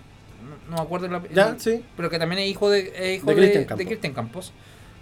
no, 0.69 0.77
me 0.77 0.81
acuerdo 0.81 1.07
el 1.07 1.14
apellido. 1.14 1.37
Ya, 1.53 1.59
sí. 1.59 1.83
Pero 1.97 2.11
que 2.11 2.19
también 2.19 2.41
es 2.43 2.49
hijo 2.49 2.71
de, 2.71 2.93
es 2.97 3.16
hijo 3.19 3.27
De 3.27 3.35
de, 3.35 3.41
Cristian 3.41 3.62
de 3.62 3.66
Campos. 3.66 3.87
Cristian 3.87 4.12
Campos. 4.14 4.53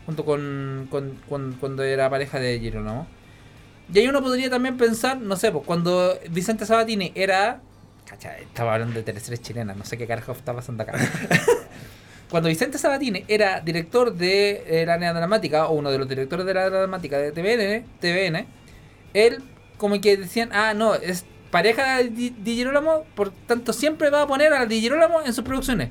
Junto 0.06 0.24
con, 0.24 0.86
con, 0.90 1.18
con- 1.28 1.52
cuando 1.58 1.82
era 1.82 2.08
pareja 2.08 2.38
de 2.38 2.58
Girolamo. 2.60 3.06
Y 3.92 3.98
ahí 3.98 4.08
uno 4.08 4.22
podría 4.22 4.50
también 4.50 4.76
pensar, 4.76 5.18
no 5.18 5.36
sé, 5.36 5.52
pues 5.52 5.64
cuando 5.64 6.18
Vicente 6.30 6.64
Sabatini 6.66 7.12
era. 7.14 7.60
Cacha, 8.04 8.38
estaba 8.38 8.74
hablando 8.74 8.94
de 8.94 9.02
teleseries 9.02 9.42
chilenas, 9.42 9.76
no 9.76 9.84
sé 9.84 9.98
qué 9.98 10.06
carajo 10.06 10.32
está 10.32 10.54
pasando 10.54 10.82
acá. 10.84 10.94
cuando 12.30 12.48
Vicente 12.48 12.78
Sabatini 12.78 13.24
era 13.28 13.60
director 13.60 14.14
de 14.14 14.62
eh, 14.66 14.86
la 14.86 14.94
área 14.94 15.12
dramática, 15.12 15.66
o 15.66 15.74
uno 15.74 15.90
de 15.90 15.98
los 15.98 16.08
directores 16.08 16.46
de 16.46 16.54
la 16.54 16.70
dramática 16.70 17.18
de 17.18 17.32
TVN, 17.32 17.84
TVN 18.00 18.46
él 19.14 19.42
como 19.78 20.00
que 20.00 20.16
decían, 20.16 20.50
ah, 20.52 20.74
no, 20.74 20.94
es 20.94 21.24
pareja 21.50 21.98
de 21.98 22.10
Di, 22.10 22.30
Di 22.30 22.54
Girolamo, 22.54 23.04
por 23.14 23.30
tanto 23.30 23.72
siempre 23.72 24.10
va 24.10 24.22
a 24.22 24.26
poner 24.26 24.52
a 24.52 24.60
la 24.60 24.66
Di 24.66 24.80
Girolamo 24.80 25.22
en 25.22 25.32
sus 25.32 25.44
producciones. 25.44 25.90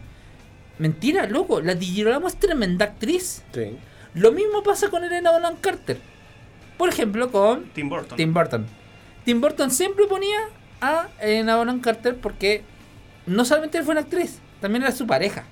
Mentira, 0.77 1.27
loco, 1.27 1.61
la 1.61 1.75
Di 1.75 1.85
Girolamo 1.85 2.27
es 2.27 2.35
tremenda 2.35 2.85
actriz. 2.85 3.43
Sí. 3.53 3.77
Lo 4.15 4.31
mismo 4.31 4.63
pasa 4.63 4.89
con 4.89 5.03
Elena 5.03 5.31
Bonham 5.31 5.55
Carter. 5.61 5.99
Por 6.77 6.89
ejemplo, 6.89 7.31
con 7.31 7.65
Tim 7.73 7.89
Burton. 7.89 8.17
Tim 8.17 8.33
Burton. 8.33 8.65
Tim 9.23 9.41
Burton 9.41 9.71
siempre 9.71 10.05
ponía 10.07 10.39
a 10.81 11.07
Elena 11.21 11.57
Bonham 11.57 11.79
Carter 11.79 12.15
porque 12.15 12.63
no 13.25 13.43
solamente 13.45 13.77
él 13.77 13.83
fue 13.83 13.93
una 13.93 14.01
actriz, 14.01 14.39
también 14.61 14.83
era 14.83 14.91
su 14.91 15.07
pareja. 15.07 15.45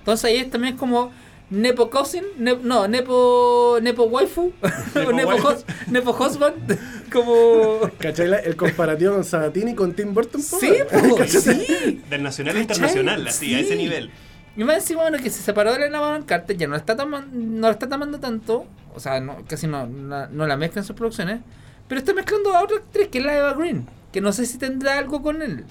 Entonces 0.00 0.24
ahí 0.24 0.36
es 0.36 0.50
también 0.50 0.76
como 0.76 1.12
Nepo 1.50 1.90
Cousin, 1.90 2.24
ne- 2.38 2.58
no, 2.62 2.88
Nepo, 2.88 3.78
Nepo 3.82 4.04
Waifu, 4.04 4.52
o 4.62 4.98
Nepo 5.12 5.12
Nepo, 5.12 5.48
hus- 5.48 5.64
Nepo 5.86 6.10
Husband, 6.18 6.78
como... 7.12 7.80
¿Cachai 7.98 8.28
la- 8.28 8.38
el 8.38 8.56
comparativo 8.56 9.14
con 9.14 9.24
Sabatini 9.24 9.74
con 9.74 9.92
Tim 9.94 10.12
Burton? 10.12 10.42
po? 10.42 10.58
Sí, 10.58 10.72
po, 10.90 11.24
sí. 11.26 12.02
Del 12.10 12.22
nacional 12.22 12.56
e 12.56 12.60
internacional, 12.60 13.26
así, 13.28 13.54
a 13.54 13.60
ese 13.60 13.70
Sí. 13.70 13.76
nivel. 13.76 14.10
Y 14.56 14.64
más 14.64 14.76
encima, 14.76 15.02
bueno, 15.02 15.18
que 15.18 15.30
se 15.30 15.42
separó 15.42 15.70
de 15.72 15.78
Elena 15.78 16.00
Bonham 16.00 16.24
Carter, 16.24 16.56
ya 16.56 16.66
no 16.66 16.72
la 16.72 16.78
está, 16.78 16.94
no 16.94 17.66
la 17.66 17.70
está 17.70 17.88
tomando 17.88 18.20
tanto, 18.20 18.66
o 18.94 19.00
sea, 19.00 19.20
no, 19.20 19.38
casi 19.48 19.66
no, 19.66 19.86
no, 19.86 20.46
la 20.46 20.56
mezcla 20.56 20.80
en 20.80 20.86
sus 20.86 20.94
producciones, 20.94 21.40
pero 21.88 21.98
está 21.98 22.14
mezclando 22.14 22.54
a 22.54 22.62
otra 22.62 22.76
actriz, 22.76 23.08
que 23.08 23.18
es 23.18 23.24
la 23.24 23.36
Eva 23.36 23.54
Green, 23.54 23.86
que 24.12 24.20
no 24.20 24.32
sé 24.32 24.46
si 24.46 24.58
tendrá 24.58 24.98
algo 24.98 25.22
con 25.22 25.42
él. 25.42 25.64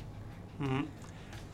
Ujú. 0.59 0.85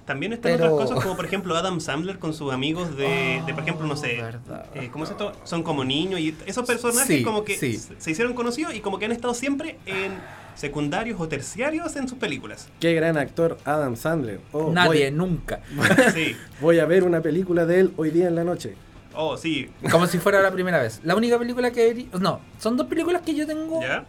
También 0.10 0.34
están 0.34 0.54
Pero- 0.54 0.74
otras 0.74 0.90
cosas 0.90 1.04
como 1.04 1.16
por 1.16 1.26
ejemplo 1.26 1.56
Adam 1.56 1.80
Sandler 1.80 2.18
con 2.18 2.34
sus 2.34 2.52
amigos 2.52 2.98
de, 2.98 3.44
de, 3.46 3.54
por 3.54 3.62
ejemplo, 3.62 3.86
no 3.86 3.96
sé, 3.96 4.18
Oh, 4.20 4.24
verdad. 4.24 4.66
eh, 4.74 4.90
¿cómo 4.92 5.04
es 5.04 5.12
esto? 5.12 5.34
Son 5.44 5.62
como 5.62 5.84
niños 5.86 6.20
y 6.20 6.36
esos 6.48 6.66
personajes 6.66 7.06
Sí, 7.18 7.22
como 7.24 7.44
que 7.44 7.56
sí. 7.56 7.78
se 8.00 8.10
hicieron 8.10 8.34
conocidos 8.34 8.74
y 8.74 8.80
como 8.80 8.98
que 8.98 9.06
han 9.06 9.12
estado 9.12 9.36
siempre 9.36 9.78
en 9.86 10.14
secundarios 10.56 11.22
o 11.22 11.28
terciarios 11.28 11.96
en 11.96 12.08
sus 12.08 12.18
películas. 12.18 12.70
Qué 12.80 12.96
gran 12.96 13.20
actor 13.20 13.60
Adam 13.66 13.96
Sandler. 13.96 14.40
Oh, 14.52 14.72
Nadie, 14.72 15.12
Voy, 15.12 15.18
nunca. 15.20 15.60
Sí. 16.16 16.36
voy 16.60 16.80
a 16.80 16.86
ver 16.88 17.04
una 17.04 17.22
película 17.22 17.68
de 17.68 17.80
él 17.82 17.94
hoy 17.96 18.10
día 18.10 18.28
en 18.30 18.34
la 18.34 18.44
noche. 18.44 18.74
Oh, 19.14 19.38
sí. 19.38 19.70
Como 19.92 20.08
si 20.08 20.18
fuera 20.18 20.42
la 20.42 20.50
primera 20.50 20.82
vez. 20.82 21.02
La 21.04 21.16
única 21.16 21.38
película 21.38 21.70
que 21.70 21.86
vería... 21.86 22.08
No, 22.20 22.40
son 22.58 22.78
dos 22.78 22.88
películas 22.88 23.22
que 23.22 23.36
yo 23.36 23.46
tengo 23.46 23.80
¿Ya? 23.84 24.06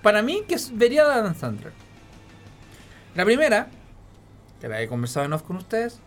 para 0.00 0.22
mí 0.22 0.44
que 0.48 0.56
vería 0.72 1.04
de 1.04 1.12
Adam 1.12 1.34
Sandler. 1.34 1.72
La 3.14 3.26
primera, 3.26 3.68
que 4.60 4.68
la 4.68 4.80
he 4.82 4.88
conversado 4.88 5.26
en 5.26 5.32
off 5.32 5.42
con 5.42 5.56
ustedes, 5.56 5.98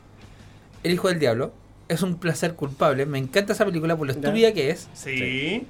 El 0.83 0.91
Hijo 0.93 1.07
del 1.09 1.19
Diablo. 1.19 1.53
Es 1.89 2.01
un 2.01 2.17
placer 2.17 2.55
culpable. 2.55 3.05
Me 3.05 3.17
encanta 3.19 3.53
esa 3.53 3.65
película 3.65 3.95
por 3.97 4.07
lo 4.07 4.13
estúpida 4.13 4.53
que 4.53 4.69
es. 4.69 4.87
Sí. 4.93 5.67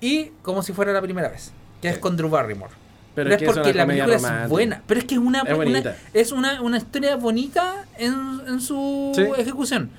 Y 0.00 0.26
como 0.42 0.62
si 0.62 0.72
fuera 0.72 0.92
la 0.92 1.00
primera 1.00 1.28
vez. 1.28 1.52
Que 1.80 1.88
es 1.88 1.98
con 1.98 2.16
Drew 2.16 2.28
Barrymore. 2.28 2.72
Pero, 3.14 3.30
Pero 3.30 3.30
es 3.30 3.34
es 3.34 3.38
que 3.38 3.44
es 3.44 3.54
porque 3.54 3.74
la 3.78 3.86
película 3.86 4.14
es 4.44 4.48
buena. 4.48 4.82
Pero 4.86 4.98
es 5.00 5.06
que 5.06 5.14
es 5.14 5.20
una, 5.20 5.42
Es 5.42 5.54
una- 5.56 5.94
es 6.12 6.32
una, 6.32 6.60
una 6.62 6.76
historia 6.78 7.16
bonita 7.16 7.84
en, 7.96 8.40
en 8.48 8.60
su 8.60 9.12
Sí. 9.14 9.22
ejecución. 9.38 9.90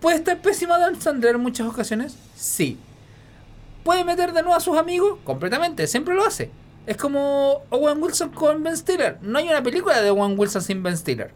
¿Puede 0.00 0.16
estar 0.18 0.40
pésima 0.40 0.78
Dan 0.78 1.00
Sandler 1.00 1.34
en 1.36 1.40
muchas 1.40 1.66
ocasiones? 1.66 2.16
Sí. 2.36 2.78
¿Puede 3.84 4.04
meter 4.04 4.32
de 4.32 4.42
nuevo 4.42 4.54
a 4.56 4.60
sus 4.60 4.76
amigos? 4.78 5.18
Completamente, 5.24 5.86
siempre 5.86 6.14
lo 6.14 6.24
hace. 6.24 6.50
Es 6.86 6.96
como 6.96 7.62
Owen 7.70 8.02
Wilson 8.02 8.30
con 8.30 8.62
Ben 8.62 8.76
Stiller. 8.76 9.18
No 9.22 9.38
hay 9.38 9.48
una 9.48 9.62
película 9.62 10.00
de 10.00 10.10
Owen 10.10 10.38
Wilson 10.38 10.62
sin 10.62 10.82
Ben 10.82 10.96
Stiller. 10.96 11.32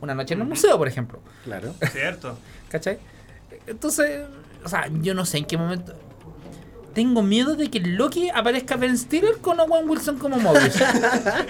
Una 0.00 0.14
noche 0.14 0.34
en 0.34 0.40
el 0.42 0.46
museo, 0.48 0.76
por 0.78 0.88
ejemplo. 0.88 1.20
Claro. 1.44 1.74
Cierto. 1.92 2.36
¿Cachai? 2.68 2.98
Entonces, 3.66 4.22
o 4.64 4.68
sea, 4.68 4.88
yo 5.00 5.14
no 5.14 5.24
sé 5.24 5.38
en 5.38 5.44
qué 5.46 5.56
momento. 5.56 5.94
Tengo 6.94 7.22
miedo 7.22 7.56
de 7.56 7.70
que 7.70 7.80
Loki 7.80 8.28
aparezca 8.30 8.76
Ben 8.76 8.98
Stiller 8.98 9.38
con 9.40 9.58
Owen 9.60 9.88
Wilson 9.88 10.18
como 10.18 10.36
Mobius. 10.38 10.76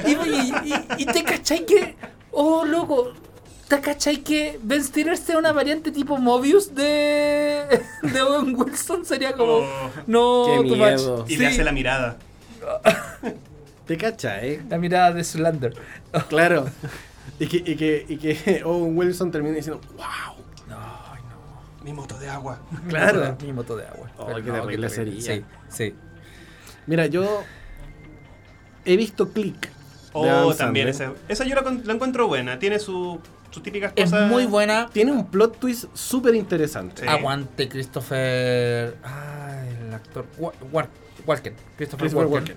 y, 0.06 0.10
y- 0.28 0.52
y- 0.72 1.02
y 1.02 1.06
te 1.06 1.24
cachai 1.24 1.66
que. 1.66 1.96
Oh, 2.30 2.64
loco. 2.64 3.12
¿Te 3.68 3.80
cachai 3.80 4.18
que 4.18 4.60
Ben 4.62 4.84
Stiller 4.84 5.16
sea 5.16 5.38
una 5.38 5.50
variante 5.52 5.90
tipo 5.90 6.16
Mobius 6.18 6.74
de, 6.74 7.64
de 8.02 8.22
Owen 8.22 8.54
Wilson? 8.54 9.04
Sería 9.04 9.32
como. 9.32 9.52
Oh. 9.54 9.66
No, 10.06 10.44
Qué 10.46 10.56
too 10.68 10.76
much. 10.76 10.76
miedo. 10.78 11.24
Y 11.26 11.30
Sí, 11.32 11.36
le 11.38 11.46
hace 11.48 11.64
la 11.64 11.72
mirada. 11.72 12.18
¿Te 13.86 13.96
cachai? 13.96 14.62
la 14.68 14.78
mirada 14.78 15.12
de 15.12 15.24
Slander. 15.24 15.74
Claro. 16.28 16.66
Y 17.38 17.46
que, 17.46 17.56
y 17.58 17.76
que, 17.76 18.06
y 18.08 18.16
que 18.16 18.62
Owen 18.64 18.96
Wilson 18.96 19.30
termina 19.30 19.56
diciendo, 19.56 19.80
wow. 19.96 20.42
Mi 21.84 21.92
moto 21.92 22.16
de 22.18 22.28
agua. 22.28 22.60
Claro. 22.88 23.36
Mi 23.42 23.52
moto 23.52 23.76
de 23.76 23.84
agua. 23.86 24.08
Oh, 24.16 24.32
qué 24.36 24.42
terrible 24.52 24.88
sería. 24.88 25.20
Sí, 25.20 25.44
sí. 25.68 25.94
Mira, 26.86 27.06
yo 27.06 27.42
he 28.84 28.96
visto 28.96 29.32
Click. 29.32 29.68
Oh, 30.12 30.54
también. 30.54 30.86
Esa, 30.86 31.12
esa 31.26 31.44
yo 31.44 31.56
la, 31.56 31.62
la 31.84 31.92
encuentro 31.94 32.28
buena. 32.28 32.60
Tiene 32.60 32.78
su, 32.78 33.18
sus 33.50 33.64
típicas 33.64 33.92
Es 33.96 34.10
cosas. 34.10 34.30
muy 34.30 34.46
buena. 34.46 34.90
Tiene 34.92 35.10
un 35.10 35.26
plot 35.26 35.58
twist 35.58 35.86
súper 35.94 36.36
interesante. 36.36 37.02
Sí. 37.02 37.08
Aguante 37.08 37.68
Christopher. 37.68 38.96
Ah, 39.02 39.64
el 39.80 39.92
actor. 39.92 40.24
Wa- 40.38 40.52
Wa- 40.70 40.88
Walken. 41.26 41.54
Christopher, 41.76 42.00
Christopher 42.00 42.26
Walken, 42.28 42.54
Walken. 42.54 42.56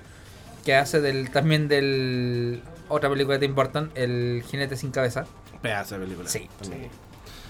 Que 0.63 0.75
hace 0.75 1.01
del 1.01 1.29
también 1.31 1.67
del. 1.67 2.61
Otra 2.87 3.09
película 3.09 3.37
de 3.37 3.45
Tim 3.47 3.55
Burton, 3.55 3.91
El 3.95 4.43
Jinete 4.47 4.75
sin 4.77 4.91
Cabeza. 4.91 5.25
Pedazo 5.61 5.95
de 5.95 6.01
película. 6.05 6.29
Sí, 6.29 6.47
también. 6.61 6.89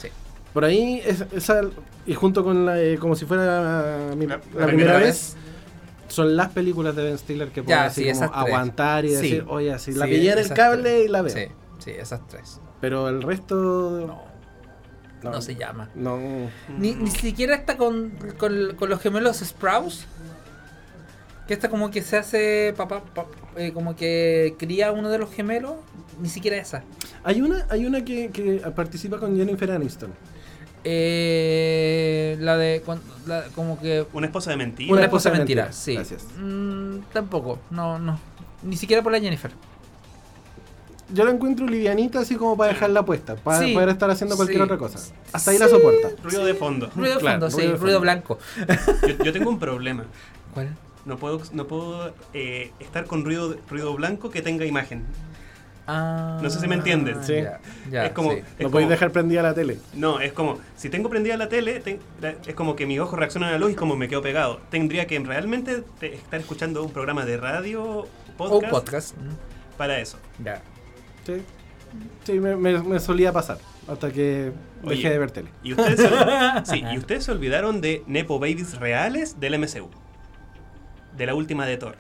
Sí. 0.01 0.07
Por 0.53 0.63
ahí, 0.65 1.01
es- 1.05 1.25
esa, 1.33 1.61
y 2.05 2.13
junto 2.13 2.43
con 2.43 2.65
la, 2.65 2.79
eh, 2.81 2.97
como 2.97 3.15
si 3.15 3.25
fuera 3.25 4.11
mi- 4.15 4.25
la, 4.27 4.37
La- 4.37 4.41
la 4.61 4.67
primera, 4.67 4.67
primera 4.67 4.97
vez, 4.99 5.35
son 6.07 6.37
las 6.37 6.49
películas 6.51 6.95
de 6.95 7.03
Ben 7.03 7.17
Stiller 7.17 7.49
que 7.49 7.63
puedo 7.63 7.75
Ya, 7.77 7.85
así 7.85 8.03
sí, 8.03 8.11
como 8.11 8.23
esas 8.25 8.31
tres. 8.31 8.45
aguantar 8.47 9.03
y 9.05 9.09
Sí. 9.09 9.15
decir, 9.15 9.45
oye, 9.49 9.73
así, 9.73 9.91
la 9.91 10.05
Sí, 10.05 10.11
pillé 10.11 10.31
en 10.31 10.37
el 10.39 10.49
cable 10.53 10.83
tres. 10.83 11.05
y 11.05 11.07
la 11.09 11.21
veo. 11.21 11.33
Sí, 11.33 11.45
sí, 11.79 11.91
esas 11.91 12.25
tres. 12.27 12.61
Pero 12.79 13.09
el 13.09 13.21
resto, 13.21 14.23
No, 15.23 15.31
no, 15.31 15.41
se 15.41 15.55
llama. 15.55 15.89
no. 15.95 16.17
Ni, 16.77 16.93
ni 16.93 17.09
siquiera 17.11 17.55
está 17.55 17.75
con, 17.75 18.11
con, 18.37 18.75
con 18.77 18.89
los 18.89 19.01
gemelos 19.01 19.37
Sprouse. 19.39 20.05
Que 21.47 21.53
esta 21.53 21.69
como 21.69 21.91
que 21.91 22.01
se 22.01 22.17
hace 22.17 22.73
papá, 22.75 23.01
pa- 23.13 23.25
eh, 23.55 23.71
como 23.73 23.95
que 23.95 24.55
cría 24.57 24.91
uno 24.91 25.09
de 25.09 25.17
los 25.19 25.31
gemelos, 25.31 25.73
ni 26.19 26.29
siquiera 26.29 26.57
esa. 26.57 26.83
Hay 27.23 27.41
una, 27.41 27.65
hay 27.69 27.85
una 27.85 28.03
que, 28.03 28.29
que 28.31 28.57
participa 28.75 29.19
con 29.19 29.35
Jennifer 29.37 29.71
Aniston. 29.71 30.11
Eh, 30.83 32.37
la 32.39 32.57
de 32.57 32.81
la- 33.27 33.43
como 33.55 33.79
que 33.79 34.05
Una 34.13 34.27
esposa 34.27 34.51
de 34.51 34.57
mentira. 34.57 34.91
una 34.93 35.01
esposa 35.03 35.29
de 35.31 35.37
mentira, 35.39 35.63
mentira, 35.63 35.81
sí. 35.81 35.93
gracias. 35.95 36.25
Mm, 36.39 36.99
tampoco, 37.13 37.59
no, 37.71 37.99
no. 37.99 38.19
Ni 38.63 38.75
siquiera 38.77 39.01
por 39.03 39.11
la 39.11 39.19
Jennifer. 39.19 39.51
Yo 41.13 41.23
la 41.23 41.31
encuentro 41.31 41.67
livianita 41.67 42.19
así 42.19 42.35
como 42.35 42.57
para 42.57 42.73
dejarla 42.73 43.05
puesta, 43.05 43.35
para 43.35 43.59
Sí, 43.59 43.73
poder 43.73 43.89
estar 43.89 44.09
haciendo 44.09 44.35
cualquier 44.35 44.59
sí. 44.59 44.63
otra 44.63 44.77
cosa. 44.77 44.99
Hasta 45.31 45.51
ahí 45.51 45.57
la 45.59 45.67
soporta. 45.67 46.09
Ruido 46.23 46.43
de 46.45 46.55
fondo. 46.55 46.89
Ruido 46.95 47.13
de 47.15 47.19
Claro, 47.19 47.41
fondo, 47.41 47.51
sí, 47.51 47.57
ruido 47.57 47.71
de 47.73 47.77
ruido 47.77 47.99
fondo. 47.99 48.01
blanco. 48.01 48.39
Yo, 49.07 49.23
yo 49.25 49.33
tengo 49.33 49.49
un 49.51 49.59
problema. 49.59 50.05
¿Cuál? 50.53 50.69
No 51.05 51.17
puedo, 51.17 51.41
no 51.53 51.67
puedo 51.67 52.13
eh, 52.33 52.71
estar 52.79 53.05
con 53.05 53.23
ruido, 53.23 53.55
ruido 53.69 53.93
blanco 53.95 54.29
que 54.31 54.41
tenga 54.41 54.65
imagen. 54.65 55.05
Ah, 55.87 56.39
No 56.41 56.49
sé 56.49 56.59
si 56.59 56.67
me 56.67 56.73
entienden. 56.75 57.23
Sí. 57.23 57.35
Ya, 57.35 57.59
ya, 57.91 58.05
Es 58.07 58.11
como- 58.13 58.31
sí. 58.31 58.37
Es 58.57 58.63
No 58.63 58.71
podéis 58.71 58.89
dejar 58.89 59.11
prendida 59.11 59.43
la 59.43 59.53
tele. 59.53 59.77
No, 59.93 60.19
es 60.19 60.33
como, 60.33 60.57
si 60.75 60.89
tengo 60.89 61.09
prendida 61.09 61.37
la 61.37 61.47
tele, 61.47 61.79
ten- 61.79 61.99
es 62.47 62.55
como 62.55 62.75
que 62.75 62.87
mis 62.87 62.99
ojos 62.99 63.19
reaccionan 63.19 63.49
a 63.49 63.51
la 63.53 63.59
luz 63.59 63.73
y 63.73 63.75
como 63.75 63.95
me 63.95 64.07
quedo 64.07 64.23
pegado. 64.23 64.59
Tendría 64.71 65.05
que 65.05 65.19
realmente 65.19 65.83
te- 65.99 66.15
estar 66.15 66.39
escuchando 66.39 66.83
un 66.83 66.91
programa 66.91 67.23
de 67.23 67.37
radio, 67.37 67.83
O 67.83 68.07
podcast, 68.35 68.71
podcast. 68.71 69.17
mm, 69.17 69.77
para 69.77 69.99
eso. 69.99 70.17
Ya. 70.43 70.63
Sí, 71.23 71.43
sí 72.23 72.39
me, 72.39 72.55
me- 72.55 72.81
me 72.81 72.99
solía 72.99 73.31
pasar. 73.31 73.59
Hasta 73.87 74.11
que 74.11 74.51
Oye. 74.83 74.95
dejé 74.95 75.09
de 75.11 75.19
ver 75.19 75.29
tele. 75.29 75.49
Y 75.61 75.73
ustedes, 75.73 75.99
se, 75.99 76.09
sí, 76.65 76.83
y 76.91 76.97
ustedes 76.97 77.25
se 77.25 77.31
olvidaron 77.31 77.79
de 77.81 78.01
Nepo 78.07 78.39
Babies 78.39 78.79
reales 78.79 79.39
del 79.39 79.59
MCU. 79.59 79.91
De 81.17 81.25
la 81.25 81.33
última 81.35 81.65
de 81.65 81.77
Thor. 81.77 81.95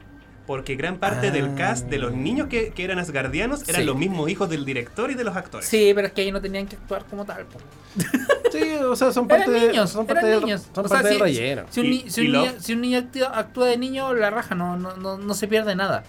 Porque 0.47 0.75
gran 0.75 0.97
parte 0.97 1.31
del 1.31 1.45
Ah. 1.45 1.55
cast 1.57 1.87
de 1.89 1.97
los 1.97 2.13
niños 2.13 2.47
que, 2.49 2.69
que 2.69 2.83
eran 2.83 2.99
asgardianos 2.99 3.67
eran 3.67 3.81
Sí. 3.81 3.87
los 3.87 3.95
mismos 3.97 4.29
hijos 4.29 4.47
del 4.49 4.63
director 4.63 5.09
y 5.09 5.15
de 5.15 5.23
los 5.23 5.35
actores. 5.35 5.67
Sí, 5.67 5.91
pero 5.95 6.07
es 6.07 6.13
que 6.13 6.21
ahí 6.21 6.31
no 6.31 6.39
tenían 6.39 6.67
que 6.67 6.75
actuar 6.75 7.05
como 7.05 7.25
tal. 7.25 7.45
po. 7.45 7.59
Sí, 8.51 8.75
o 8.75 8.95
sea, 8.95 9.11
son 9.11 9.27
parte, 9.27 9.49
Eran 9.49 9.59
de- 9.61 9.67
niños, 9.69 9.89
son 9.89 10.05
parte, 10.05 10.27
eran 10.29 10.39
niños. 10.41 10.67
son 10.73 10.85
O 10.85 10.87
sea, 10.87 10.97
parte 11.01 11.09
del 11.09 11.17
si- 11.17 11.23
relleno. 11.23 11.63
Si 11.71 11.79
un, 11.81 11.89
ni- 11.89 12.09
si 12.09 12.21
un 12.21 12.31
niño, 12.31 12.51
si 12.59 12.73
un 12.73 12.81
niño 12.81 12.99
actúa, 12.99 13.37
actúa 13.39 13.65
de 13.67 13.77
niño, 13.77 14.13
la 14.13 14.29
raja 14.29 14.53
no, 14.55 14.77
no, 14.77 14.95
no, 14.95 15.17
no 15.17 15.33
se 15.33 15.47
pierde 15.47 15.75
nada. 15.75 16.03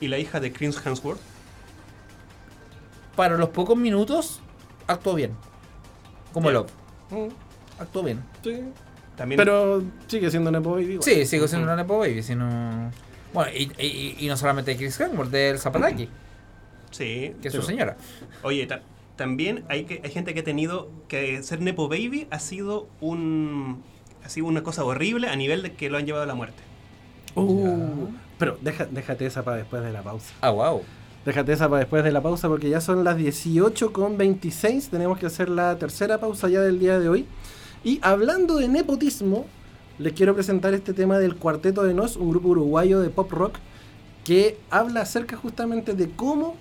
Y 0.00 0.06
la 0.08 0.18
hija 0.18 0.38
de 0.40 0.52
Chris 0.52 0.80
Hemsworth. 0.86 1.20
Para 3.16 3.36
los 3.36 3.48
pocos 3.50 3.76
minutos, 3.76 4.40
actuó 4.86 5.14
bien. 5.14 5.32
Como. 6.32 6.50
Love. 6.50 6.70
Mm, 7.10 7.28
Actuó 7.80 8.02
bien. 8.04 8.22
sí. 8.42 8.60
También 9.18 9.36
Pero 9.36 9.82
sigue 10.06 10.30
siendo 10.30 10.50
Nepo 10.50 10.70
Baby. 10.70 10.92
igual. 10.94 11.02
Sí, 11.02 11.26
sigo 11.26 11.46
siendo 11.48 11.66
una 11.66 11.76
Nepo 11.76 11.98
Baby, 11.98 12.22
sino... 12.22 12.90
Bueno, 13.34 13.50
y, 13.54 13.70
y- 13.84 14.16
y 14.20 14.28
no 14.28 14.36
solamente 14.38 14.74
Chris 14.76 14.98
Hemsworth, 14.98 15.30
del 15.30 15.58
Zapataki, 15.58 16.08
Sí. 16.90 17.34
que 17.42 17.48
es 17.48 17.52
su 17.54 17.60
señora. 17.62 17.96
Oye, 18.42 18.66
ta- 18.66 18.80
también 19.16 19.64
hay, 19.68 19.84
que, 19.84 20.00
hay 20.02 20.10
gente 20.10 20.32
que 20.32 20.40
ha 20.40 20.44
tenido 20.44 20.88
que 21.08 21.42
ser 21.42 21.60
Nepo 21.60 21.88
Baby 21.88 22.26
ha 22.30 22.38
sido 22.38 22.88
un 23.00 23.82
ha 24.24 24.28
sido 24.30 24.46
una 24.46 24.62
cosa 24.62 24.84
horrible 24.84 25.28
a 25.28 25.36
nivel 25.36 25.62
de 25.62 25.72
que 25.74 25.90
lo 25.90 25.98
han 25.98 26.06
llevado 26.06 26.24
a 26.24 26.26
la 26.26 26.34
muerte. 26.34 26.62
Uh, 27.34 28.08
pero 28.38 28.56
deja- 28.60 28.86
déjate 28.90 29.26
esa 29.26 29.42
para 29.44 29.56
después 29.58 29.82
de 29.82 29.92
la 29.92 30.02
pausa. 30.02 30.32
Ah, 30.40 30.50
wow. 30.50 30.82
Déjate 31.24 31.52
esa 31.52 31.68
para 31.68 31.80
después 31.80 32.04
de 32.04 32.12
la 32.12 32.22
pausa 32.22 32.48
porque 32.48 32.68
ya 32.70 32.80
son 32.80 33.04
las 33.04 33.16
18 33.16 33.92
con 33.92 34.16
26. 34.16 34.88
Tenemos 34.88 35.18
que 35.18 35.26
hacer 35.26 35.48
la 35.48 35.76
tercera 35.78 36.18
pausa 36.18 36.48
ya 36.48 36.60
del 36.60 36.78
día 36.78 36.98
de 36.98 37.08
hoy. 37.08 37.26
Y 37.84 38.00
hablando 38.02 38.56
de 38.56 38.68
nepotismo, 38.68 39.46
les 39.98 40.12
quiero 40.12 40.34
presentar 40.34 40.74
este 40.74 40.92
tema 40.92 41.18
del 41.18 41.36
Cuarteto 41.36 41.84
de 41.84 41.94
Nos, 41.94 42.16
un 42.16 42.30
grupo 42.30 42.48
uruguayo 42.48 43.00
de 43.00 43.10
pop 43.10 43.30
rock 43.32 43.56
que 44.24 44.58
habla 44.70 45.02
acerca 45.02 45.36
justamente 45.36 45.94
de 45.94 46.10
cómo 46.10 46.56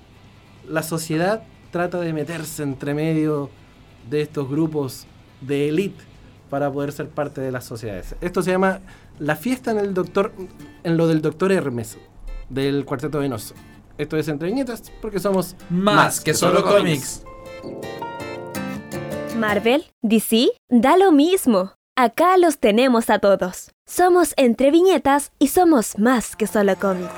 la 0.68 0.84
sociedad 0.84 1.44
trata 1.72 2.00
de 2.00 2.14
meterse 2.14 2.64
entre 2.64 2.94
medio 2.94 3.50
de 4.10 4.22
estos 4.22 4.50
grupos 4.50 5.06
de 5.42 5.70
élite 5.70 6.04
para 6.50 6.72
poder 6.72 6.92
ser 6.92 7.10
parte 7.10 7.42
de 7.42 7.52
las 7.52 7.66
sociedades. 7.66 8.16
Esto 8.22 8.42
se 8.42 8.52
llama 8.52 8.80
La 9.20 9.36
fiesta 9.36 9.72
en 9.72 9.80
el 9.80 9.94
doctor 9.94 10.32
en 10.84 10.98
lo 10.98 11.08
del 11.08 11.22
doctor 11.22 11.52
Hermes 11.52 11.98
del 12.50 12.86
Cuarteto 12.86 13.20
de 13.20 13.30
Nos. 13.30 13.54
Esto 13.98 14.18
es 14.18 14.28
entre 14.28 14.48
viñetas 14.48 14.92
porque 15.02 15.20
somos 15.20 15.56
Más, 15.70 16.22
que, 16.22 16.34
solo 16.34 16.64
cómics. 16.64 17.24
Marvel, 19.38 19.86
DC, 20.02 20.50
da 20.68 20.98
lo 20.98 21.12
mismo. 21.12 21.74
Acá 21.96 22.38
los 22.38 22.58
tenemos 22.58 23.12
a 23.12 23.20
todos. 23.20 23.72
Somos 23.86 24.34
entre 24.36 24.72
viñetas 24.72 25.32
y 25.38 25.50
somos 25.50 25.98
más 26.00 26.36
que 26.36 26.48
solo 26.48 26.76
cómics. 26.76 27.14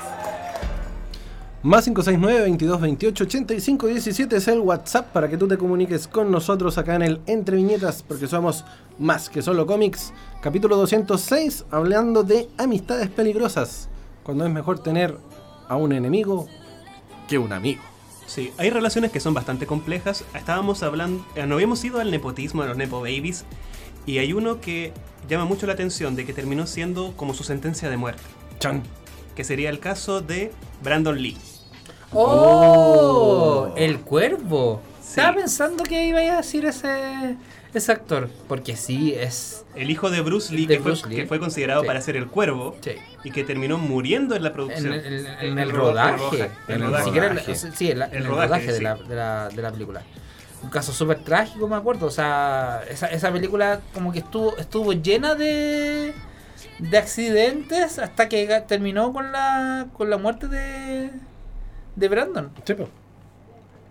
Más 1.62 1.84
569 1.84 2.42
22 2.42 2.80
28 2.80 3.24
85 3.24 3.86
17 3.86 4.36
es 4.36 4.48
el 4.48 4.60
WhatsApp 4.60 5.12
para 5.12 5.28
que 5.28 5.38
tú 5.38 5.48
te 5.48 5.58
comuniques 5.58 6.08
con 6.08 6.30
nosotros 6.30 6.78
acá 6.78 6.94
en 6.94 7.02
el 7.02 7.20
Entre 7.26 7.56
Viñetas, 7.56 8.02
porque 8.02 8.26
somos 8.26 8.64
más 8.98 9.28
que 9.30 9.42
solo 9.42 9.66
cómics. 9.66 10.12
Capítulo 10.42 10.76
206, 10.76 11.66
hablando 11.70 12.22
de 12.22 12.48
amistades 12.58 13.08
peligrosas. 13.08 13.88
Cuando 14.22 14.44
es 14.44 14.50
mejor 14.50 14.82
tener 14.82 15.16
a 15.68 15.76
un 15.76 15.92
enemigo 15.92 16.46
que 17.28 17.38
un 17.38 17.52
amigo. 17.52 17.89
Sí, 18.30 18.52
hay 18.58 18.70
relaciones 18.70 19.10
que 19.10 19.18
son 19.18 19.34
bastante 19.34 19.66
complejas. 19.66 20.24
Estábamos 20.34 20.84
hablando, 20.84 21.26
eh, 21.34 21.46
no 21.46 21.56
habíamos 21.56 21.84
ido 21.84 21.98
al 21.98 22.12
nepotismo, 22.12 22.62
a 22.62 22.66
los 22.66 22.76
nepo 22.76 23.00
babies, 23.00 23.44
y 24.06 24.18
hay 24.18 24.32
uno 24.32 24.60
que 24.60 24.92
llama 25.28 25.46
mucho 25.46 25.66
la 25.66 25.72
atención 25.72 26.14
de 26.14 26.24
que 26.24 26.32
terminó 26.32 26.68
siendo 26.68 27.12
como 27.16 27.34
su 27.34 27.42
sentencia 27.42 27.90
de 27.90 27.96
muerte, 27.96 28.22
Chan. 28.60 28.84
que 29.34 29.42
sería 29.42 29.68
el 29.68 29.80
caso 29.80 30.20
de 30.20 30.52
Brandon 30.80 31.20
Lee. 31.20 31.36
¡Oh! 32.12 33.72
El 33.76 33.98
cuervo. 33.98 34.80
Sí. 35.02 35.18
Estaba 35.18 35.34
pensando 35.34 35.82
que 35.82 36.06
iba 36.06 36.20
a 36.20 36.36
decir 36.36 36.64
ese, 36.66 37.36
ese 37.74 37.92
actor. 37.92 38.28
Porque 38.48 38.76
sí, 38.76 39.14
es. 39.14 39.64
El 39.74 39.90
hijo 39.90 40.10
de 40.10 40.20
Bruce 40.20 40.52
Lee, 40.54 40.66
De 40.66 40.76
que, 40.78 40.82
fue, 40.82 41.08
Lee. 41.10 41.16
que 41.16 41.26
fue 41.26 41.38
considerado 41.38 41.82
Sí. 41.82 41.86
para 41.86 42.00
ser 42.00 42.16
el 42.16 42.26
cuervo 42.26 42.76
Sí. 42.80 42.92
y 43.24 43.30
que 43.30 43.44
terminó 43.44 43.78
muriendo 43.78 44.34
en 44.34 44.42
la 44.42 44.52
producción. 44.52 44.92
en- 44.92 45.26
en 45.26 45.58
el 45.58 45.70
ro- 45.70 45.88
rodaje. 45.90 46.36
El 46.36 46.42
En 46.42 46.50
el 46.68 46.78
Ni 46.80 46.86
rodaje. 46.86 47.54
sí, 47.54 47.90
en, 47.90 47.98
la- 48.00 48.06
en 48.06 48.14
El 48.14 48.24
rodaje, 48.26 48.72
de, 48.72 48.80
la, 48.80 49.70
película. 49.72 50.02
Un 50.62 50.70
caso 50.70 50.92
súper 50.92 51.18
trágico, 51.24 51.66
me 51.68 51.76
acuerdo. 51.76 52.06
O 52.06 52.10
sea, 52.10 52.82
esa, 52.90 53.06
esa 53.06 53.32
película 53.32 53.80
como 53.94 54.12
que 54.12 54.18
estuvo, 54.18 54.56
estuvo 54.58 54.92
llena 54.92 55.34
de, 55.34 56.12
de 56.78 56.98
accidentes 56.98 57.98
hasta 57.98 58.28
que 58.28 58.62
terminó 58.66 59.12
con 59.12 59.32
la, 59.32 59.86
con 59.94 60.10
la 60.10 60.18
muerte 60.18 60.48
de, 60.48 61.10
de 61.96 62.08
Brandon. 62.08 62.50
Sí. 62.64 62.74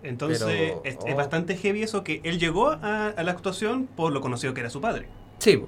Entonces 0.02 0.42
Pero- 0.44 0.82
es, 0.84 0.96
oh. 1.00 1.06
es 1.06 1.16
bastante 1.16 1.56
heavy 1.56 1.82
eso 1.82 2.02
que 2.04 2.20
él 2.24 2.38
llegó 2.38 2.70
a, 2.70 3.08
a 3.08 3.22
la 3.22 3.32
actuación 3.32 3.86
por 3.96 4.12
lo 4.12 4.20
conocido 4.20 4.54
que 4.54 4.60
era 4.60 4.70
su 4.70 4.80
padre. 4.80 5.08
Sí, 5.38 5.62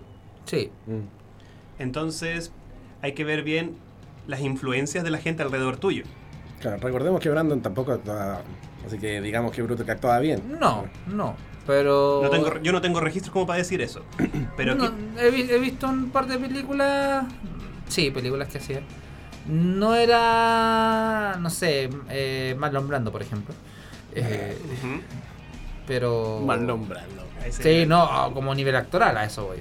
sí. 0.46 0.70
Mm. 0.86 1.82
Entonces 1.82 2.52
hay 3.02 3.12
que 3.12 3.24
ver 3.24 3.42
bien 3.42 3.76
las 4.26 4.40
influencias 4.40 5.04
de 5.04 5.10
la 5.10 5.18
gente 5.18 5.42
alrededor 5.42 5.76
tuyo. 5.76 6.04
Claro, 6.60 6.78
recordemos 6.78 7.20
que 7.20 7.28
Brandon 7.28 7.60
tampoco 7.60 7.92
actuaba. 7.92 8.42
Así 8.86 8.98
que 8.98 9.20
digamos 9.20 9.52
que 9.52 9.62
Bruto 9.62 9.84
que 9.84 9.90
actuaba 9.90 10.18
bien. 10.20 10.56
No, 10.60 10.86
no. 11.06 11.34
Pero. 11.66 12.20
No 12.22 12.30
tengo, 12.30 12.60
yo 12.60 12.72
no 12.72 12.80
tengo 12.80 13.00
registros 13.00 13.32
como 13.32 13.46
para 13.46 13.58
decir 13.58 13.80
eso. 13.80 14.02
Pero 14.56 14.74
No, 14.74 14.90
he 15.18 15.58
visto 15.58 15.88
un 15.88 16.10
par 16.10 16.26
de 16.26 16.38
películas. 16.38 17.24
Sí, 17.88 18.10
películas 18.10 18.48
que 18.48 18.58
hacía. 18.58 18.80
No 19.46 19.94
era. 19.94 21.36
No 21.40 21.50
sé, 21.50 21.90
eh, 22.10 22.54
Marlon 22.58 22.88
Brando, 22.88 23.10
por 23.12 23.22
ejemplo. 23.22 23.54
Eh, 24.14 24.56
pero. 25.86 26.40
Ahí 27.42 27.52
se 27.52 27.62
Sí, 27.82 27.86
no, 27.86 28.30
como 28.34 28.54
nivel 28.54 28.76
actoral, 28.76 29.16
a 29.16 29.24
eso 29.24 29.46
voy. 29.46 29.58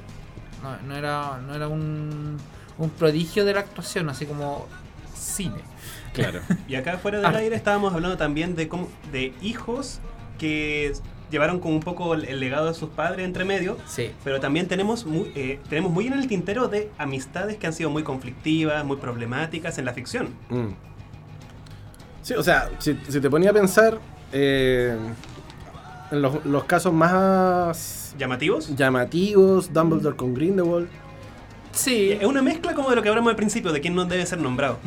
No, 0.61 0.77
no 0.87 0.95
era, 0.95 1.39
no 1.39 1.55
era 1.55 1.67
un, 1.67 2.37
un 2.77 2.89
prodigio 2.91 3.43
de 3.45 3.53
la 3.53 3.61
actuación, 3.61 4.09
así 4.09 4.25
como 4.25 4.67
cine. 5.15 5.57
Claro. 6.13 6.41
Y 6.67 6.75
acá 6.75 6.97
fuera 6.97 7.17
del 7.19 7.27
Ah. 7.35 7.39
aire 7.39 7.55
estábamos 7.55 7.93
hablando 7.93 8.17
también 8.17 8.55
de 8.55 8.67
cómo, 8.67 8.87
de 9.11 9.33
hijos 9.41 9.99
que 10.37 10.93
llevaron 11.31 11.59
como 11.59 11.73
un 11.75 11.79
poco 11.79 12.13
el, 12.13 12.25
el 12.25 12.39
legado 12.39 12.67
de 12.67 12.73
sus 12.73 12.89
padres 12.89 13.25
entre 13.25 13.45
medio. 13.45 13.77
Sí. 13.87 14.11
Pero 14.23 14.39
también 14.39 14.67
tenemos 14.67 15.05
muy, 15.05 15.31
eh, 15.35 15.59
tenemos 15.69 15.91
muy 15.91 16.05
en 16.07 16.13
el 16.13 16.27
tintero 16.27 16.67
de 16.67 16.91
amistades 16.97 17.57
que 17.57 17.65
han 17.67 17.73
sido 17.73 17.89
muy 17.89 18.03
conflictivas, 18.03 18.83
muy 18.85 18.97
problemáticas 18.97 19.77
en 19.79 19.85
la 19.85 19.93
ficción. 19.93 20.29
Mm. 20.49 20.67
Sí, 22.21 22.33
o 22.35 22.43
sea, 22.43 22.69
si, 22.77 22.99
si 23.07 23.19
te 23.19 23.29
ponía 23.29 23.49
a 23.49 23.53
pensar 23.53 23.97
eh, 24.31 24.95
en 26.11 26.21
los, 26.21 26.43
los 26.45 26.63
casos 26.65 26.93
más 26.93 28.13
¿Llamativos? 28.17 28.75
llamativos, 28.75 29.71
Dumbledore 29.73 30.15
con 30.15 30.33
Grindelwald, 30.33 30.89
Sí, 31.73 32.11
Es 32.11 32.25
una 32.25 32.41
mezcla 32.41 32.73
como 32.73 32.89
de 32.89 32.97
lo 32.97 33.01
que 33.01 33.07
hablamos 33.07 33.29
al 33.29 33.37
principio, 33.37 33.71
de 33.71 33.79
quién 33.79 33.95
no 33.95 34.03
debe 34.03 34.25
ser 34.25 34.39
nombrado. 34.39 34.77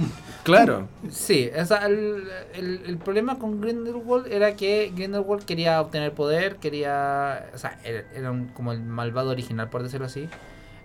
claro, 0.42 0.86
Sí, 1.10 1.50
o 1.58 1.64
sea, 1.64 1.86
el, 1.86 2.24
el- 2.52 2.82
el 2.84 2.98
problema 2.98 3.38
con 3.38 3.58
Grindelwald 3.62 4.26
era 4.30 4.54
que 4.54 4.92
Grindelwald 4.94 5.44
quería 5.46 5.80
obtener 5.80 6.12
poder, 6.12 6.56
quería, 6.56 7.46
o 7.54 7.58
sea, 7.58 7.78
era, 7.84 8.04
era 8.14 8.30
un- 8.30 8.48
como 8.48 8.72
el 8.72 8.82
malvado 8.82 9.30
original, 9.30 9.70
por 9.70 9.82
decirlo 9.82 10.06
así. 10.06 10.28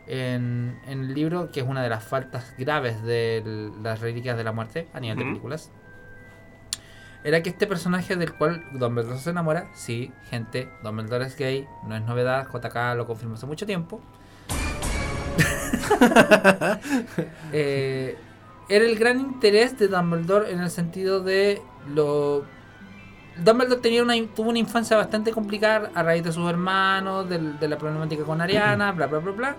en, 0.07 0.80
en 0.88 1.02
el 1.02 1.14
libro, 1.14 1.52
que 1.52 1.60
es 1.60 1.68
una 1.68 1.84
de 1.84 1.90
las 1.90 2.03
faltas 2.03 2.53
graves 2.57 3.03
de 3.03 3.44
las 3.84 3.99
reliquias 3.99 4.38
de 4.38 4.44
la 4.45 4.52
muerte 4.53 4.88
a 4.94 4.99
nivel 5.02 5.18
de 5.19 5.26
películas, 5.26 5.69
era 7.24 7.44
que 7.44 7.50
este 7.50 7.68
personaje 7.68 8.16
del 8.16 8.34
cual 8.34 8.64
Dumbledore 8.72 9.20
se 9.20 9.32
enamora, 9.32 9.68
sí, 9.74 10.12
gente, 10.30 10.70
Dumbledore 10.84 11.26
es 11.26 11.36
gay, 11.36 11.68
no 11.88 11.96
es 11.96 12.04
novedad, 12.04 12.48
JK 12.54 12.96
lo 12.96 13.06
confirmó 13.06 13.36
hace 13.36 13.46
mucho 13.46 13.66
tiempo. 13.66 14.02
Eh, 17.52 18.18
era 18.70 18.86
el 18.86 18.98
gran 18.98 19.20
interés 19.20 19.78
de 19.78 19.88
Dumbledore 19.88 20.52
en 20.52 20.60
el 20.60 20.70
sentido 20.70 21.22
de 21.22 21.62
lo 21.94 22.46
Dumbledore 23.44 23.82
tenía 23.82 24.04
una, 24.04 24.14
tuvo 24.36 24.50
una 24.50 24.60
infancia 24.60 24.98
bastante 24.98 25.32
complicada 25.32 25.90
a 25.96 26.04
raíz 26.04 26.24
de 26.24 26.32
sus 26.32 26.48
hermanos, 26.50 27.28
del- 27.30 27.58
de, 27.60 27.68
la 27.68 27.78
problemática 27.78 28.24
con 28.24 28.41
Ariana, 28.41 28.91
bla 28.91 29.08
bla 29.08 29.20
bla 29.20 29.32
bla. 29.32 29.56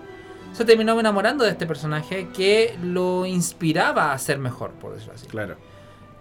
Se 0.53 0.65
terminó 0.65 0.99
enamorando 0.99 1.45
de 1.45 1.51
este 1.51 1.67
personaje 1.67 2.29
que 2.35 2.77
lo 2.83 3.25
inspiraba 3.27 4.13
a 4.13 4.19
ser 4.19 4.39
mejor, 4.39 4.71
por 4.73 4.95
decirlo 4.95 5.15
así. 5.15 5.27
Claro. 5.27 5.57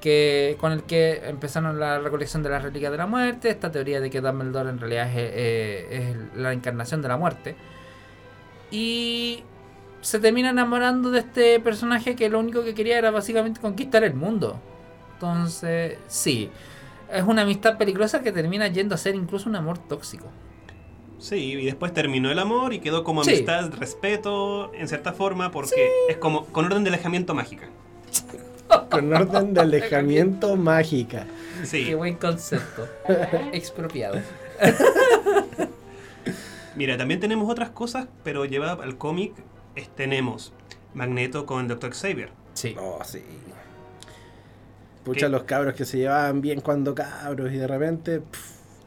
Que, 0.01 0.55
con 0.59 0.71
el 0.71 0.83
que 0.83 1.21
empezaron 1.27 1.77
la 1.79 1.99
recolección 1.99 2.41
de 2.41 2.49
las 2.49 2.63
reliquias 2.63 2.91
de 2.91 2.97
la 2.97 3.05
muerte, 3.07 3.49
esta 3.49 3.69
teoría 3.71 3.99
de 3.99 4.09
que 4.09 4.21
Dumbledore 4.21 4.69
en 4.69 4.79
realidad 4.79 5.07
es, 5.09 5.13
eh, 5.17 5.87
es 6.33 6.37
la 6.39 6.53
encarnación 6.53 7.01
de 7.01 7.07
la 7.09 7.17
muerte. 7.17 7.55
Y 8.71 9.43
se 10.01 10.19
termina 10.19 10.49
enamorando 10.51 11.11
de 11.11 11.19
este 11.19 11.59
personaje 11.59 12.15
que 12.15 12.29
lo 12.29 12.39
único 12.39 12.63
que 12.63 12.73
quería 12.73 12.97
era 12.97 13.11
básicamente 13.11 13.59
conquistar 13.59 14.03
el 14.03 14.13
mundo. 14.13 14.59
Entonces, 15.15 15.97
sí. 16.07 16.49
Es 17.11 17.23
una 17.23 17.41
amistad 17.41 17.77
peligrosa 17.77 18.21
que 18.21 18.31
termina 18.31 18.67
yendo 18.67 18.95
a 18.95 18.97
ser 18.97 19.15
incluso 19.15 19.49
un 19.49 19.55
amor 19.55 19.79
tóxico. 19.79 20.27
Sí, 21.17 21.35
y 21.53 21.65
después 21.65 21.93
terminó 21.93 22.31
el 22.31 22.39
amor 22.39 22.73
y 22.73 22.79
quedó 22.79 23.03
como 23.03 23.23
Sí. 23.25 23.31
amistad, 23.31 23.73
respeto, 23.77 24.71
en 24.73 24.87
cierta 24.87 25.11
forma, 25.11 25.51
porque 25.51 25.89
es 26.07 26.15
como 26.17 26.45
con 26.45 26.65
orden 26.65 26.83
de 26.85 26.89
alejamiento 26.91 27.33
mágica. 27.33 27.67
Con 28.89 29.13
orden 29.13 29.53
de 29.53 29.61
alejamiento 29.61 30.55
mágica. 30.55 31.25
Sí. 31.63 31.85
Qué 31.85 31.95
buen 31.95 32.15
concepto. 32.15 32.87
Expropiado. 33.53 34.19
Mira, 36.75 36.97
también 36.97 37.19
tenemos 37.19 37.49
otras 37.49 37.69
cosas, 37.71 38.07
pero 38.23 38.45
llevado 38.45 38.81
al 38.81 38.97
cómic 38.97 39.33
es- 39.75 39.89
tenemos 39.89 40.53
Magneto 40.93 41.45
con 41.45 41.67
Dr. 41.67 41.93
Xavier. 41.93 42.29
Sí. 42.53 42.75
Oh, 42.79 42.99
sí. 43.03 43.21
Pucha, 45.03 45.27
¿Qué? 45.27 45.29
los 45.29 45.43
cabros 45.43 45.73
que 45.75 45.85
se 45.85 45.97
llevaban 45.97 46.41
bien 46.41 46.61
cuando 46.61 46.93
cabros 46.95 47.51
y 47.51 47.57
de 47.57 47.67
repente. 47.67 48.21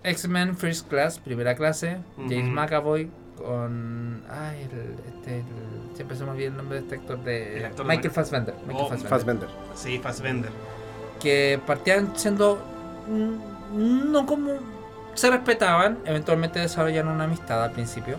X-Men 0.04 0.56
First 0.56 0.88
Class, 0.88 1.18
primera 1.18 1.54
clase. 1.54 1.98
James. 2.28 2.48
McAvoy 2.50 3.08
con. 3.42 4.22
Ay, 4.28 4.62
el, 4.72 4.94
este, 5.14 5.38
el- 5.38 5.96
siempre 5.96 6.16
se 6.16 6.24
me 6.24 6.30
olvida 6.30 6.48
el 6.48 6.56
nombre 6.56 6.78
de 6.78 6.82
este 6.84 6.94
actor 6.96 7.22
de. 7.24 7.58
El 7.58 7.64
actor 7.66 7.86
de 7.86 7.92
Michael 7.96 8.10
Fassbender. 8.14 8.54
Michael 8.66 8.76
Oh, 8.84 8.88
Fassbender. 8.88 9.08
Fassbender. 9.10 9.48
Sí, 9.74 9.98
Fassbender. 9.98 10.50
Que 11.20 11.60
partían 11.66 12.12
siendo. 12.16 12.58
mm, 13.08 14.10
No 14.12 14.26
como. 14.26 14.52
Se 15.14 15.30
respetaban, 15.30 15.98
eventualmente 16.06 16.58
desarrollan 16.58 17.06
una 17.08 17.24
amistad 17.24 17.62
al 17.62 17.72
principio. 17.72 18.16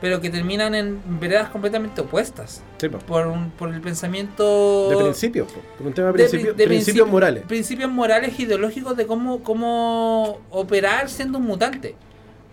Pero 0.00 0.20
que 0.20 0.30
terminan 0.30 0.74
en 0.74 1.00
veredas 1.20 1.48
completamente 1.50 2.00
opuestas. 2.00 2.60
Sí, 2.78 2.88
po. 2.88 2.98
Por, 2.98 3.28
un, 3.28 3.50
por 3.52 3.72
el 3.72 3.80
pensamiento. 3.80 4.90
De 4.90 4.96
principios, 4.96 5.50
po. 5.52 5.60
por 5.78 5.86
un 5.86 5.92
tema 5.94 6.08
de, 6.08 6.14
principio- 6.14 6.54
pri- 6.54 6.56
de 6.56 6.66
principios 6.66 7.06
principi- 7.06 7.10
morales. 7.10 7.44
Principios 7.46 7.90
morales 7.90 8.38
ideológicos 8.40 8.96
de 8.96 9.06
cómo, 9.06 9.42
cómo 9.44 10.40
operar 10.50 11.08
siendo 11.08 11.38
un 11.38 11.44
mutante. 11.44 11.94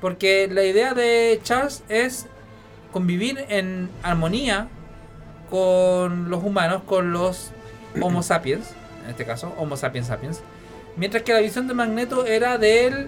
Porque 0.01 0.47
la 0.51 0.63
idea 0.63 0.93
de 0.93 1.39
Charles 1.43 1.83
es 1.89 2.27
convivir 2.91 3.45
en 3.49 3.89
armonía 4.03 4.67
con 5.49 6.29
los 6.29 6.43
humanos, 6.43 6.83
con 6.85 7.11
los 7.11 7.51
Homo 8.01 8.23
sapiens, 8.23 8.67
en 9.03 9.09
este 9.11 9.25
caso, 9.25 9.53
Homo 9.57 9.75
sapiens 9.77 10.07
sapiens. 10.07 10.41
Mientras 10.95 11.23
que 11.23 11.33
la 11.33 11.39
visión 11.39 11.67
de 11.67 11.73
Magneto 11.73 12.25
era 12.25 12.57
del 12.57 13.07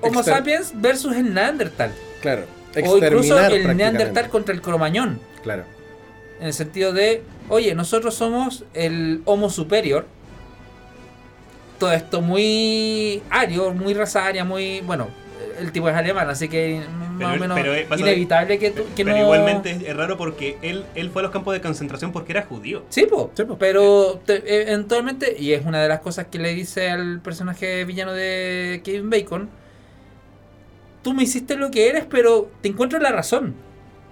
Homo 0.00 0.20
Exter- 0.20 0.34
sapiens 0.34 0.72
versus 0.80 1.14
el 1.16 1.32
Neandertal. 1.34 1.92
Claro. 2.20 2.44
O 2.86 2.96
incluso 2.98 3.38
el 3.38 3.76
Neandertal 3.76 4.28
contra 4.28 4.54
el 4.54 4.60
Cromañón. 4.60 5.20
Claro. 5.42 5.64
En 6.40 6.48
el 6.48 6.52
sentido 6.52 6.92
de, 6.92 7.22
oye, 7.48 7.74
nosotros 7.74 8.14
somos 8.16 8.64
el 8.74 9.22
Homo 9.26 9.48
Superior. 9.48 10.06
Todo 11.78 11.92
esto 11.92 12.20
muy 12.20 13.22
ario, 13.30 13.72
muy 13.72 13.94
raza 13.94 14.26
aria, 14.26 14.44
muy. 14.44 14.80
Bueno, 14.80 15.08
el 15.60 15.72
tipo 15.72 15.88
es 15.88 15.94
alemán, 15.94 16.28
así 16.28 16.48
que 16.48 16.80
más 16.88 17.18
Pero 17.18 17.28
o 17.30 17.32
él- 17.34 17.40
menos 17.40 17.58
pero, 17.58 17.74
eh, 17.74 17.86
inevitable 17.98 18.58
que, 18.58 18.70
tú- 18.70 18.84
que 18.96 19.04
Pero 19.04 19.16
no. 19.16 19.22
igualmente 19.22 19.70
es, 19.70 19.82
es 19.82 19.96
raro 19.96 20.16
porque 20.16 20.58
él, 20.62 20.84
él 20.94 21.10
fue 21.10 21.22
a 21.22 21.24
los 21.24 21.32
campos 21.32 21.54
de 21.54 21.60
concentración 21.60 22.12
porque 22.12 22.32
era 22.32 22.42
judío. 22.42 22.82
Sí, 22.88 23.06
po, 23.06 23.30
Sí, 23.34 23.44
po. 23.44 23.56
pero 23.58 24.20
te- 24.24 24.62
eventualmente, 24.70 25.36
y 25.38 25.52
es 25.52 25.64
una 25.64 25.82
de 25.82 25.88
las 25.88 26.00
cosas 26.00 26.26
que 26.30 26.38
le 26.38 26.54
dice 26.54 26.90
al 26.90 27.20
personaje 27.20 27.84
villano 27.84 28.12
de 28.12 28.80
Kevin 28.84 29.10
Bacon, 29.10 29.48
tú 31.02 31.12
me 31.14 31.22
hiciste 31.24 31.56
lo 31.56 31.70
que 31.70 31.88
eres, 31.88 32.04
pero 32.08 32.50
te 32.60 32.68
encuentro 32.68 32.98
la 32.98 33.12
razón, 33.12 33.54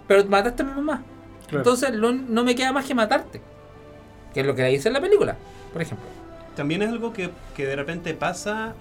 pero 0.06 0.24
mataste 0.26 0.62
a 0.62 0.66
mi 0.66 0.72
mamá. 0.72 1.02
Claro. 1.48 1.58
Entonces 1.58 1.90
lo- 1.94 2.12
no 2.12 2.44
me 2.44 2.54
queda 2.54 2.72
más 2.72 2.84
que 2.86 2.94
matarte. 2.94 3.40
Que 4.34 4.40
es 4.40 4.46
lo 4.46 4.54
que 4.54 4.62
le 4.62 4.68
dice 4.68 4.88
en 4.88 4.94
la 4.94 5.00
película, 5.00 5.36
por 5.72 5.82
ejemplo. 5.82 6.06
También 6.56 6.82
es 6.82 6.88
algo 6.90 7.12
que, 7.12 7.30
que 7.56 7.66
de 7.66 7.76
repente 7.76 8.14
pasa. 8.14 8.74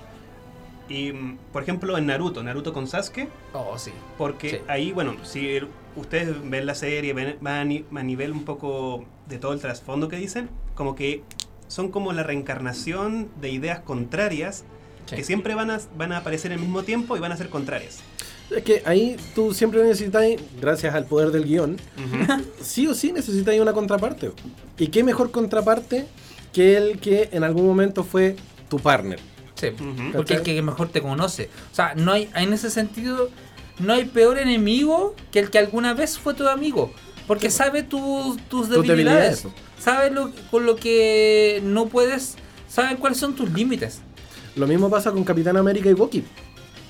Y, 0.92 1.14
por 1.54 1.64
ejemplo, 1.64 1.98
en 1.98 2.06
Naruto, 2.08 2.44
Naruto 2.44 2.74
con 2.74 2.88
Sasuke, 2.88 3.28
Oh, 3.54 3.78
sí. 3.78 3.92
porque 4.18 4.50
Sí. 4.50 4.58
ahí, 4.68 4.92
bueno, 4.92 5.16
si 5.24 5.60
ustedes 5.96 6.36
ven 6.50 6.66
la 6.66 6.76
serie, 6.76 7.14
ven, 7.14 7.38
van 7.42 7.54
a, 7.56 7.64
ni- 7.66 7.86
a 7.96 8.04
nivel 8.04 8.32
un 8.34 8.44
poco 8.44 9.06
de 9.30 9.38
todo 9.38 9.54
el 9.54 9.60
trasfondo 9.60 10.08
que 10.10 10.18
dicen, 10.18 10.50
como 10.76 10.96
que 10.96 11.24
son 11.68 11.90
como 11.92 12.12
la 12.12 12.24
reencarnación 12.24 13.30
de 13.40 13.50
ideas 13.52 13.80
contrarias 13.80 14.66
Sí. 15.06 15.16
que 15.16 15.24
siempre 15.24 15.56
van 15.56 15.72
a, 15.72 15.80
van 15.98 16.12
a 16.12 16.18
aparecer 16.18 16.52
al 16.54 16.60
mismo 16.60 16.84
tiempo 16.84 17.18
y 17.18 17.20
van 17.20 17.32
a 17.32 17.38
ser 17.38 17.50
contrarias. 17.50 18.00
Es 18.56 18.64
que 18.64 18.84
ahí 18.86 19.16
tú 19.34 19.54
siempre 19.54 19.82
necesitas, 19.84 20.24
gracias 20.60 20.94
al 20.94 21.06
poder 21.06 21.32
del 21.32 21.46
guion, 21.46 21.78
sí 22.62 22.86
o 22.88 22.94
sí 22.94 23.12
necesitas 23.14 23.58
una 23.60 23.72
contraparte. 23.74 24.32
¿Y 24.78 24.88
qué 24.88 25.04
mejor 25.04 25.32
contraparte 25.32 26.06
que 26.54 26.76
el 26.78 27.00
que 27.00 27.30
en 27.32 27.44
algún 27.46 27.66
momento 27.66 28.04
fue 28.04 28.36
tu 28.70 28.78
partner? 28.80 29.20
Sí, 29.70 30.12
porque 30.14 30.34
el 30.36 30.42
que 30.44 30.62
mejor 30.62 30.90
te 30.90 31.02
conoce. 31.02 31.50
O 31.72 31.76
sea, 31.76 31.94
no 31.96 32.12
hay, 32.14 32.30
en 32.36 32.52
ese 32.54 32.70
sentido, 32.70 33.30
no 33.80 33.94
hay 33.94 34.06
peor 34.06 34.40
enemigo 34.40 35.16
que 35.32 35.40
el 35.40 35.50
que 35.50 35.60
alguna 35.60 35.94
vez 35.94 36.18
fue 36.18 36.34
tu 36.34 36.48
amigo. 36.48 36.92
Porque 37.28 37.50
sabe 37.50 37.84
tu- 37.84 38.36
tus 38.50 38.68
Tus 38.68 38.88
debilidades. 38.88 39.48
Sabe 39.80 40.12
lo, 40.12 40.32
con 40.50 40.66
lo 40.66 40.76
que 40.76 41.62
no 41.64 41.86
puedes. 41.88 42.36
Sabe 42.68 42.96
cuáles 42.98 43.18
son 43.20 43.36
tus 43.36 43.50
límites. 43.52 44.02
Lo 44.56 44.68
mismo 44.68 44.90
pasa 44.90 45.12
con 45.12 45.24
Capitán 45.24 45.56
América 45.58 45.90
y 45.90 45.94
Bucky. 45.94 46.24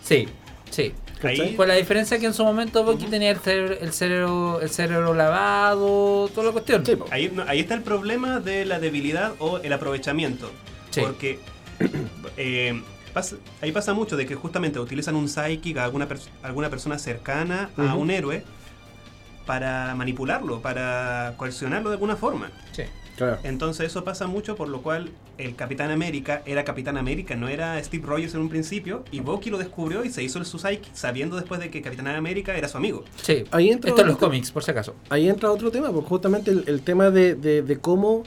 Sí, 0.03 0.27
sí. 0.69 0.93
Ahí- 1.23 1.55
la 1.55 1.75
diferencia 1.75 2.17
que 2.17 2.25
en 2.25 2.33
su 2.33 2.43
momento 2.43 2.83
Bucky 2.83 3.05
tenía 3.05 3.29
el 3.29 3.37
cerebro, 3.37 3.75
el 3.79 3.93
cerebro, 3.93 4.59
el 4.61 4.69
cerebro 4.71 5.13
lavado, 5.13 6.27
toda 6.33 6.47
la 6.47 6.51
cuestión. 6.53 6.83
Sí. 6.83 6.93
Ahí, 7.11 7.31
no, 7.31 7.43
ahí 7.47 7.59
está 7.59 7.75
el 7.75 7.83
problema 7.83 8.39
de 8.39 8.65
la 8.65 8.79
debilidad 8.79 9.33
o 9.37 9.59
el 9.59 9.71
aprovechamiento. 9.71 10.49
Sí. 10.89 11.01
Porque 11.01 11.39
eh, 12.37 12.81
pasa- 13.13 13.37
ahí 13.61 13.71
pasa 13.71 13.93
mucho 13.93 14.17
de 14.17 14.25
que 14.25 14.35
justamente 14.35 14.79
utilizan 14.79 15.15
un 15.15 15.27
psychic 15.29 15.77
a 15.77 15.83
alguna, 15.85 16.07
pers- 16.07 16.29
alguna 16.43 16.69
persona 16.69 16.97
cercana 16.99 17.69
a 17.77 17.95
un 17.95 18.11
héroe 18.11 18.43
para 19.45 19.93
manipularlo, 19.95 20.61
para 20.61 21.33
coercionarlo 21.37 21.89
de 21.89 21.95
alguna 21.95 22.15
forma. 22.15 22.51
Sí. 22.71 22.83
Claro. 23.17 23.37
Entonces 23.43 23.87
eso 23.87 24.03
pasa 24.03 24.25
mucho 24.25 24.55
por 24.55 24.67
lo 24.69 24.81
cual 24.81 25.09
el 25.37 25.55
Capitán 25.55 25.91
América 25.91 26.41
era 26.45 26.63
Capitán 26.63 26.97
América, 26.97 27.35
no 27.35 27.49
era 27.49 27.81
Steve 27.83 28.03
Rogers 28.07 28.33
en 28.33 28.41
un 28.41 28.49
principio, 28.49 29.03
y 29.11 29.19
Bucky 29.19 29.49
lo 29.49 29.57
descubrió 29.57 30.03
y 30.05 30.09
se 30.09 30.23
hizo 30.23 30.39
el 30.39 30.45
su 30.45 30.57
psychic 30.57 30.93
sabiendo 30.93 31.35
después 31.35 31.59
de 31.59 31.69
que 31.69 31.81
Capitán 31.81 32.07
América 32.07 32.55
era 32.55 32.67
su 32.67 32.77
amigo. 32.77 33.03
Sí. 33.21 33.43
Ahí 33.51 33.69
entra 33.69 33.89
Esto 33.89 34.01
en 34.03 34.07
los 34.07 34.17
cómics, 34.17 34.49
por 34.51 34.63
si 34.63 34.71
acaso. 34.71 34.95
Ahí 35.09 35.27
entra 35.29 35.51
otro 35.51 35.69
tema, 35.71 35.91
porque 35.91 36.07
justamente 36.07 36.51
el, 36.51 36.63
el 36.67 36.81
tema 36.81 37.09
de, 37.11 37.35
de- 37.35 37.61
de 37.61 37.77
cómo, 37.79 38.23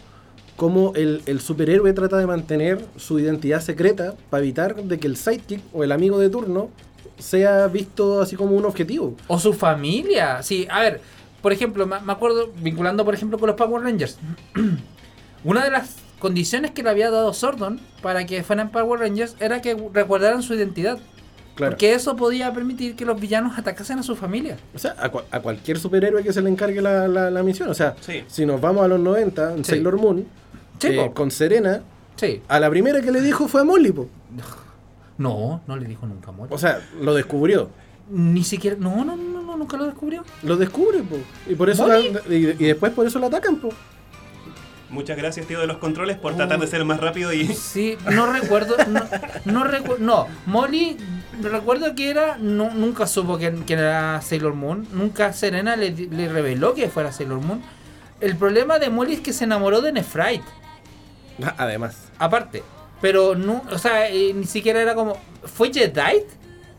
cómo 0.56 0.92
el, 0.94 1.22
el 1.26 1.40
superhéroe 1.40 1.92
trata 1.92 2.16
de 2.18 2.26
mantener 2.26 2.84
su 2.96 3.18
identidad 3.18 3.60
secreta 3.60 4.14
para 4.30 4.42
evitar 4.42 4.74
de 4.76 4.98
que 4.98 5.06
el 5.06 5.16
sidekick 5.16 5.60
o 5.72 5.82
el 5.84 5.92
amigo 5.92 6.18
de 6.18 6.28
turno 6.30 6.68
sea 7.18 7.66
visto 7.68 8.20
así 8.20 8.36
como 8.36 8.56
un 8.56 8.64
objetivo. 8.64 9.14
O 9.28 9.38
su 9.38 9.52
familia. 9.52 10.42
Sí, 10.42 10.66
a 10.70 10.80
ver, 10.80 11.00
por 11.42 11.52
ejemplo, 11.52 11.86
me 11.86 12.00
me 12.00 12.12
acuerdo, 12.12 12.50
vinculando 12.62 13.04
por 13.04 13.14
ejemplo 13.14 13.38
con 13.38 13.48
los 13.48 13.56
Power 13.56 13.82
Rangers. 13.82 14.18
Una 15.44 15.64
de 15.64 15.70
las 15.70 15.96
condiciones 16.18 16.70
que 16.70 16.82
le 16.82 16.90
había 16.90 17.10
dado 17.10 17.32
Sordon 17.34 17.80
para 18.02 18.24
que 18.26 18.42
fueran 18.42 18.70
Power 18.70 19.00
Rangers 19.00 19.36
era 19.40 19.60
que 19.60 19.76
recordaran 19.92 20.42
su 20.42 20.54
identidad. 20.54 20.98
Claro. 21.54 21.72
Porque 21.72 21.92
eso 21.92 22.16
podía 22.16 22.52
permitir 22.52 22.96
que 22.96 23.04
los 23.04 23.20
villanos 23.20 23.56
atacasen 23.58 23.98
a 24.00 24.02
su 24.02 24.16
familia. 24.16 24.56
O 24.74 24.78
sea, 24.78 24.96
a, 24.98 25.12
cua- 25.12 25.22
a 25.30 25.38
cualquier 25.40 25.78
superhéroe 25.78 26.24
que 26.24 26.32
se 26.32 26.42
le 26.42 26.50
encargue 26.50 26.82
la, 26.82 27.06
la- 27.06 27.30
la 27.30 27.42
misión. 27.44 27.68
O 27.68 27.74
sea, 27.74 27.94
Sí. 28.00 28.24
si 28.26 28.44
nos 28.44 28.60
vamos 28.60 28.84
a 28.84 28.88
los 28.88 28.98
90, 28.98 29.52
en 29.52 29.64
Sí. 29.64 29.70
Sailor 29.72 29.96
Moon, 29.98 30.26
Sí, 30.88 30.98
eh, 30.98 31.10
con 31.14 31.30
Serena, 31.30 31.82
Sí. 32.16 32.40
a 32.48 32.60
la 32.60 32.70
primera 32.70 33.00
que 33.00 33.10
le 33.12 33.20
dijo 33.20 33.48
fue 33.48 33.60
a 33.62 33.64
Molly, 33.64 33.92
po. 33.92 34.08
No, 35.18 35.60
no 35.66 35.76
le 35.76 35.86
dijo 35.86 36.06
nunca 36.06 36.30
amor. 36.30 36.48
O 36.50 36.58
sea, 36.58 36.80
lo 37.00 37.14
descubrió. 37.14 37.70
Ni 38.10 38.44
siquiera. 38.44 38.76
No, 38.78 39.04
no, 39.04 39.16
no, 39.16 39.42
no, 39.42 39.56
nunca 39.56 39.76
lo 39.76 39.84
descubrió. 39.86 40.24
Lo 40.42 40.56
descubre, 40.56 41.02
po. 41.02 41.16
Y 41.48 41.54
por 41.54 41.70
eso 41.70 41.86
¿Molly? 41.86 42.10
la- 42.12 42.34
y, 42.34 42.36
y 42.58 42.66
después 42.66 42.92
por 42.92 43.06
eso 43.06 43.18
lo 43.18 43.26
atacan, 43.26 43.56
po. 43.56 43.70
Muchas 44.90 45.16
gracias, 45.16 45.46
tío, 45.46 45.58
de 45.60 45.66
los 45.66 45.78
controles 45.78 46.16
por 46.18 46.32
Oh. 46.34 46.36
tratar 46.36 46.60
de 46.60 46.66
ser 46.66 46.84
más 46.84 47.00
rápido 47.00 47.32
y. 47.32 47.46
Sí, 47.54 47.96
no 48.12 48.30
recuerdo. 48.32 48.76
No, 48.88 49.00
no 49.44 49.64
recuerdo. 49.64 50.04
No, 50.04 50.26
Molly, 50.46 50.96
recuerdo 51.42 51.94
que 51.94 52.10
era. 52.10 52.36
no- 52.38 52.72
nunca 52.74 53.06
supo 53.06 53.38
que, 53.38 53.52
que 53.66 53.72
era 53.74 54.20
Sailor 54.20 54.54
Moon. 54.54 54.86
Nunca 54.92 55.32
Serena 55.32 55.76
le, 55.76 55.90
le 55.92 56.28
reveló 56.28 56.74
que 56.74 56.88
fuera 56.88 57.12
Sailor 57.12 57.40
Moon. 57.40 57.62
El 58.20 58.36
problema 58.36 58.78
de 58.78 58.90
Molly 58.90 59.14
es 59.14 59.20
que 59.20 59.32
se 59.32 59.44
enamoró 59.44 59.80
de 59.80 59.92
Nefrite. 59.92 60.44
Además. 61.56 61.96
Aparte. 62.18 62.62
Pero 63.00 63.34
no, 63.34 63.62
o 63.70 63.78
sea, 63.78 64.08
eh, 64.08 64.32
ni 64.34 64.44
siquiera 64.44 64.80
era 64.80 64.94
como. 64.94 65.18
¿Fue 65.44 65.72
Jedite? 65.72 66.26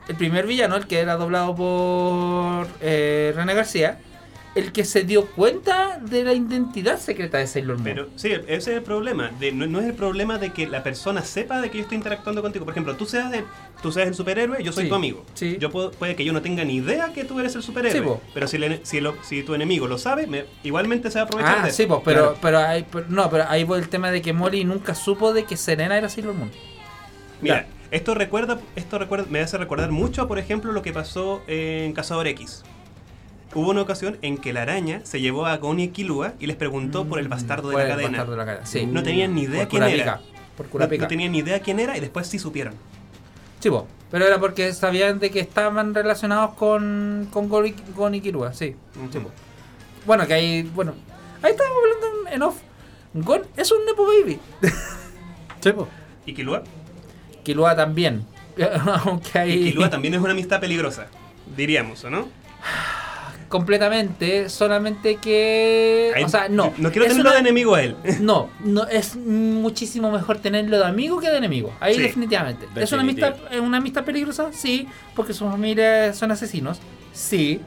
El 0.07 0.15
primer 0.15 0.45
villano, 0.45 0.75
el 0.75 0.87
que 0.87 0.99
era 0.99 1.15
doblado 1.15 1.55
por 1.55 2.67
eh, 2.81 3.33
René 3.35 3.53
García. 3.53 3.99
El 4.55 4.71
que 4.71 4.85
se 4.85 5.03
dio 5.03 5.25
cuenta 5.27 5.99
de 5.99 6.23
la 6.23 6.33
identidad 6.33 6.97
secreta 6.97 7.37
de 7.39 7.45
Sailor 7.47 7.75
Moon. 7.75 7.83
Pero 7.83 8.07
sí, 8.15 8.29
ese 8.31 8.55
es 8.55 8.67
el 8.69 8.83
problema. 8.83 9.29
De, 9.37 9.51
no, 9.51 9.67
no 9.67 9.81
es 9.81 9.85
el 9.85 9.93
problema 9.93 10.37
de 10.37 10.53
que 10.53 10.65
la 10.65 10.81
persona 10.81 11.23
sepa 11.23 11.59
de 11.59 11.69
que 11.69 11.79
yo 11.79 11.83
estoy 11.83 11.97
interactuando 11.97 12.41
contigo. 12.41 12.63
Por 12.63 12.73
ejemplo, 12.73 12.95
tú 12.95 13.05
seas, 13.05 13.33
el, 13.33 13.43
tú 13.81 13.91
seas 13.91 14.07
el 14.07 14.13
superhéroe, 14.15 14.63
yo 14.63 14.71
soy 14.71 14.83
Sí, 14.85 14.89
tu 14.89 14.95
amigo. 14.95 15.25
sí. 15.33 15.57
Yo 15.59 15.69
puedo, 15.71 15.91
puede 15.91 16.15
que 16.15 16.23
yo 16.23 16.31
no 16.31 16.41
tenga 16.41 16.63
ni 16.63 16.75
idea 16.77 17.11
que 17.11 17.25
tú 17.25 17.37
eres 17.41 17.53
el 17.55 17.63
superhéroe. 17.63 17.99
Sí, 17.99 18.05
po. 18.05 18.21
pero 18.33 18.47
si, 18.47 18.55
ene- 18.57 18.79
si, 18.83 19.01
lo- 19.01 19.21
si 19.23 19.43
tu 19.43 19.55
enemigo 19.55 19.87
lo 19.87 19.97
sabe, 19.97 20.25
me- 20.25 20.45
igualmente 20.63 21.11
se 21.11 21.19
va 21.19 21.23
a 21.23 21.25
aprovechar 21.25 21.57
Ah, 21.59 21.65
de 21.65 21.71
sí, 21.73 21.83
eso. 21.83 21.89
pues, 21.89 22.01
pero, 22.05 22.21
Claro. 22.21 22.37
pero, 22.41 22.59
hay, 22.59 22.85
pero- 22.89 23.05
no, 23.09 23.29
pero 23.29 23.43
ahí 23.49 23.67
el 23.69 23.89
tema 23.89 24.09
de 24.09 24.21
que 24.21 24.31
Molly 24.31 24.63
nunca 24.63 24.95
supo 24.95 25.33
de 25.33 25.43
que 25.43 25.57
Serena 25.57 25.97
era 25.97 26.07
Sailor 26.07 26.33
Moon. 26.33 26.51
Mira, 27.41 27.67
esto 27.91 28.15
recuerda, 28.15 28.59
esto 28.77 28.97
recuerda, 28.99 29.25
me 29.29 29.41
hace 29.41 29.57
recordar 29.57 29.91
mucho, 29.91 30.29
por 30.29 30.39
ejemplo, 30.39 30.71
lo 30.71 30.81
que 30.81 30.93
pasó 30.93 31.43
en 31.47 31.91
Cazador 31.91 32.27
X. 32.27 32.63
Hubo 33.55 33.71
una 33.71 33.81
ocasión 33.81 34.17
en 34.21 34.37
que 34.37 34.51
la 34.51 34.63
araña 34.63 34.99
se 35.05 35.21
llevó 35.21 35.45
a 35.45 35.55
Gon 35.57 35.79
y 35.79 35.87
Killua 35.87 36.33
y 36.39 36.45
les 36.45 36.57
preguntó 36.57 37.05
por 37.05 37.19
el 37.19 37.29
bastardo 37.29 37.69
de 37.69 37.77
la 37.77 37.87
cadena. 37.87 38.09
bastardo 38.09 38.31
de 38.33 38.37
la 38.37 38.45
cadena, 38.45 38.65
sí. 38.65 38.85
No 38.85 39.01
tenían 39.01 39.33
ni 39.33 39.43
idea 39.43 39.61
Por 39.61 39.69
quién 39.69 39.83
era. 39.83 40.21
Por 40.57 40.89
No, 40.99 41.07
tenían 41.07 41.31
ni 41.31 41.39
idea 41.39 41.59
quién 41.61 41.79
era 41.79 41.95
y 41.97 42.01
después 42.01 42.27
sí 42.27 42.37
supieron. 42.37 42.73
Sí, 43.61 43.69
po, 43.69 43.87
pero 44.11 44.25
era 44.25 44.39
porque 44.39 44.73
sabían 44.73 45.19
de 45.19 45.31
que 45.31 45.39
estaban 45.39 45.95
relacionados 45.95 46.53
con, 46.55 47.29
con 47.31 47.47
Gon 47.47 47.67
y- 47.67 47.75
Gon 47.95 48.13
y 48.15 48.21
Killua, 48.21 48.53
sí. 48.53 48.75
sí. 49.11 49.19
Bueno, 50.05 50.27
que 50.27 50.33
ahí, 50.33 50.63
bueno, 50.75 50.93
ahí 51.41 51.51
estábamos 51.51 51.77
hablando 51.81 52.29
en, 52.31 52.41
off. 52.43 52.57
Gon 53.13 53.41
es 53.55 53.71
un 53.71 53.85
Nepo 53.85 54.05
Baby. 54.05 54.39
Sí, 55.61 55.71
po. 55.71 55.87
¿Y 56.27 56.33
Killua? 56.35 56.61
Killua 57.43 57.75
también. 57.75 58.23
Aunque 59.05 59.39
ahí... 59.39 59.53
Y 59.53 59.71
Killua 59.71 59.89
también 59.89 60.13
es 60.13 60.19
una 60.19 60.31
amistad 60.33 60.59
peligrosa, 60.59 61.07
diríamos, 61.57 62.03
¿o 62.03 62.09
no? 62.11 62.27
Completamente, 63.49 64.49
solamente 64.49 65.17
que... 65.17 66.11
O 66.25 66.27
sea, 66.29 66.49
no. 66.49 66.73
No 66.77 66.91
quiero 66.91 67.07
tenerlo 67.07 67.21
una- 67.29 67.33
de 67.33 67.39
enemigo 67.39 67.75
a 67.75 67.83
él. 67.83 67.95
No, 68.19 68.49
no 68.63 68.87
es 68.87 69.15
muchísimo 69.15 70.11
mejor 70.11 70.39
tenerlo 70.39 70.77
de 70.77 70.85
amigo 70.85 71.19
que 71.19 71.29
de 71.29 71.37
enemigo. 71.37 71.71
Ahí 71.79 71.95
Sí, 71.95 72.01
definitivamente. 72.01 72.67
¿Es 72.75 72.91
una 72.91 73.01
amistad, 73.03 73.35
¿Es 73.51 73.59
una 73.59 73.77
amistad 73.77 74.03
peligrosa? 74.03 74.49
Sí, 74.51 74.87
porque 75.15 75.33
sus 75.33 75.49
familias 75.49 76.17
son 76.17 76.31
asesinos. 76.31 76.79
Sí. 77.13 77.61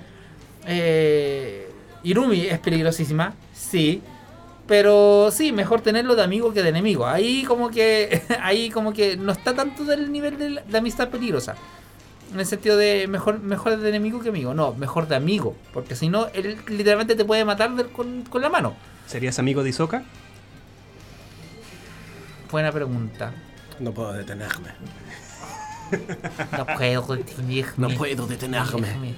Eh, 0.67 1.71
Irumi 2.03 2.43
es 2.47 2.59
peligrosísima. 2.59 3.35
Sí. 3.55 4.03
Pero 4.67 5.31
sí, 5.33 5.51
mejor 5.53 5.81
tenerlo 5.81 6.15
de 6.15 6.23
amigo 6.23 6.53
que 6.53 6.63
de 6.63 6.69
enemigo. 6.69 7.07
Ahí 7.07 7.45
como 7.45 7.71
que 7.71 8.21
ahí 8.43 8.69
como 8.71 8.93
que 8.93 9.17
no 9.17 9.33
está 9.33 9.55
tanto 9.55 9.85
del 9.85 10.13
nivel 10.13 10.37
de, 10.39 10.51
la- 10.51 10.63
de 10.63 10.79
amistad 10.79 11.09
peligrosa. 11.09 11.55
En 12.33 12.41
el 12.41 12.47
sentido 12.47 12.77
de 12.77 13.07
mejor, 13.09 13.41
mejor 13.41 13.77
de 13.79 13.89
enemigo 13.89 14.21
que 14.21 14.29
amigo. 14.29 14.53
No, 14.55 14.75
mejor 14.75 15.09
de 15.09 15.17
amigo. 15.17 15.57
Porque 15.73 15.97
si 15.97 16.09
no, 16.09 16.27
él 16.35 16.59
literalmente 16.69 17.15
te 17.17 17.25
puede 17.25 17.45
matar 17.45 17.75
del- 17.75 17.89
con, 17.89 18.23
con 18.23 18.43
la 18.43 18.51
mano. 18.51 18.75
¿Serías 19.07 19.39
amigo 19.39 19.63
de 19.63 19.71
Isoka? 19.71 20.03
Buena 22.51 22.73
pregunta. 22.73 23.33
No 23.81 23.93
puedo 23.93 24.13
detenerme. 24.13 24.71
No 26.57 26.67
puedo 26.67 27.17
detenerme. 27.17 27.73
No 27.77 27.89
puedo 27.97 28.27
detenerme. 28.27 29.15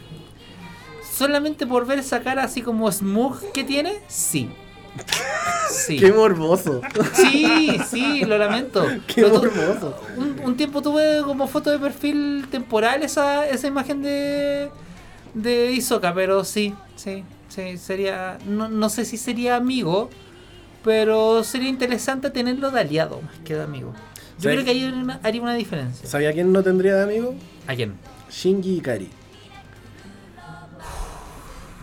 Solamente 1.12 1.66
por 1.66 1.86
ver 1.86 1.98
esa 1.98 2.20
cara 2.22 2.44
así 2.44 2.62
como 2.62 2.90
smug 2.90 3.52
que 3.52 3.64
tiene, 3.64 3.94
sí. 4.08 4.50
Sí. 5.70 5.98
Qué 5.98 6.12
morboso. 6.12 6.80
Sí, 7.14 7.78
sí, 7.88 8.24
lo 8.24 8.36
lamento. 8.38 8.86
Qué 9.06 9.22
Lo 9.22 9.30
morboso. 9.30 9.96
un, 10.16 10.40
un 10.44 10.56
tiempo 10.56 10.82
tuve 10.82 11.22
como 11.24 11.46
foto 11.46 11.70
de 11.70 11.78
perfil 11.78 12.46
temporal 12.50 13.02
esa, 13.02 13.46
esa 13.48 13.66
imagen 13.68 14.02
de 14.02 14.70
de 15.34 15.70
Isoka, 15.72 16.12
pero 16.12 16.44
sí, 16.44 16.74
sí, 16.96 17.24
sí, 17.48 17.78
sería 17.78 18.38
no, 18.46 18.68
no 18.68 18.88
sé 18.88 19.04
si 19.04 19.16
sería 19.16 19.56
amigo, 19.56 20.10
pero 20.82 21.44
sería 21.44 21.68
interesante 21.68 22.30
tenerlo 22.30 22.70
de 22.72 22.80
aliado 22.80 23.22
más 23.22 23.38
que 23.44 23.54
de 23.54 23.62
amigo. 23.62 23.94
Yo 24.40 24.50
creo 24.50 24.64
que 24.64 24.70
ahí 24.70 24.84
haría 24.84 24.98
una, 24.98 25.20
haría 25.22 25.42
una 25.42 25.54
diferencia. 25.54 26.08
¿Sabía 26.08 26.32
quién 26.32 26.52
no 26.52 26.62
tendría 26.62 26.96
de 26.96 27.02
amigo? 27.04 27.34
¿A 27.66 27.74
quién? 27.74 27.94
Shinji 28.30 28.78
Ikari. 28.78 29.10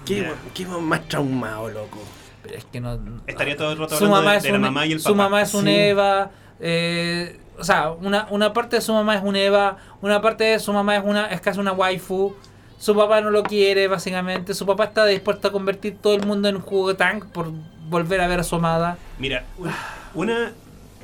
Qué, 0.06 0.32
qué 0.54 0.66
más 0.66 1.08
traumado, 1.08 1.70
loco. 1.70 2.00
Pero 2.48 2.58
es 2.60 2.66
que 2.66 2.80
no. 2.80 3.00
Estaría 3.28 3.56
todo 3.58 3.72
el 3.72 3.78
rato 3.78 3.98
su 3.98 4.08
mamá 4.08 4.32
de, 4.32 4.38
es 4.38 4.44
de 4.44 4.50
la 4.52 4.56
un- 4.56 4.62
mamá 4.62 4.86
y 4.86 4.94
el 4.94 5.00
Su 5.00 5.06
papá. 5.10 5.16
mamá 5.24 5.42
es 5.42 5.54
un 5.54 5.66
Sí. 5.66 5.70
Eva. 5.76 6.32
eh, 6.60 7.40
o 7.60 7.64
sea, 7.64 7.92
una, 7.92 8.28
una 8.30 8.54
parte 8.54 8.76
de 8.78 8.82
su 8.82 8.94
mamá 8.94 9.16
es 9.16 9.24
un 9.24 9.36
Eva. 9.36 9.78
Una 10.02 10.22
parte 10.22 10.44
de 10.46 10.60
su 10.60 10.72
mamá 10.74 10.96
es 10.98 11.04
una 11.06 11.28
es 11.28 11.42
casi 11.42 11.60
una 11.60 11.72
waifu. 11.74 12.36
Su 12.80 12.96
papá 12.96 13.22
no 13.22 13.30
lo 13.32 13.44
quiere, 13.44 13.88
básicamente. 13.88 14.54
Su 14.54 14.66
papá 14.66 14.86
está 14.86 15.06
dispuesto 15.06 15.48
a 15.48 15.52
convertir 15.52 15.98
todo 15.98 16.14
el 16.14 16.26
mundo 16.26 16.48
en 16.48 16.58
un 16.58 16.62
jugo 16.62 16.90
de 16.90 16.96
tank 16.96 17.26
por 17.26 17.52
volver 17.90 18.22
a 18.22 18.28
ver 18.28 18.40
a 18.40 18.44
su 18.44 18.56
amada. 18.56 18.98
Mira, 19.18 19.44
un- 19.58 19.72
una, 20.14 20.52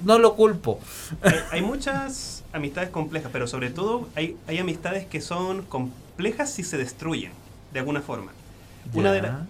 No 0.03 0.19
lo 0.19 0.35
culpo. 0.35 0.79
hay, 1.23 1.33
hay 1.51 1.61
muchas 1.61 2.43
amistades 2.53 2.89
complejas, 2.89 3.29
pero 3.33 3.47
sobre 3.47 3.69
todo 3.71 4.07
hay, 4.15 4.37
hay 4.47 4.59
amistades 4.59 5.05
que 5.07 5.21
son 5.21 5.63
complejas 5.63 6.51
si 6.51 6.63
se 6.63 6.77
destruyen, 6.77 7.31
de 7.71 7.79
alguna 7.79 8.01
forma. 8.01 8.31
Una 8.93 9.11
de 9.11 9.21
Ya. 9.21 9.45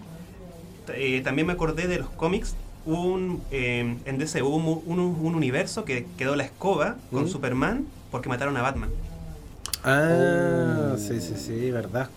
Eh, 0.94 1.20
también 1.22 1.46
me 1.46 1.52
acordé 1.54 1.86
de 1.86 1.98
los 1.98 2.10
cómics. 2.10 2.54
Hubo 2.86 3.02
un, 3.02 3.42
eh, 3.50 3.96
en 4.04 4.18
DC 4.18 4.42
hubo 4.42 4.56
un, 4.56 4.82
un- 4.86 5.00
un 5.22 5.34
universo 5.34 5.84
que 5.84 6.06
quedó 6.18 6.36
la 6.36 6.44
escoba 6.44 6.96
con 7.10 7.24
¿Mm? 7.24 7.28
Superman 7.28 7.86
porque 8.10 8.28
mataron 8.28 8.56
a 8.56 8.62
Batman. 8.62 8.90
Ah, 9.82 10.92
Oh. 10.94 10.96
sí, 10.98 11.20
sí, 11.20 11.34
sí, 11.36 11.70
verdad. 11.70 12.08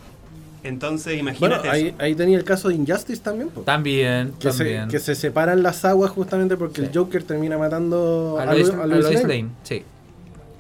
Entonces, 0.64 1.14
Bueno, 1.22 1.30
imagínate. 1.31 1.69
ahí, 1.69 1.88
eso. 1.88 1.95
ahí 1.99 2.15
tenía 2.15 2.38
el 2.38 2.44
caso 2.44 2.68
de 2.69 2.76
Injustice 2.76 3.22
también, 3.22 3.49
po. 3.49 3.61
También, 3.61 4.34
que, 4.39 4.52
se, 4.52 4.85
que 4.89 4.99
se 4.99 5.15
separan 5.15 5.64
las 5.64 5.85
aguas 5.85 6.11
justamente 6.11 6.57
porque 6.57 6.81
Sí. 6.81 6.88
el 6.88 6.98
Joker 6.98 7.23
termina 7.23 7.57
matando 7.57 8.38
a 8.39 8.44
a 8.44 8.45
Lois 8.48 8.73
Lois 8.73 9.06
Lane. 9.06 9.22
Lane. 9.22 9.49
sí. 9.64 9.84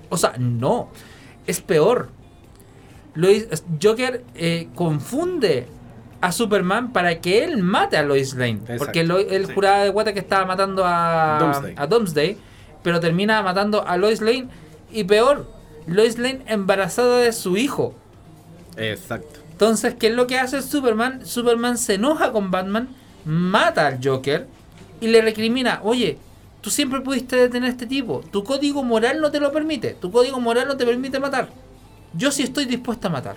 O 0.09 0.15
sea, 0.15 0.35
no. 0.37 0.89
Es 1.45 1.59
peor. 1.59 2.09
Lois, 3.15 3.47
Joker 3.81 4.23
eh, 4.35 4.69
confunde 4.75 5.65
a 6.21 6.31
Superman 6.31 6.91
para 6.93 7.19
que 7.21 7.43
él 7.43 7.57
mate 7.61 7.97
a 7.97 8.03
Lois 8.03 8.33
Lane. 8.33 8.59
Exacto. 8.61 8.77
Porque 8.85 9.03
Lo- 9.03 9.19
él 9.19 9.45
Sí. 9.47 9.53
juraba 9.53 9.83
de 9.83 9.89
guata 9.89 10.13
que 10.13 10.19
estaba 10.19 10.45
matando 10.45 10.83
a 10.85 11.37
Doomsday. 11.39 11.73
a 11.77 11.87
Doomsday, 11.87 12.37
pero 12.83 12.99
termina 12.99 13.41
matando 13.41 13.85
a 13.87 13.97
Lois 13.97 14.21
Lane. 14.21 14.47
Y 14.91 15.03
peor, 15.03 15.45
Lois 15.85 16.17
Lane 16.17 16.41
embarazada 16.47 17.19
de 17.19 17.31
su 17.33 17.57
hijo. 17.57 17.93
Exacto. 18.77 19.39
Entonces, 19.51 19.95
¿qué 19.95 20.07
es 20.07 20.13
lo 20.13 20.27
que 20.27 20.37
hace 20.39 20.61
Superman? 20.61 21.25
Superman 21.25 21.77
se 21.77 21.95
enoja 21.95 22.31
con 22.31 22.51
Batman, 22.51 22.89
mata 23.25 23.87
al 23.87 23.99
Joker 24.03 24.47
y 25.01 25.07
le 25.07 25.21
recrimina, 25.21 25.79
oye, 25.83 26.17
tú 26.61 26.69
siempre 26.69 27.01
pudiste 27.01 27.35
detener 27.35 27.69
a 27.69 27.71
este 27.71 27.87
tipo, 27.87 28.21
tu 28.31 28.43
código 28.43 28.83
moral 28.83 29.19
no 29.19 29.31
te 29.31 29.39
lo 29.39 29.51
permite, 29.51 29.95
tu 29.99 30.11
código 30.11 30.39
moral 30.39 30.67
no 30.67 30.77
te 30.77 30.85
permite 30.85 31.19
matar. 31.19 31.49
Yo 32.13 32.31
sí 32.31 32.43
estoy 32.43 32.65
dispuesto 32.65 33.07
a 33.07 33.11
matar. 33.11 33.35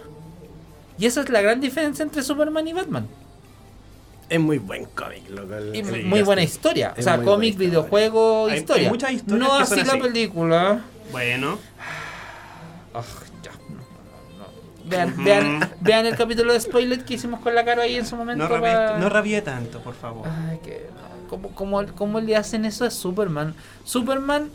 Y 1.01 1.07
esa 1.07 1.23
es 1.23 1.31
la 1.31 1.41
gran 1.41 1.61
diferencia 1.61 2.03
entre 2.05 2.23
Superman 2.23 2.69
y 2.69 2.73
Batman. 2.75 3.09
Es 4.29 4.39
muy 4.39 4.59
buen 4.59 4.85
cómic, 4.85 5.29
loco. 5.31 5.55
Y 5.75 5.83
muy 5.83 6.23
buena 6.23 6.43
historia. 6.43 6.95
O 6.97 7.03
sea, 7.03 7.21
cómic, 7.23 7.57
videojuego, 7.57 8.47
Hay- 8.47 8.53
hay 8.53 8.59
historia. 8.61 8.89
muchas 8.89 9.13
historias 9.13 9.49
no 9.51 9.57
que 9.57 9.63
así 9.65 9.75
son 9.79 9.87
la 9.87 9.93
así. 9.95 10.03
película. 10.03 10.81
Bueno, 11.11 11.59
Ah, 12.93 13.03
ya, 13.43 13.53
no, 13.53 13.77
no, 13.77 14.45
no. 14.45 14.91
Vean, 14.91 15.25
vean, 15.25 15.71
vean 15.81 16.07
el 16.07 16.17
capítulo 16.17 16.53
de 16.53 16.61
spoiler 16.61 17.05
que 17.05 17.15
hicimos 17.15 17.41
con 17.41 17.55
la 17.55 17.65
cara 17.65 17.83
ahí 17.83 17.97
en 17.97 18.05
su 18.07 18.15
momento. 18.17 18.47
no 18.49 19.09
rabié 19.09 19.43
tanto, 19.43 19.81
por 19.81 19.95
favor. 19.95 20.29
Ay, 20.49 20.59
que 20.63 20.87
no. 20.95 21.29
¿Cómo, 21.29 21.55
cómo, 21.55 21.87
cómo 21.95 22.21
le 22.21 22.37
hacen 22.37 22.65
eso 22.65 22.85
a 22.85 22.91
Superman? 22.91 23.55
Superman, 23.85 24.51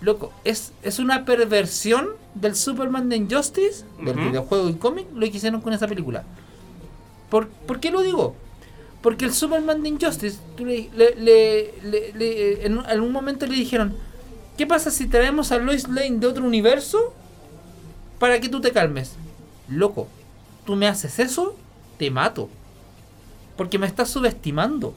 loco, 0.00 0.32
es, 0.44 0.72
es 0.82 0.98
una 0.98 1.24
perversión 1.24 2.08
del 2.34 2.54
Superman 2.56 3.08
de 3.08 3.16
Injustice, 3.16 3.84
del 4.02 4.16
videojuego 4.16 4.68
y 4.68 4.74
cómic, 4.74 5.06
lo 5.14 5.20
que 5.20 5.36
hicieron 5.36 5.60
con 5.60 5.72
esa 5.72 5.86
película. 5.88 6.24
¿Por, 7.28 7.48
¿Por 7.48 7.80
qué 7.80 7.90
lo 7.90 8.02
digo? 8.02 8.34
Porque 9.02 9.24
el 9.24 9.32
Superman 9.32 9.82
de 9.82 9.88
Injustice, 9.90 10.38
tú 10.56 10.64
le, 10.66 10.90
le- 10.94 11.14
le- 11.16 11.74
le- 11.82 12.12
le- 12.14 12.66
en 12.66 12.78
algún 12.80 13.12
momento 13.12 13.46
le 13.46 13.54
dijeron, 13.54 13.94
¿qué 14.58 14.66
pasa 14.66 14.90
si 14.90 15.06
traemos 15.06 15.52
a 15.52 15.58
Lois 15.58 15.88
Lane 15.88 16.18
de 16.18 16.26
otro 16.26 16.44
universo 16.44 17.14
para 18.18 18.40
que 18.40 18.48
tú 18.48 18.60
te 18.60 18.72
calmes? 18.72 19.16
Loco, 19.68 20.08
tú 20.66 20.76
me 20.76 20.86
haces 20.88 21.18
eso 21.18 21.56
te 21.98 22.10
mato. 22.10 22.48
Porque 23.56 23.78
me 23.78 23.86
estás 23.86 24.08
subestimando. 24.08 24.94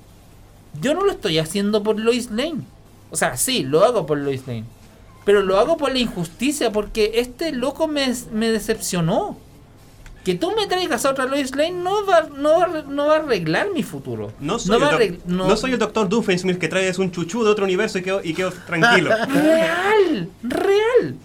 Yo 0.82 0.94
no 0.94 1.04
lo 1.04 1.12
estoy 1.12 1.38
haciendo 1.38 1.84
por 1.84 2.00
Lois 2.00 2.32
Lane. 2.32 2.62
O 3.12 3.16
sea, 3.18 3.36
sí, 3.38 3.64
lo 3.64 3.84
hago 3.84 4.06
por 4.06 4.18
Lois 4.18 4.48
Lane. 4.48 4.64
Pero 5.26 5.42
lo 5.42 5.58
hago 5.60 5.78
por 5.78 5.92
la 5.92 6.00
injusticia, 6.00 6.72
porque 6.72 7.12
este 7.16 7.52
loco 7.52 7.88
me, 7.88 8.14
me 8.32 8.52
decepcionó. 8.52 9.38
Que 10.26 10.36
tú 10.36 10.52
me 10.56 10.68
traigas 10.68 11.04
a 11.06 11.10
otra 11.12 11.26
Lois 11.26 11.54
Lane 11.54 11.72
no 11.72 12.06
va, 12.06 12.22
no 12.34 12.60
va, 12.60 12.68
no 12.88 13.08
va 13.08 13.16
a 13.16 13.20
arreglar 13.20 13.72
mi 13.74 13.84
futuro. 13.84 14.32
No 14.40 14.58
soy, 14.58 14.82
a 14.82 14.90
el, 14.98 15.18
doc- 15.18 15.26
no 15.26 15.58
soy 15.58 15.72
el 15.74 15.80
doctor 15.80 16.08
Doofenshmirtz 16.08 16.60
que 16.62 16.70
traes 16.70 16.98
un 16.98 17.12
chuchú 17.12 17.44
de 17.44 17.50
otro 17.50 17.66
universo 17.66 17.98
y 17.98 18.04
quedo, 18.04 18.22
y 18.24 18.34
quedo 18.34 18.52
tranquilo. 18.66 19.10
Real, 19.28 20.30
real. 20.44 21.16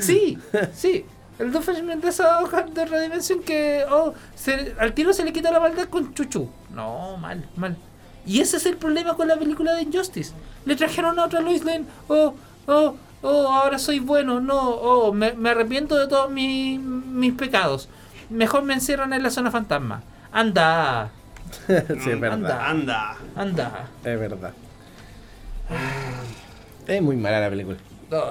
Sí, 0.00 0.38
sí. 0.74 1.04
El 1.38 1.52
Doofenshmirtz 1.52 2.02
de 2.02 2.08
esa 2.08 2.42
hoja 2.42 2.62
de 2.62 2.80
otra 2.82 3.00
dimensión 3.00 3.42
que 3.42 3.84
oh, 3.90 4.14
se- 4.34 4.74
al 4.78 4.94
tiro 4.94 5.12
se 5.12 5.22
le 5.24 5.34
quita 5.34 5.50
la 5.50 5.60
maldad 5.60 5.88
con 5.90 6.14
chuchu. 6.14 6.48
No, 6.74 7.18
mal, 7.18 7.46
mal. 7.56 7.76
Y 8.24 8.40
ese 8.40 8.56
es 8.56 8.64
el 8.64 8.76
problema 8.78 9.16
con 9.16 9.28
la 9.28 9.36
película 9.38 9.74
de 9.74 9.82
Injustice. 9.82 10.32
Le 10.64 10.76
trajeron 10.76 11.18
a 11.18 11.24
otra 11.26 11.40
Lois 11.42 11.62
Lane. 11.64 11.84
Oh, 12.08 12.34
oh, 12.66 12.94
oh, 13.22 13.48
ahora 13.48 13.78
soy 13.78 13.98
bueno. 14.00 14.40
No, 14.40 14.60
oh, 14.70 15.12
me, 15.12 15.32
me 15.32 15.50
arrepiento 15.50 15.96
de 15.96 16.08
todos 16.08 16.30
mi- 16.30 16.78
mis 16.78 17.34
pecados. 17.34 17.88
Mejor 18.30 18.62
me 18.62 18.74
encierran 18.74 19.12
en 19.12 19.22
la 19.22 19.30
zona 19.30 19.50
fantasma. 19.50 20.02
Anda, 20.32 21.10
sí, 21.66 22.10
es 22.10 22.20
verdad. 22.20 22.34
Anda. 22.34 22.70
Anda. 22.70 23.16
anda. 23.36 23.88
Es 24.04 24.18
verdad. 24.20 24.52
Es 26.86 27.02
muy 27.02 27.16
mala 27.16 27.40
la 27.40 27.50
película. 27.50 27.76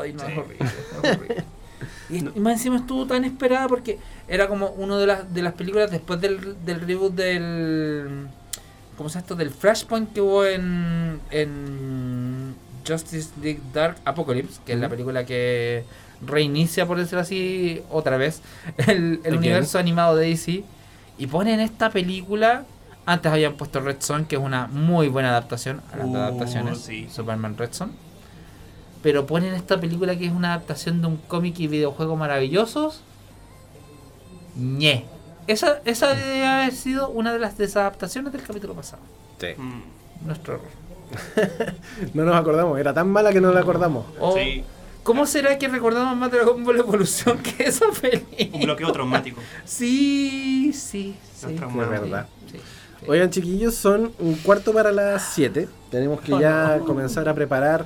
Ay, 0.01 0.13
no, 0.13 0.23
es 0.23 0.37
horrible, 0.37 0.57
es 0.65 1.09
horrible. 1.11 1.43
Y, 2.09 2.17
y 2.17 2.39
más 2.41 2.53
encima 2.53 2.77
estuvo 2.77 3.05
tan 3.05 3.23
esperada 3.23 3.67
porque 3.67 3.99
era 4.27 4.47
como 4.47 4.67
una 4.71 4.97
de 4.97 5.07
las, 5.07 5.33
de 5.33 5.41
las 5.41 5.53
películas 5.53 5.89
después 5.91 6.19
del, 6.19 6.57
del 6.65 6.81
reboot 6.81 7.13
del. 7.13 8.27
¿Cómo 8.97 9.07
se 9.09 9.13
llama 9.15 9.21
esto? 9.21 9.35
Del 9.35 9.51
Flashpoint 9.51 10.11
que 10.13 10.19
hubo 10.21 10.45
en. 10.45 11.21
en 11.31 12.55
Justice 12.89 13.29
League 13.41 13.61
Dark 13.73 13.97
Apocalypse, 14.05 14.59
que 14.65 14.73
es 14.73 14.79
la 14.79 14.89
película 14.89 15.25
que 15.25 15.83
reinicia, 16.25 16.85
por 16.85 16.97
decirlo 16.97 17.21
así, 17.21 17.81
otra 17.89 18.17
vez 18.17 18.41
el, 18.87 19.21
universo 19.31 19.79
animado 19.79 20.15
de 20.15 20.27
DC. 20.29 20.63
Y 21.17 21.27
ponen 21.27 21.59
esta 21.59 21.89
película. 21.89 22.65
Antes 23.05 23.31
habían 23.31 23.53
puesto 23.55 23.79
Red 23.79 23.97
Son, 23.99 24.25
que 24.25 24.35
es 24.35 24.41
una 24.41 24.67
muy 24.67 25.07
buena 25.07 25.29
adaptación 25.29 25.81
las 25.97 26.05
Uh, 26.07 26.15
adaptaciones. 26.15 26.79
sí. 26.79 27.07
Superman 27.09 27.57
Red 27.57 27.73
Son 27.73 27.91
pero 29.01 29.25
ponen 29.25 29.53
esta 29.53 29.79
película 29.79 30.17
que 30.17 30.25
es 30.25 30.31
una 30.31 30.49
adaptación 30.53 31.01
de 31.01 31.07
un 31.07 31.17
cómic 31.17 31.59
y 31.59 31.67
videojuego 31.67 32.15
maravillosos. 32.15 33.01
ñe. 34.57 35.05
Esa, 35.47 35.81
esa 35.85 36.13
debe 36.13 36.45
haber 36.45 36.73
sido 36.73 37.09
una 37.09 37.33
de 37.33 37.39
las 37.39 37.57
desadaptaciones 37.57 38.33
del 38.33 38.43
capítulo 38.43 38.73
pasado. 38.75 39.01
Sí. 39.39 39.47
Mm, 39.57 40.27
Nuestro 40.27 40.55
error. 40.55 40.67
No 42.13 42.23
nos 42.25 42.35
acordamos, 42.35 42.79
era 42.79 42.93
tan 42.93 43.09
mala 43.09 43.31
que 43.31 43.41
no 43.41 43.51
la 43.51 43.61
acordamos. 43.61 44.05
O, 44.19 44.35
Sí. 44.35 44.63
¿Cómo 45.03 45.25
será 45.25 45.57
que 45.57 45.67
recordamos 45.67 46.15
más 46.17 46.29
Dragon 46.31 46.63
Ball 46.63 46.77
Evolución 46.79 47.39
que 47.39 47.63
esa 47.63 47.85
Un 47.87 47.95
película? 47.95 48.65
bloqueo 48.65 48.91
traumático. 48.91 49.39
Sí, 49.65 50.71
sí, 50.73 51.15
sí. 51.33 51.55
Es 51.55 51.75
verdad. 51.89 52.27
Sí, 52.51 52.57
sí. 52.57 53.05
Oigan, 53.07 53.29
chiquillos, 53.31 53.73
son 53.75 54.11
un 54.19 54.35
cuarto 54.35 54.71
para 54.73 54.91
las 54.91 55.23
7. 55.33 55.67
Tenemos 55.89 56.19
que 56.21 56.37
ya 56.37 56.79
comenzar 56.85 57.27
a 57.29 57.33
preparar 57.33 57.85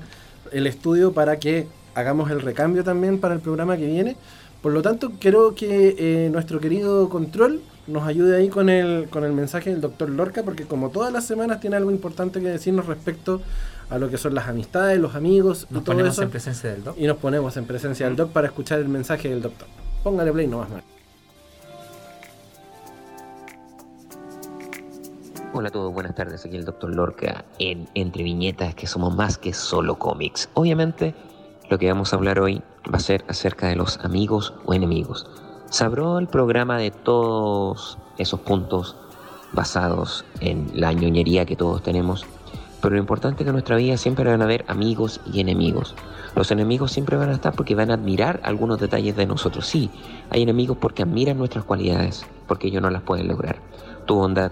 el 0.51 0.67
estudio 0.67 1.13
para 1.13 1.37
que 1.39 1.67
hagamos 1.95 2.29
el 2.31 2.41
recambio 2.41 2.83
también 2.83 3.19
para 3.19 3.35
el 3.35 3.39
programa 3.39 3.77
que 3.77 3.85
viene. 3.85 4.17
Por 4.61 4.73
lo 4.73 4.81
tanto, 4.81 5.11
quiero 5.19 5.55
que 5.55 5.95
eh, 5.97 6.29
nuestro 6.31 6.59
querido 6.59 7.07
Control 7.09 7.61
nos 7.87 8.07
ayude 8.07 8.37
ahí 8.37 8.49
con 8.49 8.69
el, 8.69 9.09
con 9.09 9.23
el 9.23 9.33
mensaje 9.33 9.69
del 9.69 9.81
doctor 9.81 10.09
Lorca, 10.09 10.43
porque 10.43 10.63
como 10.65 10.89
todas 10.89 11.11
las 11.11 11.25
semanas 11.25 11.59
tiene 11.59 11.75
algo 11.75 11.91
importante 11.91 12.39
que 12.39 12.47
decirnos 12.49 12.85
respecto 12.85 13.41
a 13.89 13.97
lo 13.97 14.09
que 14.09 14.17
son 14.17 14.33
las 14.33 14.47
amistades, 14.47 14.99
los 14.99 15.15
amigos 15.15 15.67
y 15.69 15.73
Nos 15.73 15.83
todo 15.83 15.93
ponemos 15.93 16.13
eso. 16.13 16.23
en 16.23 16.29
presencia 16.29 16.71
del 16.71 16.83
doc. 16.83 16.95
Y 16.97 17.05
nos 17.07 17.17
ponemos 17.17 17.57
en 17.57 17.65
presencia 17.65 18.05
del 18.05 18.15
doc 18.15 18.31
para 18.31 18.47
escuchar 18.47 18.79
el 18.79 18.87
mensaje 18.87 19.29
del 19.29 19.41
doctor. 19.41 19.67
Póngale 20.03 20.31
play 20.31 20.47
nomás, 20.47 20.69
man. 20.69 20.81
Hola 25.55 25.67
a 25.67 25.71
todos, 25.71 25.93
buenas 25.93 26.15
tardes. 26.15 26.43
Aquí 26.45 26.55
el 26.55 26.65
Dr. 26.65 26.95
Lorca 26.95 27.45
en 27.59 27.87
Entre 27.93 28.23
Viñetas, 28.23 28.73
que 28.73 28.87
somos 28.87 29.15
más 29.15 29.37
que 29.37 29.53
solo 29.53 29.99
cómics. 29.99 30.49
Obviamente, 30.55 31.13
lo 31.69 31.77
que 31.77 31.87
vamos 31.87 32.11
a 32.11 32.15
hablar 32.15 32.39
hoy 32.39 32.63
va 32.91 32.97
a 32.97 33.01
ser 33.01 33.23
acerca 33.27 33.67
de 33.67 33.75
los 33.75 33.99
amigos 33.99 34.55
o 34.65 34.73
enemigos. 34.73 35.29
Sabró 35.73 36.19
el 36.19 36.27
programa 36.27 36.77
de 36.77 36.91
todos 36.91 37.97
esos 38.19 38.39
puntos 38.41 38.95
basados 39.53 40.23
en 40.39 40.69
la 40.75 40.93
ñoñería 40.93 41.47
que 41.47 41.55
todos 41.55 41.81
tenemos. 41.81 42.27
Pero 42.79 42.93
lo 42.93 43.01
importante 43.01 43.41
es 43.41 43.45
que 43.45 43.49
en 43.49 43.53
nuestra 43.53 43.77
vida 43.77 43.97
siempre 43.97 44.29
van 44.29 44.41
a 44.41 44.43
haber 44.43 44.65
amigos 44.67 45.19
y 45.33 45.39
enemigos. 45.39 45.95
Los 46.35 46.51
enemigos 46.51 46.91
siempre 46.91 47.17
van 47.17 47.29
a 47.29 47.33
estar 47.33 47.55
porque 47.55 47.73
van 47.73 47.89
a 47.89 47.95
admirar 47.95 48.39
algunos 48.43 48.79
detalles 48.79 49.15
de 49.15 49.25
nosotros. 49.25 49.65
Sí, 49.65 49.89
hay 50.29 50.43
enemigos 50.43 50.77
porque 50.79 51.01
admiran 51.01 51.39
nuestras 51.39 51.65
cualidades, 51.65 52.23
porque 52.47 52.67
ellos 52.67 52.83
no 52.83 52.91
las 52.91 53.01
pueden 53.01 53.27
lograr. 53.27 53.55
Tu 54.05 54.13
bondad, 54.13 54.51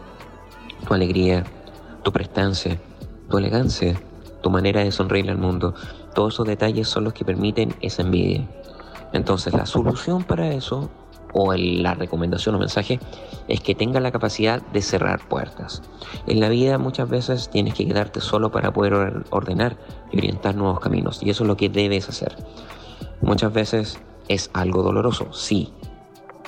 tu 0.87 0.91
alegría, 0.95 1.43
tu 2.01 2.11
prestancia, 2.11 2.81
tu 3.29 3.37
elegancia, 3.37 3.93
tu 4.41 4.49
manera 4.49 4.83
de 4.83 4.91
sonreír 4.91 5.29
al 5.29 5.37
mundo. 5.37 5.75
Todos 6.15 6.33
esos 6.33 6.47
detalles 6.47 6.87
son 6.87 7.03
los 7.03 7.13
que 7.13 7.25
permiten 7.25 7.75
esa 7.79 8.01
envidia. 8.01 8.47
Entonces 9.13 9.53
la 9.53 9.67
solución 9.67 10.23
para 10.23 10.51
eso, 10.53 10.89
o 11.33 11.53
la 11.53 11.93
recomendación 11.93 12.55
o 12.55 12.59
mensaje, 12.59 12.99
es 13.47 13.61
que 13.61 13.75
tengas 13.75 14.01
la 14.03 14.11
capacidad 14.11 14.61
de 14.61 14.81
cerrar 14.81 15.27
puertas. 15.27 15.81
En 16.27 16.39
la 16.39 16.49
vida 16.49 16.77
muchas 16.77 17.09
veces 17.09 17.49
tienes 17.49 17.73
que 17.73 17.87
quedarte 17.87 18.21
solo 18.21 18.51
para 18.51 18.73
poder 18.73 18.93
or- 18.93 19.25
ordenar 19.29 19.77
y 20.11 20.17
orientar 20.17 20.55
nuevos 20.55 20.79
caminos. 20.79 21.21
Y 21.23 21.29
eso 21.29 21.43
es 21.43 21.47
lo 21.47 21.57
que 21.57 21.69
debes 21.69 22.09
hacer. 22.09 22.35
Muchas 23.21 23.53
veces 23.53 23.99
es 24.27 24.49
algo 24.53 24.83
doloroso, 24.83 25.31
sí, 25.33 25.73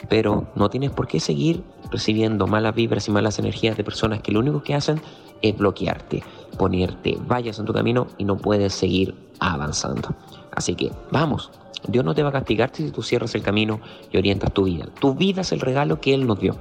pero 0.10 0.48
no 0.56 0.70
tienes 0.70 0.92
por 0.92 1.08
qué 1.08 1.20
seguir 1.20 1.64
recibiendo 1.92 2.48
malas 2.48 2.76
vibras 2.76 3.08
y 3.08 3.12
malas 3.12 3.40
energías 3.40 3.78
de 3.78 3.84
personas 3.84 4.22
que 4.22 4.32
lo 4.32 4.40
único 4.40 4.64
que 4.64 4.76
hacen 4.76 5.02
es 5.42 5.58
bloquearte, 5.58 6.24
ponerte 6.58 7.18
vallas 7.28 7.60
en 7.60 7.66
tu 7.66 7.74
camino 7.74 8.08
y 8.18 8.24
no 8.24 8.38
puedes 8.38 8.74
seguir 8.74 9.16
avanzando. 9.40 10.16
Así 10.56 10.76
que 10.76 10.92
vamos, 11.12 11.52
Dios 11.88 12.06
no 12.06 12.14
te 12.14 12.24
va 12.24 12.30
a 12.30 12.34
castigar 12.34 12.72
si 12.74 12.92
tú 12.92 13.02
cierras 13.02 13.36
el 13.36 13.42
camino 13.42 13.80
y 14.12 14.18
orientas 14.18 14.54
tu 14.54 14.64
vida. 14.64 14.86
Tu 15.00 15.14
vida 15.16 15.42
es 15.42 15.52
el 15.52 15.60
regalo 15.60 16.00
que 16.00 16.14
Él 16.14 16.28
nos 16.28 16.40
dio. 16.40 16.56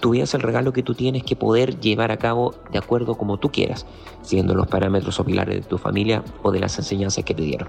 Tu 0.00 0.10
vida 0.10 0.24
es 0.24 0.34
el 0.34 0.42
regalo 0.42 0.72
que 0.72 0.82
tú 0.82 0.94
tienes 0.94 1.22
que 1.22 1.36
poder 1.36 1.80
llevar 1.80 2.10
a 2.10 2.18
cabo 2.18 2.54
de 2.70 2.78
acuerdo 2.78 3.16
como 3.16 3.38
tú 3.38 3.50
quieras, 3.50 3.86
siguiendo 4.22 4.54
los 4.54 4.66
parámetros 4.66 5.18
o 5.20 5.24
pilares 5.24 5.54
de 5.56 5.62
tu 5.62 5.78
familia 5.78 6.22
o 6.42 6.50
de 6.50 6.60
las 6.60 6.78
enseñanzas 6.78 7.24
que 7.24 7.34
te 7.34 7.42
dieron. 7.42 7.68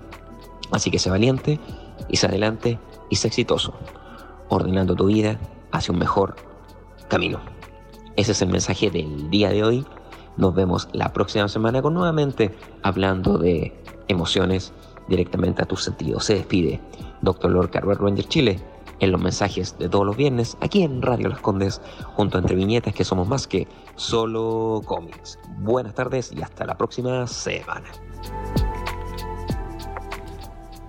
Así 0.72 0.92
que 0.92 1.00
sé 1.00 1.10
valiente, 1.10 1.60
y 2.08 2.18
sé 2.18 2.28
adelante 2.28 2.80
y 3.10 3.16
sé 3.16 3.28
exitoso 3.28 3.74
ordenando 4.50 4.96
tu 4.96 5.08
vida 5.08 5.40
hacia 5.72 5.92
un 5.92 6.00
mejor 6.00 6.36
camino. 7.08 7.40
Ese 8.16 8.32
es 8.32 8.42
el 8.42 8.50
mensaje 8.50 8.90
del 8.90 9.30
día 9.30 9.50
de 9.50 9.64
hoy. 9.64 9.86
Nos 10.38 10.56
vemos 10.56 10.90
la 10.94 11.14
próxima 11.14 11.48
semana 11.48 11.82
con 11.82 11.94
nuevamente 11.94 12.56
hablando 12.82 13.38
de 13.38 13.74
emociones 14.08 14.74
directamente 15.10 15.64
a 15.64 15.66
tus 15.66 15.84
sentidos. 15.84 16.26
Se 16.26 16.36
despide 16.36 16.80
Dr. 17.22 17.52
Lord 17.52 17.72
Red 17.74 17.98
Ranger 17.98 18.26
Chile 18.28 18.60
en 19.00 19.12
los 19.12 19.22
mensajes 19.22 19.78
de 19.78 19.90
todos 19.90 20.06
los 20.06 20.16
viernes 20.16 20.58
aquí 20.62 20.84
en 20.84 21.02
Radio 21.02 21.30
Las 21.30 21.40
Condes 21.40 21.82
junto 22.16 22.38
a 22.38 22.42
Entre 22.42 22.56
Viñetas 22.56 22.94
que 22.94 23.04
somos 23.04 23.28
más 23.28 23.48
que 23.48 23.68
solo 23.96 24.82
cómics. 24.86 25.40
Buenas 25.60 25.96
tardes 25.96 26.32
y 26.32 26.42
hasta 26.42 26.66
la 26.66 26.78
próxima 26.78 27.28
semana. 27.28 27.90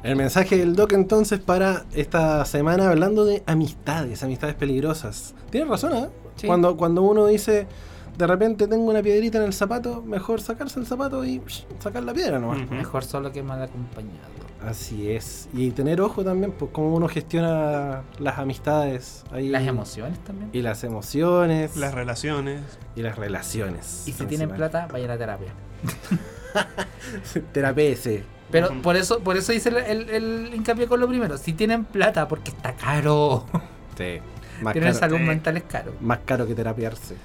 El 0.03 0.17
mensaje 0.17 0.57
del 0.57 0.75
doc 0.75 0.93
entonces 0.95 1.41
para 1.41 1.85
esta 1.93 2.45
semana 2.47 2.91
hablando 2.91 3.25
de 3.25 3.43
amistades, 3.47 4.23
amistades 4.23 4.55
peligrosas. 4.55 5.35
Tienes 5.51 5.69
razón, 5.69 5.95
¿eh? 5.95 6.09
Sí. 6.37 6.47
Cuando, 6.47 6.77
cuando 6.77 7.03
uno 7.03 7.27
dice, 7.27 7.67
de 8.17 8.27
repente 8.27 8.67
tengo 8.69 8.91
una 8.91 9.03
piedrita 9.03 9.39
en 9.39 9.45
el 9.45 9.53
zapato, 9.53 10.03
mejor 10.03 10.41
sacarse 10.41 10.79
el 10.81 10.87
zapato 10.87 11.25
y 11.25 11.39
psh, 11.41 11.65
sacar 11.79 12.03
la 12.03 12.13
piedra 12.13 12.39
nomás. 12.39 12.69
Mejor 12.71 13.05
solo 13.05 13.33
que 13.33 13.43
mal 13.43 13.63
acompañado. 13.63 14.29
Así 14.67 15.11
es. 15.11 15.49
Y 15.55 15.71
tener 15.71 16.03
ojo 16.03 16.23
también, 16.23 16.53
pues 16.53 16.71
cómo 16.73 16.95
uno 16.95 17.09
gestiona 17.09 18.03
las 18.19 18.39
amistades. 18.39 19.25
Ahí, 19.33 19.49
Las 19.49 19.67
emociones 19.67 20.19
también. 20.19 20.51
Y 20.53 20.61
las 20.61 20.85
emociones. 20.85 21.77
Las 21.79 21.95
relaciones. 21.95 22.61
y 22.95 23.01
las 23.03 23.17
relaciones. 23.17 24.03
Y 24.07 24.13
si 24.13 24.27
tienen 24.27 24.51
plata, 24.51 24.87
vayan 24.93 25.11
a 25.13 25.17
terapia. 25.17 25.53
Terapia 27.53 27.85
ese. 27.85 28.25
Pero 28.51 28.83
por 28.83 28.97
eso 28.97 29.21
por 29.21 29.37
eso 29.37 29.53
hice 29.53 29.69
el, 29.69 29.77
el- 29.77 30.11
el 30.11 30.55
hincapié 30.55 30.87
con 30.89 30.99
lo 31.01 31.09
primero. 31.09 31.39
Si 31.39 31.53
tienen 31.53 31.85
plata, 31.85 32.27
porque 32.29 32.51
está 32.51 32.75
caro. 32.75 33.47
Sí. 33.97 34.19
Más 34.63 34.75
Tener 34.75 34.89
caro, 34.93 34.99
salud 34.99 35.21
mental 35.21 35.57
es 35.57 35.63
caro. 35.63 35.93
más 36.03 36.19
caro 36.27 36.47
que 36.47 36.55
terapiarse. 36.55 37.17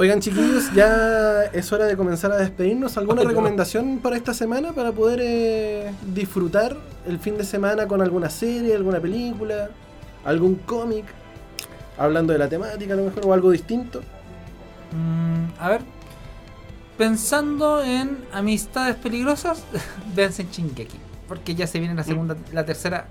Oigan, 0.00 0.20
chiquillos, 0.20 0.72
ya 0.74 1.42
es 1.52 1.72
hora 1.72 1.86
de 1.86 1.96
comenzar 1.96 2.30
a 2.30 2.36
despedirnos. 2.36 2.96
¿Alguna 2.96 3.22
recomendación 3.24 3.98
para 3.98 4.16
esta 4.16 4.32
semana 4.32 4.72
para 4.72 4.92
poder 4.92 5.18
eh, 5.20 5.92
disfrutar 6.14 6.76
el 7.04 7.18
fin 7.18 7.36
de 7.36 7.42
semana 7.44 7.88
con 7.88 8.00
alguna 8.00 8.30
serie, 8.30 8.76
alguna 8.76 9.00
película, 9.00 9.70
algún 10.24 10.54
cómic? 10.56 11.04
hablando 12.00 12.32
de 12.32 12.38
la 12.38 12.48
temática 12.48 12.94
a 12.94 12.96
lo 12.96 13.02
mejor 13.02 13.26
o 13.26 13.32
algo 13.32 13.50
distinto. 13.50 14.02
Mm, 14.92 15.60
a 15.60 15.68
ver. 15.68 15.80
Pensando 16.96 17.82
en 17.82 18.18
amistades 18.32 18.94
peligrosas, 18.94 19.64
véanse 20.14 20.42
en 20.42 20.50
Shingeki. 20.52 20.96
Porque 21.26 21.56
ya 21.56 21.66
se 21.66 21.80
viene 21.80 21.96
la 21.96 22.04
segunda, 22.04 22.36
la 22.52 22.64
tercera 22.64 23.06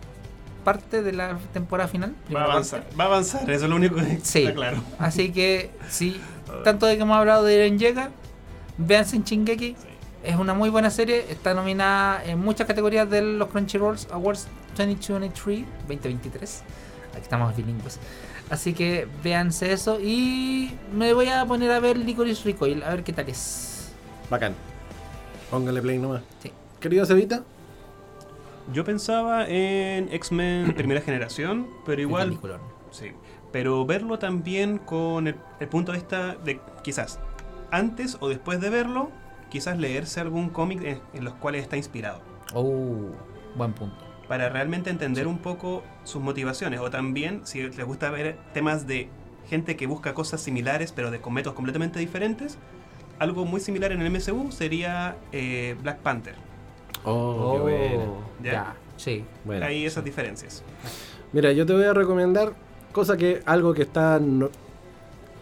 parte 0.64 1.04
de 1.04 1.12
la 1.12 1.38
temporada 1.52 1.90
final. 1.90 2.16
Va 2.34 2.44
a 2.44 2.46
avanzar, 2.46 2.86
va 2.98 3.04
a 3.04 3.08
avanzar, 3.08 3.42
eso 3.50 3.66
es 3.66 3.70
lo 3.70 3.76
único 3.76 3.96
que 3.96 4.20
Sí. 4.24 4.40
está 4.44 4.54
claro. 4.54 4.78
Así 5.00 5.34
que, 5.34 5.70
sí, 5.90 6.20
tanto 6.64 6.86
de 6.86 6.96
que 6.96 7.04
hemos 7.04 7.18
hablado 7.18 7.44
de 7.44 7.56
Eren 7.56 7.80
Yeager, 7.80 8.10
véanse 8.78 9.16
en 9.16 9.24
Shingeki. 9.24 9.76
Es 10.24 10.36
una 10.36 10.54
muy 10.54 10.70
buena 10.70 10.90
serie, 10.90 11.26
está 11.30 11.54
nominada 11.54 12.24
en 12.26 12.40
muchas 12.40 12.68
categorías 12.68 13.10
de 13.10 13.22
los 13.22 13.48
Crunchyroll 13.50 13.98
Awards 14.12 14.48
2023, 14.78 15.66
2023. 15.88 16.64
Aquí 17.14 17.22
estamos 17.22 17.56
bilingües. 17.56 18.00
Así 18.50 18.74
que 18.74 19.08
véanse 19.24 19.74
eso 19.74 20.00
y 20.00 20.72
me 20.94 21.14
voy 21.14 21.28
a 21.30 21.46
poner 21.46 21.72
a 21.72 21.80
ver 21.80 21.98
Licorice 21.98 22.44
Recoil, 22.46 22.82
a 22.84 22.90
ver 22.90 23.04
qué 23.04 23.14
tal 23.14 23.28
es. 23.30 23.92
Bacán. 24.30 24.56
Póngale 25.50 25.82
play 25.82 25.98
nomás. 25.98 26.22
Sí. 26.42 26.52
Querido 26.80 27.06
Cevita, 27.06 27.44
Yo 28.74 28.84
pensaba 28.84 29.48
en 29.48 30.12
X-Men 30.14 30.74
primera 30.76 31.02
generación, 31.02 31.68
pero 31.86 32.02
igual 32.02 32.30
Peliculón. 32.30 32.62
Sí, 32.92 33.12
pero 33.52 33.86
verlo 33.86 34.20
también 34.20 34.78
con 34.78 35.28
el, 35.28 35.36
el 35.60 35.68
punto 35.68 35.92
de 35.92 36.00
vista 36.00 36.36
de 36.44 36.60
quizás 36.84 37.20
antes 37.72 38.18
o 38.20 38.30
después 38.30 38.60
de 38.62 38.70
verlo, 38.70 39.10
quizás 39.50 39.78
leerse 39.78 40.20
algún 40.20 40.50
cómic 40.50 40.82
en, 40.84 41.00
en 41.14 41.24
los 41.26 41.34
cuales 41.36 41.64
está 41.64 41.78
inspirado, 41.78 42.22
Oh, 42.54 43.12
buen 43.56 43.74
punto. 43.74 43.96
para 44.28 44.50
realmente 44.50 44.90
entender 44.90 45.28
un 45.28 45.38
poco 45.38 45.84
sus 46.04 46.22
motivaciones, 46.22 46.80
o 46.80 46.90
también 46.90 47.42
si 47.46 47.62
les 47.64 47.86
gusta 47.86 48.10
ver 48.10 48.38
temas 48.54 48.88
de 48.88 49.10
gente 49.50 49.76
que 49.78 49.88
busca 49.88 50.14
cosas 50.14 50.42
similares 50.42 50.92
pero 50.92 51.12
de 51.12 51.20
con 51.22 51.34
métodos 51.34 51.56
completamente 51.56 52.00
diferentes, 52.00 52.58
algo 53.20 53.46
muy 53.46 53.60
similar 53.62 53.92
en 53.92 54.02
el 54.02 54.12
MCU 54.12 54.52
sería 54.52 55.16
eh, 55.32 55.76
Black 55.82 55.98
Panther. 56.00 56.36
Oh, 57.04 57.54
qué 57.54 57.60
buena. 57.62 58.06
¿Ya? 58.44 58.52
ya, 58.52 58.76
sí. 58.98 59.24
Bueno. 59.46 59.66
Hay 59.66 59.86
esas 59.86 60.04
diferencias. 60.04 60.64
Mira, 61.34 61.52
yo 61.54 61.66
te 61.66 61.74
voy 61.74 61.84
a 61.86 61.94
recomendar 61.94 62.54
cosa 62.92 63.18
que 63.18 63.42
algo 63.46 63.74
que 63.74 63.84
está 63.84 64.20
no- 64.20 64.50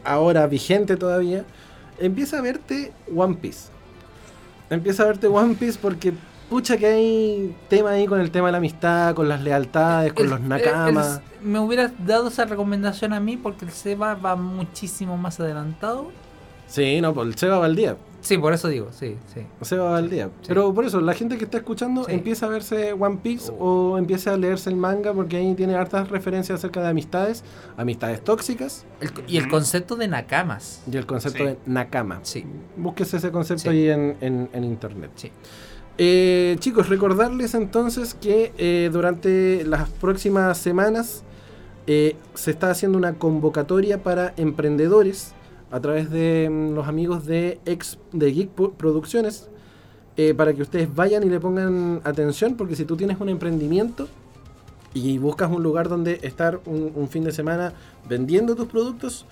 ahora 0.04 0.48
vigente 0.48 0.98
todavía. 0.98 1.46
Empieza 2.00 2.40
a 2.40 2.42
verte 2.42 2.92
One 3.16 3.36
Piece. 3.36 3.70
Empieza 4.70 5.04
a 5.04 5.08
verte 5.08 5.28
One 5.28 5.56
Piece 5.56 5.80
porque 5.82 6.14
pucha 6.50 6.78
que 6.78 6.86
hay 6.88 7.56
tema 7.70 7.92
ahí 7.92 8.06
con 8.06 8.20
el 8.20 8.32
tema 8.32 8.48
de 8.48 8.52
la 8.54 8.58
amistad, 8.60 9.16
con 9.16 9.28
las 9.30 9.42
lealtades, 9.42 10.14
con 10.14 10.26
El- 10.26 10.32
los 10.32 10.40
el- 10.42 10.48
nakamas. 10.50 11.22
el- 11.42 11.48
me 11.48 11.60
hubieras 11.60 11.92
dado 12.06 12.28
esa 12.28 12.46
recomendación 12.46 13.14
a 13.14 13.20
mí 13.20 13.38
porque 13.38 13.66
el 13.66 13.72
Seba 13.72 14.16
va 14.16 14.36
muchísimo 14.36 15.18
más 15.18 15.40
adelantado. 15.40 16.12
Sí, 16.68 17.00
no, 17.02 17.14
pues 17.14 17.28
el 17.28 17.36
Seba 17.36 17.60
va 17.60 17.66
al 17.66 17.76
día. 17.76 17.96
Sí, 18.26 18.40
por 18.40 18.54
eso 18.54 18.68
digo, 18.70 18.88
sí, 18.92 19.18
sí. 19.34 19.42
Seba 19.62 19.92
va 19.92 19.98
al 19.98 20.10
día. 20.10 20.32
Pero 20.48 20.74
por 20.74 20.84
eso, 20.84 21.00
la 21.00 21.14
gente 21.14 21.38
que 21.38 21.46
está 21.46 21.58
escuchando 21.58 22.06
Sí. 22.06 22.12
empieza 22.14 22.48
a 22.48 22.50
verse 22.50 22.94
One 22.94 23.18
Piece 23.22 23.52
Oh. 23.60 23.92
o 23.92 23.98
empieza 24.00 24.34
a 24.34 24.38
leerse 24.38 24.72
el 24.72 24.78
manga 24.78 25.14
porque 25.14 25.38
ahí 25.38 25.54
tiene 25.54 25.76
hartas 25.76 26.10
referencias 26.10 26.58
acerca 26.60 26.82
de 26.82 26.88
amistades, 26.90 27.44
amistades 27.78 28.24
tóxicas 28.24 28.84
El- 29.00 29.12
y 29.28 29.38
el 29.38 29.48
concepto 29.48 29.96
de 29.96 30.08
nakamas. 30.08 30.82
y 30.92 30.98
el 30.98 31.06
concepto 31.06 31.38
Sí. 31.38 31.44
de 31.44 31.58
nakama. 31.68 32.20
Sí, 32.24 32.46
Búsquese 32.76 33.18
ese 33.18 33.30
concepto 33.32 33.62
Sí. 33.62 33.70
ahí 33.70 33.90
en, 33.90 34.18
en- 34.22 34.50
en 34.54 34.64
internet. 34.64 35.12
sí. 35.14 35.32
Eh, 36.00 36.56
chicos, 36.60 36.90
recordarles 36.90 37.54
entonces 37.54 38.16
que 38.16 38.52
eh, 38.58 38.90
durante 38.92 39.64
las 39.66 39.88
próximas 39.90 40.58
semanas 40.58 41.24
eh, 41.88 42.16
se 42.34 42.50
está 42.50 42.72
haciendo 42.72 42.98
una 42.98 43.14
convocatoria 43.14 44.02
para 44.02 44.34
emprendedores 44.38 45.35
a 45.72 45.80
través 45.80 46.10
de 46.10 46.50
mm, 46.50 46.74
los 46.76 46.88
amigos 46.88 47.26
de, 47.26 47.60
ex, 47.66 47.98
de 48.12 48.32
Geek 48.32 48.50
Pro- 48.50 48.72
Producciones 48.74 49.50
eh, 50.18 50.34
para 50.34 50.54
que 50.54 50.62
ustedes 50.62 50.94
vayan 50.94 51.24
y 51.24 51.30
le 51.30 51.40
pongan 51.40 52.02
atención 52.04 52.56
porque 52.56 52.76
si 52.76 52.86
tú 52.86 52.96
tienes 52.96 53.20
un 53.20 53.30
emprendimiento 53.30 54.08
y 54.94 55.18
buscas 55.18 55.52
un 55.52 55.62
lugar 55.62 55.90
donde 55.90 56.20
estar 56.24 56.62
un, 56.66 57.10
fin 57.10 57.26
de 57.26 57.34
semana 57.34 57.74
vendiendo 58.08 58.56
tus 58.56 58.68
productos, 58.68 59.26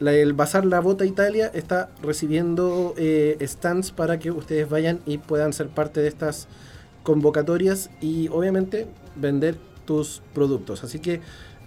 el 0.00 0.32
Bazar 0.32 0.64
La 0.64 0.80
Bota 0.80 1.04
Italia 1.04 1.50
está 1.52 1.90
recibiendo 2.02 2.94
eh, 2.96 3.36
stands 3.42 3.90
para 3.90 4.18
que 4.18 4.30
ustedes 4.30 4.66
vayan 4.70 5.00
y 5.04 5.18
puedan 5.18 5.52
ser 5.52 5.68
parte 5.68 6.00
de 6.00 6.08
estas 6.08 6.48
convocatorias 7.02 7.90
y 8.00 8.28
obviamente 8.28 8.86
vender 9.16 9.58
tus 9.84 10.22
productos. 10.32 10.84
Así 10.84 11.00
que 11.00 11.20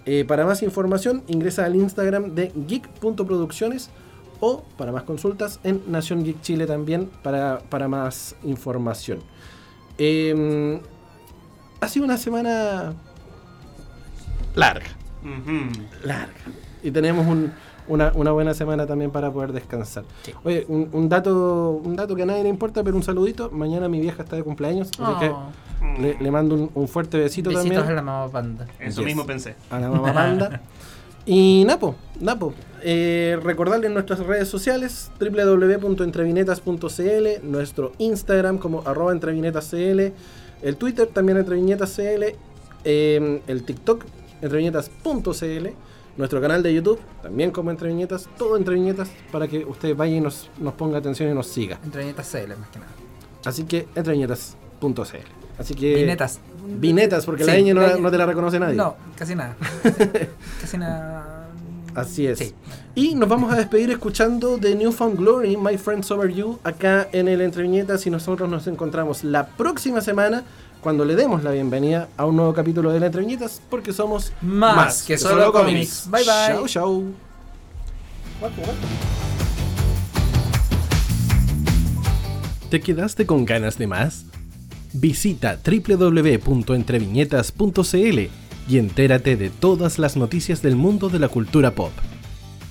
eh, 0.04 0.24
para 0.26 0.44
más 0.46 0.64
información 0.64 1.22
ingresa 1.28 1.64
al 1.64 1.76
Instagram 1.76 2.34
de 2.34 2.50
geek.producciones 2.66 3.90
o 4.40 4.62
para 4.76 4.92
más 4.92 5.02
consultas 5.04 5.60
en 5.64 5.82
Nación 5.88 6.24
Geek 6.24 6.40
Chile 6.42 6.66
también 6.66 7.10
para, 7.22 7.60
para 7.70 7.88
más 7.88 8.36
información. 8.44 9.20
Eh, 9.98 10.80
ha 11.80 11.88
sido 11.88 12.04
una 12.04 12.16
semana 12.16 12.94
larga 14.54 14.86
larga. 16.04 16.32
Y 16.82 16.90
tenemos 16.90 17.26
un- 17.26 17.52
una, 17.86 18.12
una 18.14 18.30
buena 18.32 18.54
semana 18.54 18.86
también 18.86 19.10
para 19.10 19.30
poder 19.30 19.52
descansar. 19.52 20.04
Sí. 20.22 20.32
Oye, 20.42 20.64
un, 20.68 20.88
un 20.92 21.08
dato 21.08 21.80
un 21.84 21.96
dato 21.96 22.14
que 22.16 22.22
a 22.22 22.26
nadie 22.26 22.42
le 22.42 22.48
importa, 22.48 22.82
pero 22.82 22.96
un 22.96 23.02
saludito. 23.02 23.50
Mañana 23.50 23.88
mi 23.88 24.00
vieja 24.00 24.22
está 24.22 24.36
de 24.36 24.42
cumpleaños, 24.42 24.88
así 24.98 25.02
Oh, 25.02 25.18
que 25.18 26.00
le, 26.02 26.18
le 26.18 26.30
mando 26.30 26.54
un, 26.54 26.70
un 26.74 26.88
fuerte 26.88 27.18
besito 27.18 27.50
besitos 27.50 27.68
también 27.84 27.90
a 27.90 27.94
la 27.94 28.02
mamá 28.02 28.28
panda. 28.32 28.66
Eso 28.80 29.00
Yes. 29.02 29.06
mismo 29.06 29.26
pensé. 29.26 29.54
a 29.70 29.78
la 29.78 29.90
mamá 29.90 30.12
panda. 30.14 30.62
y 31.26 31.64
Napo, 31.66 31.94
Napo, 32.20 32.54
eh, 32.86 33.38
recordarles 33.42 33.90
nuestras 33.90 34.18
redes 34.20 34.46
sociales, 34.46 35.10
www.entrevinetas.cl, 35.18 37.26
nuestro 37.42 37.92
Instagram 37.96 38.58
como 38.58 38.86
arroba 38.86 39.12
entrevinetascl, 39.12 40.12
el 40.60 40.76
Twitter 40.76 41.06
también 41.06 41.38
entrevinetascl, 41.38 42.36
eh, 42.84 43.40
el 43.46 43.64
TikTok 43.64 44.04
entreviñetas.cl, 44.42 45.68
nuestro 46.18 46.42
canal 46.42 46.62
de 46.62 46.74
YouTube 46.74 47.00
también 47.22 47.52
como 47.52 47.70
entreviñetas, 47.70 48.28
todo 48.36 48.58
entreviñetas 48.58 49.08
para 49.32 49.48
que 49.48 49.64
usted 49.64 49.96
vaya 49.96 50.16
y 50.16 50.20
nos, 50.20 50.50
nos 50.58 50.74
ponga 50.74 50.98
atención 50.98 51.30
y 51.30 51.34
nos 51.34 51.46
siga. 51.46 51.80
Entre 51.82 52.02
viñetas 52.02 52.30
CL 52.30 52.54
más 52.58 52.68
que 52.68 52.80
nada. 52.80 52.92
Así 53.46 53.64
que 53.64 53.88
entreviñetas.cl. 53.94 55.16
Así 55.58 55.74
que 55.74 55.94
Vinetas. 55.94 56.38
Vinetas, 56.66 57.24
porque 57.24 57.44
la 57.44 57.54
ñ 57.54 57.72
no, 57.72 57.96
no 57.96 58.10
te 58.10 58.18
la 58.18 58.26
reconoce 58.26 58.58
nadie. 58.58 58.74
No, 58.74 58.94
casi 59.16 59.34
nada. 59.34 59.56
casi 60.60 60.76
nada. 60.76 61.33
Así 61.94 62.26
es. 62.26 62.38
Sí. 62.38 62.54
Y 62.94 63.14
nos 63.14 63.28
vamos 63.28 63.52
a 63.52 63.56
despedir 63.56 63.90
escuchando 63.90 64.58
The 64.58 64.74
Newfound 64.74 65.18
Glory, 65.18 65.56
My 65.56 65.78
Friends 65.78 66.10
Over 66.10 66.32
You, 66.32 66.58
acá 66.64 67.08
en 67.12 67.28
el 67.28 67.40
Entre 67.40 67.62
Viñetas 67.62 68.06
y 68.06 68.10
nosotros 68.10 68.48
nos 68.48 68.66
encontramos 68.66 69.24
la 69.24 69.46
próxima 69.46 70.00
semana 70.00 70.44
cuando 70.80 71.04
le 71.04 71.16
demos 71.16 71.42
la 71.42 71.50
bienvenida 71.50 72.08
a 72.16 72.26
un 72.26 72.36
nuevo 72.36 72.52
capítulo 72.52 72.92
de 72.92 73.04
Entre 73.04 73.20
Viñetas 73.20 73.60
porque 73.70 73.92
somos 73.92 74.32
Más 74.42 75.02
que 75.02 75.18
solo 75.18 75.52
cómics. 75.52 76.08
Bye, 76.10 76.24
bye. 76.24 76.32
Chao, 76.48 76.68
chao. 76.68 77.04
¿Te 82.70 82.80
quedaste 82.80 83.26
con 83.26 83.44
ganas 83.44 83.78
de 83.78 83.86
más? 83.86 84.24
Visita 84.92 85.60
www.entreviñetas.cl 85.64 88.43
y 88.68 88.78
entérate 88.78 89.36
de 89.36 89.50
todas 89.50 89.98
las 89.98 90.16
noticias 90.16 90.62
del 90.62 90.76
mundo 90.76 91.08
de 91.08 91.18
la 91.18 91.28
cultura 91.28 91.74
pop. 91.74 91.92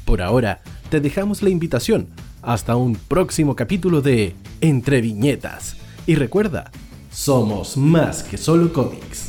Por 0.05 0.21
ahora, 0.21 0.61
te 0.89 0.99
dejamos 0.99 1.41
la 1.41 1.49
invitación 1.49 2.07
hasta 2.41 2.75
un 2.75 2.95
próximo 2.95 3.55
capítulo 3.55 4.01
de 4.01 4.35
Entre 4.61 5.01
Viñetas. 5.01 5.75
Y 6.05 6.15
recuerda, 6.15 6.71
somos 7.11 7.77
más 7.77 8.23
que 8.23 8.37
solo 8.37 8.73
cómics. 8.73 9.22